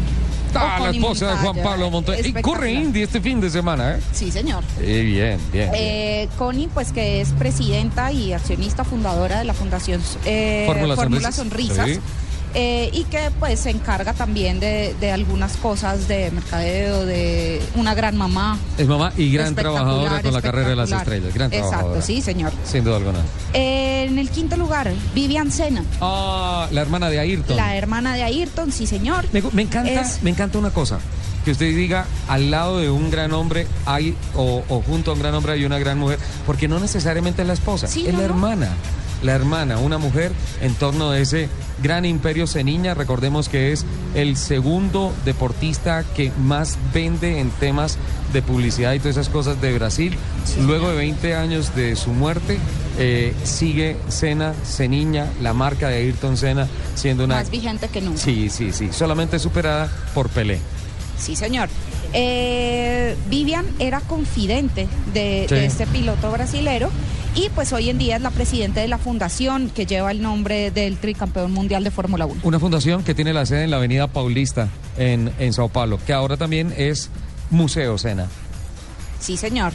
Ah, 0.56 0.80
la 0.84 0.90
esposa 0.92 1.32
de 1.32 1.36
Juan. 1.38 1.56
Pablo 1.64 1.90
Montoya. 1.90 2.20
Y 2.28 2.34
corre. 2.34 2.74
Indy 2.74 3.02
este 3.02 3.20
fin 3.20 3.42
de 3.42 3.50
semana, 3.50 3.96
¿eh? 3.96 4.00
Sí, 4.12 4.32
señor. 4.32 4.64
Eh, 4.80 5.02
bien, 5.02 5.40
bien. 5.52 5.72
Eh, 5.74 6.30
Connie, 6.38 6.68
pues 6.68 6.92
que 6.92 7.22
es 7.22 7.30
presidenta 7.30 8.12
y 8.12 8.34
accionista 8.34 8.84
fundadora 8.84 9.40
de 9.40 9.46
la 9.46 9.54
Fundación 9.56 10.00
eh, 10.26 10.64
Fórmula 10.68 10.96
Fórmula 10.96 11.32
Sonrisas. 11.32 11.76
Sonrisas. 11.76 12.04
Sí. 12.06 12.23
Eh, 12.54 12.90
y 12.94 13.04
que 13.06 13.32
pues 13.40 13.60
se 13.62 13.70
encarga 13.72 14.14
también 14.14 14.60
de, 14.60 14.96
de 15.00 15.12
algunas 15.12 15.58
cosas 15.58 16.08
de 16.08 16.30
mercadeo, 16.32 17.06
de 17.06 17.62
una 17.76 17.94
gran 17.96 18.16
mamá. 18.18 18.58
Es 18.78 18.88
mamá 18.88 19.12
y 19.18 19.32
gran 19.32 19.56
trabajadora 19.56 20.22
con 20.22 20.34
la 20.34 20.42
carrera 20.42 20.70
de 20.70 20.76
las 20.76 20.92
estrellas. 20.92 21.34
Gran 21.34 21.52
Exacto, 21.52 21.70
trabajadora. 21.70 22.02
sí, 22.02 22.22
señor. 22.22 22.52
Sin 22.66 22.84
duda 22.84 22.98
alguna. 22.98 23.20
Eh, 23.54 24.06
en 24.08 24.20
el 24.20 24.30
quinto 24.30 24.56
lugar, 24.58 24.92
Vivian 25.16 25.52
Sena, 25.52 25.84
Ah, 26.02 26.68
la 26.72 26.82
hermana 26.82 27.10
de 27.10 27.20
Ayrton. 27.20 27.56
la 27.58 27.76
hermana 27.76 28.16
de 28.16 28.24
Ayrton, 28.24 28.72
sí, 28.72 28.86
señor. 28.88 29.26
Me, 29.32 29.42
me 29.54 29.62
encanta, 29.64 30.02
Es- 30.02 30.22
me 30.24 30.30
encanta 30.30 30.58
una 30.58 30.70
cosa. 30.72 31.00
Que 31.46 31.52
usted 31.52 31.76
diga, 31.76 32.06
al 32.30 32.52
lado 32.52 32.80
de 32.80 32.90
un 32.90 33.12
gran 33.12 33.34
hombre 33.34 33.68
hay, 33.86 34.16
o, 34.34 34.64
o 34.70 34.82
junto 34.82 35.12
a 35.12 35.14
un 35.16 35.20
gran 35.20 35.34
hombre 35.36 35.52
hay 35.54 35.66
una 35.66 35.78
gran 35.78 36.00
mujer, 36.00 36.18
porque 36.46 36.70
no 36.70 36.80
necesariamente 36.80 37.42
es 37.42 37.48
la 37.50 37.54
esposa, 37.54 37.86
Sí, 37.88 38.06
es 38.08 38.14
no, 38.14 38.22
la 38.22 38.28
no. 38.30 38.34
La 39.24 39.34
hermana, 39.34 39.78
una 39.78 39.98
mujer 39.98 40.32
en 40.62 40.74
torno 40.76 41.12
de 41.12 41.22
ese 41.22 41.48
gran 41.82 42.04
imperio 42.06 42.46
Ceniña. 42.46 42.94
Recordemos 42.94 43.48
que 43.48 43.72
es 43.72 43.86
el 44.16 44.36
segundo 44.36 45.14
deportista 45.24 46.04
que 46.16 46.32
más 46.44 46.78
vende 46.94 47.40
en 47.40 47.50
temas 47.52 47.98
de 48.34 48.42
publicidad 48.42 48.94
y 48.94 49.00
todas 49.00 49.16
esas 49.18 49.30
cosas 49.30 49.62
de 49.62 49.74
Brasil. 49.74 50.16
Luego 50.66 50.90
de 50.90 50.96
20 50.98 51.36
años 51.36 51.74
de 51.76 51.96
su 51.96 52.10
muerte, 52.12 52.58
eh, 53.00 53.34
sigue 53.46 53.96
Senna, 54.10 54.54
Ceniña, 54.66 55.28
la 55.42 55.54
marca 55.54 55.88
de 55.88 55.98
Ayrton 55.98 56.36
Senna, 56.36 56.68
siendo 56.96 57.24
una 57.24 57.36
Más 57.36 57.50
vigente 57.50 57.88
que 57.88 58.02
nunca. 58.02 58.18
Sí, 58.20 58.50
sí, 58.50 58.74
sí. 58.74 58.90
Solamente 58.92 59.40
superada 59.40 59.90
por 60.14 60.28
Pelé. 60.30 60.60
Sí, 61.18 61.36
señor. 61.38 61.70
Eh, 62.12 63.16
Vivian 63.30 63.66
era 63.80 64.00
confidente 64.02 64.88
de, 65.14 65.46
Sí. 65.48 65.56
de 65.56 65.66
este 65.66 65.88
piloto 65.88 66.32
brasilero 66.32 66.90
y 67.36 67.50
pues 67.50 67.74
hoy 67.74 67.90
en 67.90 67.98
día 67.98 68.16
es 68.16 68.22
la 68.22 68.32
presidenta 68.32 68.82
de 68.82 68.88
la 68.88 68.98
fundación 68.98 69.70
que 69.70 69.86
lleva 69.86 70.12
el 70.12 70.22
nombre 70.22 70.72
del 70.72 70.98
tricampeón 70.98 71.52
mundial 71.52 71.84
de 71.84 71.92
Fórmula 71.92 72.26
1. 72.26 72.42
Una 72.44 72.60
fundación 72.60 73.04
que 73.04 73.14
tiene 73.16 73.34
la 73.34 73.46
sede 73.46 73.64
en 73.64 73.72
la 73.72 73.78
Avenida 73.78 74.08
Paulista 74.08 74.70
en, 74.98 75.32
en 75.40 75.54
Sao 75.54 75.70
Paulo, 75.70 76.00
que 76.06 76.14
ahora 76.14 76.38
también 76.38 76.74
es 76.78 77.10
Museo 77.50 77.98
Sena. 77.98 78.28
Sí, 79.20 79.38
señor. 79.38 79.74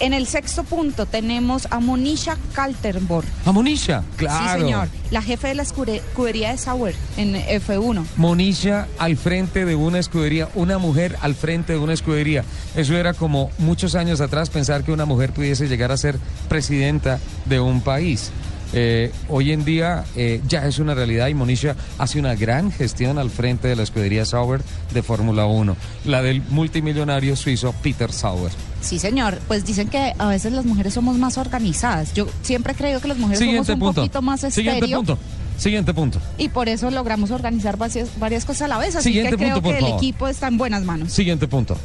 En 0.00 0.12
el 0.12 0.26
sexto 0.26 0.64
punto 0.64 1.06
tenemos 1.06 1.68
a 1.70 1.78
Monisha 1.80 2.36
Kaltenborg. 2.54 3.26
A 3.44 3.52
Monisha, 3.52 4.02
claro. 4.16 4.54
Sí, 4.54 4.60
señor. 4.60 4.88
La 5.10 5.22
jefe 5.22 5.48
de 5.48 5.54
la 5.54 5.62
escudería 5.62 6.50
de 6.50 6.58
Sauer 6.58 6.94
en 7.16 7.34
F1. 7.34 8.04
Monisha 8.16 8.88
al 8.98 9.16
frente 9.16 9.64
de 9.64 9.74
una 9.74 9.98
escudería, 9.98 10.48
una 10.54 10.78
mujer 10.78 11.16
al 11.20 11.34
frente 11.34 11.74
de 11.74 11.78
una 11.78 11.92
escudería. 11.92 12.44
Eso 12.74 12.96
era 12.96 13.14
como 13.14 13.50
muchos 13.58 13.94
años 13.94 14.20
atrás 14.20 14.50
pensar 14.50 14.82
que 14.82 14.92
una 14.92 15.04
mujer 15.04 15.32
pudiese 15.32 15.68
llegar 15.68 15.92
a 15.92 15.96
ser 15.96 16.18
presidenta 16.48 17.20
de 17.46 17.60
un 17.60 17.80
país. 17.80 18.32
Eh, 18.74 19.12
hoy 19.28 19.52
en 19.52 19.64
día 19.64 20.04
eh, 20.16 20.40
ya 20.48 20.66
es 20.66 20.78
una 20.78 20.94
realidad 20.94 21.28
y 21.28 21.34
Monisha 21.34 21.76
hace 21.98 22.18
una 22.18 22.34
gran 22.34 22.72
gestión 22.72 23.18
al 23.18 23.28
frente 23.30 23.68
de 23.68 23.76
la 23.76 23.82
escudería 23.82 24.24
Sauber 24.24 24.62
de 24.94 25.02
Fórmula 25.02 25.44
1, 25.46 25.76
la 26.06 26.22
del 26.22 26.42
multimillonario 26.48 27.36
suizo 27.36 27.74
Peter 27.82 28.10
Sauber. 28.12 28.50
Sí, 28.80 28.98
señor. 28.98 29.38
Pues 29.46 29.64
dicen 29.64 29.88
que 29.88 30.12
a 30.18 30.26
veces 30.28 30.52
las 30.52 30.64
mujeres 30.64 30.94
somos 30.94 31.16
más 31.18 31.38
organizadas. 31.38 32.14
Yo 32.14 32.26
siempre 32.42 32.74
creo 32.74 33.00
que 33.00 33.08
las 33.08 33.18
mujeres 33.18 33.38
Siguiente 33.38 33.66
somos 33.66 33.74
un 33.76 33.80
punto. 33.80 34.00
poquito 34.02 34.22
más 34.22 34.40
Siguiente 34.40 34.72
estéreo 34.80 34.98
punto. 34.98 35.18
Siguiente 35.58 35.94
punto. 35.94 36.18
y 36.38 36.48
por 36.48 36.68
eso 36.68 36.90
logramos 36.90 37.30
organizar 37.30 37.76
varias, 37.76 38.08
varias 38.18 38.44
cosas 38.44 38.62
a 38.62 38.68
la 38.68 38.78
vez. 38.78 38.96
Así 38.96 39.10
Siguiente 39.10 39.32
que 39.32 39.36
creo 39.36 39.48
punto, 39.56 39.62
por 39.62 39.72
que 39.72 39.78
el 39.78 39.84
favor. 39.84 39.98
equipo 39.98 40.26
está 40.28 40.48
en 40.48 40.56
buenas 40.58 40.82
manos. 40.82 41.12
Siguiente 41.12 41.46
punto. 41.46 41.76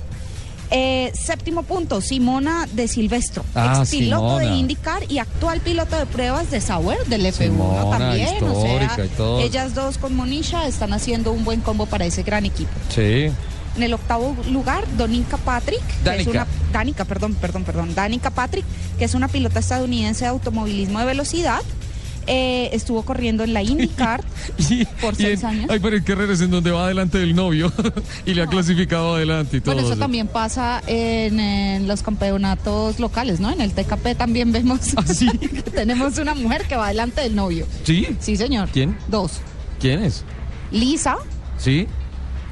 Eh, 0.69 1.11
séptimo 1.13 1.63
punto, 1.63 2.01
Simona 2.01 2.67
de 2.73 2.87
Silvestro, 2.89 3.45
Ah, 3.55 3.79
ex 3.81 3.91
piloto 3.91 4.39
de. 4.39 4.47
IndyCar 4.55 5.09
y 5.09 5.19
actual 5.19 5.61
piloto 5.61 5.97
de 5.97 6.05
pruebas 6.05 6.51
de 6.51 6.59
Sauer 6.59 7.05
del 7.05 7.25
F1 7.25 7.37
Simona, 7.51 7.97
también. 7.97 8.43
O 8.43 8.61
sea, 8.61 9.05
y 9.05 9.07
todo. 9.09 9.39
ellas 9.39 9.73
dos 9.73 9.97
con 9.97 10.13
Monisha 10.15 10.67
están 10.67 10.91
haciendo 10.91 11.31
un 11.31 11.45
buen 11.45 11.61
combo 11.61 11.85
para 11.85 12.05
ese 12.05 12.23
gran 12.23 12.45
equipo. 12.45 12.71
Sí. 12.93 13.29
En 13.77 13.83
el 13.83 13.93
octavo 13.93 14.35
lugar, 14.49 14.83
Donica 14.97 15.37
Patrick, 15.37 15.81
que 16.03 16.17
es 16.17 16.27
una 16.27 16.47
Danica, 16.73 17.05
perdón, 17.05 17.35
perdón, 17.35 17.63
perdón, 17.63 17.95
Danica 17.95 18.31
Patrick, 18.31 18.65
que 18.97 19.05
es 19.05 19.13
una 19.13 19.27
pilota 19.27 19.59
estadounidense 19.59 20.25
de 20.25 20.29
automovilismo 20.29 20.99
de 20.99 21.05
velocidad. 21.05 21.61
Eh, 22.29 22.69
estuvo 22.73 23.03
corriendo 23.03 23.45
en 23.45 23.53
la 23.53 23.63
IndyCar 23.63 24.21
por 25.01 25.15
seis 25.15 25.39
en- 25.41 25.45
años. 25.45 25.65
Ay, 25.69 25.79
pero 25.79 25.95
en 25.95 26.03
carreras 26.03 26.41
en 26.41 26.51
donde 26.51 26.71
va 26.71 26.83
adelante 26.85 27.17
del 27.19 27.33
novio 27.33 27.71
y 28.25 28.33
le 28.33 28.41
ha 28.41 28.47
clasificado 28.47 29.15
adelante 29.15 29.57
y 29.57 29.61
todo. 29.61 29.73
Bueno, 29.73 29.87
eso 29.87 29.93
eso. 29.93 30.01
también 30.01 30.27
pasa 30.27 30.81
en, 30.87 31.39
en 31.39 31.87
los 31.87 32.03
campeonatos 32.03 32.99
locales, 32.99 33.39
¿no? 33.39 33.49
En 33.49 33.61
el 33.61 33.71
TKP 33.71 34.17
también 34.17 34.51
vemos 34.51 34.79
¿Ah, 34.97 35.03
que 35.39 35.61
tenemos 35.71 36.17
una 36.17 36.35
mujer 36.35 36.65
que 36.67 36.75
va 36.75 36.89
delante 36.89 37.21
del 37.21 37.33
novio. 37.35 37.65
¿Sí? 37.83 38.05
Sí, 38.19 38.35
señor. 38.35 38.67
¿Quién? 38.73 38.97
Dos. 39.07 39.39
¿Quién 39.79 40.03
es? 40.03 40.25
Lisa. 40.71 41.15
¿Sí? 41.57 41.87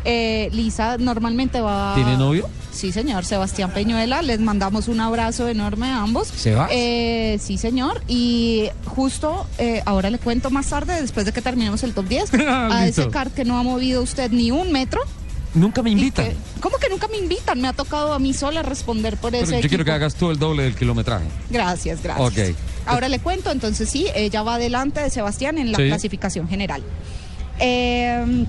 eh, 0.05 0.49
Lisa 0.53 0.97
normalmente 0.97 1.59
va... 1.59 1.95
¿Tiene 1.95 2.15
novio? 2.15 2.47
Sí, 2.75 2.91
señor. 2.91 3.25
Sebastián 3.25 3.71
Peñuela. 3.71 4.21
Les 4.21 4.39
mandamos 4.39 4.87
un 4.87 4.99
abrazo 4.99 5.47
enorme 5.47 5.87
a 5.87 6.01
ambos. 6.01 6.27
¿Sebas? 6.27 6.69
Eh, 6.73 7.39
sí, 7.41 7.57
señor. 7.57 8.01
Y 8.07 8.69
justo 8.85 9.47
eh, 9.57 9.81
ahora 9.85 10.09
le 10.09 10.17
cuento 10.19 10.49
más 10.49 10.67
tarde, 10.67 11.01
después 11.01 11.25
de 11.25 11.31
que 11.31 11.41
terminemos 11.41 11.83
el 11.83 11.93
top 11.93 12.07
10, 12.07 12.33
a 12.47 12.67
Ah, 12.67 12.85
Listo. 12.85 13.01
ese 13.03 13.09
car 13.11 13.31
que 13.31 13.45
no 13.45 13.57
ha 13.57 13.63
movido 13.63 14.01
usted 14.01 14.29
ni 14.31 14.51
un 14.51 14.71
metro. 14.71 14.99
Nunca 15.53 15.81
me 15.81 15.89
invitan. 15.89 16.25
que- 16.25 16.35
¿Cómo 16.59 16.77
que 16.77 16.89
nunca 16.89 17.07
me 17.07 17.17
invitan? 17.17 17.61
Me 17.61 17.69
ha 17.69 17.73
tocado 17.73 18.13
a 18.13 18.19
mí 18.19 18.33
sola 18.33 18.61
responder 18.61 19.15
por 19.15 19.33
ese 19.35 19.61
yo 19.61 19.69
quiero 19.69 19.85
que 19.85 19.91
hagas 19.91 20.15
tú 20.15 20.29
el 20.29 20.37
doble 20.37 20.63
del 20.63 20.75
kilometraje. 20.75 21.25
Gracias, 21.49 22.03
gracias. 22.03 22.49
Ok. 22.49 22.55
Ahora 22.85 23.07
le 23.07 23.19
cuento, 23.19 23.51
entonces 23.51 23.89
sí, 23.89 24.07
ella 24.15 24.43
va 24.43 24.55
adelante 24.55 24.99
de 24.99 25.09
Sebastián 25.09 25.57
en 25.57 25.71
la 25.71 25.77
Sí. 25.77 25.85
clasificación 25.87 26.49
general. 26.49 26.83
Eh, 27.59 28.45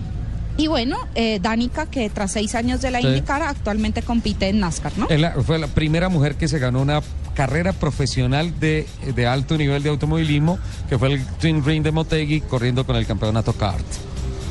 y 0.57 0.66
bueno, 0.69 0.97
eh, 1.15 1.39
Danica, 1.41 1.87
que 1.87 2.09
tras 2.11 2.33
seis 2.33 2.55
años 2.55 2.81
de 2.81 2.91
la 2.91 3.01
Sí. 3.01 3.07
IndyCar, 3.09 3.43
actualmente 3.43 4.03
compite 4.03 4.49
en 4.49 4.61
NASCAR, 4.61 4.93
¿no? 4.97 5.07
La- 5.11 5.33
fue 5.43 5.59
la 5.59 5.66
primera 5.66 6.09
mujer 6.09 6.37
que 6.37 6.49
se 6.49 6.59
ganó 6.59 6.81
una 6.83 7.01
carrera 7.35 7.73
profesional 7.73 8.59
de, 8.59 8.87
de 9.15 9.27
alto 9.27 9.59
nivel 9.59 9.83
de 9.83 9.91
automovilismo, 9.91 10.59
que 10.89 10.99
fue 10.99 11.12
el 11.12 11.24
Twin 11.39 11.65
Ring 11.65 11.83
de 11.83 11.93
Motegi 11.93 12.41
corriendo 12.41 12.87
con 12.87 12.97
el 12.97 13.07
campeonato 13.07 13.53
kart. 13.53 13.85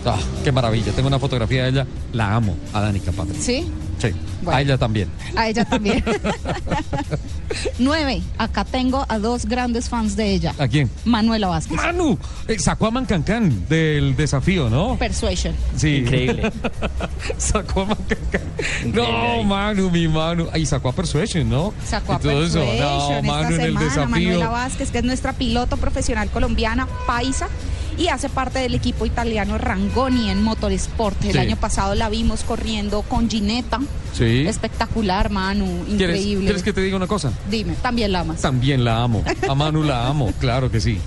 Ah, 0.06 0.18
qué 0.44 0.52
maravilla. 0.52 0.92
Tengo 0.92 1.08
una 1.08 1.20
fotografía 1.20 1.64
de 1.64 1.70
ella. 1.70 1.88
La 2.14 2.36
amo, 2.36 2.56
a 2.74 2.82
Danica 2.82 3.12
Patrick. 3.12 3.40
Sí, 3.42 3.70
Sí. 3.98 4.10
Bueno. 4.42 4.58
A 4.58 4.62
ella 4.62 4.78
también. 4.78 5.10
a 5.38 5.48
ella 5.48 5.64
también. 5.64 6.04
Nueve, 7.80 8.22
acá 8.38 8.66
tengo 8.66 9.06
a 9.08 9.18
dos 9.20 9.46
grandes 9.46 9.88
fans 9.90 10.16
de 10.18 10.32
ella. 10.34 10.54
¿A 10.60 10.68
quién? 10.68 10.90
Manuela 11.06 11.48
Vázquez. 11.48 11.78
Manu, 11.78 12.18
eh, 12.48 12.60
sacó 12.60 12.88
a 12.88 12.92
Mancancán 12.92 13.68
del 13.70 14.16
desafío, 14.18 14.70
¿no? 14.70 14.98
Persuasion. 14.98 15.56
Sí. 15.78 15.98
Increíble. 15.98 16.52
sacó 17.38 17.82
a 17.82 17.86
Mancancán. 17.86 18.42
Increíble 18.86 19.02
No, 19.12 19.32
ahí. 19.34 19.46
Manu, 19.46 19.90
mi 19.90 20.08
Manu. 20.08 20.48
Ahí 20.52 20.66
sacó 20.66 20.90
a 20.90 20.94
Persuasion, 20.94 21.50
¿no? 21.50 21.74
Sacó 21.88 22.14
a. 22.14 22.20
Persuasion 22.20 22.78
No, 22.80 23.22
Manu 23.24 23.50
esta 23.52 23.56
en 23.56 23.62
el 23.62 23.68
semana, 23.68 23.86
desafío. 23.86 24.10
Manuela 24.10 24.50
Vázquez, 24.50 24.92
que 24.92 24.98
es 24.98 25.04
nuestra 25.04 25.34
piloto 25.34 25.78
profesional 25.78 26.30
colombiana, 26.30 26.88
paisa, 27.08 27.48
y 27.98 28.08
hace 28.10 28.30
parte 28.30 28.60
del 28.60 28.76
equipo 28.76 29.06
italiano 29.06 29.58
Rangoni 29.58 30.30
en 30.30 30.42
Motorsport. 30.44 31.24
El 31.26 31.32
Sí. 31.34 31.38
año 31.38 31.56
pasado 31.58 31.96
la 31.96 32.10
vimos 32.10 32.44
corriendo 32.44 33.02
con 33.04 33.30
Ginetta. 33.30 33.80
Sí. 34.14 34.46
Espectacular, 34.48 35.30
Manu, 35.30 35.66
¿Quieres, 35.98 36.18
increíble. 36.18 36.46
¿Quieres 36.46 36.64
que 36.64 36.74
te 36.74 36.82
diga 36.82 36.96
una 36.98 37.08
cosa? 37.08 37.32
Dime, 37.50 37.74
también 37.82 38.12
la 38.12 38.22
amas. 38.22 38.42
También 38.42 38.84
la 38.84 39.04
amo. 39.04 39.24
A 39.48 39.56
Manu 39.56 39.84
la 39.84 40.08
amo, 40.08 40.32
claro 40.40 40.70
que 40.72 40.80
sí. 40.82 41.00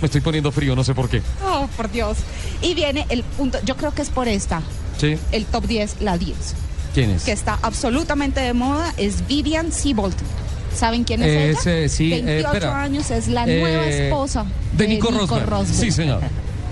Me 0.00 0.06
estoy 0.06 0.20
poniendo 0.20 0.52
frío, 0.52 0.76
no 0.76 0.84
sé 0.84 0.94
por 0.94 1.08
qué. 1.08 1.22
Oh, 1.44 1.68
por 1.76 1.90
Dios. 1.90 2.18
Y 2.62 2.74
viene 2.74 3.04
el 3.08 3.22
punto, 3.24 3.58
yo 3.64 3.76
creo 3.76 3.92
que 3.92 4.02
es 4.02 4.10
por 4.10 4.28
esta, 4.28 4.62
¿Sí? 4.98 5.16
el 5.32 5.44
top 5.44 5.66
10, 5.66 5.96
la 6.00 6.16
10, 6.18 6.36
¿Quién 6.94 7.10
es? 7.10 7.24
que 7.24 7.32
está 7.32 7.58
absolutamente 7.62 8.40
de 8.40 8.52
moda, 8.54 8.94
es 8.96 9.26
Vivian 9.26 9.72
Seabolt. 9.72 10.16
¿Saben 10.78 11.04
quién 11.04 11.22
es 11.22 11.58
Ese, 11.58 11.80
ella? 11.80 11.88
sí, 11.88 12.12
eh, 12.12 12.22
28 12.22 12.46
espera. 12.54 12.82
años, 12.82 13.10
es 13.10 13.28
la 13.28 13.46
nueva 13.46 13.84
Eh, 13.86 14.06
esposa 14.08 14.44
De 14.74 14.86
Nico, 14.88 15.10
Rosberg. 15.10 15.46
Rosberg. 15.48 15.78
Sí, 15.80 15.90
señor. 15.90 16.20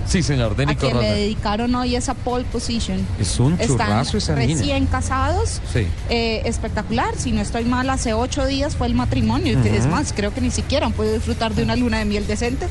Sí, 0.06 0.22
señor, 0.22 0.54
de 0.54 0.62
a 0.62 0.66
Nico 0.66 0.82
quien 0.82 1.00
le 1.00 1.10
dedicaron 1.14 1.74
hoy 1.74 1.96
esa 1.96 2.14
pole 2.14 2.44
position. 2.44 3.04
Es 3.20 3.40
un 3.40 3.54
Están 3.54 4.04
churrazo 4.04 4.36
niña. 4.36 4.54
recién 4.54 4.86
casados, 4.86 5.60
Sí. 5.72 5.84
eh, 6.08 6.42
espectacular. 6.44 7.16
Si 7.18 7.32
no 7.32 7.40
estoy 7.40 7.64
mal, 7.64 7.90
hace 7.90 8.14
ocho 8.14 8.46
días 8.46 8.76
fue 8.76 8.86
el 8.86 8.94
matrimonio. 8.94 9.58
Es 9.64 9.86
más, 9.86 10.12
creo 10.14 10.32
que 10.32 10.40
ni 10.40 10.52
siquiera 10.52 10.86
han 10.86 10.92
podido 10.92 11.14
disfrutar 11.14 11.54
de 11.56 11.64
una 11.64 11.74
luna 11.74 11.98
de 11.98 12.04
miel 12.04 12.24
decente. 12.28 12.68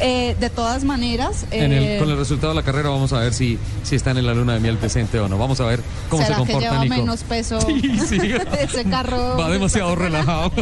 Eh, 0.00 0.36
de 0.38 0.48
todas 0.48 0.84
maneras, 0.84 1.44
En 1.50 1.72
eh, 1.72 1.94
el, 1.94 1.98
con 1.98 2.08
el 2.08 2.16
resultado 2.16 2.50
de 2.52 2.54
la 2.56 2.62
carrera 2.62 2.88
vamos 2.90 3.12
a 3.12 3.18
ver 3.18 3.34
si, 3.34 3.58
si 3.82 3.96
están 3.96 4.16
en 4.16 4.26
la 4.26 4.34
luna 4.34 4.54
de 4.54 4.60
miel 4.60 4.78
decente 4.80 5.18
o 5.18 5.28
no. 5.28 5.38
Vamos 5.38 5.60
a 5.60 5.64
ver 5.66 5.80
cómo 6.08 6.22
se 6.22 6.28
¿será 6.28 6.36
que 6.44 6.52
comporta 6.52 6.70
lleva 6.70 6.84
Nico. 6.84 6.96
menos 6.96 7.22
peso 7.24 7.60
Sí, 7.66 7.80
sí. 8.08 8.18
ese 8.60 8.84
carro? 8.84 9.36
Va 9.36 9.50
demasiado 9.50 9.94
relajado. 9.96 10.52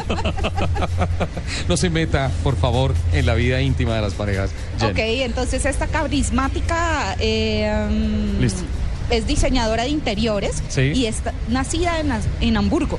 no 1.68 1.76
se 1.76 1.90
meta, 1.90 2.30
por 2.42 2.56
favor, 2.56 2.94
en 3.12 3.26
la 3.26 3.34
vida 3.34 3.60
íntima 3.60 3.94
de 3.94 4.00
las 4.02 4.14
parejas. 4.14 4.50
Jen. 4.80 4.90
Ok, 4.90 4.98
entonces 4.98 5.64
esta 5.66 5.86
carismática 5.86 7.16
eh, 7.18 8.36
Listo. 8.40 8.62
es 9.10 9.26
diseñadora 9.26 9.82
de 9.84 9.90
interiores 9.90 10.62
Sí. 10.68 10.92
y 10.94 11.06
está 11.06 11.32
nacida 11.48 12.00
en, 12.00 12.10
en 12.40 12.56
Hamburgo. 12.56 12.98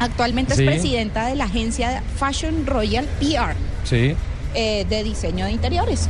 Actualmente 0.00 0.52
es 0.54 0.60
presidenta 0.62 1.26
de 1.26 1.36
la 1.36 1.44
agencia 1.44 2.02
Fashion 2.18 2.66
Royal 2.66 3.06
PR 3.18 3.54
Sí. 3.84 4.14
Eh, 4.54 4.86
de 4.88 5.04
diseño 5.04 5.46
de 5.46 5.52
interiores. 5.52 6.08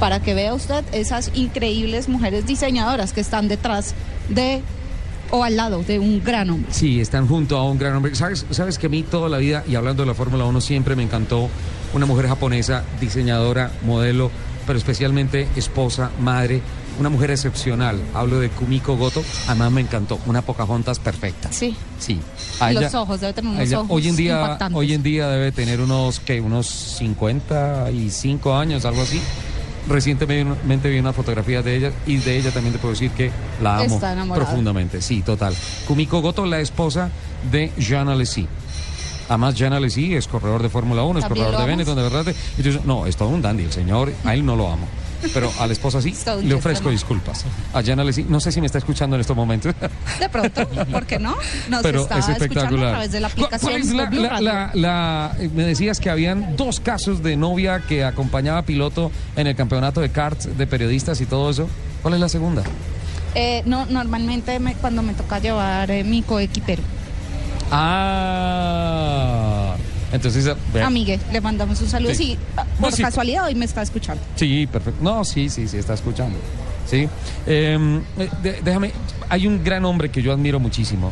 Para 0.00 0.20
que 0.20 0.34
vea 0.34 0.54
usted 0.54 0.84
esas 0.92 1.30
increíbles 1.34 2.08
mujeres 2.08 2.46
diseñadoras 2.46 3.12
que 3.12 3.20
están 3.20 3.48
detrás 3.48 3.94
de 4.28 4.62
o 5.30 5.42
al 5.42 5.56
lado 5.56 5.82
de 5.82 5.98
un 5.98 6.22
gran 6.22 6.50
hombre. 6.50 6.72
Sí, 6.72 7.00
están 7.00 7.26
junto 7.26 7.56
a 7.56 7.68
un 7.68 7.78
gran 7.78 7.96
hombre. 7.96 8.14
¿Sabes, 8.14 8.46
sabes 8.50 8.78
que 8.78 8.86
a 8.86 8.90
mí 8.90 9.02
toda 9.02 9.28
la 9.28 9.38
vida, 9.38 9.64
y 9.68 9.74
hablando 9.74 10.02
de 10.02 10.06
la 10.06 10.14
Fórmula 10.14 10.44
1, 10.44 10.60
siempre 10.60 10.94
me 10.96 11.02
encantó 11.02 11.48
una 11.94 12.06
mujer 12.06 12.28
japonesa, 12.28 12.84
diseñadora, 13.00 13.70
modelo, 13.84 14.30
pero 14.66 14.78
especialmente 14.78 15.48
esposa, 15.56 16.10
madre, 16.20 16.60
una 16.98 17.08
mujer 17.08 17.30
excepcional. 17.30 18.00
Hablo 18.14 18.40
de 18.40 18.48
Kumiko 18.50 18.96
Goto, 18.96 19.22
además 19.46 19.72
me 19.72 19.80
encantó, 19.80 20.18
una 20.26 20.42
Pocahontas 20.42 20.98
perfecta. 20.98 21.50
Sí. 21.52 21.76
Sí. 21.98 22.20
Los 22.72 22.94
ojos, 22.94 23.20
debe 23.20 23.32
tener 23.32 23.50
a 23.50 23.54
unos 23.54 23.66
ella 23.66 23.80
ojos 23.80 23.90
hoy 23.90 24.08
en 24.08 24.16
día, 24.16 24.40
impactantes. 24.40 24.78
hoy 24.78 24.92
en 24.92 25.02
día 25.02 25.28
debe 25.28 25.52
tener 25.52 25.80
unos 25.80 26.20
que 26.20 26.40
unos 26.40 26.66
55 26.66 28.54
años, 28.54 28.84
algo 28.84 29.02
así. 29.02 29.20
Recientemente 29.88 30.90
vi 30.90 30.98
una 30.98 31.12
fotografía 31.12 31.62
de 31.62 31.76
ella 31.76 31.92
y 32.06 32.16
de 32.16 32.36
ella 32.38 32.50
también 32.50 32.72
te 32.72 32.78
puedo 32.80 32.92
decir 32.92 33.12
que 33.12 33.30
la 33.62 33.78
amo 33.78 34.00
profundamente. 34.34 35.00
Sí, 35.00 35.22
total. 35.22 35.54
Kumiko 35.86 36.20
Goto, 36.20 36.44
la 36.44 36.60
esposa 36.60 37.10
de 37.50 37.70
Jean 37.78 38.08
Alesi. 38.08 38.48
Además, 39.28 39.54
Jean 39.54 39.72
Alesi 39.72 40.14
es 40.14 40.28
corredor 40.28 40.62
de 40.62 40.68
Fórmula 40.68 41.02
1, 41.02 41.18
es 41.18 41.24
¿También 41.24 41.46
corredor 41.46 41.66
de? 41.66 41.70
Benetton, 41.70 41.96
de 41.96 42.02
verdad. 42.02 42.34
Y 42.58 42.86
no, 42.86 43.06
es 43.06 43.16
todo 43.16 43.28
un 43.28 43.42
dandy 43.42 43.64
el 43.64 43.72
señor, 43.72 44.12
a 44.24 44.34
él 44.34 44.44
no 44.44 44.56
lo 44.56 44.70
amo. 44.70 44.86
Pero 45.32 45.52
a 45.58 45.66
la 45.66 45.72
esposa 45.72 46.00
sí. 46.02 46.14
Le 46.42 46.54
ofrezco 46.54 46.90
disculpas. 46.90 47.44
A 47.72 47.82
Jana 47.82 48.04
le 48.04 48.12
sí, 48.12 48.24
no 48.28 48.40
sé 48.40 48.52
si 48.52 48.60
me 48.60 48.66
está 48.66 48.78
escuchando 48.78 49.16
en 49.16 49.20
estos 49.20 49.36
momentos. 49.36 49.74
De 50.20 50.28
pronto, 50.28 50.66
¿por 50.90 51.06
qué 51.06 51.18
no? 51.18 51.34
Nos 51.68 51.82
pero 51.82 52.02
está 52.02 52.18
es 52.18 52.28
escuchando 52.28 52.42
a 52.44 52.46
espectacular. 52.46 52.90
través 52.90 53.12
de 53.12 53.20
la 53.20 53.28
¿Cuál- 53.28 53.44
aplicación 53.46 53.70
cuál 53.72 53.82
es 53.82 53.92
la- 54.74 55.32
eh, 55.38 55.50
me 55.54 55.64
decías 55.64 56.00
que 56.00 56.10
habían 56.10 56.56
dos 56.56 56.80
casos 56.80 57.22
de 57.22 57.36
novia 57.36 57.80
que 57.86 58.04
acompañaba 58.04 58.58
a 58.58 58.62
piloto 58.62 59.10
en 59.36 59.46
el 59.46 59.56
campeonato 59.56 60.00
de 60.00 60.10
karts 60.10 60.56
de 60.56 60.66
periodistas 60.66 61.20
y 61.20 61.26
todo 61.26 61.50
eso. 61.50 61.68
¿Cuál 62.02 62.14
es 62.14 62.20
la 62.20 62.28
segunda? 62.28 62.62
Eh, 63.34 63.62
no, 63.66 63.84
normalmente 63.86 64.58
me- 64.60 64.74
cuando 64.74 65.02
me 65.02 65.12
toca 65.14 65.38
llevar 65.38 65.90
eh, 65.90 66.04
mi 66.04 66.22
coequipero. 66.22 66.82
Ah, 68.48 69.65
entonces, 70.12 70.48
ve- 70.72 70.82
Amigue, 70.82 71.18
le 71.32 71.40
mandamos 71.40 71.80
un 71.80 71.88
saludo. 71.88 72.10
Sí. 72.14 72.16
Sí, 72.16 72.38
ah, 72.56 72.64
No, 72.76 72.80
por 72.82 72.92
sí. 72.92 73.02
casualidad 73.02 73.44
hoy 73.46 73.54
me 73.54 73.64
está 73.64 73.82
escuchando. 73.82 74.22
Sí, 74.36 74.66
perfecto. 74.66 75.02
No, 75.02 75.24
sí, 75.24 75.48
sí, 75.48 75.66
sí, 75.68 75.76
está 75.78 75.94
escuchando. 75.94 76.38
Sí. 76.88 77.08
Eh, 77.46 78.00
eh, 78.18 78.28
de- 78.42 78.60
déjame, 78.62 78.92
hay 79.28 79.46
un 79.46 79.62
gran 79.64 79.84
hombre 79.84 80.08
que 80.10 80.22
yo 80.22 80.32
admiro 80.32 80.60
muchísimo. 80.60 81.10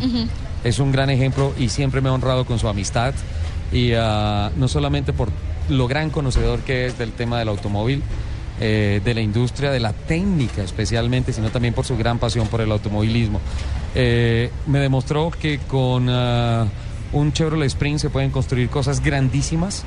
Es 0.62 0.79
un 0.79 0.93
gran 0.93 1.11
ejemplo 1.11 1.53
y 1.59 1.69
siempre 1.69 2.01
me 2.01 2.09
ha 2.09 2.12
honrado 2.12 2.45
con 2.47 2.59
su 2.59 2.69
amistad. 2.69 3.12
Y 3.73 3.93
ah, 3.97 4.51
no 4.57 4.69
solamente 4.69 5.12
por 5.12 5.31
lo 5.69 5.89
gran 5.89 6.11
conocedor 6.11 6.61
que 6.61 6.87
es 6.87 6.97
del 6.99 7.12
tema 7.12 7.39
del 7.39 7.49
automóvil, 7.49 8.03
eh, 8.61 9.01
de 9.05 9.15
la 9.15 9.21
industria, 9.21 9.71
de 9.73 9.81
la 9.81 9.93
técnica 9.93 10.62
especialmente, 10.62 11.33
sino 11.33 11.51
también 11.51 11.75
por 11.75 11.85
su 11.85 11.97
gran 11.97 12.19
pasión 12.21 12.47
por 12.47 12.61
el 12.61 12.71
automovilismo. 12.71 13.41
Eh, 13.97 14.51
me 14.66 14.79
demostró 14.79 15.31
que 15.31 15.59
con 15.59 16.07
ah, 16.09 16.66
un 17.15 17.32
Chevrolet 17.32 17.66
Spring 17.69 17.99
se 17.99 18.11
pueden 18.11 18.31
construir 18.31 18.69
cosas 18.69 19.01
grandísimas 19.03 19.85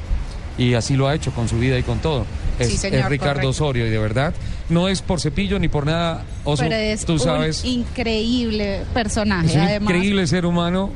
y 0.57 0.73
así 0.73 0.95
lo 0.95 1.07
ha 1.07 1.13
hecho 1.13 1.31
con 1.31 1.47
su 1.47 1.59
vida 1.59 1.77
y 1.77 1.83
con 1.83 1.99
todo. 1.99 2.25
Es, 2.57 2.69
Sí, 2.69 2.77
señor, 2.77 3.01
es 3.01 3.09
Ricardo 3.09 3.33
correcto. 3.33 3.49
Osorio 3.49 3.85
y 3.85 3.89
de 3.91 3.99
verdad 3.99 4.33
no 4.69 4.87
es 4.87 5.01
por 5.03 5.21
cepillo 5.21 5.59
ni 5.59 5.67
por 5.67 5.85
nada. 5.85 6.23
Oso, 6.43 6.63
Pero 6.63 6.75
es 6.75 7.05
tú 7.05 7.13
un 7.13 7.19
sabes. 7.19 7.63
increíble 7.63 8.81
personaje, 8.93 9.47
Es 9.49 9.55
un 9.55 9.61
además. 9.61 9.93
increíble 9.93 10.25
ser 10.27 10.45
humano. 10.47 10.89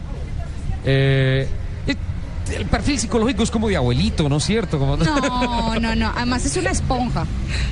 Eh, 0.84 1.48
el 2.56 2.66
perfil 2.66 3.00
psicológico 3.00 3.44
es 3.44 3.52
como 3.52 3.68
de 3.70 3.78
abuelito, 3.78 4.28
¿no 4.30 4.38
es 4.38 4.44
cierto? 4.46 4.80
Como- 4.80 4.98
No, 4.98 5.80
no, 5.80 5.96
no. 5.96 6.12
Además 6.16 6.46
es 6.46 6.58
una 6.58 6.72
esponja 6.72 7.26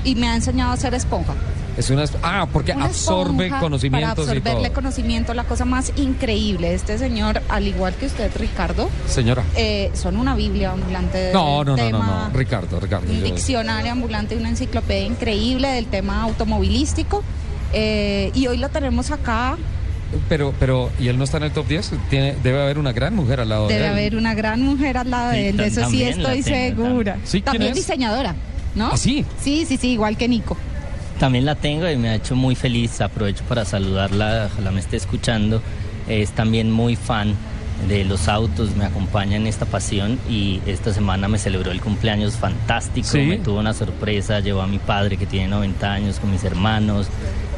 y 0.03 0.15
me 0.15 0.27
ha 0.29 0.35
enseñado 0.35 0.71
a 0.71 0.77
ser 0.77 0.93
esponja. 0.93 1.33
es 1.77 1.89
una, 1.89 2.03
ah, 2.23 2.45
porque 2.51 2.73
Una 2.73 2.85
absorbe 2.87 3.49
conocimientos 3.57 4.25
Para 4.25 4.37
y 4.37 4.41
todo. 4.41 4.51
absorberle 4.51 4.71
conocimiento, 4.73 5.33
la 5.33 5.45
cosa 5.45 5.63
más 5.63 5.93
increíble. 5.95 6.73
Este 6.73 6.97
señor, 6.97 7.41
al 7.47 7.67
igual 7.67 7.93
que 7.95 8.07
usted, 8.07 8.29
Ricardo, 8.35 8.89
Señora. 9.07 9.43
eh, 9.55 9.89
son 9.93 10.17
una 10.17 10.35
Biblia 10.35 10.71
ambulante 10.71 11.17
del 11.17 11.33
No, 11.33 11.63
no, 11.63 11.77
no, 11.77 11.89
no. 11.89 12.29
Ricardo, 12.33 12.79
Ricardo. 12.81 13.09
Un 13.09 13.19
yo- 13.19 13.23
diccionario 13.25 13.91
ambulante 13.93 14.35
y 14.35 14.37
una 14.39 14.49
enciclopedia 14.49 15.05
increíble 15.07 15.69
del 15.69 15.85
tema 15.85 16.21
automovilístico. 16.23 17.23
Eh, 17.71 18.31
y 18.33 18.47
hoy 18.47 18.57
lo 18.57 18.67
tenemos 18.69 19.11
acá. 19.11 19.55
Pero, 20.27 20.53
pero, 20.59 20.89
¿y 20.99 21.07
él 21.07 21.17
no 21.17 21.23
está 21.23 21.37
en 21.37 21.43
el 21.43 21.51
top 21.51 21.67
10? 21.67 21.91
Tiene, 22.09 22.35
debe 22.43 22.61
haber 22.61 22.79
una 22.79 22.91
gran 22.93 23.15
mujer 23.15 23.39
al 23.41 23.49
lado 23.49 23.67
de 23.67 23.73
Debe 23.75 23.85
él. 23.87 23.91
haber 23.93 24.15
una 24.15 24.33
gran 24.33 24.61
mujer 24.61 24.97
al 24.97 25.09
lado 25.11 25.31
Sí, 25.31 25.37
de 25.37 25.49
él, 25.49 25.57
de 25.57 25.67
eso 25.67 25.89
sí 25.89 26.03
estoy 26.03 26.41
tengo, 26.41 26.83
segura. 26.85 27.11
también. 27.13 27.27
Sí, 27.27 27.31
¿quién 27.31 27.43
También 27.43 27.71
es? 27.71 27.75
diseñadora, 27.77 28.35
¿no? 28.75 28.87
¿Ah, 28.93 28.97
sí? 28.97 29.23
Sí, 29.41 29.65
sí, 29.67 29.77
sí, 29.77 29.89
igual 29.91 30.17
que 30.17 30.27
Nico. 30.27 30.57
También 31.19 31.45
la 31.45 31.55
tengo 31.55 31.89
y 31.89 31.97
me 31.97 32.09
ha 32.09 32.15
hecho 32.15 32.35
muy 32.35 32.55
feliz. 32.55 33.01
Aprovecho 33.01 33.43
para 33.43 33.65
saludarla, 33.65 34.49
ojalá 34.51 34.71
me 34.71 34.79
esté 34.79 34.97
escuchando. 34.97 35.61
Es 36.07 36.31
también 36.31 36.71
muy 36.71 36.95
fan 36.95 37.35
de 37.87 38.03
los 38.03 38.27
autos, 38.27 38.75
me 38.75 38.83
acompaña 38.85 39.37
en 39.37 39.47
esta 39.47 39.65
pasión 39.65 40.19
y 40.29 40.59
esta 40.65 40.93
semana 40.93 41.27
me 41.29 41.37
celebró 41.37 41.71
el 41.71 41.81
cumpleaños 41.81 42.33
fantástico. 42.35 43.07
Sí. 43.07 43.19
Me 43.19 43.37
tuvo 43.37 43.59
una 43.59 43.73
sorpresa, 43.73 44.39
llevó 44.39 44.61
a 44.61 44.67
mi 44.67 44.79
padre 44.79 45.17
que 45.17 45.25
tiene 45.25 45.47
90 45.49 45.91
años 45.93 46.19
con 46.19 46.31
mis 46.31 46.43
hermanos, 46.43 47.07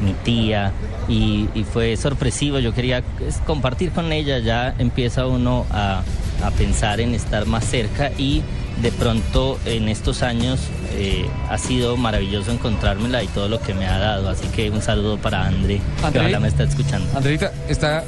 mi 0.02 0.12
tía 0.12 0.72
y, 1.08 1.48
y 1.54 1.64
fue 1.64 1.96
sorpresivo. 1.96 2.58
Yo 2.58 2.74
quería 2.74 3.02
pues, 3.18 3.36
compartir 3.46 3.92
con 3.92 4.12
ella, 4.12 4.38
ya 4.38 4.74
empieza 4.78 5.26
uno 5.26 5.64
a, 5.70 6.02
a 6.44 6.50
pensar 6.52 7.00
en 7.00 7.14
estar 7.14 7.46
más 7.46 7.64
cerca 7.64 8.10
y 8.18 8.42
de 8.80 8.90
pronto 8.90 9.58
en 9.66 9.88
estos 9.88 10.22
años 10.22 10.58
eh, 10.94 11.26
ha 11.48 11.58
sido 11.58 11.96
maravilloso 11.96 12.50
encontrármela 12.52 13.22
y 13.22 13.28
todo 13.28 13.48
lo 13.48 13.60
que 13.60 13.74
me 13.74 13.86
ha 13.86 13.98
dado. 13.98 14.28
Así 14.28 14.46
que 14.48 14.70
un 14.70 14.82
saludo 14.82 15.18
para 15.18 15.46
André, 15.46 15.80
que 16.00 16.06
André. 16.06 16.20
ojalá 16.20 16.40
me 16.40 16.48
está 16.48 16.64
escuchando. 16.64 17.06
Andreita, 17.16 17.52
¿está, 17.68 18.02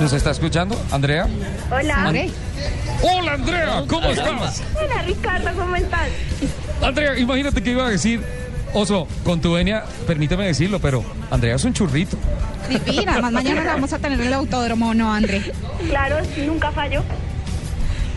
¿nos 0.00 0.12
está 0.12 0.30
escuchando? 0.30 0.80
¿Andrea? 0.90 1.28
Hola. 1.70 2.06
André. 2.06 2.30
Hola, 3.02 3.32
Andrea, 3.34 3.84
¿cómo 3.86 4.08
estás? 4.08 4.62
Hola 4.74 5.02
Ricardo, 5.02 5.50
¿cómo 5.58 5.76
estás? 5.76 6.08
Andrea, 6.82 7.18
imagínate 7.18 7.62
que 7.62 7.70
iba 7.72 7.86
a 7.86 7.90
decir, 7.90 8.22
Oso, 8.74 9.06
con 9.24 9.40
tu 9.40 9.52
venia, 9.52 9.84
permíteme 10.06 10.46
decirlo, 10.46 10.80
pero 10.80 11.04
Andrea 11.30 11.54
es 11.56 11.64
un 11.64 11.72
churrito. 11.72 12.16
Divina, 12.86 13.12
además 13.12 13.32
mañana 13.32 13.62
la 13.64 13.74
vamos 13.74 13.92
a 13.92 13.98
tener 13.98 14.20
en 14.20 14.26
el 14.26 14.32
autódromo, 14.34 14.92
¿no, 14.94 15.12
André? 15.12 15.42
Claro, 15.88 16.16
nunca 16.46 16.72
fallo. 16.72 17.02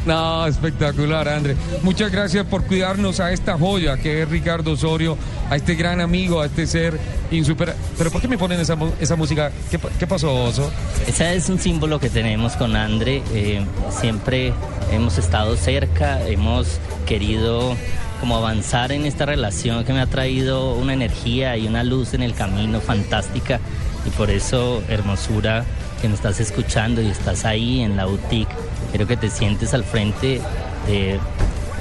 No, 0.06 0.48
espectacular, 0.48 1.28
André. 1.28 1.56
Muchas 1.84 2.12
gracias 2.12 2.46
por 2.46 2.64
cuidarnos 2.64 3.20
a 3.20 3.32
esta 3.34 3.58
joya 3.58 3.98
que 3.98 4.22
es 4.24 4.30
Ricardo 4.30 4.72
Osorio, 4.72 5.18
a 5.50 5.58
este 5.58 5.76
gran 5.76 6.00
amigo, 6.00 6.40
a 6.42 6.46
este 6.46 6.66
ser 6.66 6.98
insuperable. 7.30 7.82
Pero 7.98 8.10
¿por 8.10 8.22
qué 8.22 8.28
me 8.30 8.38
ponen 8.38 8.60
esa, 8.62 8.78
esa 9.02 9.16
música? 9.18 9.52
¿Qué, 9.70 9.78
pa- 9.78 9.90
qué 10.00 10.08
pasó, 10.08 10.34
Oso? 10.46 10.72
Ese 11.06 11.36
es 11.36 11.50
un 11.50 11.60
símbolo 11.60 12.00
que 12.00 12.10
tenemos 12.10 12.54
con 12.56 12.76
André. 12.78 13.22
eh, 13.34 13.66
siempre 13.92 14.54
hemos 14.94 15.18
estado 15.18 15.58
cerca, 15.58 16.26
hemos 16.26 16.80
querido 17.06 17.76
como 18.19 18.38
avanzar 18.38 18.91
en 18.91 19.06
esta 19.06 19.26
relación 19.26 19.84
que 19.84 19.94
me 19.94 20.02
ha 20.02 20.07
traído 20.07 20.73
una 20.73 20.94
energía 20.94 21.57
y 21.57 21.68
una 21.68 21.84
luz 21.84 22.14
en 22.14 22.23
el 22.23 22.34
camino 22.34 22.81
fantástica. 22.81 23.60
Y 24.06 24.10
por 24.11 24.30
eso, 24.30 24.81
hermosura, 24.88 25.65
que 26.02 26.07
me 26.07 26.15
estás 26.15 26.39
escuchando 26.39 27.02
y 27.02 27.07
estás 27.07 27.45
ahí 27.45 27.81
en 27.81 27.98
la 27.98 28.06
boutique, 28.06 28.53
quiero 28.91 29.07
que 29.07 29.18
te 29.18 29.30
sientes 29.30 29.73
al 29.73 29.84
frente 29.84 30.41
de 30.88 31.19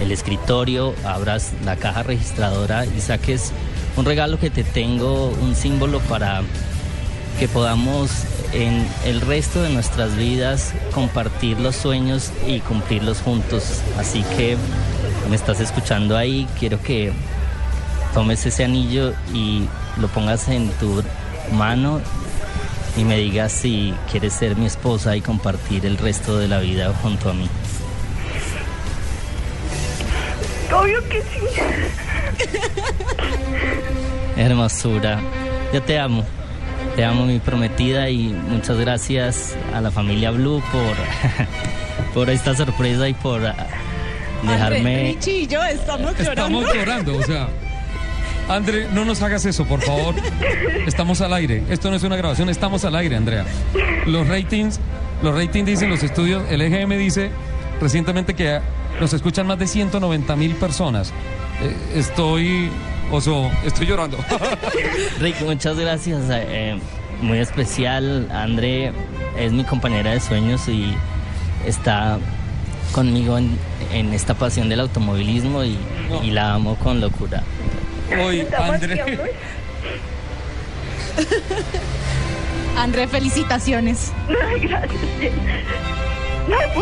el 0.01 0.13
escritorio, 0.13 0.95
abras 1.05 1.53
la 1.65 1.77
caja 1.77 2.03
registradora 2.03 2.85
y 2.85 3.01
saques 3.01 3.53
un 3.97 4.05
regalo 4.05 4.39
que 4.39 4.51
te 4.51 4.63
tengo, 4.63 5.29
un 5.41 5.55
símbolo 5.55 6.01
para 6.01 6.43
que 7.39 7.49
podamos 7.49 8.11
en 8.53 8.87
el 9.05 9.21
resto 9.21 9.63
de 9.63 9.71
nuestras 9.71 10.17
vidas 10.17 10.73
compartir 10.93 11.61
los 11.61 11.77
sueños 11.77 12.33
y 12.47 12.61
cumplirlos 12.61 13.21
juntos. 13.21 13.83
Así 13.99 14.23
que 14.37 14.57
me 15.29 15.37
estás 15.37 15.61
escuchando 15.61 16.17
ahí, 16.17 16.47
quiero 16.59 16.81
que 16.81 17.13
tomes 18.15 18.47
ese 18.47 18.65
anillo 18.65 19.13
y 19.35 19.69
lo 19.99 20.09
pongas 20.09 20.49
en 20.49 20.71
tu 20.73 21.03
mano 21.53 22.01
y 22.97 23.05
me 23.05 23.19
digas 23.19 23.53
si 23.53 23.95
quieres 24.11 24.33
ser 24.33 24.57
mi 24.57 24.67
esposa 24.67 25.17
y 25.17 25.21
compartir 25.21 25.85
el 25.85 25.99
resto 25.99 26.39
de 26.39 26.49
la 26.49 26.61
vida 26.61 26.93
junto 27.03 27.31
a 27.31 27.35
mí. 27.35 27.49
Obvio 30.73 31.07
que 31.09 31.23
sí. 31.23 31.61
Hermosura, 34.37 35.21
yo 35.73 35.83
te 35.83 35.99
amo. 35.99 36.25
Te 36.97 37.05
amo 37.05 37.27
mi 37.27 37.39
prometida 37.39 38.09
y 38.09 38.29
muchas 38.29 38.79
gracias 38.79 39.55
a 39.75 39.83
la 39.83 39.91
familia 39.91 40.31
Blue 40.31 40.63
por, 40.73 40.95
por 42.15 42.31
esta 42.31 42.57
sorpresa 42.57 43.07
y 43.07 43.13
por 43.13 43.45
ah, 43.45 43.55
dejarme... 44.43 45.13
Richie 45.13 45.43
y 45.43 45.47
yo 45.47 45.63
estamos 45.63 46.17
llorando. 46.19 46.31
Estamos 46.31 46.75
llorando, 46.75 47.17
o 47.19 47.23
sea. 47.23 47.49
André, 48.49 48.89
no 48.93 49.05
nos 49.05 49.21
hagas 49.21 49.45
eso, 49.45 49.67
por 49.67 49.83
favor. 49.83 50.15
Estamos 50.87 51.21
al 51.21 51.35
aire. 51.35 51.65
Esto 51.69 51.91
no 51.91 51.97
es 51.97 52.03
una 52.03 52.17
grabación, 52.17 52.49
estamos 52.49 52.85
al 52.87 52.97
aire, 52.97 53.17
Andrea. 53.17 53.45
Los 54.07 54.27
ratings, 54.27 54.81
los 55.23 55.35
ratings 55.35 55.67
dicen 55.67 55.91
los 55.91 56.03
estudios, 56.03 56.45
el 56.51 56.63
EGM 56.63 56.97
dice 56.97 57.31
recientemente 57.79 58.35
que 58.35 58.61
nos 59.01 59.13
escuchan 59.13 59.47
más 59.47 59.59
de 59.59 59.67
190 59.67 60.35
mil 60.37 60.55
personas. 60.55 61.13
Eh, 61.63 61.77
estoy, 61.95 62.71
oso, 63.11 63.51
estoy 63.65 63.87
llorando. 63.87 64.19
Rick, 65.21 65.41
muchas 65.43 65.79
gracias. 65.79 66.23
eh, 66.31 66.79
muy 67.23 67.39
especial. 67.39 68.29
André 68.33 68.93
es 69.39 69.53
mi 69.53 69.65
compañera 69.65 70.11
de 70.13 70.21
sueños 70.21 70.69
y 70.69 70.95
está 71.67 72.19
conmigo 72.93 73.39
en, 73.39 73.57
en 73.93 74.13
esta 74.15 74.35
pasión 74.35 74.69
del 74.69 74.81
automovilismo 74.81 75.65
y, 75.65 75.77
y 76.23 76.31
la 76.31 76.55
amo 76.55 76.77
con 76.77 77.01
locura. 77.01 77.43
Hoy, 78.25 78.47
André. 78.59 79.19
André, 82.77 83.09
felicitaciones. 83.09 84.13
Gracias. 84.63 85.33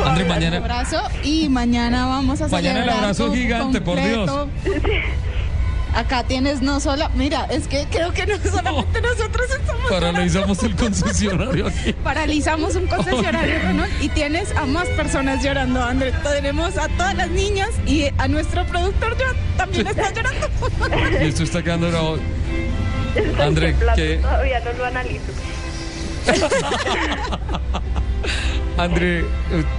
André, 0.05 0.25
mañana. 0.27 0.57
abrazo 0.59 1.01
y 1.23 1.49
mañana 1.49 2.07
vamos 2.07 2.41
a 2.43 2.49
Mañana 2.49 2.81
el 2.81 2.85
celebrar 2.85 2.99
abrazo 3.05 3.33
gigante, 3.33 3.81
por 3.81 3.97
completo. 3.97 4.49
Acá 5.95 6.25
tienes 6.25 6.61
no 6.61 6.81
solo, 6.81 7.09
mira, 7.15 7.47
es 7.51 7.69
que 7.69 7.87
creo 7.89 8.13
que 8.13 8.27
no 8.27 8.37
solamente 8.39 9.01
nosotros 9.01 9.49
estamos 9.49 9.91
Paralizamos 9.91 10.63
el 10.65 10.75
concesionario 10.75 11.69
aquí. 11.69 11.93
Paralizamos 11.93 12.75
un 12.75 12.89
concesionario 12.89 13.61
Renault 13.61 14.03
y 14.03 14.09
tienes 14.09 14.51
a 14.57 14.67
más 14.67 14.89
personas 14.89 15.45
llorando, 15.45 15.81
André. 15.81 16.11
Tenemos 16.23 16.77
a 16.79 16.89
todas 16.89 17.15
las 17.15 17.31
niñas 17.31 17.71
y 17.87 18.07
a 18.19 18.27
nuestro 18.27 18.67
productor 18.67 19.17
Joan 19.17 19.37
también 19.57 19.87
está 19.87 20.13
llorando. 20.13 20.49
Y 21.23 21.29
esto 21.29 21.45
está 21.45 21.63
quedando 21.63 21.89
grabado. 21.89 22.19
André, 23.41 23.77
¿qué? 23.95 24.17
Todavía 24.17 24.59
no 24.61 24.73
lo 24.73 24.85
analizo. 24.87 25.33
André, 28.79 29.21
eh, 29.21 29.25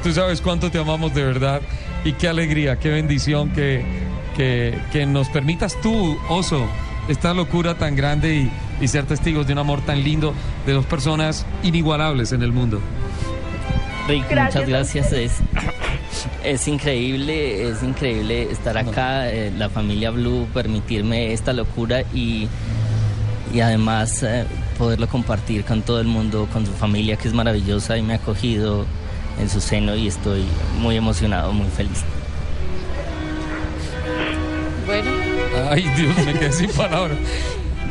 tú 0.01 0.13
sabes 0.13 0.39
cuánto 0.39 0.71
te 0.71 0.77
amamos 0.77 1.13
de 1.13 1.25
verdad 1.25 1.61
y 2.05 2.13
qué 2.13 2.29
alegría, 2.29 2.79
qué 2.79 2.89
bendición 2.89 3.51
que, 3.51 4.04
que, 4.35 4.77
que 4.91 5.05
nos 5.05 5.29
permitas 5.29 5.79
tú, 5.81 6.17
Oso, 6.29 6.65
esta 7.07 7.33
locura 7.33 7.75
tan 7.75 7.95
grande 7.95 8.35
y, 8.35 8.51
y 8.83 8.87
ser 8.87 9.05
testigos 9.05 9.47
de 9.47 9.53
un 9.53 9.59
amor 9.59 9.81
tan 9.81 10.03
lindo 10.03 10.33
de 10.65 10.73
dos 10.73 10.85
personas 10.85 11.45
inigualables 11.63 12.31
en 12.31 12.41
el 12.41 12.51
mundo. 12.51 12.81
Rick, 14.07 14.29
Gracias 14.29 14.67
muchas 14.67 14.69
gracias. 14.69 15.11
Es, 15.13 15.31
es 16.43 16.67
increíble, 16.67 17.69
es 17.69 17.81
increíble 17.83 18.51
estar 18.51 18.77
acá, 18.77 19.29
eh, 19.29 19.51
la 19.57 19.69
familia 19.69 20.11
Blue, 20.11 20.47
permitirme 20.53 21.33
esta 21.33 21.53
locura 21.53 22.01
y, 22.13 22.47
y 23.53 23.59
además 23.61 24.21
eh, 24.23 24.45
poderlo 24.77 25.07
compartir 25.07 25.63
con 25.63 25.81
todo 25.81 25.99
el 25.99 26.07
mundo, 26.07 26.47
con 26.51 26.65
su 26.65 26.71
familia 26.73 27.15
que 27.17 27.27
es 27.27 27.33
maravillosa 27.33 27.97
y 27.97 28.01
me 28.01 28.13
ha 28.13 28.17
acogido 28.17 28.85
en 29.39 29.49
su 29.49 29.59
seno 29.59 29.95
y 29.95 30.07
estoy 30.07 30.45
muy 30.79 30.95
emocionado, 30.95 31.51
muy 31.51 31.69
feliz. 31.69 32.03
Ay, 35.75 35.83
Dios, 35.97 36.15
me 36.25 36.31
quedé 36.33 36.53
sin 36.53 36.69
palabras. 36.69 37.17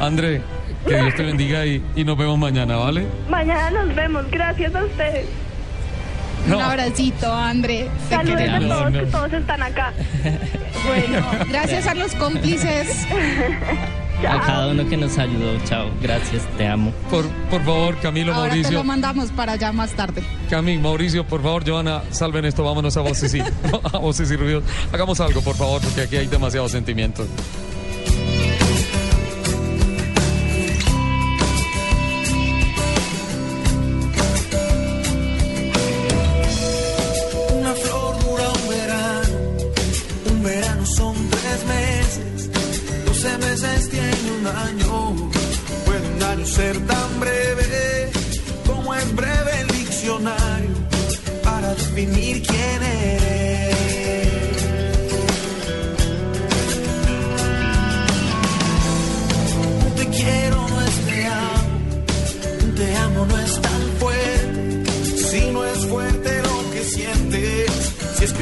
André, 0.01 0.41
que 0.87 0.97
Dios 0.97 1.15
te 1.15 1.23
bendiga 1.23 1.67
y, 1.67 1.85
y 1.95 2.03
nos 2.03 2.17
vemos 2.17 2.39
mañana, 2.39 2.77
¿vale? 2.77 3.07
Mañana 3.29 3.71
nos 3.85 3.95
vemos. 3.95 4.25
Gracias 4.31 4.75
a 4.75 4.85
ustedes. 4.85 5.27
Un 6.47 6.55
abracito, 6.61 7.31
André. 7.31 7.91
Te 8.09 8.15
Saludos 8.17 8.41
a 8.49 8.61
todos, 8.61 8.93
que 8.93 9.07
todos 9.07 9.33
están 9.35 9.63
acá. 9.63 9.93
Bueno, 10.87 11.25
gracias 11.49 11.87
a 11.87 11.95
los 11.95 12.15
cómplices. 12.15 13.07
A 14.29 14.41
cada 14.41 14.69
uno 14.69 14.89
que 14.89 14.97
nos 14.97 15.19
ayudó, 15.19 15.59
chao, 15.65 15.91
gracias, 16.01 16.43
te 16.57 16.67
amo. 16.67 16.93
Por, 17.11 17.27
por 17.51 17.63
favor, 17.63 17.97
Camilo, 18.01 18.33
Ahora 18.33 18.51
te 18.51 18.57
Mauricio. 18.57 18.79
lo 18.79 18.85
mandamos 18.85 19.31
para 19.33 19.53
allá 19.53 19.71
más 19.73 19.93
tarde. 19.93 20.23
Cami, 20.49 20.79
Mauricio, 20.79 21.27
por 21.27 21.43
favor, 21.43 21.69
Joana, 21.69 22.03
salven 22.11 22.45
esto, 22.47 22.65
vámonos 22.65 22.97
a 22.97 23.01
voces 23.03 23.35
y, 23.35 23.41
a 23.93 23.99
voces 23.99 24.31
y 24.31 24.37
ruidos. 24.37 24.65
Hagamos 24.93 25.21
algo, 25.21 25.43
por 25.43 25.57
favor, 25.57 25.83
porque 25.83 26.03
aquí 26.03 26.17
hay 26.17 26.27
demasiados 26.27 26.71
sentimientos. 26.73 27.27
Una 28.65 28.94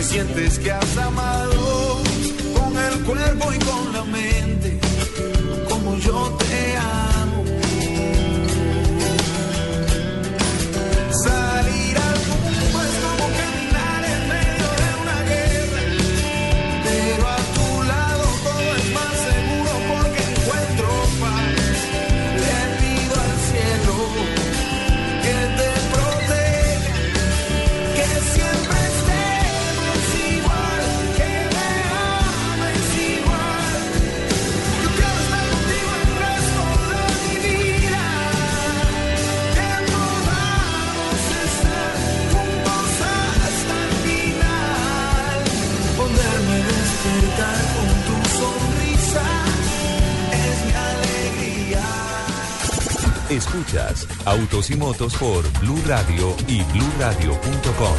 que 0.03 0.09
sientes 0.09 0.59
que 0.59 0.73
has 0.73 0.99
amado 0.99 2.03
con 2.55 2.77
el 2.77 3.05
cuerpo 3.05 3.53
y 3.53 3.59
con 3.59 3.93
la 3.93 4.05
Autos 54.25 54.71
y 54.71 54.77
Motos 54.77 55.15
por 55.15 55.51
Blue 55.61 55.81
Radio 55.87 56.37
y 56.47 56.63
BlueRadio.com. 56.63 57.97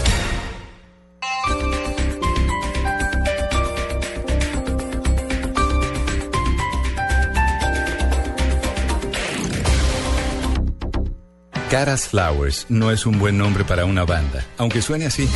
Caras 11.70 12.08
Flowers 12.08 12.68
no 12.70 12.92
es 12.92 13.06
un 13.06 13.18
buen 13.18 13.38
nombre 13.38 13.66
para 13.66 13.86
una 13.86 14.06
banda, 14.06 14.46
aunque 14.58 14.82
suene 14.82 15.08
así. 15.08 15.28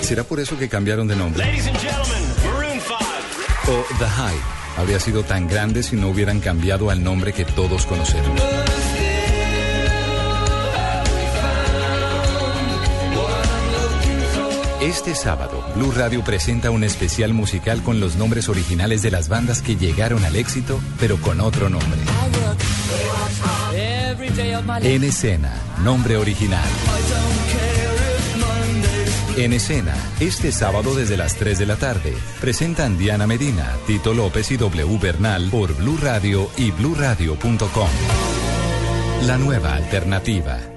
¿Será 0.00 0.22
por 0.22 0.38
eso 0.38 0.56
que 0.56 0.68
cambiaron 0.68 1.08
de 1.08 1.16
nombre? 1.16 1.44
Ladies 1.44 1.66
and 1.66 1.78
gentlemen, 1.78 2.22
Maroon 2.44 2.80
5. 2.80 3.72
¿O 3.72 3.84
The 3.98 4.06
Hype 4.06 4.65
habría 4.76 5.00
sido 5.00 5.22
tan 5.22 5.48
grande 5.48 5.82
si 5.82 5.96
no 5.96 6.08
hubieran 6.08 6.40
cambiado 6.40 6.90
al 6.90 7.02
nombre 7.02 7.32
que 7.32 7.44
todos 7.44 7.86
conocemos? 7.86 8.40
Este 14.80 15.16
sábado, 15.16 15.64
Blue 15.74 15.90
Radio 15.90 16.22
presenta 16.22 16.70
un 16.70 16.84
especial 16.84 17.32
musical 17.32 17.82
con 17.82 17.98
los 17.98 18.14
nombres 18.14 18.48
originales 18.48 19.02
de 19.02 19.10
las 19.10 19.28
bandas 19.28 19.60
que 19.60 19.74
llegaron 19.74 20.24
al 20.24 20.36
éxito, 20.36 20.80
pero 21.00 21.20
con 21.20 21.40
otro 21.40 21.68
nombre. 21.68 21.98
En 24.82 25.02
escena, 25.02 25.52
nombre 25.82 26.16
original. 26.16 26.64
En 29.36 29.52
escena, 29.52 29.94
este 30.18 30.50
sábado 30.50 30.94
desde 30.94 31.18
las 31.18 31.34
3 31.34 31.58
de 31.58 31.66
la 31.66 31.76
tarde, 31.76 32.14
presentan 32.40 32.96
Diana 32.96 33.26
Medina, 33.26 33.74
Tito 33.86 34.14
López 34.14 34.50
y 34.50 34.56
W 34.56 34.98
Bernal 34.98 35.50
por 35.50 35.76
Blue 35.76 35.98
Radio 36.00 36.48
y 36.56 36.70
BlueRadio.com. 36.70 37.90
La 39.26 39.36
nueva 39.36 39.74
alternativa. 39.74 40.75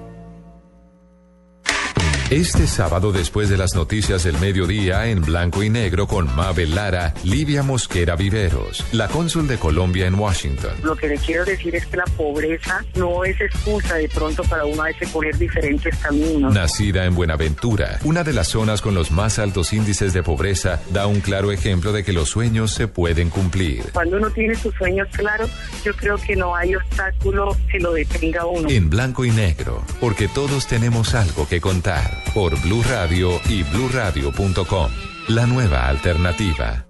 Este 2.31 2.67
sábado, 2.67 3.11
después 3.11 3.49
de 3.49 3.57
las 3.57 3.73
noticias 3.73 4.23
del 4.23 4.37
mediodía, 4.37 5.07
en 5.07 5.21
blanco 5.21 5.63
y 5.63 5.71
negro 5.71 6.05
con 6.05 6.27
Mabel 6.35 6.75
Lara, 6.75 7.15
Livia 7.23 7.63
Mosquera 7.63 8.15
Viveros, 8.15 8.85
la 8.91 9.07
cónsul 9.07 9.47
de 9.47 9.57
Colombia 9.57 10.05
en 10.05 10.13
Washington. 10.13 10.73
Lo 10.83 10.95
que 10.95 11.07
le 11.07 11.17
quiero 11.17 11.43
decir 11.43 11.75
es 11.75 11.87
que 11.87 11.97
la 11.97 12.05
pobreza 12.05 12.85
no 12.93 13.25
es 13.25 13.41
excusa 13.41 13.95
de 13.95 14.07
pronto 14.09 14.43
para 14.43 14.63
uno 14.65 14.83
a 14.83 14.85
veces 14.85 15.11
diferentes 15.39 15.97
caminos. 15.97 16.53
Nacida 16.53 17.05
en 17.05 17.15
Buenaventura, 17.15 17.97
una 18.03 18.23
de 18.23 18.33
las 18.33 18.49
zonas 18.49 18.83
con 18.83 18.93
los 18.93 19.09
más 19.09 19.39
altos 19.39 19.73
índices 19.73 20.13
de 20.13 20.21
pobreza, 20.21 20.79
da 20.91 21.07
un 21.07 21.21
claro 21.21 21.51
ejemplo 21.51 21.93
de 21.93 22.03
que 22.03 22.13
los 22.13 22.29
sueños 22.29 22.71
se 22.71 22.87
pueden 22.87 23.31
cumplir. 23.31 23.85
Cuando 23.91 24.17
uno 24.17 24.29
tiene 24.29 24.53
sus 24.53 24.75
sueños 24.75 25.07
claros, 25.13 25.49
yo 25.83 25.95
creo 25.95 26.17
que 26.17 26.35
no 26.35 26.55
hay 26.55 26.75
obstáculo 26.75 27.57
que 27.71 27.79
lo 27.79 27.91
detenga 27.91 28.45
uno. 28.45 28.69
En 28.69 28.91
blanco 28.91 29.25
y 29.25 29.31
negro, 29.31 29.83
porque 29.99 30.27
todos 30.27 30.67
tenemos 30.67 31.15
algo 31.15 31.47
que 31.47 31.59
contar. 31.59 32.18
Por 32.33 32.59
Blue 32.61 32.83
Radio 32.89 33.39
y 33.49 33.63
BlueRadio.com. 33.63 34.91
La 35.27 35.45
nueva 35.45 35.87
alternativa. 35.87 36.85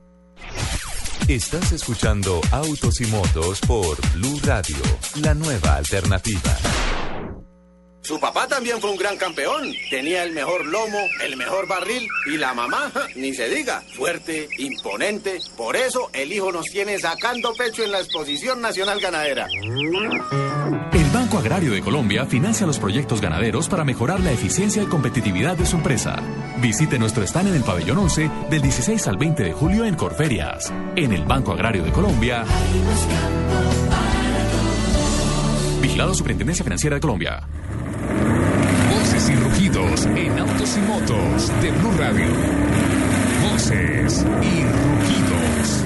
Estás 1.28 1.72
escuchando 1.72 2.42
Autos 2.52 3.02
y 3.02 3.06
Motos 3.06 3.60
por 3.62 3.98
Blue 4.14 4.40
Radio, 4.44 4.78
la 5.22 5.34
nueva 5.34 5.76
alternativa. 5.76 6.58
Su 8.02 8.20
papá 8.20 8.48
también 8.48 8.80
fue 8.80 8.92
un 8.92 8.98
gran 8.98 9.18
campeón. 9.18 9.74
Tenía 9.90 10.24
el 10.24 10.32
mejor 10.32 10.66
lomo, 10.66 11.00
el 11.24 11.38
mejor 11.38 11.68
barril 11.68 12.08
y 12.32 12.38
la 12.38 12.54
mamá, 12.54 12.92
ni 13.16 13.34
se 13.34 13.50
diga, 13.50 13.84
fuerte, 13.96 14.48
imponente. 14.58 15.40
Por 15.58 15.76
eso 15.76 16.10
el 16.14 16.32
hijo 16.32 16.52
nos 16.52 16.66
tiene 16.66 16.98
sacando 16.98 17.54
pecho 17.54 17.84
en 17.84 17.92
la 17.92 18.00
Exposición 18.00 18.62
Nacional 18.62 19.00
Ganadera. 19.00 19.48
El 20.94 21.10
Banco 21.12 21.38
Agrario 21.38 21.72
de 21.72 21.82
Colombia 21.82 22.26
financia 22.26 22.66
los 22.66 22.80
proyectos 22.80 23.22
ganaderos 23.22 23.68
para 23.68 23.84
mejorar 23.84 24.20
la 24.22 24.32
eficiencia 24.32 24.82
y 24.82 24.88
competitividad 24.88 25.58
de 25.58 25.66
su 25.66 25.76
empresa. 25.76 26.16
Visite 26.58 26.98
nuestro 26.98 27.24
stand 27.24 27.50
en 27.50 27.56
el 27.56 27.64
pabellón 27.64 28.00
11 28.00 28.32
del 28.50 28.62
16 28.62 29.08
al 29.08 29.18
20 29.18 29.44
de 29.44 29.54
julio 29.54 29.86
en 29.86 29.96
Corferias. 29.96 30.74
En 30.96 31.14
el 31.14 31.26
Banco 31.26 31.52
Agrario 31.52 31.84
de 31.84 31.92
Colombia. 31.92 32.44
Vigilado 35.82 36.14
Superintendencia 36.14 36.64
Financiera 36.64 36.96
de 36.96 37.02
Colombia. 37.02 37.48
Voces 38.92 39.30
y 39.30 39.36
rugidos 39.36 40.06
en 40.06 40.40
autos 40.40 40.78
y 40.78 40.82
motos 40.82 41.62
de 41.62 41.72
Blue 41.72 41.92
Radio. 41.98 42.28
Voces 43.52 44.26
y 44.42 44.64
rugidos. 44.64 45.86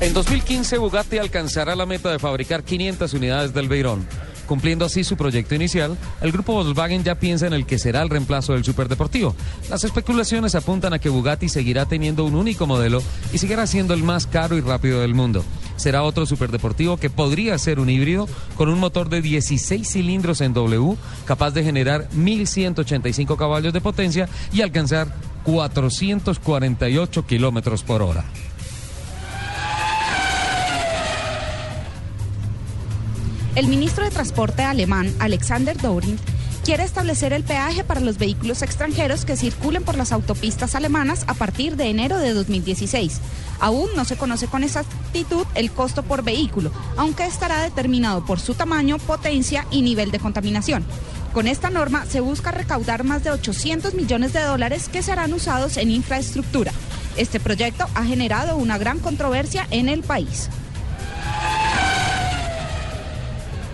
En 0.00 0.12
2015, 0.14 0.78
Bugatti 0.78 1.18
alcanzará 1.18 1.76
la 1.76 1.86
meta 1.86 2.10
de 2.10 2.18
fabricar 2.18 2.64
500 2.64 3.14
unidades 3.14 3.54
del 3.54 3.68
Veyron. 3.68 4.06
Cumpliendo 4.52 4.84
así 4.84 5.02
su 5.02 5.16
proyecto 5.16 5.54
inicial, 5.54 5.96
el 6.20 6.30
grupo 6.30 6.52
Volkswagen 6.52 7.02
ya 7.02 7.14
piensa 7.14 7.46
en 7.46 7.54
el 7.54 7.64
que 7.64 7.78
será 7.78 8.02
el 8.02 8.10
reemplazo 8.10 8.52
del 8.52 8.64
superdeportivo. 8.64 9.34
Las 9.70 9.82
especulaciones 9.82 10.54
apuntan 10.54 10.92
a 10.92 10.98
que 10.98 11.08
Bugatti 11.08 11.48
seguirá 11.48 11.86
teniendo 11.86 12.26
un 12.26 12.34
único 12.34 12.66
modelo 12.66 13.02
y 13.32 13.38
seguirá 13.38 13.66
siendo 13.66 13.94
el 13.94 14.02
más 14.02 14.26
caro 14.26 14.58
y 14.58 14.60
rápido 14.60 15.00
del 15.00 15.14
mundo. 15.14 15.42
Será 15.76 16.02
otro 16.02 16.26
superdeportivo 16.26 16.98
que 16.98 17.08
podría 17.08 17.56
ser 17.56 17.80
un 17.80 17.88
híbrido 17.88 18.28
con 18.54 18.68
un 18.68 18.78
motor 18.78 19.08
de 19.08 19.22
16 19.22 19.88
cilindros 19.88 20.42
en 20.42 20.52
W, 20.52 20.98
capaz 21.24 21.52
de 21.52 21.64
generar 21.64 22.10
1.185 22.10 23.38
caballos 23.38 23.72
de 23.72 23.80
potencia 23.80 24.28
y 24.52 24.60
alcanzar 24.60 25.08
448 25.44 27.26
kilómetros 27.26 27.82
por 27.84 28.02
hora. 28.02 28.26
El 33.54 33.68
ministro 33.68 34.02
de 34.02 34.10
Transporte 34.10 34.62
alemán, 34.62 35.14
Alexander 35.18 35.76
Dorin, 35.76 36.18
quiere 36.64 36.84
establecer 36.84 37.34
el 37.34 37.44
peaje 37.44 37.84
para 37.84 38.00
los 38.00 38.16
vehículos 38.16 38.62
extranjeros 38.62 39.26
que 39.26 39.36
circulen 39.36 39.84
por 39.84 39.98
las 39.98 40.10
autopistas 40.10 40.74
alemanas 40.74 41.24
a 41.26 41.34
partir 41.34 41.76
de 41.76 41.90
enero 41.90 42.16
de 42.16 42.32
2016. 42.32 43.20
Aún 43.60 43.90
no 43.94 44.06
se 44.06 44.16
conoce 44.16 44.46
con 44.46 44.64
exactitud 44.64 45.44
el 45.54 45.70
costo 45.70 46.02
por 46.02 46.24
vehículo, 46.24 46.72
aunque 46.96 47.26
estará 47.26 47.60
determinado 47.60 48.24
por 48.24 48.40
su 48.40 48.54
tamaño, 48.54 48.96
potencia 48.96 49.66
y 49.70 49.82
nivel 49.82 50.10
de 50.12 50.18
contaminación. 50.18 50.82
Con 51.34 51.46
esta 51.46 51.68
norma 51.68 52.06
se 52.06 52.20
busca 52.20 52.52
recaudar 52.52 53.04
más 53.04 53.22
de 53.22 53.32
800 53.32 53.92
millones 53.92 54.32
de 54.32 54.40
dólares 54.40 54.88
que 54.88 55.02
serán 55.02 55.34
usados 55.34 55.76
en 55.76 55.90
infraestructura. 55.90 56.72
Este 57.18 57.38
proyecto 57.38 57.86
ha 57.94 58.04
generado 58.04 58.56
una 58.56 58.78
gran 58.78 58.98
controversia 58.98 59.66
en 59.70 59.90
el 59.90 60.02
país. 60.02 60.48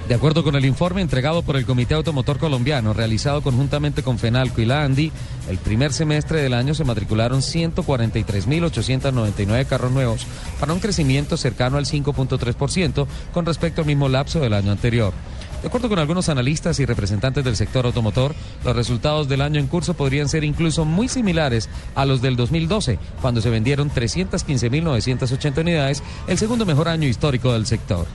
De 0.08 0.14
acuerdo 0.14 0.42
con 0.42 0.56
el 0.56 0.64
informe 0.64 1.02
entregado 1.02 1.42
por 1.42 1.56
el 1.56 1.66
Comité 1.66 1.92
Automotor 1.92 2.38
Colombiano, 2.38 2.94
realizado 2.94 3.42
conjuntamente 3.42 4.02
con 4.02 4.18
FENALCO 4.18 4.62
y 4.62 4.64
la 4.64 4.82
ANDI, 4.82 5.12
el 5.50 5.58
primer 5.58 5.92
semestre 5.92 6.40
del 6.40 6.54
año 6.54 6.74
se 6.74 6.84
matricularon 6.84 7.42
143.899 7.42 9.66
carros 9.66 9.92
nuevos, 9.92 10.26
para 10.58 10.72
un 10.72 10.80
crecimiento 10.80 11.36
cercano 11.36 11.76
al 11.76 11.84
5.3% 11.84 13.06
con 13.34 13.44
respecto 13.44 13.82
al 13.82 13.86
mismo 13.86 14.08
lapso 14.08 14.40
del 14.40 14.54
año 14.54 14.72
anterior. 14.72 15.12
De 15.60 15.68
acuerdo 15.68 15.90
con 15.90 15.98
algunos 15.98 16.30
analistas 16.30 16.80
y 16.80 16.86
representantes 16.86 17.44
del 17.44 17.56
sector 17.56 17.84
automotor, 17.84 18.34
los 18.64 18.74
resultados 18.74 19.28
del 19.28 19.42
año 19.42 19.60
en 19.60 19.66
curso 19.66 19.92
podrían 19.92 20.30
ser 20.30 20.42
incluso 20.42 20.86
muy 20.86 21.08
similares 21.08 21.68
a 21.94 22.06
los 22.06 22.22
del 22.22 22.34
2012, 22.34 22.98
cuando 23.20 23.42
se 23.42 23.50
vendieron 23.50 23.90
315.980 23.90 25.60
unidades, 25.60 26.02
el 26.28 26.38
segundo 26.38 26.64
mejor 26.64 26.88
año 26.88 27.06
histórico 27.06 27.52
del 27.52 27.66
sector. 27.66 28.06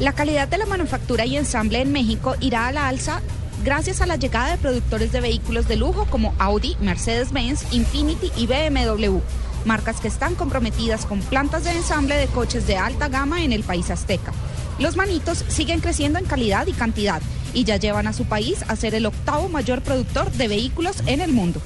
La 0.00 0.12
calidad 0.12 0.48
de 0.48 0.58
la 0.58 0.66
manufactura 0.66 1.24
y 1.24 1.36
ensamble 1.36 1.80
en 1.80 1.92
México 1.92 2.34
irá 2.40 2.66
a 2.66 2.72
la 2.72 2.88
alza 2.88 3.22
gracias 3.64 4.00
a 4.00 4.06
la 4.06 4.16
llegada 4.16 4.50
de 4.50 4.58
productores 4.58 5.12
de 5.12 5.20
vehículos 5.20 5.68
de 5.68 5.76
lujo 5.76 6.06
como 6.10 6.34
Audi, 6.38 6.76
Mercedes-Benz, 6.80 7.72
Infiniti 7.72 8.32
y 8.36 8.46
BMW, 8.46 9.18
marcas 9.64 10.00
que 10.00 10.08
están 10.08 10.34
comprometidas 10.34 11.06
con 11.06 11.20
plantas 11.20 11.64
de 11.64 11.70
ensamble 11.70 12.16
de 12.16 12.26
coches 12.26 12.66
de 12.66 12.76
alta 12.76 13.08
gama 13.08 13.44
en 13.44 13.52
el 13.52 13.62
país 13.62 13.90
azteca. 13.90 14.32
Los 14.80 14.96
manitos 14.96 15.44
siguen 15.48 15.80
creciendo 15.80 16.18
en 16.18 16.24
calidad 16.24 16.66
y 16.66 16.72
cantidad 16.72 17.22
y 17.54 17.62
ya 17.62 17.76
llevan 17.76 18.08
a 18.08 18.12
su 18.12 18.24
país 18.24 18.64
a 18.66 18.74
ser 18.74 18.96
el 18.96 19.06
octavo 19.06 19.48
mayor 19.48 19.80
productor 19.80 20.30
de 20.32 20.48
vehículos 20.48 20.96
en 21.06 21.20
el 21.20 21.32
mundo. 21.32 21.60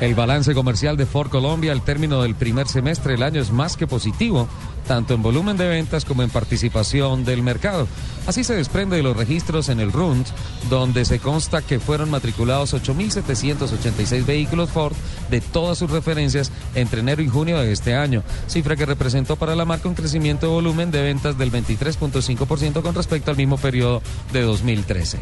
El 0.00 0.14
balance 0.14 0.54
comercial 0.54 0.96
de 0.96 1.06
Ford 1.06 1.28
Colombia 1.28 1.72
al 1.72 1.82
término 1.82 2.22
del 2.22 2.34
primer 2.34 2.68
semestre 2.68 3.12
del 3.12 3.22
año 3.22 3.40
es 3.40 3.50
más 3.50 3.76
que 3.76 3.86
positivo, 3.86 4.48
tanto 4.86 5.14
en 5.14 5.22
volumen 5.22 5.56
de 5.56 5.68
ventas 5.68 6.04
como 6.04 6.22
en 6.22 6.30
participación 6.30 7.24
del 7.24 7.42
mercado. 7.42 7.88
Así 8.26 8.44
se 8.44 8.54
desprende 8.54 8.96
de 8.96 9.02
los 9.02 9.16
registros 9.16 9.68
en 9.68 9.80
el 9.80 9.92
RUND, 9.92 10.26
donde 10.70 11.04
se 11.04 11.18
consta 11.18 11.62
que 11.62 11.80
fueron 11.80 12.10
matriculados 12.10 12.74
8.786 12.74 14.24
vehículos 14.24 14.70
Ford 14.70 14.94
de 15.30 15.40
todas 15.40 15.78
sus 15.78 15.90
referencias 15.90 16.50
entre 16.74 17.00
enero 17.00 17.22
y 17.22 17.28
junio 17.28 17.58
de 17.58 17.72
este 17.72 17.94
año, 17.94 18.22
cifra 18.46 18.76
que 18.76 18.86
representó 18.86 19.36
para 19.36 19.54
la 19.54 19.64
marca 19.64 19.88
un 19.88 19.94
crecimiento 19.94 20.46
de 20.46 20.52
volumen 20.52 20.90
de 20.90 21.02
ventas 21.02 21.36
del 21.36 21.52
23.5% 21.52 22.82
con 22.82 22.94
respecto 22.94 23.30
al 23.30 23.36
mismo 23.36 23.58
periodo 23.58 24.02
de 24.32 24.42
2013. 24.42 25.18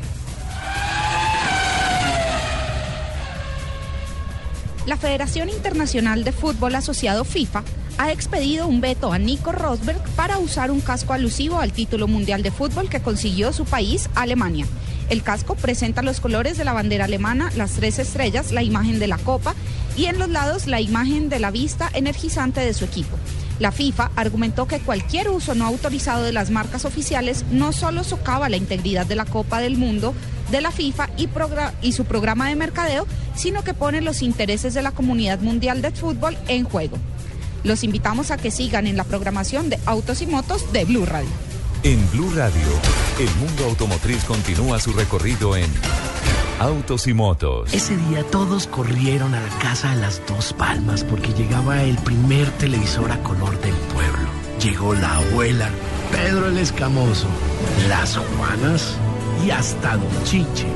La 4.86 4.96
Federación 4.96 5.48
Internacional 5.48 6.24
de 6.24 6.32
Fútbol 6.32 6.74
Asociado 6.74 7.24
FIFA 7.24 7.62
ha 7.98 8.12
expedido 8.12 8.66
un 8.66 8.80
veto 8.80 9.12
a 9.12 9.18
Nico 9.18 9.52
Rosberg 9.52 10.02
para 10.16 10.38
usar 10.38 10.70
un 10.70 10.80
casco 10.80 11.12
alusivo 11.12 11.60
al 11.60 11.72
título 11.72 12.08
mundial 12.08 12.42
de 12.42 12.50
fútbol 12.50 12.88
que 12.88 13.00
consiguió 13.00 13.52
su 13.52 13.64
país, 13.64 14.08
Alemania. 14.14 14.66
El 15.10 15.22
casco 15.22 15.54
presenta 15.54 16.02
los 16.02 16.20
colores 16.20 16.56
de 16.56 16.64
la 16.64 16.72
bandera 16.72 17.04
alemana, 17.04 17.52
las 17.56 17.72
tres 17.72 17.98
estrellas, 17.98 18.52
la 18.52 18.62
imagen 18.62 18.98
de 18.98 19.08
la 19.08 19.18
copa 19.18 19.54
y 19.96 20.06
en 20.06 20.18
los 20.18 20.28
lados 20.28 20.66
la 20.66 20.80
imagen 20.80 21.28
de 21.28 21.38
la 21.38 21.50
vista 21.50 21.90
energizante 21.92 22.60
de 22.60 22.72
su 22.72 22.84
equipo. 22.84 23.18
La 23.58 23.72
FIFA 23.72 24.10
argumentó 24.16 24.66
que 24.66 24.80
cualquier 24.80 25.28
uso 25.28 25.54
no 25.54 25.66
autorizado 25.66 26.24
de 26.24 26.32
las 26.32 26.50
marcas 26.50 26.84
oficiales 26.84 27.44
no 27.50 27.72
solo 27.72 28.02
socava 28.04 28.48
la 28.48 28.56
integridad 28.56 29.06
de 29.06 29.16
la 29.16 29.24
Copa 29.24 29.60
del 29.60 29.76
Mundo 29.76 30.14
de 30.50 30.60
la 30.60 30.70
FIFA 30.70 31.10
y, 31.16 31.92
su 31.92 32.04
programa 32.04 32.48
de 32.48 32.56
mercadeo, 32.56 33.06
sino 33.34 33.62
que 33.62 33.74
pone 33.74 34.00
los 34.00 34.22
intereses 34.22 34.74
de 34.74 34.82
la 34.82 34.92
comunidad 34.92 35.40
mundial 35.40 35.80
de 35.80 35.90
fútbol 35.90 36.36
en 36.48 36.64
juego. 36.64 36.98
Los 37.64 37.84
invitamos 37.84 38.30
a 38.30 38.36
que 38.36 38.50
sigan 38.50 38.86
en 38.86 38.96
la 38.96 39.04
programación 39.04 39.68
de 39.68 39.78
Autos 39.86 40.20
y 40.22 40.26
Motos 40.26 40.72
de 40.72 40.84
Blue 40.84 41.06
Radio. 41.06 41.30
En 41.84 42.10
Blue 42.10 42.32
Radio, 42.34 42.68
el 43.18 43.30
mundo 43.36 43.64
automotriz 43.64 44.24
continúa 44.24 44.80
su 44.80 44.92
recorrido 44.92 45.56
en 45.56 45.66
Autos 46.58 47.06
y 47.06 47.14
Motos. 47.14 47.72
Ese 47.72 47.96
día 47.96 48.24
todos 48.24 48.66
corrieron 48.66 49.34
a 49.34 49.40
la 49.40 49.58
casa 49.58 49.90
de 49.94 50.00
las 50.00 50.20
dos 50.26 50.52
palmas 50.52 51.04
porque 51.04 51.32
llegaba 51.34 51.82
el 51.82 51.96
primer 51.98 52.50
televisor 52.58 53.10
a 53.10 53.22
color 53.22 53.60
del 53.60 53.74
pueblo. 53.92 54.28
Llegó 54.60 54.94
la 54.94 55.16
abuela, 55.16 55.68
Pedro 56.10 56.48
el 56.48 56.58
Escamoso, 56.58 57.26
las 57.88 58.16
Juanas 58.16 58.96
y 59.44 59.50
hasta 59.50 59.96
Don 59.96 60.24
Chiche. 60.24 60.66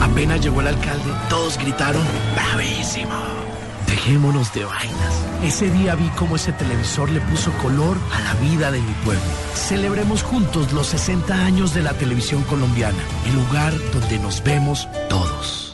Apenas 0.00 0.42
llegó 0.42 0.60
el 0.60 0.68
alcalde, 0.68 1.10
todos 1.30 1.58
gritaron, 1.58 2.04
¡bravísimo! 2.34 3.43
Dejémonos 3.94 4.52
de 4.52 4.64
vainas. 4.64 5.24
Ese 5.44 5.70
día 5.70 5.94
vi 5.94 6.08
cómo 6.18 6.34
ese 6.34 6.52
televisor 6.52 7.08
le 7.10 7.20
puso 7.20 7.52
color 7.58 7.96
a 8.12 8.20
la 8.22 8.34
vida 8.40 8.72
de 8.72 8.80
mi 8.80 8.92
pueblo. 9.04 9.22
Celebremos 9.54 10.24
juntos 10.24 10.72
los 10.72 10.88
60 10.88 11.32
años 11.32 11.74
de 11.74 11.82
la 11.82 11.92
televisión 11.92 12.42
colombiana, 12.42 12.98
el 13.24 13.36
lugar 13.36 13.72
donde 13.92 14.18
nos 14.18 14.42
vemos 14.42 14.88
todos. 15.08 15.73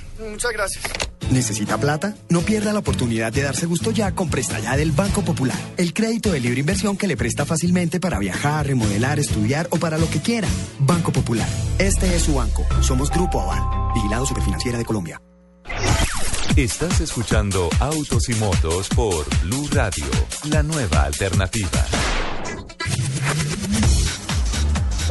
muchas 0.29 0.51
gracias. 0.51 0.83
¿Necesita 1.31 1.77
plata? 1.77 2.15
No 2.29 2.41
pierda 2.41 2.73
la 2.73 2.79
oportunidad 2.79 3.31
de 3.31 3.41
darse 3.41 3.65
gusto 3.65 3.91
ya 3.91 4.13
con 4.13 4.29
Presta 4.29 4.59
Ya 4.59 4.75
del 4.75 4.91
Banco 4.91 5.21
Popular. 5.21 5.57
El 5.77 5.93
crédito 5.93 6.31
de 6.31 6.41
libre 6.41 6.59
inversión 6.59 6.97
que 6.97 7.07
le 7.07 7.15
presta 7.15 7.45
fácilmente 7.45 7.99
para 7.99 8.19
viajar, 8.19 8.67
remodelar, 8.67 9.19
estudiar 9.19 9.67
o 9.71 9.77
para 9.77 9.97
lo 9.97 10.09
que 10.09 10.19
quiera. 10.19 10.47
Banco 10.79 11.11
Popular. 11.11 11.47
Este 11.79 12.15
es 12.15 12.23
su 12.23 12.35
banco. 12.35 12.65
Somos 12.81 13.09
Grupo 13.09 13.39
Aval. 13.41 13.93
Vigilado 13.95 14.25
Superfinanciera 14.25 14.77
de 14.77 14.85
Colombia. 14.85 15.21
Estás 16.57 16.99
escuchando 16.99 17.69
Autos 17.79 18.27
y 18.27 18.35
Motos 18.35 18.89
por 18.89 19.25
Blue 19.43 19.69
Radio, 19.71 20.05
la 20.49 20.61
nueva 20.61 21.03
alternativa. 21.03 21.85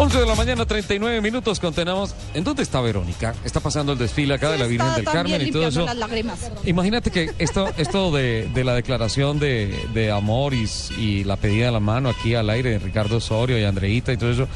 11 0.00 0.18
de 0.18 0.24
la 0.26 0.34
mañana, 0.34 0.64
39 0.64 1.20
minutos. 1.20 1.60
Contenemos. 1.60 2.14
¿En 2.32 2.42
dónde 2.42 2.62
está 2.62 2.80
Verónica? 2.80 3.34
Está 3.44 3.60
pasando 3.60 3.92
el 3.92 3.98
desfile 3.98 4.32
acá 4.32 4.50
de 4.50 4.56
la 4.56 4.64
Virgen 4.66 4.94
del 4.94 5.04
Carmen 5.04 5.46
y 5.46 5.50
todo 5.50 5.68
eso. 5.68 5.84
las 5.84 5.94
lágrimas. 5.94 6.50
Imagínate 6.64 7.10
que 7.10 7.30
esto, 7.38 7.68
esto 7.76 8.10
de, 8.10 8.48
de 8.54 8.64
la 8.64 8.74
declaración 8.74 9.38
de, 9.38 9.78
de 9.92 10.10
amor 10.10 10.54
y, 10.54 10.66
y 10.96 11.24
la 11.24 11.36
pedida 11.36 11.66
de 11.66 11.72
la 11.72 11.80
mano 11.80 12.08
aquí 12.08 12.34
al 12.34 12.48
aire 12.48 12.70
de 12.70 12.78
Ricardo 12.78 13.18
Osorio 13.18 13.58
y 13.58 13.64
Andreita 13.64 14.10
y 14.14 14.16
todo 14.16 14.30
eso. 14.30 14.48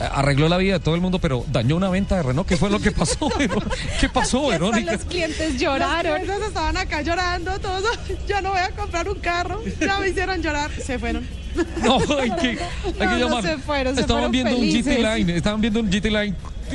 Eh, 0.00 0.08
Arregló 0.10 0.48
la 0.48 0.56
vida 0.56 0.74
de 0.74 0.80
todo 0.80 0.94
el 0.94 1.00
mundo, 1.00 1.18
pero 1.18 1.44
dañó 1.50 1.76
una 1.76 1.88
venta 1.90 2.16
de 2.16 2.22
Renault. 2.22 2.48
¿Qué 2.48 2.56
fue 2.56 2.70
lo 2.70 2.80
que 2.80 2.90
pasó? 2.90 3.30
¿Qué 4.00 4.08
pasó, 4.08 4.48
Verónica? 4.48 4.92
Los 4.92 5.04
clientes 5.04 5.58
lloraron. 5.58 6.12
Los 6.12 6.22
clientes 6.22 6.48
estaban 6.48 6.76
acá 6.76 7.02
llorando, 7.02 7.58
todos, 7.60 7.84
ya 8.26 8.40
no 8.40 8.50
voy 8.50 8.60
a 8.60 8.70
comprar 8.70 9.08
un 9.08 9.18
carro, 9.18 9.62
ya 9.80 9.98
me 9.98 10.08
hicieron 10.08 10.42
llorar, 10.42 10.70
se 10.72 10.98
fueron. 10.98 11.26
No, 11.82 11.98
hay 12.20 12.30
que, 12.30 12.48
hay 12.50 12.58
que 12.92 13.04
No, 13.04 13.10
no 13.10 13.18
llamar. 13.18 13.42
se 13.42 13.58
fueron, 13.58 13.94
se 13.96 14.02
estaban 14.02 14.30
fueron 14.30 14.32
viendo 14.32 14.56
un. 14.56 14.68
GT 14.70 14.86
Line, 15.16 15.36
estaban 15.36 15.60
viendo 15.60 15.80
un 15.80 15.90
GT 15.90 16.04
Line. 16.06 16.34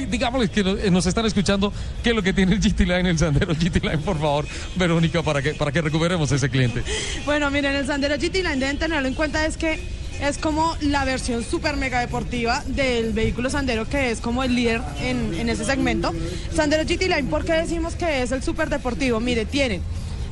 Digámosles 0.10 0.50
que 0.50 0.62
nos, 0.66 0.92
nos 0.92 1.06
están 1.06 1.26
escuchando 1.26 1.72
qué 2.04 2.10
es 2.10 2.16
lo 2.18 2.22
que 2.22 2.34
tiene 2.34 2.54
el 2.56 2.60
GT 2.60 2.82
Line, 2.82 3.10
el 3.10 3.18
Sandero 3.18 3.54
GT 3.56 3.82
Line, 3.82 4.00
por 4.00 4.20
favor, 4.20 4.46
Verónica, 4.76 5.24
para 5.24 5.42
que, 5.42 5.54
para 5.54 5.72
que 5.72 5.82
recuperemos 5.82 6.30
ese 6.34 6.50
cliente. 6.50 6.84
Bueno, 7.24 7.50
miren, 7.50 7.74
el 7.74 7.88
Sandero 7.88 8.16
GT 8.18 8.36
Line 8.44 8.58
deben 8.58 8.78
tenerlo 8.78 9.08
en 9.08 9.14
cuenta 9.14 9.46
es 9.46 9.56
que 9.56 9.80
es 10.22 10.38
como 10.38 10.76
la 10.82 11.06
versión 11.06 11.44
super 11.44 11.78
mega 11.78 12.00
deportiva 12.00 12.64
del 12.68 13.14
vehículo 13.14 13.50
Sandero 13.50 13.88
que 13.88 14.12
es 14.12 14.22
como 14.22 14.44
el 14.44 14.56
líder 14.56 14.82
en, 15.02 15.34
en 15.34 15.50
ese 15.50 15.66
segmento. 15.66 16.14
Sandero 16.54 16.84
GT 16.84 17.04
Line, 17.04 17.30
¿por 17.30 17.46
qué 17.46 17.54
decimos 17.54 17.96
que 17.96 18.22
es 18.22 18.32
el 18.32 18.44
super 18.44 18.70
deportivo? 18.70 19.20
Mire, 19.20 19.46
tiene 19.46 19.82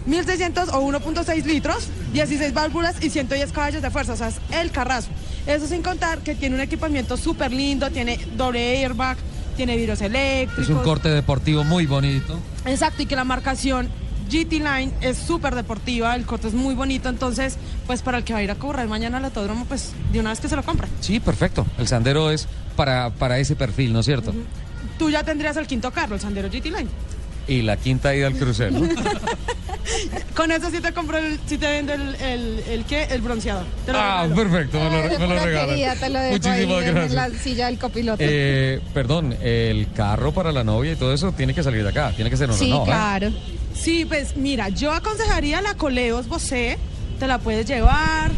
1600 0.06 0.70
o 0.70 0.82
1.6 0.82 1.46
litros, 1.46 1.88
16 2.14 2.54
válvulas 2.54 3.04
y 3.04 3.10
110 3.10 3.52
caballos 3.52 3.82
de 3.82 3.90
fuerza, 3.90 4.14
o 4.14 4.18
sea, 4.18 4.28
es 4.30 4.40
el 4.52 4.72
carrazo. 4.72 5.10
Eso 5.46 5.68
sin 5.68 5.82
contar 5.82 6.20
que 6.20 6.36
tiene 6.36 6.56
un 6.56 6.62
equipamiento 6.62 7.18
súper 7.18 7.52
lindo, 7.52 7.90
tiene 7.90 8.20
doble 8.36 8.84
airbag, 8.84 9.18
tiene 9.56 9.76
vidrios 9.76 10.02
eléctricos. 10.02 10.70
Es 10.70 10.76
un 10.76 10.84
corte 10.84 11.10
deportivo 11.10 11.64
muy 11.64 11.86
bonito. 11.86 12.40
Exacto, 12.66 13.04
y 13.04 13.06
que 13.06 13.16
la 13.16 13.24
marcación 13.24 13.90
GT 14.30 14.54
Line 14.54 14.92
es 15.02 15.18
súper 15.18 15.56
deportiva, 15.56 16.16
el 16.16 16.26
corte 16.26 16.48
es 16.48 16.54
muy 16.54 16.76
bonito, 16.76 17.10
entonces, 17.10 17.58
pues 17.88 18.02
para 18.02 18.18
el 18.18 18.24
que 18.24 18.34
va 18.34 18.40
a 18.40 18.44
ir 18.44 18.52
a 18.52 18.56
correr 18.56 18.88
mañana 18.88 19.18
al 19.18 19.26
autódromo, 19.26 19.66
pues 19.66 19.92
de 20.12 20.20
una 20.20 20.32
vez 20.32 20.40
que 20.40 20.50
se 20.50 20.56
lo 20.56 20.64
compre. 20.64 20.88
Sí, 21.02 21.20
perfecto. 21.20 21.66
El 21.78 21.88
Sandero 21.88 22.32
es 22.32 22.48
para, 22.76 23.10
para 23.12 23.40
ese 23.40 23.56
perfil, 23.56 23.94
¿no 23.94 24.00
es 24.00 24.06
cierto? 24.06 24.34
Tú 24.98 25.10
ya 25.10 25.24
tendrías 25.24 25.58
el 25.58 25.68
quinto 25.68 25.92
carro, 25.92 26.16
el 26.16 26.22
Sandero 26.22 26.50
GT 26.50 26.66
Line. 26.66 26.90
Y 27.48 27.62
la 27.62 27.78
quinta 27.78 28.16
ida 28.16 28.28
al 28.28 28.36
crucero. 28.36 28.80
Con 30.36 30.52
eso 30.52 30.72
sí 30.72 30.80
te 30.80 30.94
compro, 30.94 31.18
el, 31.18 31.40
sí 31.46 31.58
te 31.58 31.68
vendo 31.68 31.94
el, 31.94 32.16
el, 32.16 32.64
el, 32.68 32.86
¿qué? 32.86 33.04
El 33.04 33.22
bronceador. 33.22 33.66
Te 33.86 33.92
lo 33.92 34.00
ah, 34.00 34.24
regalo. 34.24 34.36
perfecto, 34.36 34.80
me 34.80 34.90
lo, 34.90 35.20
me 35.20 35.28
lo 35.28 35.44
regalan. 35.44 35.70
Querida, 35.70 35.96
te 35.96 36.10
lo 36.10 36.20
dejo 36.20 36.32
Muchísimas 36.32 36.78
ahí 36.82 36.88
en 36.88 36.96
gracias. 36.96 37.14
la 37.14 37.40
silla 37.40 37.66
del 37.68 37.78
copiloto. 37.78 38.18
Eh, 38.20 38.82
perdón, 38.94 39.36
el 39.42 39.92
carro 39.94 40.32
para 40.32 40.52
la 40.52 40.64
novia 40.64 40.94
y 40.94 40.96
todo 40.96 41.14
eso 41.14 41.32
tiene 41.34 41.54
que 41.54 41.62
salir 41.62 41.84
de 41.84 41.90
acá, 41.90 42.12
tiene 42.16 42.30
que 42.30 42.38
ser 42.38 42.50
un 42.50 42.58
sí, 42.58 42.72
¿eh? 42.72 42.82
claro. 42.86 43.32
Sí, 43.76 44.06
pues 44.06 44.36
mira, 44.36 44.70
yo 44.70 44.92
aconsejaría 44.92 45.62
la 45.62 45.76
Coleos 45.76 46.28
Bosé, 46.28 46.78
te 47.20 47.28
la 47.28 47.38
puedes 47.40 47.68
llevar, 47.68 48.32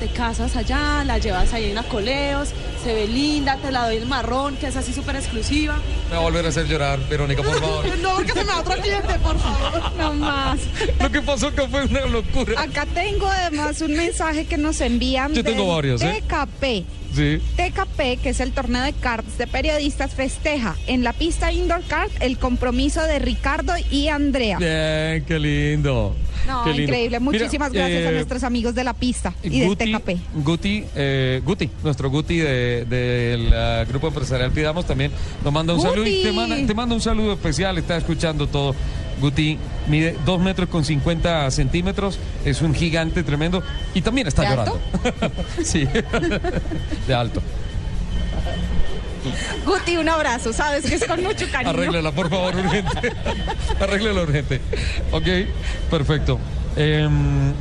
te 0.00 0.08
casas 0.08 0.56
allá, 0.56 1.04
la 1.04 1.18
llevas 1.18 1.52
ahí 1.54 1.66
en 1.66 1.76
la 1.76 1.82
Coleos, 1.84 2.50
se 2.88 2.94
ve 2.94 3.06
linda, 3.06 3.58
te 3.58 3.70
la 3.70 3.84
doy 3.84 3.96
el 3.96 4.06
marrón, 4.06 4.56
que 4.56 4.68
es 4.68 4.74
así 4.74 4.94
súper 4.94 5.16
exclusiva. 5.16 5.78
Me 6.08 6.16
va 6.16 6.22
a 6.22 6.24
volver 6.24 6.46
a 6.46 6.48
hacer 6.48 6.66
llorar, 6.66 6.98
Verónica, 7.06 7.42
por 7.42 7.60
favor. 7.60 7.84
No, 8.02 8.14
porque 8.14 8.32
se 8.32 8.44
me 8.44 8.50
va 8.50 8.60
otro 8.60 8.80
cliente, 8.80 9.14
por 9.22 9.38
favor. 9.38 9.92
No 9.98 10.14
más. 10.14 10.58
Lo 10.98 11.12
que 11.12 11.20
pasó 11.20 11.48
acá 11.48 11.68
fue 11.68 11.84
una 11.84 12.06
locura. 12.06 12.58
Acá 12.58 12.86
tengo 12.86 13.26
además 13.26 13.82
un 13.82 13.92
mensaje 13.92 14.46
que 14.46 14.56
nos 14.56 14.80
envían 14.80 15.34
Yo 15.34 15.44
tengo 15.44 15.66
varios, 15.66 16.00
¿eh? 16.00 16.22
TKP. 16.26 16.86
Sí. 17.14 17.42
TKP, 17.56 18.22
que 18.22 18.30
es 18.30 18.40
el 18.40 18.52
torneo 18.52 18.82
de 18.82 18.94
karts 18.94 19.36
de 19.36 19.46
periodistas, 19.46 20.14
festeja 20.14 20.74
en 20.86 21.04
la 21.04 21.12
pista 21.12 21.52
indoor 21.52 21.82
kart 21.88 22.12
el 22.20 22.38
compromiso 22.38 23.02
de 23.02 23.18
Ricardo 23.18 23.74
y 23.90 24.08
Andrea. 24.08 24.56
Bien, 24.56 25.26
qué 25.26 25.38
lindo. 25.38 26.16
No, 26.48 26.64
Qué 26.64 26.70
increíble. 26.70 26.98
Mira, 27.06 27.20
Muchísimas 27.20 27.72
gracias 27.72 28.06
a 28.06 28.10
eh, 28.10 28.14
nuestros 28.14 28.42
amigos 28.42 28.74
de 28.74 28.82
la 28.84 28.94
pista 28.94 29.32
y 29.42 29.60
del 29.60 29.68
Guti, 29.68 29.92
TKP. 29.92 30.16
Guti, 30.42 30.84
eh, 30.96 31.42
Guti, 31.44 31.70
nuestro 31.84 32.10
Guti 32.10 32.38
de- 32.38 32.84
del 32.86 33.86
grupo 33.86 34.08
empresarial 34.08 34.50
Pidamos 34.50 34.86
también 34.86 35.12
nos 35.44 35.52
manda 35.52 35.74
un 35.74 35.78
Guti. 35.80 35.90
saludo 35.90 36.06
y 36.08 36.22
te 36.22 36.32
manda, 36.32 36.56
te 36.66 36.74
manda 36.74 36.94
un 36.94 37.00
saludo 37.00 37.32
especial, 37.34 37.76
está 37.78 37.96
escuchando 37.96 38.46
todo. 38.46 38.74
Guti 39.20 39.58
mide 39.88 40.16
2 40.24 40.40
metros 40.40 40.68
con 40.68 40.84
50 40.84 41.50
centímetros, 41.50 42.18
es 42.44 42.62
un 42.62 42.74
gigante 42.74 43.22
tremendo 43.24 43.62
y 43.94 44.00
también 44.00 44.26
está 44.28 44.42
¿De 44.42 44.48
llorando. 44.50 44.80
sí, 45.64 45.86
de 47.06 47.14
alto. 47.14 47.42
Guti, 49.64 49.96
un 49.96 50.08
abrazo, 50.08 50.52
sabes 50.52 50.84
que 50.84 50.96
es 50.96 51.04
con 51.04 51.22
mucho 51.22 51.46
cariño. 51.50 51.70
Arréglela, 51.70 52.12
por 52.12 52.30
favor, 52.30 52.54
urgente. 52.56 53.12
Arréglela 53.80 54.22
urgente. 54.22 54.60
Ok, 55.12 55.26
perfecto. 55.90 56.38
Em, 56.76 57.52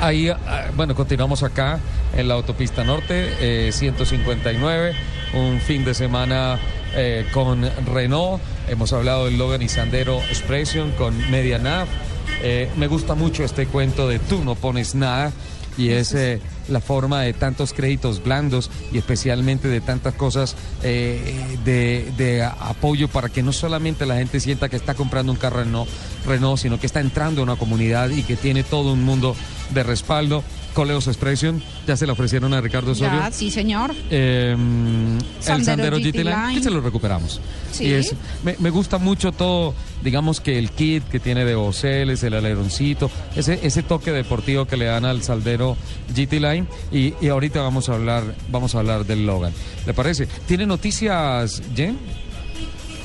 ahí, 0.00 0.28
ah, 0.28 0.70
bueno, 0.74 0.94
continuamos 0.94 1.42
acá 1.42 1.78
en 2.16 2.28
la 2.28 2.34
autopista 2.34 2.84
norte, 2.84 3.32
eh, 3.40 3.72
159, 3.72 4.94
un 5.34 5.60
fin 5.60 5.84
de 5.84 5.94
semana 5.94 6.58
eh, 6.94 7.26
con 7.32 7.68
Renault. 7.86 8.40
Hemos 8.68 8.92
hablado 8.92 9.26
del 9.26 9.38
Logan 9.38 9.62
y 9.62 9.68
Sandero 9.68 10.18
Expression 10.30 10.92
con 10.92 11.30
Media 11.30 11.58
Nav. 11.58 11.86
Eh, 12.42 12.70
me 12.76 12.86
gusta 12.86 13.14
mucho 13.14 13.44
este 13.44 13.66
cuento 13.66 14.08
de 14.08 14.18
tú 14.18 14.44
no 14.44 14.54
pones 14.54 14.94
nada 14.94 15.32
y 15.78 15.90
es 15.90 16.14
eh, 16.14 16.40
la 16.68 16.80
forma 16.80 17.22
de 17.22 17.32
tantos 17.32 17.72
créditos 17.72 18.22
blandos 18.22 18.70
y 18.92 18.98
especialmente 18.98 19.68
de 19.68 19.80
tantas 19.80 20.14
cosas 20.14 20.56
eh, 20.82 21.56
de, 21.64 22.44
apoyo 22.44 23.08
para 23.08 23.28
que 23.28 23.42
no 23.42 23.52
solamente 23.52 24.06
la 24.06 24.16
gente 24.16 24.40
sienta 24.40 24.68
que 24.68 24.76
está 24.76 24.94
comprando 24.94 25.32
un 25.32 25.38
carro 25.38 25.64
Renault, 26.26 26.58
sino 26.58 26.78
que 26.78 26.86
está 26.86 27.00
entrando 27.00 27.40
a 27.40 27.44
una 27.44 27.56
comunidad 27.56 28.10
y 28.10 28.22
que 28.22 28.36
tiene 28.36 28.62
todo 28.62 28.92
un 28.92 29.04
mundo 29.04 29.36
de 29.70 29.82
respaldo. 29.82 30.42
Coleos 30.76 31.06
Expression, 31.06 31.62
ya 31.86 31.96
se 31.96 32.04
le 32.04 32.12
ofrecieron 32.12 32.52
a 32.52 32.60
Ricardo 32.60 32.92
Osorio. 32.92 33.18
Ya, 33.18 33.32
sí, 33.32 33.50
señor. 33.50 33.94
Eh, 34.10 34.54
el 34.54 35.64
Sandero 35.64 35.96
GT 35.96 36.08
GT 36.08 36.16
Line, 36.18 36.30
Line. 36.36 36.54
que 36.56 36.62
se 36.62 36.70
lo 36.70 36.82
recuperamos. 36.82 37.40
Sí. 37.72 37.86
Y 37.86 37.92
es, 37.92 38.14
me, 38.44 38.56
me 38.58 38.68
gusta 38.68 38.98
mucho 38.98 39.32
todo, 39.32 39.72
digamos 40.04 40.42
que 40.42 40.58
el 40.58 40.70
kit 40.70 41.02
que 41.04 41.18
tiene 41.18 41.46
de 41.46 41.54
oceles, 41.54 42.22
el 42.24 42.34
aleroncito, 42.34 43.10
ese, 43.34 43.58
ese 43.62 43.82
toque 43.82 44.12
deportivo 44.12 44.66
que 44.66 44.76
le 44.76 44.84
dan 44.84 45.06
al 45.06 45.22
Saldero 45.22 45.78
GT 46.14 46.34
Line. 46.34 46.66
Y, 46.92 47.14
y 47.22 47.28
ahorita 47.28 47.62
vamos 47.62 47.88
a 47.88 47.94
hablar, 47.94 48.34
vamos 48.50 48.74
a 48.74 48.80
hablar 48.80 49.06
del 49.06 49.24
Logan. 49.24 49.54
¿Le 49.86 49.94
parece? 49.94 50.28
¿Tiene 50.46 50.66
noticias, 50.66 51.62
Jen? 51.74 51.96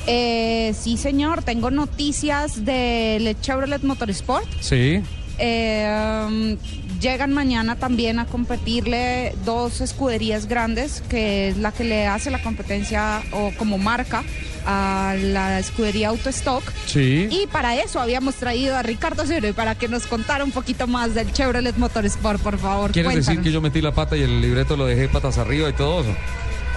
Eh, 0.06 0.74
sí, 0.78 0.98
señor. 0.98 1.42
Tengo 1.42 1.70
noticias 1.70 2.66
del 2.66 3.34
Chevrolet 3.40 3.82
Motorsport. 3.82 4.44
Sí. 4.60 5.00
Eh, 5.38 6.26
um, 6.28 6.56
llegan 7.02 7.32
mañana 7.32 7.76
también 7.76 8.18
a 8.18 8.24
competirle 8.26 9.34
dos 9.44 9.80
escuderías 9.82 10.46
grandes, 10.46 11.02
que 11.10 11.48
es 11.48 11.58
la 11.58 11.72
que 11.72 11.84
le 11.84 12.06
hace 12.06 12.30
la 12.30 12.40
competencia 12.42 13.20
o 13.32 13.50
como 13.58 13.76
marca 13.76 14.22
a 14.64 15.14
la 15.20 15.58
escudería 15.58 16.08
Autostock. 16.08 16.62
Sí. 16.86 17.26
Y 17.30 17.48
para 17.48 17.74
eso 17.76 18.00
habíamos 18.00 18.36
traído 18.36 18.76
a 18.76 18.82
Ricardo 18.82 19.24
Osorio 19.24 19.52
para 19.54 19.74
que 19.74 19.88
nos 19.88 20.06
contara 20.06 20.44
un 20.44 20.52
poquito 20.52 20.86
más 20.86 21.14
del 21.14 21.32
Chevrolet 21.32 21.76
Motorsport, 21.76 22.40
por 22.40 22.58
favor. 22.58 22.92
¿Quieres 22.92 23.14
decir 23.16 23.42
que 23.42 23.50
yo 23.50 23.60
metí 23.60 23.80
la 23.80 23.92
pata 23.92 24.16
y 24.16 24.22
el 24.22 24.40
libreto 24.40 24.76
lo 24.76 24.86
dejé 24.86 25.08
patas 25.08 25.36
arriba 25.38 25.68
y 25.68 25.72
todo 25.72 26.02
eso? 26.02 26.14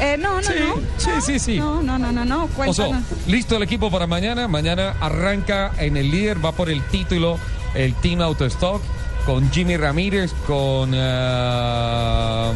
Eh, 0.02 0.18
no, 0.20 0.36
no, 0.36 0.42
Sí, 0.42 0.54
no. 0.60 0.76
sí, 0.98 1.10
no, 1.10 1.22
sí, 1.22 1.40
sí. 1.40 1.58
No, 1.58 1.82
no, 1.82 1.98
no, 1.98 2.12
no, 2.12 2.26
no. 2.26 2.50
Oso, 2.66 2.92
listo 3.28 3.56
el 3.56 3.64
equipo 3.64 3.90
para 3.90 4.08
mañana. 4.08 4.48
Mañana 4.50 4.96
arranca 5.00 5.72
en 5.78 5.96
el 5.96 6.12
líder, 6.12 6.44
va 6.44 6.52
por 6.52 6.70
el 6.70 6.82
título 6.88 7.40
el 7.76 7.94
Team 7.94 8.22
Autostock 8.22 8.82
con 9.26 9.52
Jimmy 9.52 9.78
Ramírez, 9.78 10.34
con 10.46 10.92
ah, 10.94 12.54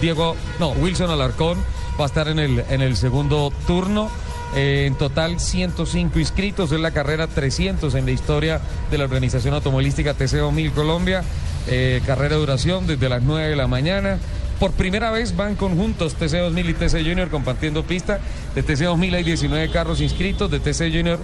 Diego, 0.00 0.36
no, 0.60 0.70
Wilson 0.70 1.10
Alarcón 1.10 1.58
va 1.98 2.04
a 2.04 2.06
estar 2.06 2.28
en 2.28 2.38
el, 2.38 2.64
en 2.68 2.82
el 2.82 2.96
segundo 2.96 3.52
turno. 3.66 4.10
Eh, 4.54 4.84
en 4.86 4.94
total 4.94 5.40
105 5.40 6.18
inscritos, 6.18 6.70
es 6.70 6.78
la 6.78 6.92
carrera 6.92 7.26
300 7.26 7.94
en 7.96 8.06
la 8.06 8.12
historia 8.12 8.60
de 8.90 8.98
la 8.98 9.04
organización 9.04 9.54
automovilística 9.54 10.16
TC2000 10.16 10.72
Colombia. 10.72 11.24
Eh, 11.66 12.02
carrera 12.06 12.34
de 12.34 12.40
duración 12.40 12.86
desde 12.86 13.08
las 13.08 13.22
9 13.22 13.48
de 13.48 13.56
la 13.56 13.66
mañana. 13.66 14.18
Por 14.60 14.70
primera 14.72 15.10
vez 15.10 15.34
van 15.34 15.56
conjuntos 15.56 16.16
TC2000 16.16 16.68
y 16.68 16.74
TC 16.74 17.08
Junior 17.08 17.30
compartiendo 17.30 17.82
pista. 17.82 18.20
De 18.54 18.64
TC2000 18.64 19.14
hay 19.14 19.24
19 19.24 19.70
carros 19.70 20.00
inscritos, 20.00 20.50
de 20.50 20.60
TC 20.60 20.92
Junior 20.94 21.18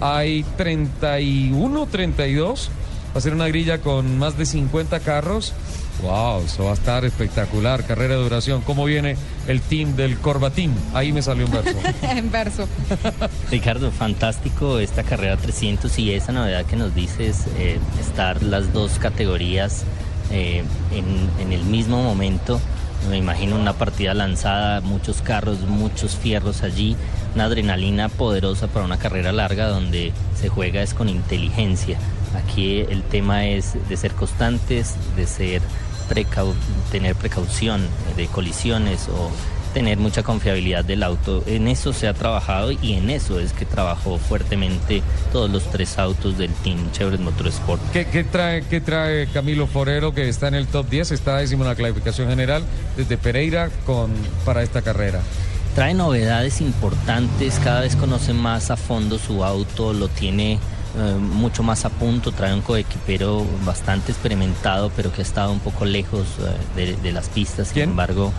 hay 0.00 0.44
31, 0.56 1.86
32. 1.90 2.70
Va 3.16 3.18
a 3.18 3.22
ser 3.22 3.32
una 3.32 3.48
grilla 3.48 3.80
con 3.80 4.18
más 4.18 4.36
de 4.36 4.44
50 4.44 5.00
carros. 5.00 5.54
Wow, 6.02 6.42
eso 6.42 6.64
va 6.64 6.72
a 6.72 6.74
estar 6.74 7.02
espectacular. 7.06 7.82
Carrera 7.84 8.14
de 8.14 8.22
duración. 8.22 8.60
¿Cómo 8.60 8.84
viene 8.84 9.16
el 9.48 9.62
team 9.62 9.96
del 9.96 10.18
Corbatín? 10.18 10.74
Ahí 10.92 11.14
me 11.14 11.22
salió 11.22 11.46
un 11.46 11.52
verso. 11.52 11.78
en 12.02 12.30
verso. 12.30 12.68
Ricardo, 13.50 13.90
fantástico 13.90 14.78
esta 14.80 15.02
carrera 15.02 15.38
300 15.38 15.98
y 15.98 16.12
esa 16.12 16.32
novedad 16.32 16.66
que 16.66 16.76
nos 16.76 16.94
dices, 16.94 17.46
eh, 17.56 17.78
estar 17.98 18.42
las 18.42 18.74
dos 18.74 18.98
categorías 18.98 19.84
eh, 20.30 20.62
en, 20.92 21.30
en 21.40 21.54
el 21.54 21.64
mismo 21.64 22.02
momento. 22.02 22.60
Me 23.08 23.16
imagino 23.16 23.56
una 23.56 23.72
partida 23.72 24.12
lanzada, 24.12 24.82
muchos 24.82 25.22
carros, 25.22 25.60
muchos 25.60 26.16
fierros 26.16 26.62
allí, 26.62 26.96
una 27.34 27.44
adrenalina 27.44 28.10
poderosa 28.10 28.66
para 28.66 28.84
una 28.84 28.98
carrera 28.98 29.32
larga 29.32 29.68
donde 29.68 30.12
se 30.38 30.50
juega 30.50 30.82
es 30.82 30.92
con 30.92 31.08
inteligencia. 31.08 31.98
Aquí 32.36 32.80
el 32.80 33.02
tema 33.02 33.46
es 33.46 33.74
de 33.88 33.96
ser 33.96 34.12
constantes, 34.12 34.94
de 35.16 35.26
ser 35.26 35.62
precau- 36.10 36.54
tener 36.90 37.14
precaución 37.16 37.86
de 38.16 38.26
colisiones 38.26 39.08
o 39.08 39.30
tener 39.74 39.98
mucha 39.98 40.22
confiabilidad 40.22 40.84
del 40.86 41.02
auto. 41.02 41.42
En 41.46 41.68
eso 41.68 41.92
se 41.92 42.08
ha 42.08 42.14
trabajado 42.14 42.72
y 42.72 42.94
en 42.94 43.10
eso 43.10 43.38
es 43.40 43.52
que 43.52 43.66
trabajó 43.66 44.16
fuertemente 44.16 45.02
todos 45.32 45.50
los 45.50 45.64
tres 45.70 45.98
autos 45.98 46.38
del 46.38 46.50
Team 46.64 46.90
Chevrolet 46.92 47.20
Motorsport. 47.20 47.82
¿Qué, 47.92 48.06
qué 48.06 48.24
trae, 48.24 48.62
¿Qué 48.62 48.80
trae 48.80 49.26
Camilo 49.26 49.66
Forero 49.66 50.14
que 50.14 50.28
está 50.30 50.48
en 50.48 50.54
el 50.54 50.66
top 50.66 50.88
10? 50.88 51.10
Está 51.12 51.36
décimo 51.38 51.64
en 51.64 51.68
la 51.70 51.74
clasificación 51.74 52.28
general 52.28 52.62
desde 52.96 53.18
Pereira 53.18 53.68
con, 53.84 54.12
para 54.46 54.62
esta 54.62 54.80
carrera. 54.80 55.20
Trae 55.74 55.92
novedades 55.92 56.62
importantes, 56.62 57.58
cada 57.62 57.80
vez 57.82 57.96
conoce 57.96 58.32
más 58.32 58.70
a 58.70 58.78
fondo 58.78 59.18
su 59.18 59.44
auto, 59.44 59.92
lo 59.92 60.08
tiene 60.08 60.58
eh, 60.96 61.14
mucho 61.18 61.62
más 61.62 61.84
a 61.84 61.90
punto, 61.90 62.32
trae 62.32 62.54
un 62.54 62.62
coequipero 62.62 63.44
bastante 63.64 64.12
experimentado, 64.12 64.90
pero 64.94 65.12
que 65.12 65.20
ha 65.20 65.24
estado 65.24 65.52
un 65.52 65.60
poco 65.60 65.84
lejos 65.84 66.26
eh, 66.76 66.76
de, 66.76 66.96
de 66.96 67.12
las 67.12 67.28
pistas, 67.28 67.68
sin 67.68 67.82
embargo... 67.82 68.32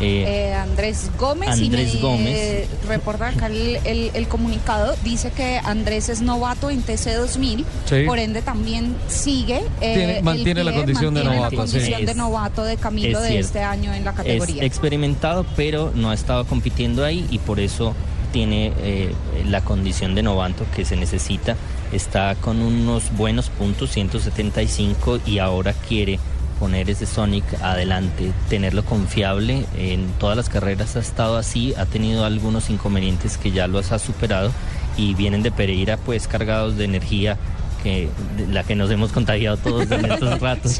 eh, 0.00 0.24
Eh, 0.50 0.54
Andrés 0.54 1.10
Gómez 1.18 1.50
Andrés 1.50 1.92
y 1.94 1.96
me 1.96 2.02
Gómez. 2.02 2.26
eh, 2.36 2.68
reporta 2.88 3.28
acá 3.28 3.46
el, 3.46 3.76
el- 3.84 4.10
el 4.14 4.26
comunicado 4.28 4.94
dice 5.04 5.30
que 5.30 5.58
Andrés 5.62 6.08
es 6.08 6.22
novato 6.22 6.70
en 6.70 6.82
TC 6.82 7.14
2000 7.14 7.64
Sí. 7.84 8.04
por 8.06 8.18
ende 8.18 8.40
también 8.42 8.96
sigue 9.08 9.58
eh, 9.80 9.94
Tiene- 9.94 10.22
mantiene 10.22 10.64
la 10.64 10.72
condición 10.72 11.14
de 11.14 11.20
mantiene 11.22 11.28
la 11.30 11.50
novato, 11.50 11.66
sí. 11.66 11.72
condición 11.78 12.06
de 12.06 12.14
novato 12.14 12.64
de 12.64 12.76
Camilo 12.78 13.18
es 13.18 13.22
de 13.22 13.28
cierto. 13.28 13.46
este 13.46 13.60
año 13.62 13.92
en 13.94 14.04
la 14.04 14.10
Es 14.10 14.16
categoría 14.16 14.64
experimentado, 14.64 15.44
pero 15.56 15.92
no 15.94 16.10
ha 16.10 16.14
estado 16.14 16.46
compitiendo 16.46 17.04
ahí 17.04 17.26
y 17.30 17.38
por 17.38 17.60
eso 17.60 17.94
tiene 18.32 18.72
eh, 18.78 19.14
la 19.46 19.60
condición 19.60 20.14
de 20.14 20.22
novato 20.22 20.64
que 20.74 20.84
se 20.86 20.96
necesita. 20.96 21.54
Está 21.92 22.34
con 22.36 22.60
unos 22.60 23.14
buenos 23.16 23.50
puntos, 23.50 23.90
175, 23.90 25.20
y 25.26 25.38
ahora 25.38 25.74
quiere 25.74 26.18
poner 26.58 26.88
ese 26.90 27.06
Sonic 27.06 27.44
adelante, 27.60 28.32
tenerlo 28.48 28.84
confiable. 28.84 29.66
En 29.76 30.06
todas 30.18 30.36
las 30.36 30.48
carreras 30.48 30.96
ha 30.96 31.00
estado 31.00 31.36
así, 31.36 31.74
ha 31.76 31.86
tenido 31.86 32.24
algunos 32.24 32.70
inconvenientes 32.70 33.36
que 33.36 33.50
ya 33.50 33.66
los 33.66 33.92
ha 33.92 33.98
superado 33.98 34.52
y 34.96 35.14
vienen 35.14 35.42
de 35.42 35.50
Pereira 35.50 35.96
pues 35.96 36.28
cargados 36.28 36.76
de 36.76 36.84
energía 36.84 37.36
que 37.82 38.08
de 38.36 38.46
la 38.46 38.62
que 38.62 38.76
nos 38.76 38.90
hemos 38.90 39.10
contagiado 39.10 39.56
todos 39.56 39.90
en 39.90 40.10
estos 40.10 40.40
ratos. 40.40 40.78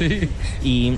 Y 0.63 0.97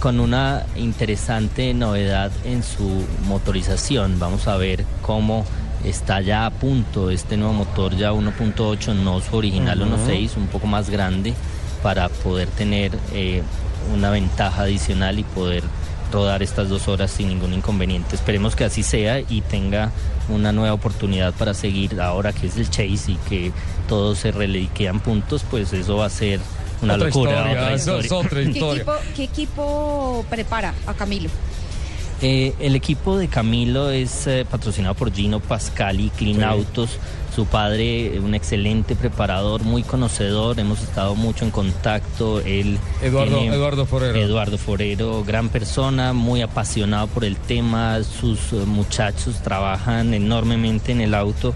con 0.00 0.18
una 0.18 0.64
interesante 0.76 1.74
novedad 1.74 2.32
en 2.44 2.62
su 2.62 3.04
motorización. 3.26 4.18
Vamos 4.18 4.48
a 4.48 4.56
ver 4.56 4.84
cómo 5.02 5.44
está 5.84 6.20
ya 6.20 6.46
a 6.46 6.50
punto 6.50 7.10
este 7.10 7.36
nuevo 7.36 7.52
motor 7.54 7.96
ya 7.96 8.12
1.8, 8.12 8.94
no 8.94 9.20
su 9.20 9.36
original 9.36 9.80
Ujú. 9.82 9.96
1.6, 10.10 10.36
un 10.36 10.46
poco 10.48 10.66
más 10.66 10.90
grande 10.90 11.34
para 11.82 12.08
poder 12.08 12.48
tener 12.48 12.92
eh, 13.12 13.42
una 13.94 14.10
ventaja 14.10 14.62
adicional 14.62 15.18
y 15.18 15.24
poder 15.24 15.62
rodar 16.12 16.42
estas 16.42 16.68
dos 16.68 16.88
horas 16.88 17.10
sin 17.10 17.28
ningún 17.28 17.54
inconveniente. 17.54 18.16
Esperemos 18.16 18.56
que 18.56 18.64
así 18.64 18.82
sea 18.82 19.20
y 19.20 19.40
tenga 19.42 19.90
una 20.28 20.52
nueva 20.52 20.74
oportunidad 20.74 21.32
para 21.34 21.54
seguir 21.54 22.00
ahora 22.00 22.32
que 22.32 22.48
es 22.48 22.56
el 22.56 22.68
Chase 22.68 23.12
y 23.12 23.16
que 23.28 23.52
todos 23.88 24.18
se 24.18 24.32
reliquean 24.32 25.00
puntos, 25.00 25.44
pues 25.50 25.72
eso 25.72 25.96
va 25.96 26.06
a 26.06 26.10
ser 26.10 26.40
una 26.82 26.94
Otra 26.94 27.06
locura. 27.08 27.30
historia, 27.32 27.52
otra 27.52 27.74
eso 27.74 27.98
es 27.98 28.04
historia. 28.04 28.26
otra 28.26 28.40
¿Qué 28.42 28.48
historia. 28.50 28.82
equipo, 28.82 28.92
qué 29.16 29.24
equipo 29.24 30.24
prepara 30.28 30.74
a 30.86 30.94
Camilo? 30.94 31.30
Eh, 32.22 32.52
el 32.60 32.76
equipo 32.76 33.16
de 33.16 33.28
Camilo 33.28 33.90
es 33.90 34.26
eh, 34.26 34.44
patrocinado 34.48 34.94
por 34.94 35.10
Gino 35.12 35.40
Pascali, 35.40 36.10
Clean 36.10 36.36
Sí. 36.36 36.42
Autos. 36.42 36.90
Su 37.34 37.46
padre, 37.46 38.16
eh, 38.16 38.20
un 38.20 38.34
excelente 38.34 38.94
preparador, 38.96 39.62
muy 39.62 39.82
conocedor, 39.84 40.58
hemos 40.60 40.82
estado 40.82 41.14
mucho 41.14 41.44
en 41.46 41.50
contacto. 41.50 42.40
Él 42.40 42.78
Eduardo- 43.02 43.38
tiene- 43.38 43.54
Eduardo 43.54 43.86
Forero. 43.86 44.18
Eduardo 44.18 44.58
Forero, 44.58 45.24
gran 45.24 45.48
persona, 45.48 46.12
muy 46.12 46.42
apasionado 46.42 47.06
por 47.06 47.24
el 47.24 47.36
tema. 47.36 47.98
Sus 48.02 48.52
muchachos 48.66 49.36
trabajan 49.42 50.12
enormemente 50.12 50.92
en 50.92 51.00
el 51.00 51.14
auto. 51.14 51.54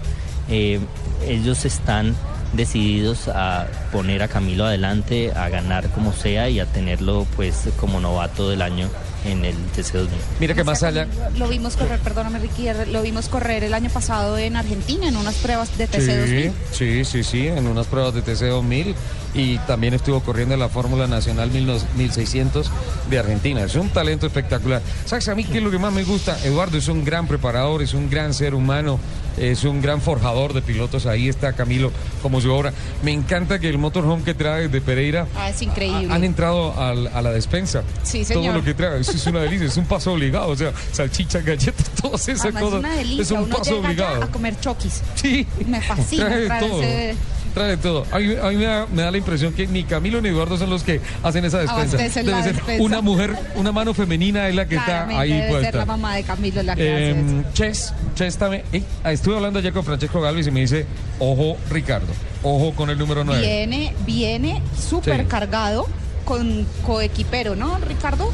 Eh, 0.49 0.79
ellos 1.27 1.65
están 1.65 2.15
decididos 2.53 3.27
a 3.27 3.67
poner 3.91 4.23
a 4.23 4.29
Camilo 4.29 4.65
adelante, 4.65 5.31
a 5.35 5.49
ganar 5.49 5.89
como 5.89 6.13
sea 6.13 6.49
y 6.49 6.59
a 6.59 6.65
tenerlo 6.65 7.27
pues 7.35 7.67
como 7.79 7.99
novato 7.99 8.49
del 8.49 8.61
año 8.61 8.87
en 9.25 9.45
el 9.45 9.55
TC2000. 9.75 10.07
Mira 10.39 10.53
que 10.53 10.63
más 10.63 10.83
allá. 10.83 11.07
Lo 11.37 11.47
vimos 11.47 11.75
correr, 11.75 11.99
perdóname 11.99 12.39
Ricky, 12.39 12.67
lo 12.91 13.01
vimos 13.01 13.27
correr 13.27 13.63
el 13.63 13.73
año 13.73 13.89
pasado 13.89 14.37
en 14.37 14.55
Argentina 14.55 15.07
en 15.07 15.17
unas 15.17 15.35
pruebas 15.35 15.77
de 15.77 15.87
TC 15.87 16.19
2000. 16.19 16.51
Sí, 16.71 17.03
sí, 17.03 17.05
sí, 17.05 17.23
sí, 17.23 17.47
en 17.47 17.67
unas 17.67 17.87
pruebas 17.87 18.13
de 18.13 18.21
TC 18.21 18.47
2000 18.47 18.95
y 19.35 19.57
también 19.59 19.93
estuvo 19.93 20.21
corriendo 20.21 20.53
en 20.53 20.59
la 20.61 20.69
Fórmula 20.69 21.07
Nacional 21.07 21.51
1600 21.51 22.71
de 23.09 23.19
Argentina. 23.19 23.63
Es 23.63 23.75
un 23.75 23.89
talento 23.89 24.25
espectacular. 24.27 24.81
¿Sabes 25.05 25.27
a 25.27 25.35
mí 25.35 25.43
qué 25.43 25.57
es 25.57 25.63
lo 25.63 25.71
que 25.71 25.77
más 25.79 25.93
me 25.93 26.03
gusta? 26.03 26.37
Eduardo 26.43 26.77
es 26.77 26.87
un 26.87 27.03
gran 27.03 27.27
preparador, 27.27 27.81
es 27.81 27.93
un 27.93 28.09
gran 28.09 28.33
ser 28.33 28.55
humano, 28.55 28.97
es 29.37 29.65
un 29.65 29.81
gran 29.81 30.01
forjador 30.01 30.53
de 30.53 30.61
pilotos. 30.61 31.05
Ahí 31.05 31.27
está 31.27 31.53
Camilo 31.53 31.91
como 32.21 32.39
su 32.39 32.51
obra. 32.51 32.71
Me 33.03 33.11
encanta 33.11 33.59
que 33.59 33.67
el 33.69 33.77
motorhome 33.77 34.23
que 34.23 34.33
trae 34.33 34.69
de 34.69 34.79
Pereira 34.81 35.27
Ah, 35.35 35.49
es 35.49 35.61
increíble. 35.61 36.13
han 36.13 36.23
entrado 36.23 36.79
al- 36.79 37.07
a 37.07 37.21
la 37.21 37.31
despensa. 37.31 37.83
Sí, 38.03 38.23
Todo 38.23 38.39
señor. 38.39 38.55
lo 38.55 38.63
que 38.63 38.73
trae, 38.73 39.01
eso 39.01 39.11
es 39.11 39.27
una 39.27 39.41
delicia, 39.41 39.67
es 39.67 39.75
un 39.77 39.85
paso 39.85 40.13
obligado. 40.13 40.47
O 40.47 40.55
sea, 40.55 40.71
salchichas, 40.93 41.43
galletas, 41.43 41.89
todas 42.01 42.27
esas 42.29 42.45
Además, 42.45 42.63
cosas. 42.63 42.79
es 42.79 42.85
una 42.85 42.95
delicia, 42.95 43.21
es 43.23 43.31
un 43.31 43.37
uno 43.39 43.57
paso 43.57 43.71
llega 43.75 43.85
obligado. 43.87 44.23
a 44.23 44.27
comer 44.27 44.59
choquis. 44.61 45.01
Sí. 45.15 45.45
Me 45.67 45.81
fascina 45.81 46.29
Trae 46.47 46.59
todo. 46.61 46.81
ese- 46.81 47.15
Trae 47.55 47.77
todo. 47.77 48.05
A 48.11 48.19
mí, 48.19 48.35
a 48.39 48.49
mí 48.49 48.55
me, 48.57 48.65
da, 48.65 48.85
me 48.93 49.01
da 49.01 49.09
la 49.11 49.17
impresión 49.17 49.53
que 49.53 49.65
ni 49.65 49.85
Camilo 49.85 50.21
ni 50.21 50.27
Eduardo 50.29 50.57
son 50.57 50.69
los 50.69 50.83
que 50.83 50.99
hacen 51.23 51.43
esa 51.45 51.59
despensa. 51.59 51.95
Debe 51.97 52.09
ser 52.11 52.25
despensa. 52.53 52.83
una 52.83 53.01
mujer, 53.01 53.33
una 53.55 53.71
mano 53.71 53.93
femenina 53.93 54.47
es 54.49 54.55
la 54.55 54.67
que 54.67 54.75
está 54.75 55.07
ahí 55.07 55.31
debe 55.31 55.41
ser 55.43 55.51
puesta. 55.51 55.77
la 55.79 55.85
mamá 55.85 56.15
de 56.17 56.23
Camilo 56.23 56.61
la 56.63 56.75
que 56.75 56.93
hace 56.93 57.11
eso. 57.11 57.19
Eh, 57.19 57.43
Chess, 57.53 57.93
Chess 58.13 58.37
también. 58.37 58.63
eh, 58.73 58.83
estuve 59.05 59.37
hablando 59.37 59.59
ayer 59.59 59.71
con 59.73 59.83
Francesco 59.85 60.19
Galvis 60.21 60.47
y 60.47 60.51
me 60.51 60.59
dice, 60.59 60.85
ojo 61.17 61.57
Ricardo, 61.71 62.11
ojo 62.43 62.73
con 62.75 62.89
el 62.89 62.97
número 62.99 63.23
9. 63.23 63.41
Viene, 63.41 63.95
viene 64.05 64.61
súper 64.77 65.21
Sí. 65.21 65.25
cargado 65.27 65.87
con 66.25 66.65
coequipero, 66.85 67.55
¿no, 67.55 67.77
Ricardo? 67.79 68.31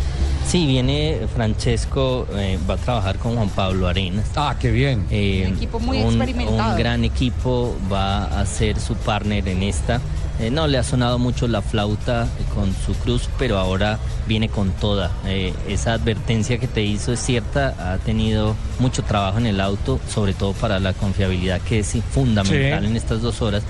Sí, 0.47 0.65
viene 0.65 1.19
Francesco, 1.33 2.27
eh, 2.33 2.57
va 2.69 2.73
a 2.73 2.77
trabajar 2.77 3.17
con 3.17 3.35
Juan 3.35 3.49
Pablo 3.49 3.87
Arenas. 3.87 4.25
Ah, 4.35 4.55
qué 4.59 4.71
bien. 4.71 5.05
Un 5.09 5.55
equipo 5.57 5.79
muy 5.79 5.99
experimentado. 5.99 6.71
Un 6.71 6.77
gran 6.77 7.03
equipo 7.03 7.75
va 7.91 8.25
a 8.39 8.45
ser 8.45 8.79
su 8.79 8.95
partner 8.95 9.47
en 9.47 9.63
esta. 9.63 10.01
Eh, 10.39 10.49
no 10.49 10.65
le 10.65 10.79
ha 10.79 10.83
sonado 10.83 11.19
mucho 11.19 11.47
la 11.47 11.61
flauta 11.61 12.23
eh, 12.23 12.43
con 12.55 12.73
su 12.85 12.93
cruz, 12.95 13.29
pero 13.37 13.59
ahora 13.59 13.99
viene 14.27 14.49
con 14.49 14.71
toda. 14.71 15.11
Eh, 15.27 15.53
esa 15.67 15.93
advertencia 15.93 16.57
que 16.57 16.67
te 16.67 16.81
hizo 16.81 17.13
es 17.13 17.19
cierta, 17.19 17.75
ha 17.93 17.97
tenido 17.99 18.55
mucho 18.79 19.03
trabajo 19.03 19.37
en 19.37 19.45
el 19.45 19.61
auto, 19.61 19.99
sobre 20.09 20.33
todo 20.33 20.53
para 20.53 20.79
la 20.79 20.93
confiabilidad 20.93 21.61
que 21.61 21.79
es 21.79 21.95
fundamental 22.11 22.81
Sí. 22.83 22.87
en 22.89 22.95
estas 22.95 23.21
dos 23.21 23.41
horas. 23.43 23.61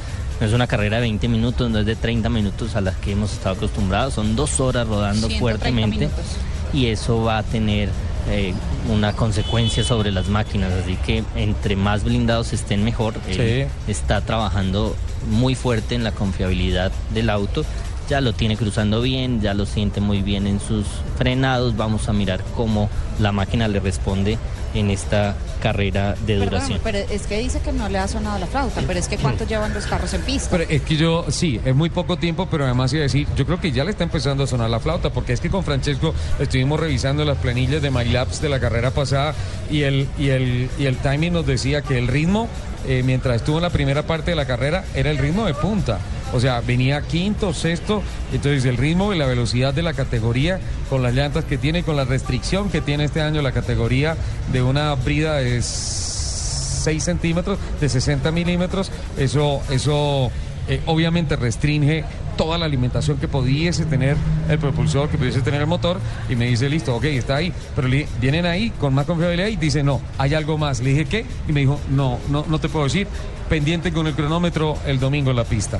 No 0.41 0.47
es 0.47 0.53
una 0.53 0.65
carrera 0.65 0.97
de 0.97 1.01
20 1.01 1.27
minutos, 1.27 1.69
no 1.69 1.77
es 1.77 1.85
de 1.85 1.95
30 1.95 2.27
minutos 2.29 2.75
a 2.75 2.81
las 2.81 2.95
que 2.97 3.11
hemos 3.11 3.31
estado 3.31 3.57
acostumbrados, 3.57 4.15
son 4.15 4.35
dos 4.35 4.59
horas 4.59 4.87
rodando 4.87 5.27
130 5.27 5.39
fuertemente 5.39 6.07
minutos. 6.07 6.25
y 6.73 6.87
eso 6.87 7.21
va 7.23 7.37
a 7.37 7.43
tener 7.43 7.89
eh, 8.27 8.55
una 8.89 9.13
consecuencia 9.13 9.83
sobre 9.83 10.11
las 10.11 10.29
máquinas. 10.29 10.73
Así 10.73 10.95
que 10.95 11.23
entre 11.35 11.75
más 11.75 12.03
blindados 12.03 12.53
estén 12.53 12.83
mejor. 12.83 13.13
Él 13.27 13.67
está 13.87 14.21
trabajando 14.21 14.95
muy 15.29 15.53
fuerte 15.53 15.93
en 15.93 16.03
la 16.03 16.11
confiabilidad 16.11 16.91
del 17.13 17.29
auto. 17.29 17.63
Ya 18.09 18.19
lo 18.19 18.33
tiene 18.33 18.57
cruzando 18.57 18.99
bien, 18.99 19.41
ya 19.41 19.53
lo 19.53 19.67
siente 19.67 20.01
muy 20.01 20.23
bien 20.23 20.47
en 20.47 20.59
sus 20.59 20.87
frenados. 21.19 21.77
Vamos 21.77 22.09
a 22.09 22.13
mirar 22.13 22.43
cómo 22.55 22.89
la 23.19 23.31
máquina 23.31 23.67
le 23.67 23.79
responde 23.79 24.39
en 24.73 24.89
esta 24.89 25.35
carrera 25.61 26.15
de 26.25 26.37
duración. 26.37 26.79
pero 26.83 26.97
es 26.97 27.27
que 27.27 27.39
dice 27.39 27.59
que 27.59 27.71
no 27.71 27.87
le 27.89 27.99
ha 27.99 28.07
sonado 28.07 28.39
la 28.39 28.47
flauta, 28.47 28.81
pero 28.87 28.99
es 28.99 29.07
que 29.07 29.17
¿cuántos 29.17 29.47
llevan 29.47 29.73
los 29.73 29.85
carros 29.85 30.13
en 30.13 30.21
pista? 30.21 30.49
Pero 30.51 30.65
es 30.67 30.81
que 30.81 30.95
yo, 30.95 31.25
sí, 31.29 31.59
es 31.63 31.75
muy 31.75 31.89
poco 31.89 32.17
tiempo, 32.17 32.47
pero 32.49 32.65
además 32.65 32.91
iba 32.93 33.01
a 33.01 33.03
decir, 33.03 33.27
yo 33.35 33.45
creo 33.45 33.59
que 33.59 33.71
ya 33.71 33.83
le 33.83 33.91
está 33.91 34.03
empezando 34.03 34.43
a 34.43 34.47
sonar 34.47 34.69
la 34.69 34.79
flauta, 34.79 35.11
porque 35.11 35.33
es 35.33 35.39
que 35.39 35.49
con 35.49 35.63
Francesco 35.63 36.13
estuvimos 36.39 36.79
revisando 36.79 37.23
las 37.25 37.37
planillas 37.37 37.81
de 37.81 37.91
MyLabs 37.91 38.41
de 38.41 38.49
la 38.49 38.59
carrera 38.59 38.91
pasada 38.91 39.35
y 39.69 39.83
el, 39.83 40.07
y 40.17 40.29
el, 40.29 40.69
y 40.79 40.85
el 40.85 40.97
timing 40.97 41.33
nos 41.33 41.45
decía 41.45 41.81
que 41.81 41.97
el 41.97 42.07
ritmo 42.07 42.47
eh, 42.87 43.03
mientras 43.05 43.37
estuvo 43.37 43.57
en 43.57 43.63
la 43.63 43.69
primera 43.69 44.03
parte 44.03 44.31
de 44.31 44.35
la 44.35 44.45
carrera, 44.45 44.83
era 44.95 45.11
el 45.11 45.17
ritmo 45.17 45.45
de 45.45 45.53
punta. 45.53 45.99
O 46.33 46.39
sea, 46.39 46.61
venía 46.61 47.01
quinto, 47.01 47.53
sexto, 47.53 48.01
entonces 48.31 48.65
el 48.65 48.77
ritmo 48.77 49.13
y 49.13 49.17
la 49.17 49.25
velocidad 49.25 49.73
de 49.73 49.81
la 49.81 49.93
categoría, 49.93 50.59
con 50.89 51.03
las 51.03 51.13
llantas 51.13 51.43
que 51.45 51.57
tiene, 51.57 51.83
con 51.83 51.95
la 51.95 52.05
restricción 52.05 52.69
que 52.69 52.81
tiene 52.81 53.03
este 53.03 53.21
año 53.21 53.41
la 53.41 53.51
categoría 53.51 54.15
de 54.51 54.61
una 54.61 54.93
brida 54.95 55.35
de 55.35 55.61
6 55.61 57.03
centímetros, 57.03 57.59
de 57.79 57.89
60 57.89 58.31
milímetros, 58.31 58.91
eso, 59.17 59.61
eso 59.69 60.31
eh, 60.67 60.81
obviamente 60.85 61.35
restringe 61.35 62.05
toda 62.37 62.57
la 62.57 62.65
alimentación 62.65 63.17
que 63.17 63.27
pudiese 63.27 63.85
tener 63.85 64.17
el 64.49 64.59
propulsor, 64.59 65.09
que 65.09 65.17
pudiese 65.17 65.41
tener 65.41 65.61
el 65.61 65.67
motor, 65.67 65.99
y 66.29 66.35
me 66.35 66.45
dice, 66.45 66.69
listo, 66.69 66.95
ok, 66.95 67.05
está 67.05 67.37
ahí, 67.37 67.53
pero 67.75 67.87
vienen 68.19 68.45
ahí 68.45 68.71
con 68.71 68.93
más 68.93 69.05
confiabilidad 69.05 69.47
y 69.47 69.55
dice, 69.55 69.83
no, 69.83 70.01
hay 70.17 70.33
algo 70.33 70.57
más. 70.57 70.79
Le 70.81 70.91
dije, 70.91 71.05
¿qué? 71.05 71.25
Y 71.47 71.53
me 71.53 71.61
dijo, 71.61 71.79
no, 71.89 72.19
no, 72.29 72.45
no 72.47 72.59
te 72.59 72.69
puedo 72.69 72.85
decir, 72.85 73.07
pendiente 73.49 73.91
con 73.91 74.07
el 74.07 74.13
cronómetro 74.13 74.77
el 74.85 74.99
domingo 74.99 75.31
en 75.31 75.37
la 75.37 75.43
pista. 75.43 75.79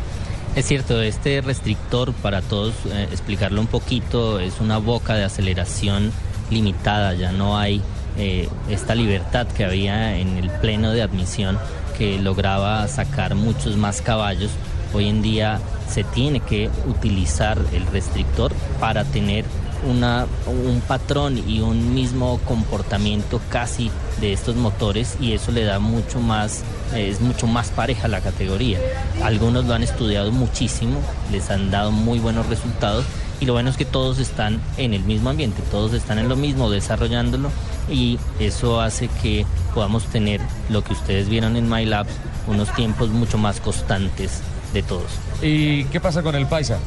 Es 0.55 0.65
cierto, 0.65 1.01
este 1.01 1.39
restrictor, 1.39 2.11
para 2.13 2.41
todos 2.41 2.73
eh, 2.91 3.07
explicarlo 3.11 3.61
un 3.61 3.67
poquito, 3.67 4.39
es 4.39 4.59
una 4.59 4.77
boca 4.79 5.15
de 5.15 5.23
aceleración 5.23 6.11
limitada, 6.49 7.13
ya 7.13 7.31
no 7.31 7.57
hay 7.57 7.81
eh, 8.17 8.49
esta 8.69 8.93
libertad 8.93 9.47
que 9.47 9.63
había 9.63 10.17
en 10.17 10.35
el 10.37 10.49
pleno 10.49 10.91
de 10.91 11.01
admisión 11.01 11.57
que 11.97 12.19
lograba 12.19 12.85
sacar 12.89 13.35
muchos 13.35 13.77
más 13.77 14.01
caballos. 14.01 14.51
Hoy 14.93 15.07
en 15.07 15.21
día 15.21 15.59
se 15.89 16.03
tiene 16.03 16.41
que 16.41 16.69
utilizar 16.85 17.57
el 17.73 17.85
restrictor 17.87 18.51
para 18.79 19.05
tener 19.05 19.45
una, 19.89 20.27
un 20.47 20.81
patrón 20.81 21.41
y 21.47 21.61
un 21.61 21.93
mismo 21.93 22.39
comportamiento 22.45 23.39
casi 23.49 23.89
de 24.19 24.33
estos 24.33 24.55
motores 24.55 25.17
y 25.19 25.33
eso 25.33 25.51
le 25.51 25.63
da 25.63 25.79
mucho 25.79 26.19
más, 26.19 26.63
es 26.95 27.21
mucho 27.21 27.47
más 27.47 27.69
pareja 27.69 28.07
la 28.07 28.21
categoría. 28.21 28.79
Algunos 29.23 29.65
lo 29.65 29.73
han 29.73 29.83
estudiado 29.83 30.31
muchísimo, 30.31 30.99
les 31.31 31.49
han 31.49 31.71
dado 31.71 31.91
muy 31.91 32.19
buenos 32.19 32.47
resultados 32.47 33.05
y 33.39 33.45
lo 33.45 33.53
bueno 33.53 33.69
es 33.69 33.77
que 33.77 33.85
todos 33.85 34.19
están 34.19 34.61
en 34.77 34.93
el 34.93 35.03
mismo 35.03 35.29
ambiente, 35.29 35.61
todos 35.71 35.93
están 35.93 36.19
en 36.19 36.29
lo 36.29 36.35
mismo, 36.35 36.69
desarrollándolo 36.69 37.49
y 37.89 38.19
eso 38.39 38.81
hace 38.81 39.07
que 39.21 39.45
podamos 39.73 40.05
tener 40.05 40.41
lo 40.69 40.83
que 40.83 40.93
ustedes 40.93 41.27
vieron 41.27 41.55
en 41.55 41.69
MyLab, 41.69 42.05
unos 42.47 42.71
tiempos 42.75 43.09
mucho 43.09 43.37
más 43.37 43.59
constantes 43.61 44.41
de 44.73 44.83
todos. 44.83 45.11
¿Y 45.41 45.85
qué 45.85 45.99
pasa 45.99 46.21
con 46.21 46.35
el 46.35 46.47
paisa? 46.47 46.77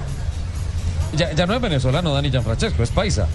Ya, 1.17 1.33
ya 1.33 1.47
no 1.47 1.55
es 1.55 1.61
venezolano 1.61 2.13
Dani 2.13 2.31
Gianfrancesco, 2.31 2.83
es 2.83 2.91
paisa. 2.91 3.29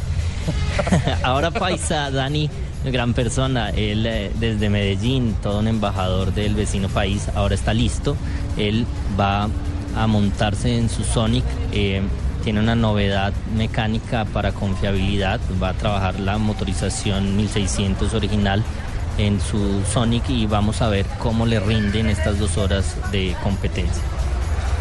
Ahora 1.23 1.51
Paisa, 1.51 2.11
Dani, 2.11 2.49
gran 2.85 3.13
persona, 3.13 3.69
él 3.69 4.05
eh, 4.05 4.31
desde 4.39 4.69
Medellín, 4.69 5.35
todo 5.41 5.59
un 5.59 5.67
embajador 5.67 6.33
del 6.33 6.55
vecino 6.55 6.89
país, 6.89 7.27
ahora 7.35 7.55
está 7.55 7.73
listo. 7.73 8.15
Él 8.57 8.85
va 9.19 9.49
a 9.95 10.07
montarse 10.07 10.77
en 10.77 10.89
su 10.89 11.03
Sonic, 11.03 11.43
eh, 11.71 12.01
tiene 12.43 12.59
una 12.59 12.75
novedad 12.75 13.33
mecánica 13.55 14.25
para 14.25 14.51
confiabilidad, 14.51 15.39
va 15.61 15.69
a 15.69 15.73
trabajar 15.73 16.19
la 16.19 16.37
motorización 16.37 17.35
1600 17.35 18.13
original 18.13 18.63
en 19.17 19.41
su 19.41 19.83
Sonic 19.91 20.29
y 20.29 20.45
vamos 20.45 20.81
a 20.81 20.87
ver 20.87 21.05
cómo 21.19 21.45
le 21.45 21.59
rinden 21.59 22.07
estas 22.07 22.39
dos 22.39 22.57
horas 22.57 22.95
de 23.11 23.35
competencia. 23.43 24.03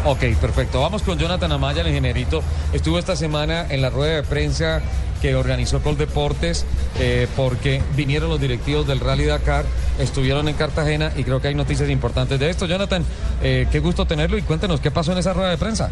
Ok, 0.05 0.19
perfecto. 0.39 0.81
Vamos 0.81 1.03
con 1.03 1.19
Jonathan 1.19 1.51
Amaya, 1.51 1.81
el 1.81 1.89
ingenierito. 1.89 2.41
Estuvo 2.71 2.97
esta 2.97 3.15
semana 3.15 3.65
en 3.69 3.81
la 3.81 3.89
rueda 3.89 4.15
de 4.15 4.23
prensa 4.23 4.81
que 5.21 5.35
organizó 5.35 5.81
Coldeportes 5.81 6.65
eh, 6.99 7.27
porque 7.35 7.81
vinieron 7.97 8.29
los 8.29 8.39
directivos 8.39 8.87
del 8.87 9.01
Rally 9.01 9.25
Dakar, 9.25 9.65
estuvieron 9.99 10.47
en 10.47 10.55
Cartagena 10.55 11.11
y 11.17 11.25
creo 11.25 11.41
que 11.41 11.49
hay 11.49 11.55
noticias 11.55 11.89
importantes 11.89 12.39
de 12.39 12.49
esto. 12.49 12.65
Jonathan, 12.65 13.03
eh, 13.43 13.67
qué 13.71 13.79
gusto 13.79 14.05
tenerlo 14.05 14.37
y 14.37 14.41
cuéntenos 14.41 14.79
qué 14.79 14.89
pasó 14.89 15.11
en 15.11 15.17
esa 15.17 15.33
rueda 15.33 15.49
de 15.49 15.57
prensa. 15.57 15.89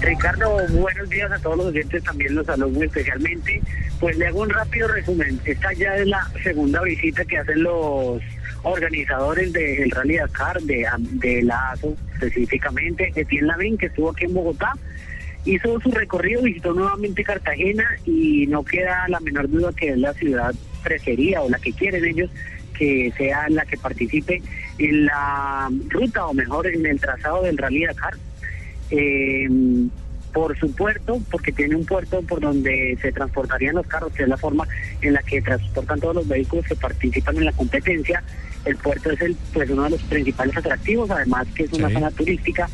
Ricardo, 0.00 0.58
buenos 0.70 1.08
días 1.08 1.30
a 1.30 1.38
todos 1.38 1.56
los 1.56 1.66
oyentes, 1.66 2.02
también 2.02 2.34
los 2.34 2.44
saludo 2.44 2.82
especialmente. 2.82 3.62
Pues 4.00 4.18
le 4.18 4.26
hago 4.26 4.40
un 4.40 4.50
rápido 4.50 4.88
resumen. 4.88 5.40
Esta 5.44 5.72
ya 5.72 5.94
es 5.96 6.06
la 6.08 6.28
segunda 6.42 6.82
visita 6.82 7.24
que 7.24 7.38
hacen 7.38 7.62
los 7.62 8.20
organizadores 8.64 9.52
del 9.52 9.90
Rally 9.90 10.16
Dakar, 10.16 10.60
de, 10.62 10.86
de 10.98 11.42
la 11.42 11.70
ASO 11.70 11.96
específicamente. 12.14 13.12
Etienne 13.14 13.46
Lavín, 13.46 13.78
que 13.78 13.86
estuvo 13.86 14.10
aquí 14.10 14.24
en 14.24 14.34
Bogotá, 14.34 14.72
hizo 15.44 15.80
su 15.80 15.90
recorrido, 15.90 16.42
visitó 16.42 16.72
nuevamente 16.72 17.22
Cartagena 17.22 17.84
y 18.04 18.46
no 18.46 18.64
queda 18.64 19.06
la 19.08 19.20
menor 19.20 19.48
duda 19.48 19.72
que 19.72 19.90
es 19.90 19.98
la 19.98 20.12
ciudad 20.14 20.54
preferida 20.82 21.42
o 21.42 21.48
la 21.48 21.58
que 21.58 21.72
quieren 21.72 22.04
ellos 22.04 22.30
que 22.76 23.12
sea 23.16 23.48
la 23.48 23.64
que 23.64 23.76
participe 23.76 24.42
en 24.78 25.06
la 25.06 25.70
ruta 25.88 26.26
o 26.26 26.34
mejor 26.34 26.66
en 26.66 26.84
el 26.84 27.00
trazado 27.00 27.42
del 27.42 27.56
Rally 27.56 27.84
Dakar. 27.84 28.14
Eh, 28.90 29.48
por 30.34 30.58
su 30.58 30.70
puerto, 30.74 31.18
porque 31.30 31.52
tiene 31.52 31.76
un 31.76 31.86
puerto 31.86 32.20
por 32.22 32.40
donde 32.40 32.98
se 33.00 33.12
transportarían 33.12 33.76
los 33.76 33.86
carros, 33.86 34.12
que 34.12 34.24
es 34.24 34.28
la 34.28 34.36
forma 34.36 34.66
en 35.00 35.12
la 35.14 35.22
que 35.22 35.40
transportan 35.40 36.00
todos 36.00 36.16
los 36.16 36.28
vehículos 36.28 36.66
que 36.66 36.74
participan 36.74 37.36
en 37.38 37.44
la 37.46 37.52
competencia. 37.52 38.22
El 38.64 38.76
puerto 38.76 39.10
es 39.12 39.20
el, 39.22 39.36
pues 39.52 39.70
uno 39.70 39.84
de 39.84 39.90
los 39.90 40.02
principales 40.02 40.56
atractivos, 40.56 41.08
además 41.10 41.46
que 41.54 41.62
es 41.62 41.72
una 41.72 41.88
Sí. 41.88 41.94
zona 41.94 42.10
turística. 42.10 42.68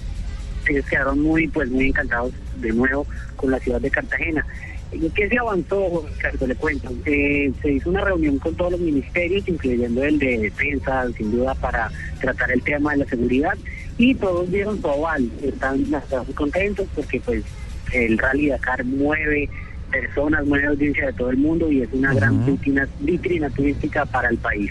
Ellos 0.69 0.87
quedaron 0.87 1.21
muy, 1.21 1.49
pues 1.49 1.69
muy 1.71 1.89
encantados 1.89 2.33
de 2.57 2.71
nuevo 2.73 3.07
con 3.37 3.51
la 3.51 3.59
ciudad 3.61 3.81
de 3.81 3.91
Cartagena. 3.91 4.45
¿Y 4.93 5.09
¿Qué 5.11 5.29
se 5.29 5.39
avanzó, 5.39 6.05
Ricardo? 6.15 6.47
Le 6.49 6.55
cuento. 6.57 6.93
Eh, 7.07 7.53
se 7.63 7.73
hizo 7.73 7.91
una 7.91 8.01
reunión 8.05 8.39
con 8.39 8.55
todos 8.57 8.73
los 8.73 8.81
ministerios, 8.81 9.47
incluyendo 9.47 10.03
el 10.03 10.19
de 10.19 10.39
defensa, 10.39 11.07
sin 11.17 11.31
duda, 11.31 11.55
para 11.55 11.91
tratar 12.21 12.51
el 12.51 12.63
tema 12.63 12.93
de 12.93 12.99
la 12.99 13.07
seguridad. 13.07 13.57
Y 14.01 14.15
todos 14.15 14.51
dieron 14.51 14.81
su 14.81 14.89
aval. 14.89 15.31
Están, 15.43 15.83
están 15.83 16.25
muy 16.25 16.35
contentos 16.35 16.89
porque, 16.95 17.21
pues, 17.21 17.45
el 17.93 18.17
Rally 18.17 18.49
Dakar 18.49 18.83
mueve 18.83 19.51
personas, 19.91 20.47
mueve 20.47 20.69
audiencia 20.69 21.07
de 21.07 21.13
todo 21.13 21.29
el 21.29 21.37
mundo 21.37 21.71
y 21.71 21.83
es 21.83 21.89
una 21.93 22.15
gran 22.15 22.47
vitrina, 22.47 22.89
vitrina 23.01 23.51
turística 23.51 24.07
para 24.07 24.31
el 24.31 24.39
país. 24.39 24.71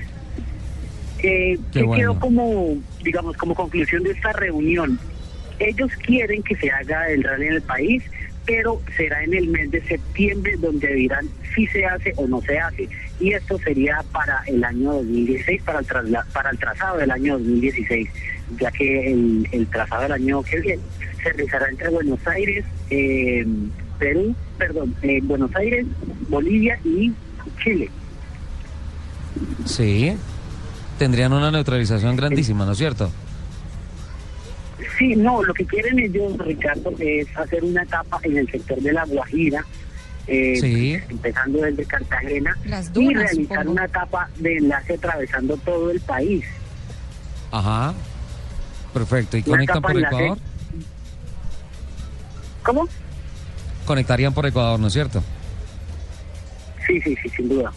Eh, 1.20 1.60
Qué 1.72 1.80
¿Qué 1.80 1.84
bueno. 1.84 2.02
quedó 2.02 2.20
como, 2.20 2.78
digamos, 3.04 3.38
como 3.38 3.54
conclusión 3.54 4.02
de 4.02 4.12
esta 4.12 4.34
reunión? 4.34 4.98
Ellos 5.60 5.92
quieren 6.04 6.42
que 6.42 6.56
se 6.56 6.72
haga 6.72 7.08
el 7.12 7.24
rally 7.24 7.48
en 7.48 7.54
el 7.54 7.62
país, 7.62 8.02
pero 8.50 8.82
será 8.98 9.24
en 9.24 9.36
el 9.36 9.48
mes 9.50 9.70
de 9.70 9.80
septiembre 9.84 10.56
donde 10.58 10.92
dirán 10.96 11.30
si 11.54 11.68
se 11.68 11.86
hace 11.86 12.14
o 12.16 12.26
no 12.28 12.42
se 12.42 12.58
hace. 12.58 12.90
Y 13.20 13.32
esto 13.34 13.60
sería 13.60 14.04
para 14.12 14.42
el 14.48 14.64
año 14.64 14.92
2016, 14.94 15.62
para 15.62 15.80
el, 15.80 15.86
trasla- 15.86 16.26
para 16.34 16.50
el 16.50 16.58
trazado 16.58 16.98
del 16.98 17.12
año 17.12 17.38
2016, 17.38 18.10
ya 18.60 18.72
que 18.72 19.12
el, 19.14 19.48
el 19.52 19.68
trazado 19.68 20.02
del 20.02 20.14
año 20.14 20.42
que 20.42 20.60
viene 20.62 20.82
se 21.22 21.32
realizará 21.32 21.70
entre 21.70 21.90
Buenos 21.90 22.26
Aires, 22.26 22.66
eh, 22.90 23.46
Perú, 24.00 24.34
perdón, 24.58 24.96
eh, 25.04 25.20
Buenos 25.22 25.56
Aires, 25.56 25.86
Bolivia 26.28 26.80
y 26.84 27.12
Chile. 27.64 27.88
Sí. 29.66 30.14
Tendrían 30.98 31.34
una 31.34 31.52
neutralización 31.52 32.16
grandísima, 32.16 32.66
¿no 32.66 32.72
es 32.72 32.78
cierto? 32.80 33.12
Sí, 35.00 35.16
no, 35.16 35.42
lo 35.42 35.54
que 35.54 35.66
quieren 35.66 35.98
ellos, 35.98 36.38
Ricardo, 36.38 36.94
es 37.00 37.26
hacer 37.38 37.64
una 37.64 37.82
etapa 37.84 38.20
en 38.24 38.38
el 38.38 38.52
sector 38.52 38.80
de 38.82 38.92
La 38.94 39.06
Guajira, 39.06 39.66
eh, 40.28 40.58
Sí. 40.60 40.98
empezando 41.10 41.60
desde 41.62 41.86
Cartagena, 41.86 42.56
Las 42.66 42.90
y 42.90 42.92
dunas, 42.92 43.24
realizar 43.24 43.58
supongo. 43.60 43.72
una 43.72 43.86
etapa 43.86 44.30
de 44.38 44.58
enlace 44.58 44.94
atravesando 44.96 45.56
todo 45.58 45.90
el 45.90 46.02
país. 46.02 46.44
Ajá. 47.50 47.94
Perfecto. 48.94 49.38
¿Y 49.38 49.40
Una 49.42 49.50
conectan 49.52 49.78
etapa 49.78 49.88
por 49.88 49.98
enlace- 49.98 50.16
Ecuador? 50.26 50.38
¿Cómo? 52.64 52.88
Conectarían 53.86 54.34
por 54.34 54.46
Ecuador, 54.46 54.80
¿no 54.80 54.88
es 54.88 54.94
cierto? 54.94 55.24
Sí, 56.86 57.00
sí, 57.02 57.16
sí, 57.24 57.30
sin 57.30 57.50
duda. 57.50 57.72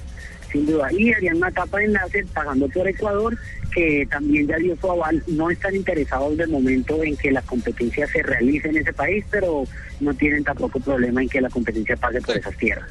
Sin 0.52 0.66
duda. 0.66 0.88
Y 0.92 1.12
harían 1.12 1.38
una 1.38 1.48
etapa 1.48 1.78
de 1.78 1.86
enlace 1.86 2.26
pagando 2.32 2.68
por 2.68 2.86
Ecuador, 2.86 3.38
que 3.74 4.06
también 4.10 4.46
ya 4.46 4.56
dio 4.58 4.76
su 4.76 4.90
aval. 4.90 5.22
No 5.26 5.50
están 5.50 5.74
interesados 5.74 6.36
de 6.36 6.46
momento 6.46 7.02
en 7.02 7.16
que 7.16 7.32
la 7.32 7.40
competencia 7.42 8.06
se 8.06 8.22
realice 8.22 8.68
en 8.68 8.76
ese 8.76 8.92
país, 8.92 9.24
pero 9.30 9.64
no 10.00 10.12
tienen 10.14 10.44
tampoco 10.44 10.78
problema 10.78 11.22
en 11.22 11.28
que 11.28 11.40
la 11.40 11.48
competencia 11.48 11.96
pase 11.96 12.20
por 12.20 12.36
esas 12.36 12.54
tierras. 12.56 12.86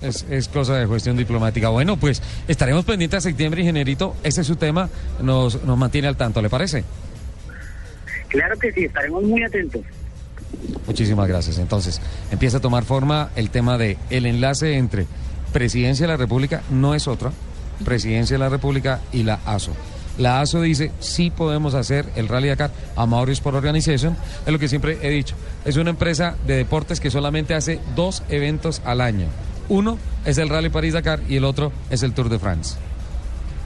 Es, 0.00 0.24
es 0.30 0.48
cosa 0.48 0.76
de 0.76 0.86
cuestión 0.86 1.16
diplomática. 1.16 1.68
Bueno, 1.70 1.96
pues 1.96 2.22
estaremos 2.46 2.84
pendientes 2.84 3.18
a 3.18 3.20
septiembre, 3.22 3.62
ingenierito. 3.62 4.14
Ese 4.22 4.42
es 4.42 4.46
su 4.46 4.56
tema. 4.56 4.88
Nos, 5.20 5.64
nos 5.64 5.76
mantiene 5.76 6.08
al 6.08 6.16
tanto, 6.16 6.40
¿le 6.40 6.50
parece? 6.50 6.84
Claro 8.28 8.58
que 8.58 8.70
sí, 8.72 8.84
estaremos 8.84 9.22
muy 9.24 9.42
atentos. 9.42 9.82
Muchísimas 10.86 11.26
gracias. 11.26 11.58
Entonces, 11.58 12.00
empieza 12.30 12.58
a 12.58 12.60
tomar 12.60 12.84
forma 12.84 13.30
el 13.36 13.50
tema 13.50 13.78
de 13.78 13.96
el 14.10 14.26
enlace 14.26 14.76
entre 14.76 15.06
Presidencia 15.54 16.06
de 16.06 16.12
la 16.12 16.16
República, 16.18 16.62
no 16.68 16.94
es 16.94 17.08
otra, 17.08 17.30
Presidencia 17.84 18.34
de 18.34 18.40
la 18.40 18.48
República 18.50 19.00
y 19.12 19.22
la 19.22 19.38
ASO. 19.46 19.70
La 20.18 20.40
ASO 20.40 20.60
dice, 20.60 20.90
sí 21.00 21.30
podemos 21.30 21.74
hacer 21.74 22.06
el 22.16 22.28
Rally 22.28 22.48
Dakar 22.48 22.70
a 22.96 23.06
Maurice 23.06 23.40
por 23.40 23.54
Organization, 23.54 24.16
es 24.44 24.52
lo 24.52 24.58
que 24.58 24.68
siempre 24.68 24.98
he 25.00 25.10
dicho. 25.10 25.34
Es 25.64 25.76
una 25.76 25.90
empresa 25.90 26.34
de 26.46 26.56
deportes 26.56 26.98
que 27.00 27.10
solamente 27.10 27.54
hace 27.54 27.80
dos 27.96 28.22
eventos 28.28 28.82
al 28.84 29.00
año. 29.00 29.26
Uno 29.68 29.96
es 30.24 30.38
el 30.38 30.48
Rally 30.48 30.68
París 30.70 30.92
Dakar 30.92 31.20
y 31.28 31.36
el 31.36 31.44
otro 31.44 31.72
es 31.88 32.02
el 32.02 32.12
Tour 32.12 32.28
de 32.28 32.38
France. 32.38 32.74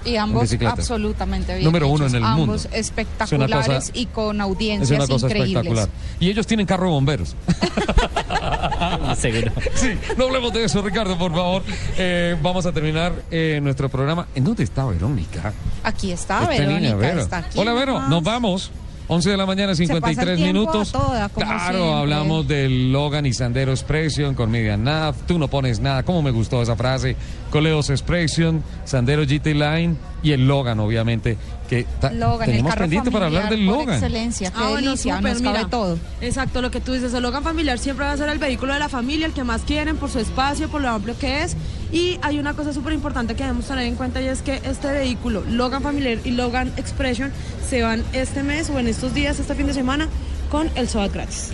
Y 0.04 0.16
ambos 0.16 0.50
absolutamente 0.64 1.52
bien. 1.54 1.64
Número 1.64 1.88
uno 1.88 2.04
hechos, 2.04 2.12
en 2.12 2.18
el 2.18 2.24
ambos 2.24 2.38
mundo. 2.46 2.54
Es 2.54 2.68
espectaculares 2.86 3.66
cosa- 3.66 3.90
y 3.94 4.06
con 4.06 4.36
Es 4.36 4.42
audiencias 4.42 4.90
una 4.98 5.06
cosa 5.08 5.26
increíbles. 5.26 5.56
espectacular. 5.56 5.88
Y 6.20 6.30
ellos 6.30 6.46
tienen 6.46 6.66
carro 6.66 6.84
de 6.86 6.90
bomberos. 6.92 7.34
Seguro. 9.16 9.52
Sí, 9.74 9.88
no 10.16 10.26
hablemos 10.26 10.52
de 10.52 10.64
eso, 10.64 10.82
Ricardo, 10.82 11.16
por 11.18 11.32
favor. 11.32 11.62
Eh, 11.96 12.36
vamos 12.42 12.66
a 12.66 12.72
terminar 12.72 13.12
eh, 13.30 13.60
nuestro 13.62 13.88
programa. 13.88 14.26
¿En 14.34 14.44
dónde 14.44 14.64
está 14.64 14.84
Verónica? 14.86 15.52
Aquí 15.82 16.12
está 16.12 16.40
niña, 16.40 16.58
Verónica, 16.66 16.96
Vero. 16.96 17.20
está 17.20 17.38
aquí. 17.38 17.58
Hola, 17.58 17.72
Vero, 17.74 17.94
nomás. 17.94 18.10
nos 18.10 18.22
vamos. 18.22 18.70
11 19.10 19.30
de 19.30 19.36
la 19.38 19.46
mañana, 19.46 19.74
Se 19.74 19.84
pasa 19.84 19.94
el 19.94 20.02
53 20.02 20.36
tiempo 20.36 20.52
minutos. 20.52 20.94
a 20.94 20.98
toda, 20.98 21.28
como 21.30 21.46
claro, 21.46 21.78
siempre. 21.78 21.94
hablamos 21.94 22.46
del 22.46 22.92
Logan 22.92 23.24
y 23.24 23.32
Sandero 23.32 23.70
Expression 23.72 24.34
con 24.34 24.50
Median 24.50 24.84
Nav. 24.84 25.14
Tú 25.26 25.38
no 25.38 25.48
pones 25.48 25.80
nada. 25.80 26.02
¿Cómo 26.02 26.20
me 26.20 26.30
gustó 26.30 26.60
esa 26.60 26.76
frase? 26.76 27.16
Coleos 27.48 27.88
Expression, 27.88 28.62
Sandero 28.84 29.22
GT 29.22 29.54
Line 29.54 29.96
y 30.22 30.32
el 30.32 30.46
Logan, 30.46 30.78
obviamente. 30.80 31.38
Que 31.68 31.84
ta- 32.00 32.10
Logan, 32.12 32.48
el 32.48 32.56
tenemos 32.56 32.70
carro 32.70 32.80
pendiente 32.84 33.10
para 33.10 33.26
hablar 33.26 33.50
del 33.50 33.66
Logan. 33.66 33.94
excelencia, 33.96 34.50
qué 34.50 34.56
Ah, 34.58 34.68
bueno, 34.70 34.90
delicia, 34.90 35.16
súper, 35.16 35.32
nos 35.34 35.42
cabe 35.42 35.58
mira. 35.58 35.70
todo. 35.70 35.98
Exacto, 36.22 36.62
lo 36.62 36.70
que 36.70 36.80
tú 36.80 36.92
dices, 36.94 37.12
el 37.12 37.22
Logan 37.22 37.42
familiar 37.42 37.78
siempre 37.78 38.06
va 38.06 38.12
a 38.12 38.16
ser 38.16 38.28
el 38.30 38.38
vehículo 38.38 38.72
de 38.72 38.78
la 38.78 38.88
familia, 38.88 39.26
el 39.26 39.32
que 39.34 39.44
más 39.44 39.62
quieren 39.62 39.96
por 39.96 40.10
su 40.10 40.18
espacio, 40.18 40.68
por 40.70 40.80
lo 40.80 40.88
amplio 40.88 41.16
que 41.18 41.42
es. 41.42 41.56
Y 41.92 42.18
hay 42.22 42.38
una 42.38 42.54
cosa 42.54 42.72
súper 42.72 42.92
importante 42.94 43.34
que 43.34 43.42
debemos 43.42 43.66
tener 43.66 43.84
en 43.86 43.96
cuenta 43.96 44.20
y 44.22 44.28
es 44.28 44.40
que 44.42 44.60
este 44.64 44.90
vehículo, 44.90 45.42
Logan 45.48 45.82
familiar 45.82 46.18
y 46.24 46.30
Logan 46.30 46.72
Expression, 46.78 47.30
se 47.68 47.82
van 47.82 48.02
este 48.14 48.42
mes 48.42 48.70
o 48.70 48.78
en 48.78 48.88
estos 48.88 49.12
días, 49.14 49.38
este 49.38 49.54
fin 49.54 49.66
de 49.66 49.74
semana, 49.74 50.08
con 50.50 50.70
el 50.74 50.88
SOAT 50.88 51.12
gratis. 51.12 51.50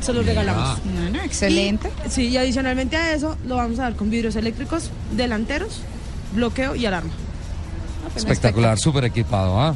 Se 0.00 0.12
los 0.14 0.24
regalamos. 0.26 0.78
Bueno, 0.84 1.22
excelente. 1.22 1.90
Y- 2.06 2.10
sí, 2.10 2.28
y 2.28 2.36
adicionalmente 2.38 2.96
a 2.96 3.12
eso 3.14 3.36
lo 3.46 3.56
vamos 3.56 3.78
a 3.78 3.82
dar 3.82 3.96
con 3.96 4.08
vidrios 4.10 4.34
eléctricos, 4.36 4.90
delanteros, 5.14 5.80
bloqueo 6.34 6.74
y 6.74 6.86
alarma. 6.86 7.10
Espectacular, 8.16 8.78
súper 8.78 9.04
equipado. 9.04 9.60
¿ah? 9.60 9.74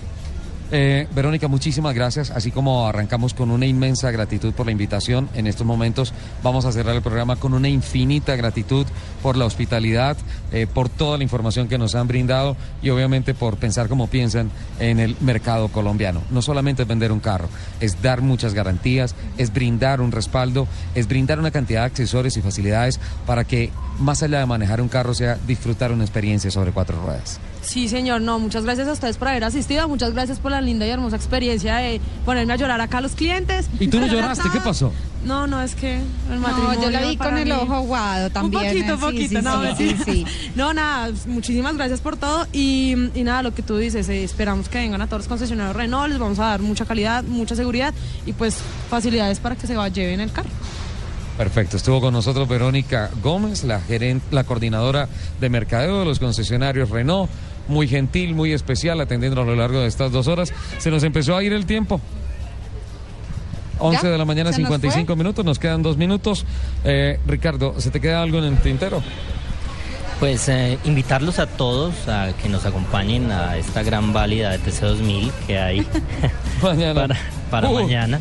Eh, 0.72 1.06
Verónica, 1.14 1.46
muchísimas 1.46 1.94
gracias. 1.94 2.30
Así 2.30 2.50
como 2.50 2.88
arrancamos 2.88 3.34
con 3.34 3.50
una 3.50 3.66
inmensa 3.66 4.10
gratitud 4.10 4.52
por 4.52 4.66
la 4.66 4.72
invitación, 4.72 5.28
en 5.34 5.46
estos 5.46 5.66
momentos 5.66 6.12
vamos 6.42 6.64
a 6.64 6.72
cerrar 6.72 6.96
el 6.96 7.02
programa 7.02 7.36
con 7.36 7.54
una 7.54 7.68
infinita 7.68 8.34
gratitud 8.34 8.84
por 9.22 9.36
la 9.36 9.44
hospitalidad, 9.44 10.16
eh, 10.52 10.66
por 10.66 10.88
toda 10.88 11.18
la 11.18 11.22
información 11.22 11.68
que 11.68 11.78
nos 11.78 11.94
han 11.94 12.08
brindado 12.08 12.56
y 12.82 12.90
obviamente 12.90 13.32
por 13.32 13.58
pensar 13.58 13.88
como 13.88 14.08
piensan 14.08 14.50
en 14.80 14.98
el 14.98 15.16
mercado 15.20 15.68
colombiano. 15.68 16.22
No 16.30 16.42
solamente 16.42 16.82
es 16.82 16.88
vender 16.88 17.12
un 17.12 17.20
carro, 17.20 17.48
es 17.78 18.02
dar 18.02 18.20
muchas 18.20 18.52
garantías, 18.52 19.14
es 19.38 19.52
brindar 19.52 20.00
un 20.00 20.10
respaldo, 20.10 20.66
es 20.96 21.06
brindar 21.06 21.38
una 21.38 21.52
cantidad 21.52 21.82
de 21.82 21.86
accesorios 21.86 22.36
y 22.36 22.42
facilidades 22.42 22.98
para 23.24 23.44
que 23.44 23.70
más 24.00 24.22
allá 24.24 24.40
de 24.40 24.46
manejar 24.46 24.80
un 24.80 24.88
carro 24.88 25.14
sea 25.14 25.38
disfrutar 25.46 25.92
una 25.92 26.02
experiencia 26.02 26.50
sobre 26.50 26.72
cuatro 26.72 27.00
ruedas. 27.00 27.38
Sí, 27.66 27.88
señor, 27.88 28.20
no, 28.20 28.38
muchas 28.38 28.64
gracias 28.64 28.86
a 28.86 28.92
ustedes 28.92 29.16
por 29.16 29.26
haber 29.26 29.42
asistido, 29.42 29.88
muchas 29.88 30.12
gracias 30.12 30.38
por 30.38 30.52
la 30.52 30.60
linda 30.60 30.86
y 30.86 30.90
hermosa 30.90 31.16
experiencia 31.16 31.76
de 31.76 32.00
ponerme 32.24 32.52
a 32.52 32.56
llorar 32.56 32.80
acá 32.80 32.98
a 32.98 33.00
los 33.00 33.12
clientes. 33.12 33.68
¿Y 33.80 33.88
tú 33.88 33.98
no 33.98 34.06
lloraste? 34.06 34.48
¿Qué 34.52 34.60
pasó? 34.60 34.92
No, 35.24 35.48
no, 35.48 35.60
es 35.60 35.74
que 35.74 35.96
el 35.96 36.40
No, 36.40 36.40
matrimonio 36.40 36.82
yo 36.82 36.90
la 36.90 37.00
vi 37.00 37.16
para 37.16 37.30
con 37.30 37.38
el 37.40 37.50
ojo 37.50 37.74
aguado 37.74 38.30
también. 38.30 38.62
Un 38.62 38.68
poquito, 38.68 38.94
eh, 38.94 38.98
poquito, 38.98 39.40
sí, 39.40 39.44
no, 39.44 39.76
sí, 39.76 39.88
sí, 39.88 40.02
sí. 40.04 40.26
No, 40.54 40.72
nada, 40.72 41.12
muchísimas 41.26 41.76
gracias 41.76 42.00
por 42.00 42.16
todo 42.16 42.46
y, 42.52 42.94
y 43.14 43.24
nada, 43.24 43.42
lo 43.42 43.52
que 43.52 43.62
tú 43.62 43.76
dices, 43.76 44.08
eh, 44.08 44.22
esperamos 44.22 44.68
que 44.68 44.78
vengan 44.78 45.02
a 45.02 45.06
todos 45.06 45.22
los 45.22 45.28
concesionarios 45.28 45.74
Renault, 45.74 46.10
les 46.10 46.18
vamos 46.20 46.38
a 46.38 46.44
dar 46.44 46.60
mucha 46.60 46.84
calidad, 46.84 47.24
mucha 47.24 47.56
seguridad 47.56 47.92
y 48.24 48.32
pues 48.32 48.56
facilidades 48.88 49.40
para 49.40 49.56
que 49.56 49.66
se 49.66 49.74
va, 49.76 49.88
lleven 49.88 50.20
el 50.20 50.30
carro. 50.30 50.50
Perfecto, 51.36 51.76
estuvo 51.76 52.00
con 52.00 52.14
nosotros 52.14 52.48
Verónica 52.48 53.10
Gómez, 53.22 53.64
la 53.64 53.80
gerente, 53.80 54.24
la 54.30 54.44
coordinadora 54.44 55.08
de 55.40 55.48
mercadeo 55.50 55.98
de 55.98 56.04
los 56.06 56.18
concesionarios 56.20 56.88
Renault, 56.88 57.28
muy 57.68 57.88
gentil, 57.88 58.34
muy 58.34 58.52
especial, 58.52 59.00
atendiendo 59.00 59.40
a 59.42 59.44
lo 59.44 59.54
largo 59.56 59.80
de 59.80 59.86
estas 59.88 60.12
dos 60.12 60.26
horas. 60.28 60.52
Se 60.78 60.90
nos 60.90 61.02
empezó 61.02 61.36
a 61.36 61.42
ir 61.42 61.52
el 61.52 61.66
tiempo. 61.66 62.00
11 63.78 64.00
Ya, 64.02 64.08
de 64.10 64.18
la 64.18 64.24
mañana, 64.24 64.52
se 64.52 64.62
nos 64.62 64.68
55 64.70 65.16
minutos, 65.16 65.44
nos 65.44 65.58
quedan 65.58 65.82
dos 65.82 65.96
minutos. 65.96 66.46
Eh, 66.84 67.18
Ricardo, 67.26 67.74
¿se 67.78 67.90
te 67.90 68.00
queda 68.00 68.22
algo 68.22 68.38
en 68.38 68.44
el 68.44 68.56
tintero? 68.58 69.02
Pues 70.18 70.48
eh, 70.48 70.78
invitarlos 70.84 71.38
a 71.38 71.46
todos 71.46 72.08
a 72.08 72.32
que 72.42 72.48
nos 72.48 72.64
acompañen 72.64 73.30
a 73.30 73.58
esta 73.58 73.82
gran 73.82 74.14
válida 74.14 74.50
de 74.50 74.60
TC2000 74.60 75.30
que 75.46 75.58
hay 75.58 75.86
Mañana. 76.62 76.94
para, 77.02 77.16
para 77.50 77.68
Uh. 77.68 77.74
mañana. 77.74 78.18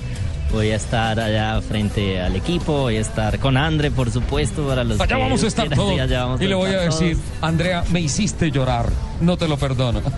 Voy 0.52 0.72
a 0.72 0.78
estar 0.78 1.20
allá 1.20 1.60
frente 1.62 2.22
al 2.22 2.36
equipo, 2.36 2.84
voy 2.84 2.96
a 2.98 3.02
estar 3.02 3.40
con 3.40 3.58
Andre, 3.58 3.92
por 3.92 4.10
supuesto, 4.10 4.66
para 4.66 4.86
los 4.86 5.00
Allá 5.02 5.16
que 5.16 5.22
vamos 5.22 5.44
a 5.44 5.48
estar 5.48 5.68
todos. 5.70 6.00
allá 6.00 6.24
vamos 6.24 6.40
Y 6.40 6.48
le 6.48 6.56
voy 6.56 6.70
a 6.74 6.80
decir, 6.82 7.18
todos. 7.18 7.26
Andrea, 7.42 7.84
me 7.92 8.00
hiciste 8.00 8.52
llorar, 8.52 8.90
no 9.20 9.36
te 9.38 9.48
lo 9.50 9.58
perdono. 9.58 10.02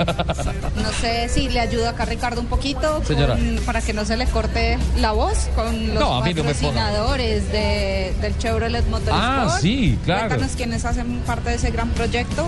No 0.75 0.91
sé 1.01 1.27
si 1.29 1.49
le 1.49 1.59
ayuda 1.59 1.89
acá 1.91 2.05
Ricardo 2.05 2.39
un 2.39 2.47
poquito 2.47 3.03
Señora. 3.03 3.33
con- 3.35 3.59
para 3.65 3.81
que 3.81 3.93
no 3.93 4.05
se 4.05 4.15
le 4.15 4.25
corte 4.27 4.77
la 4.99 5.11
voz 5.11 5.49
con 5.55 5.87
los 5.87 5.99
No, 5.99 6.17
a 6.17 6.23
patrocinadores 6.23 7.51
de, 7.51 8.13
del 8.21 8.37
Chevrolet 8.37 8.85
Motorsport. 8.87 9.19
Ah, 9.19 9.57
sí, 9.59 9.97
claro. 10.05 10.27
Cuéntanos 10.27 10.55
quiénes 10.55 10.85
hacen 10.85 11.19
parte 11.25 11.49
de 11.49 11.55
ese 11.55 11.71
gran 11.71 11.89
proyecto. 11.89 12.45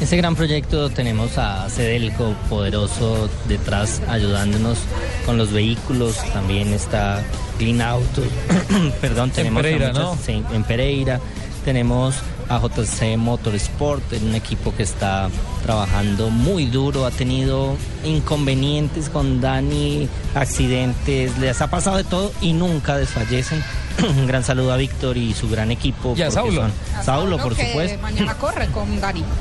Ese 0.00 0.16
gran 0.16 0.36
proyecto 0.36 0.90
tenemos 0.90 1.38
a 1.38 1.68
Cedelco 1.68 2.32
poderoso 2.48 3.28
detrás 3.48 4.00
ayudándonos 4.08 4.78
con 5.26 5.36
los 5.36 5.50
vehículos, 5.52 6.16
también 6.32 6.72
está 6.72 7.20
Clean 7.58 7.80
Auto, 7.82 8.22
perdón, 9.00 9.30
tenemos 9.30 9.58
a 9.60 9.62
Pereira, 9.62 9.88
muchas- 9.88 10.02
¿no? 10.04 10.18
sí, 10.24 10.44
en 10.52 10.62
Pereira, 10.62 11.20
tenemos 11.64 12.14
a 12.48 12.60
JC 12.60 13.16
Motorsport, 13.18 14.12
un 14.22 14.36
equipo 14.36 14.72
que 14.74 14.84
está 14.84 15.28
trabajando 15.64 16.30
muy 16.30 16.66
duro, 16.66 17.04
ha 17.04 17.10
tenido 17.10 17.74
inconvenientes 18.04 19.10
con 19.10 19.40
Dani, 19.40 20.08
accidentes, 20.36 21.36
les 21.38 21.60
ha 21.60 21.66
pasado 21.68 21.96
de 21.96 22.04
todo 22.04 22.32
y 22.40 22.52
nunca 22.52 22.96
desfallecen. 22.96 23.62
un 24.16 24.28
gran 24.28 24.44
saludo 24.44 24.72
a 24.72 24.76
Víctor 24.76 25.16
y 25.16 25.34
su 25.34 25.50
gran 25.50 25.72
equipo. 25.72 26.14
Y 26.16 26.22
a 26.22 26.30
Saulo. 26.30 26.62
son- 26.62 26.72
Saulo, 27.04 27.36
por 27.38 27.56
que 27.56 27.66
supuesto. 27.66 27.98
mañana 28.00 28.34
corre 28.34 28.68
con 28.68 28.98
Gary. 29.00 29.24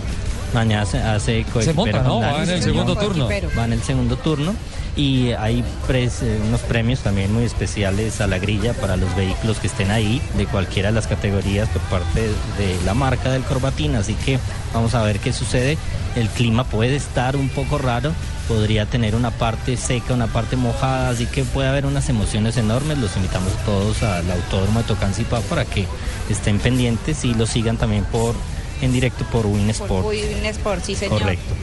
Mañana 0.53 0.85
se 0.85 0.97
hace 0.99 1.45
Se 1.65 1.73
monta, 1.73 1.91
Va 2.19 2.43
en 2.43 2.49
el 2.49 2.63
segundo 2.63 2.95
turno. 2.95 3.27
Va 3.57 3.65
en 3.65 3.73
el 3.73 3.83
segundo 3.83 4.15
turno 4.17 4.55
y 4.95 5.31
hay 5.33 5.63
pres- 5.87 6.23
eh, 6.23 6.39
unos 6.47 6.61
premios 6.61 7.01
también 7.01 7.31
muy 7.33 7.43
especiales 7.43 8.19
a 8.21 8.27
la 8.27 8.39
grilla 8.39 8.73
para 8.73 8.97
los 8.97 9.13
vehículos 9.15 9.59
que 9.59 9.67
estén 9.67 9.91
ahí 9.91 10.21
de 10.37 10.45
cualquiera 10.47 10.89
de 10.89 10.95
las 10.95 11.05
categorías 11.07 11.67
por 11.69 11.81
parte 11.83 12.21
de 12.21 12.77
la 12.85 12.93
marca 12.93 13.29
del 13.31 13.43
Corbatín. 13.43 13.95
Así 13.95 14.13
que 14.15 14.39
vamos 14.73 14.95
a 14.95 15.03
ver 15.03 15.19
qué 15.19 15.33
sucede. 15.33 15.77
El 16.15 16.29
clima 16.29 16.63
puede 16.63 16.95
estar 16.95 17.35
un 17.35 17.49
poco 17.49 17.77
raro, 17.77 18.11
podría 18.47 18.85
tener 18.87 19.13
una 19.15 19.29
parte 19.29 19.77
seca, 19.77 20.13
una 20.15 20.25
parte 20.27 20.55
mojada, 20.55 21.09
así 21.09 21.27
que 21.27 21.43
puede 21.43 21.67
haber 21.67 21.85
unas 21.85 22.09
emociones 22.09 22.57
enormes. 22.57 22.97
Los 22.97 23.15
invitamos 23.17 23.51
todos 23.65 24.01
al 24.01 24.31
Autódromo 24.31 24.79
de 24.79 24.85
Tocancipá 24.85 25.41
para 25.41 25.65
que 25.65 25.85
estén 26.29 26.57
pendientes 26.57 27.23
y 27.25 27.35
lo 27.35 27.45
sigan 27.45 27.77
también 27.77 28.03
por 28.05 28.33
en 28.81 28.91
directo 28.93 29.25
por 29.25 29.45
Win 29.45 29.65
Por 29.65 29.71
Sport. 29.71 30.05
Win 30.07 30.45
Sport, 30.45 30.83
sí, 30.83 30.95
señor. 30.95 31.19
Correcto. 31.21 31.53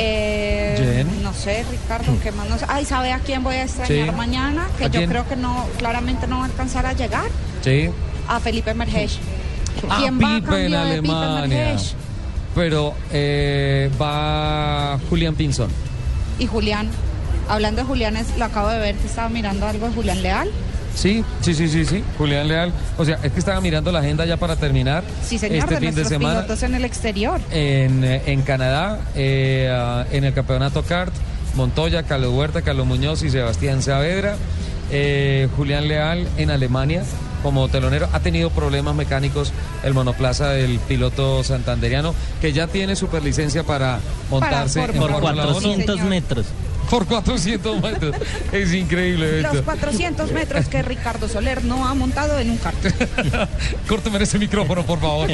Eh, 0.00 1.04
no 1.22 1.34
sé, 1.34 1.64
Ricardo, 1.70 2.12
¿qué 2.22 2.30
más 2.30 2.48
nos... 2.48 2.62
Ay, 2.68 2.84
¿sabe 2.84 3.12
a 3.12 3.18
quién 3.18 3.42
voy 3.42 3.56
a 3.56 3.64
extrañar 3.64 4.10
Sí. 4.10 4.14
mañana? 4.16 4.68
Que 4.78 4.84
¿A 4.84 4.88
yo 4.88 5.00
quién? 5.00 5.10
creo 5.10 5.28
que 5.28 5.34
no, 5.36 5.66
claramente 5.78 6.26
no 6.28 6.36
va 6.38 6.42
a 6.44 6.46
alcanzar 6.46 6.86
a 6.86 6.92
llegar. 6.92 7.24
Sí. 7.64 7.90
A 8.28 8.38
Felipe 8.38 8.72
Mergesh. 8.74 9.18
Ah, 9.90 9.96
¿Quién 10.00 10.20
va 10.20 10.36
a 10.36 10.40
Pipe 10.40 10.66
en 10.66 10.72
cambio 10.72 10.84
de 10.94 11.02
Pipe 11.02 11.14
Alemania. 11.14 11.76
Pero 12.54 12.94
eh, 13.12 13.90
va 14.00 14.98
Julián 15.10 15.34
Pinzón. 15.34 15.70
Y 16.38 16.46
Julián, 16.46 16.88
hablando 17.48 17.82
de 17.82 17.86
Julián, 17.88 18.16
es- 18.16 18.36
lo 18.36 18.44
acabo 18.44 18.68
de 18.68 18.78
ver 18.78 18.94
que 18.96 19.06
estaba 19.06 19.28
mirando 19.28 19.66
algo 19.66 19.88
de 19.88 19.94
Julián 19.94 20.22
Leal. 20.22 20.50
Sí, 20.98 21.24
sí, 21.42 21.54
sí, 21.54 21.68
sí, 21.68 21.84
sí. 21.84 22.02
Julián 22.18 22.48
Leal. 22.48 22.72
O 22.96 23.04
sea, 23.04 23.20
es 23.22 23.30
que 23.30 23.38
estaba 23.38 23.60
mirando 23.60 23.92
la 23.92 24.00
agenda 24.00 24.26
ya 24.26 24.36
para 24.36 24.56
terminar. 24.56 25.04
Sí, 25.24 25.38
señor, 25.38 25.58
este 25.58 25.74
de 25.74 25.80
fin 25.80 25.94
de 25.94 26.04
semana. 26.04 26.40
pilotos 26.40 26.62
en 26.64 26.74
el 26.74 26.84
exterior. 26.84 27.40
en, 27.52 28.02
eh, 28.02 28.22
en 28.26 28.42
Canadá, 28.42 28.98
eh, 29.14 30.04
en 30.10 30.24
el 30.24 30.34
campeonato 30.34 30.82
kart, 30.82 31.12
Montoya, 31.54 32.02
Carlos 32.02 32.34
Huerta, 32.34 32.62
Carlos 32.62 32.86
Muñoz 32.86 33.22
y 33.22 33.30
Sebastián 33.30 33.80
Saavedra. 33.80 34.36
Eh, 34.90 35.48
Julián 35.56 35.86
Leal 35.86 36.26
en 36.36 36.50
Alemania 36.50 37.02
como 37.42 37.68
telonero. 37.68 38.08
Ha 38.12 38.20
tenido 38.20 38.50
problemas 38.50 38.94
mecánicos 38.94 39.52
el 39.84 39.94
monoplaza 39.94 40.50
del 40.50 40.78
piloto 40.80 41.44
santanderiano, 41.44 42.14
que 42.40 42.52
ya 42.52 42.66
tiene 42.66 42.96
superlicencia 42.96 43.62
para 43.62 44.00
montarse 44.30 44.80
Para 44.80 44.92
en 44.92 44.98
Por 44.98 45.10
Fórmula 45.12 45.44
1. 45.44 45.52
400 45.52 46.00
metros. 46.02 46.46
Por 46.90 47.06
400 47.06 47.82
metros. 47.82 48.16
Es 48.52 48.72
increíble 48.72 49.42
Los 49.42 49.52
esto. 49.54 49.64
400 49.64 50.32
metros 50.32 50.66
que 50.68 50.82
Ricardo 50.82 51.28
Soler 51.28 51.64
no 51.64 51.86
ha 51.86 51.94
montado 51.94 52.38
en 52.38 52.50
un 52.50 52.56
kart. 52.58 52.76
Córteme 53.88 54.22
ese 54.22 54.38
micrófono, 54.38 54.82
por 54.84 55.00
favor. 55.00 55.28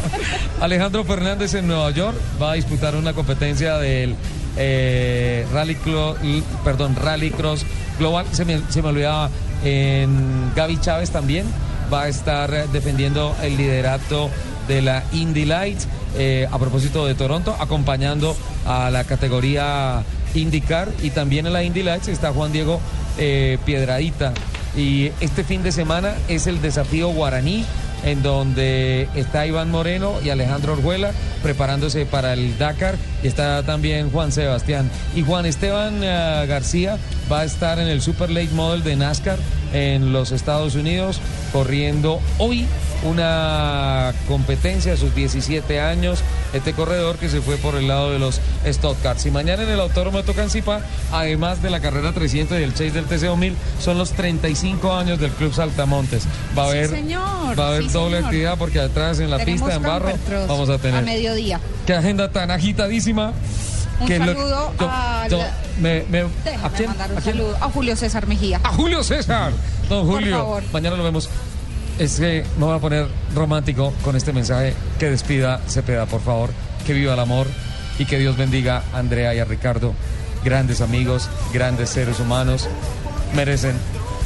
Alejandro 0.60 1.04
Fernández 1.04 1.54
en 1.54 1.66
Nueva 1.68 1.90
York 1.90 2.16
va 2.40 2.52
a 2.52 2.54
disputar 2.54 2.96
una 2.96 3.12
competencia 3.12 3.76
del 3.78 4.14
eh, 4.56 5.46
Rally, 5.52 5.76
Clo- 5.76 6.16
perdón, 6.64 6.96
Rally 6.96 7.30
Cross 7.30 7.64
Global. 7.98 8.26
Se 8.32 8.44
me, 8.44 8.60
se 8.68 8.82
me 8.82 8.88
olvidaba. 8.88 9.30
En 9.64 10.52
Gaby 10.54 10.80
Chávez 10.80 11.10
también 11.10 11.44
va 11.92 12.02
a 12.02 12.08
estar 12.08 12.68
defendiendo 12.70 13.34
el 13.42 13.56
liderato 13.56 14.30
de 14.68 14.82
la 14.82 15.02
Indy 15.12 15.44
Lights, 15.46 15.88
eh, 16.16 16.46
a 16.50 16.58
propósito 16.58 17.06
de 17.06 17.14
Toronto, 17.14 17.56
acompañando 17.58 18.36
a 18.66 18.90
la 18.90 19.04
categoría 19.04 20.02
IndyCar 20.38 20.88
y 21.02 21.10
también 21.10 21.46
en 21.46 21.52
la 21.52 21.62
Indy 21.62 21.82
Lights 21.82 22.08
está 22.08 22.32
Juan 22.32 22.52
Diego 22.52 22.80
eh, 23.18 23.58
Piedradita. 23.64 24.32
Y 24.76 25.10
este 25.20 25.44
fin 25.44 25.62
de 25.62 25.72
semana 25.72 26.14
es 26.28 26.46
el 26.46 26.62
desafío 26.62 27.08
guaraní 27.08 27.64
en 28.04 28.22
donde 28.22 29.08
está 29.14 29.46
Iván 29.46 29.70
Moreno 29.70 30.14
y 30.24 30.30
Alejandro 30.30 30.74
Orjuela 30.74 31.10
preparándose 31.42 32.06
para 32.06 32.32
el 32.32 32.56
Dakar 32.58 32.96
y 33.22 33.26
está 33.26 33.62
también 33.64 34.10
Juan 34.10 34.32
Sebastián 34.32 34.90
y 35.16 35.22
Juan 35.22 35.46
Esteban 35.46 36.00
eh, 36.02 36.44
García 36.46 36.98
va 37.30 37.40
a 37.40 37.44
estar 37.44 37.78
en 37.78 37.88
el 37.88 38.00
Super 38.00 38.30
Late 38.30 38.50
Model 38.54 38.84
de 38.84 38.96
NASCAR 38.96 39.38
en 39.72 40.12
los 40.12 40.32
Estados 40.32 40.74
Unidos 40.74 41.20
corriendo 41.52 42.20
hoy 42.38 42.66
una 43.04 44.12
competencia 44.26 44.92
a 44.92 44.96
sus 44.96 45.14
17 45.14 45.80
años 45.80 46.20
este 46.52 46.72
corredor 46.72 47.16
que 47.16 47.28
se 47.28 47.40
fue 47.40 47.56
por 47.56 47.74
el 47.76 47.86
lado 47.88 48.10
de 48.10 48.18
los 48.18 48.40
Stock 48.64 49.00
Cars 49.02 49.24
y 49.26 49.30
mañana 49.30 49.62
en 49.62 49.68
el 49.70 49.80
Autódromo 49.80 50.18
de 50.18 50.24
Tocancipá 50.24 50.80
además 51.12 51.62
de 51.62 51.70
la 51.70 51.80
carrera 51.80 52.12
300 52.12 52.58
y 52.58 52.62
el 52.62 52.72
chase 52.72 52.90
del 52.90 53.06
TC2000 53.06 53.52
son 53.80 53.98
los 53.98 54.12
35 54.12 54.92
años 54.94 55.18
del 55.20 55.30
Club 55.30 55.52
Saltamontes 55.54 56.24
va 56.58 56.64
a 56.64 56.66
Sí, 56.66 56.78
haber 56.78 56.90
señor, 56.90 57.58
va 57.58 57.64
a 57.64 57.68
haber 57.68 57.84
sí, 57.84 57.88
doble 57.90 58.16
señor. 58.16 58.24
actividad 58.24 58.58
porque 58.58 58.80
atrás 58.80 59.20
en 59.20 59.30
la 59.30 59.38
Tenemos 59.38 59.60
pista 59.62 59.76
en 59.76 59.82
barro 59.82 60.12
vamos 60.48 60.68
a 60.70 60.74
A 60.74 60.78
tener 60.78 61.04
mediodía. 61.04 61.60
qué 61.86 61.94
agenda 61.94 62.30
tan 62.32 62.50
agitadísima 62.50 63.32
Un 64.00 64.06
que 64.06 64.18
lo- 64.18 64.26
saludo 64.26 64.72
yo- 64.78 64.88
a 64.90 65.28
yo- 65.28 65.38
la- 65.38 65.52
me- 65.80 66.04
me- 66.08 66.24
Déjame 66.44 66.66
¿a 66.66 66.70
quién? 66.70 66.88
mandar 66.88 67.12
un 67.12 67.18
¿A 67.18 67.20
quién? 67.20 67.34
saludo 67.36 67.56
a 67.60 67.70
Julio 67.70 67.96
César 67.96 68.26
Mejía. 68.26 68.60
a 68.64 68.68
Julio 68.72 69.02
César 69.04 69.52
don 69.88 70.06
Por 70.06 70.16
Julio 70.20 70.36
favor. 70.38 70.62
mañana 70.72 70.96
lo 70.96 71.04
vemos 71.04 71.28
es 71.98 72.18
que 72.20 72.44
me 72.58 72.64
voy 72.64 72.76
a 72.76 72.80
poner 72.80 73.06
romántico 73.34 73.92
con 74.04 74.16
este 74.16 74.32
mensaje 74.32 74.74
que 74.98 75.10
despida 75.10 75.60
Cepeda 75.68 76.06
por 76.06 76.20
favor 76.20 76.50
que 76.86 76.92
viva 76.92 77.14
el 77.14 77.20
amor 77.20 77.46
y 77.98 78.04
que 78.04 78.18
Dios 78.18 78.36
bendiga 78.36 78.82
a 78.92 78.98
Andrea 78.98 79.34
y 79.34 79.38
a 79.40 79.44
Ricardo 79.44 79.94
grandes 80.44 80.80
amigos 80.80 81.28
grandes 81.52 81.90
seres 81.90 82.20
humanos 82.20 82.68
merecen 83.34 83.76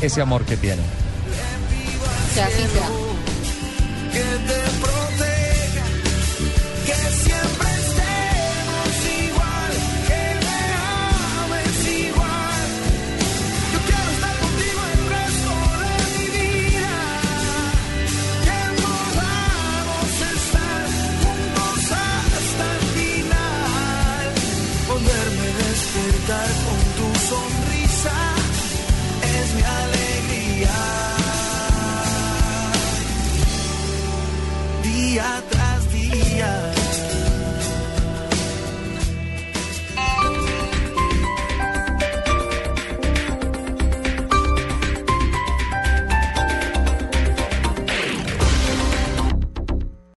ese 0.01 0.20
amor 0.20 0.44
que 0.44 0.56
tienen. 0.56 0.84
Despertar 26.27 26.61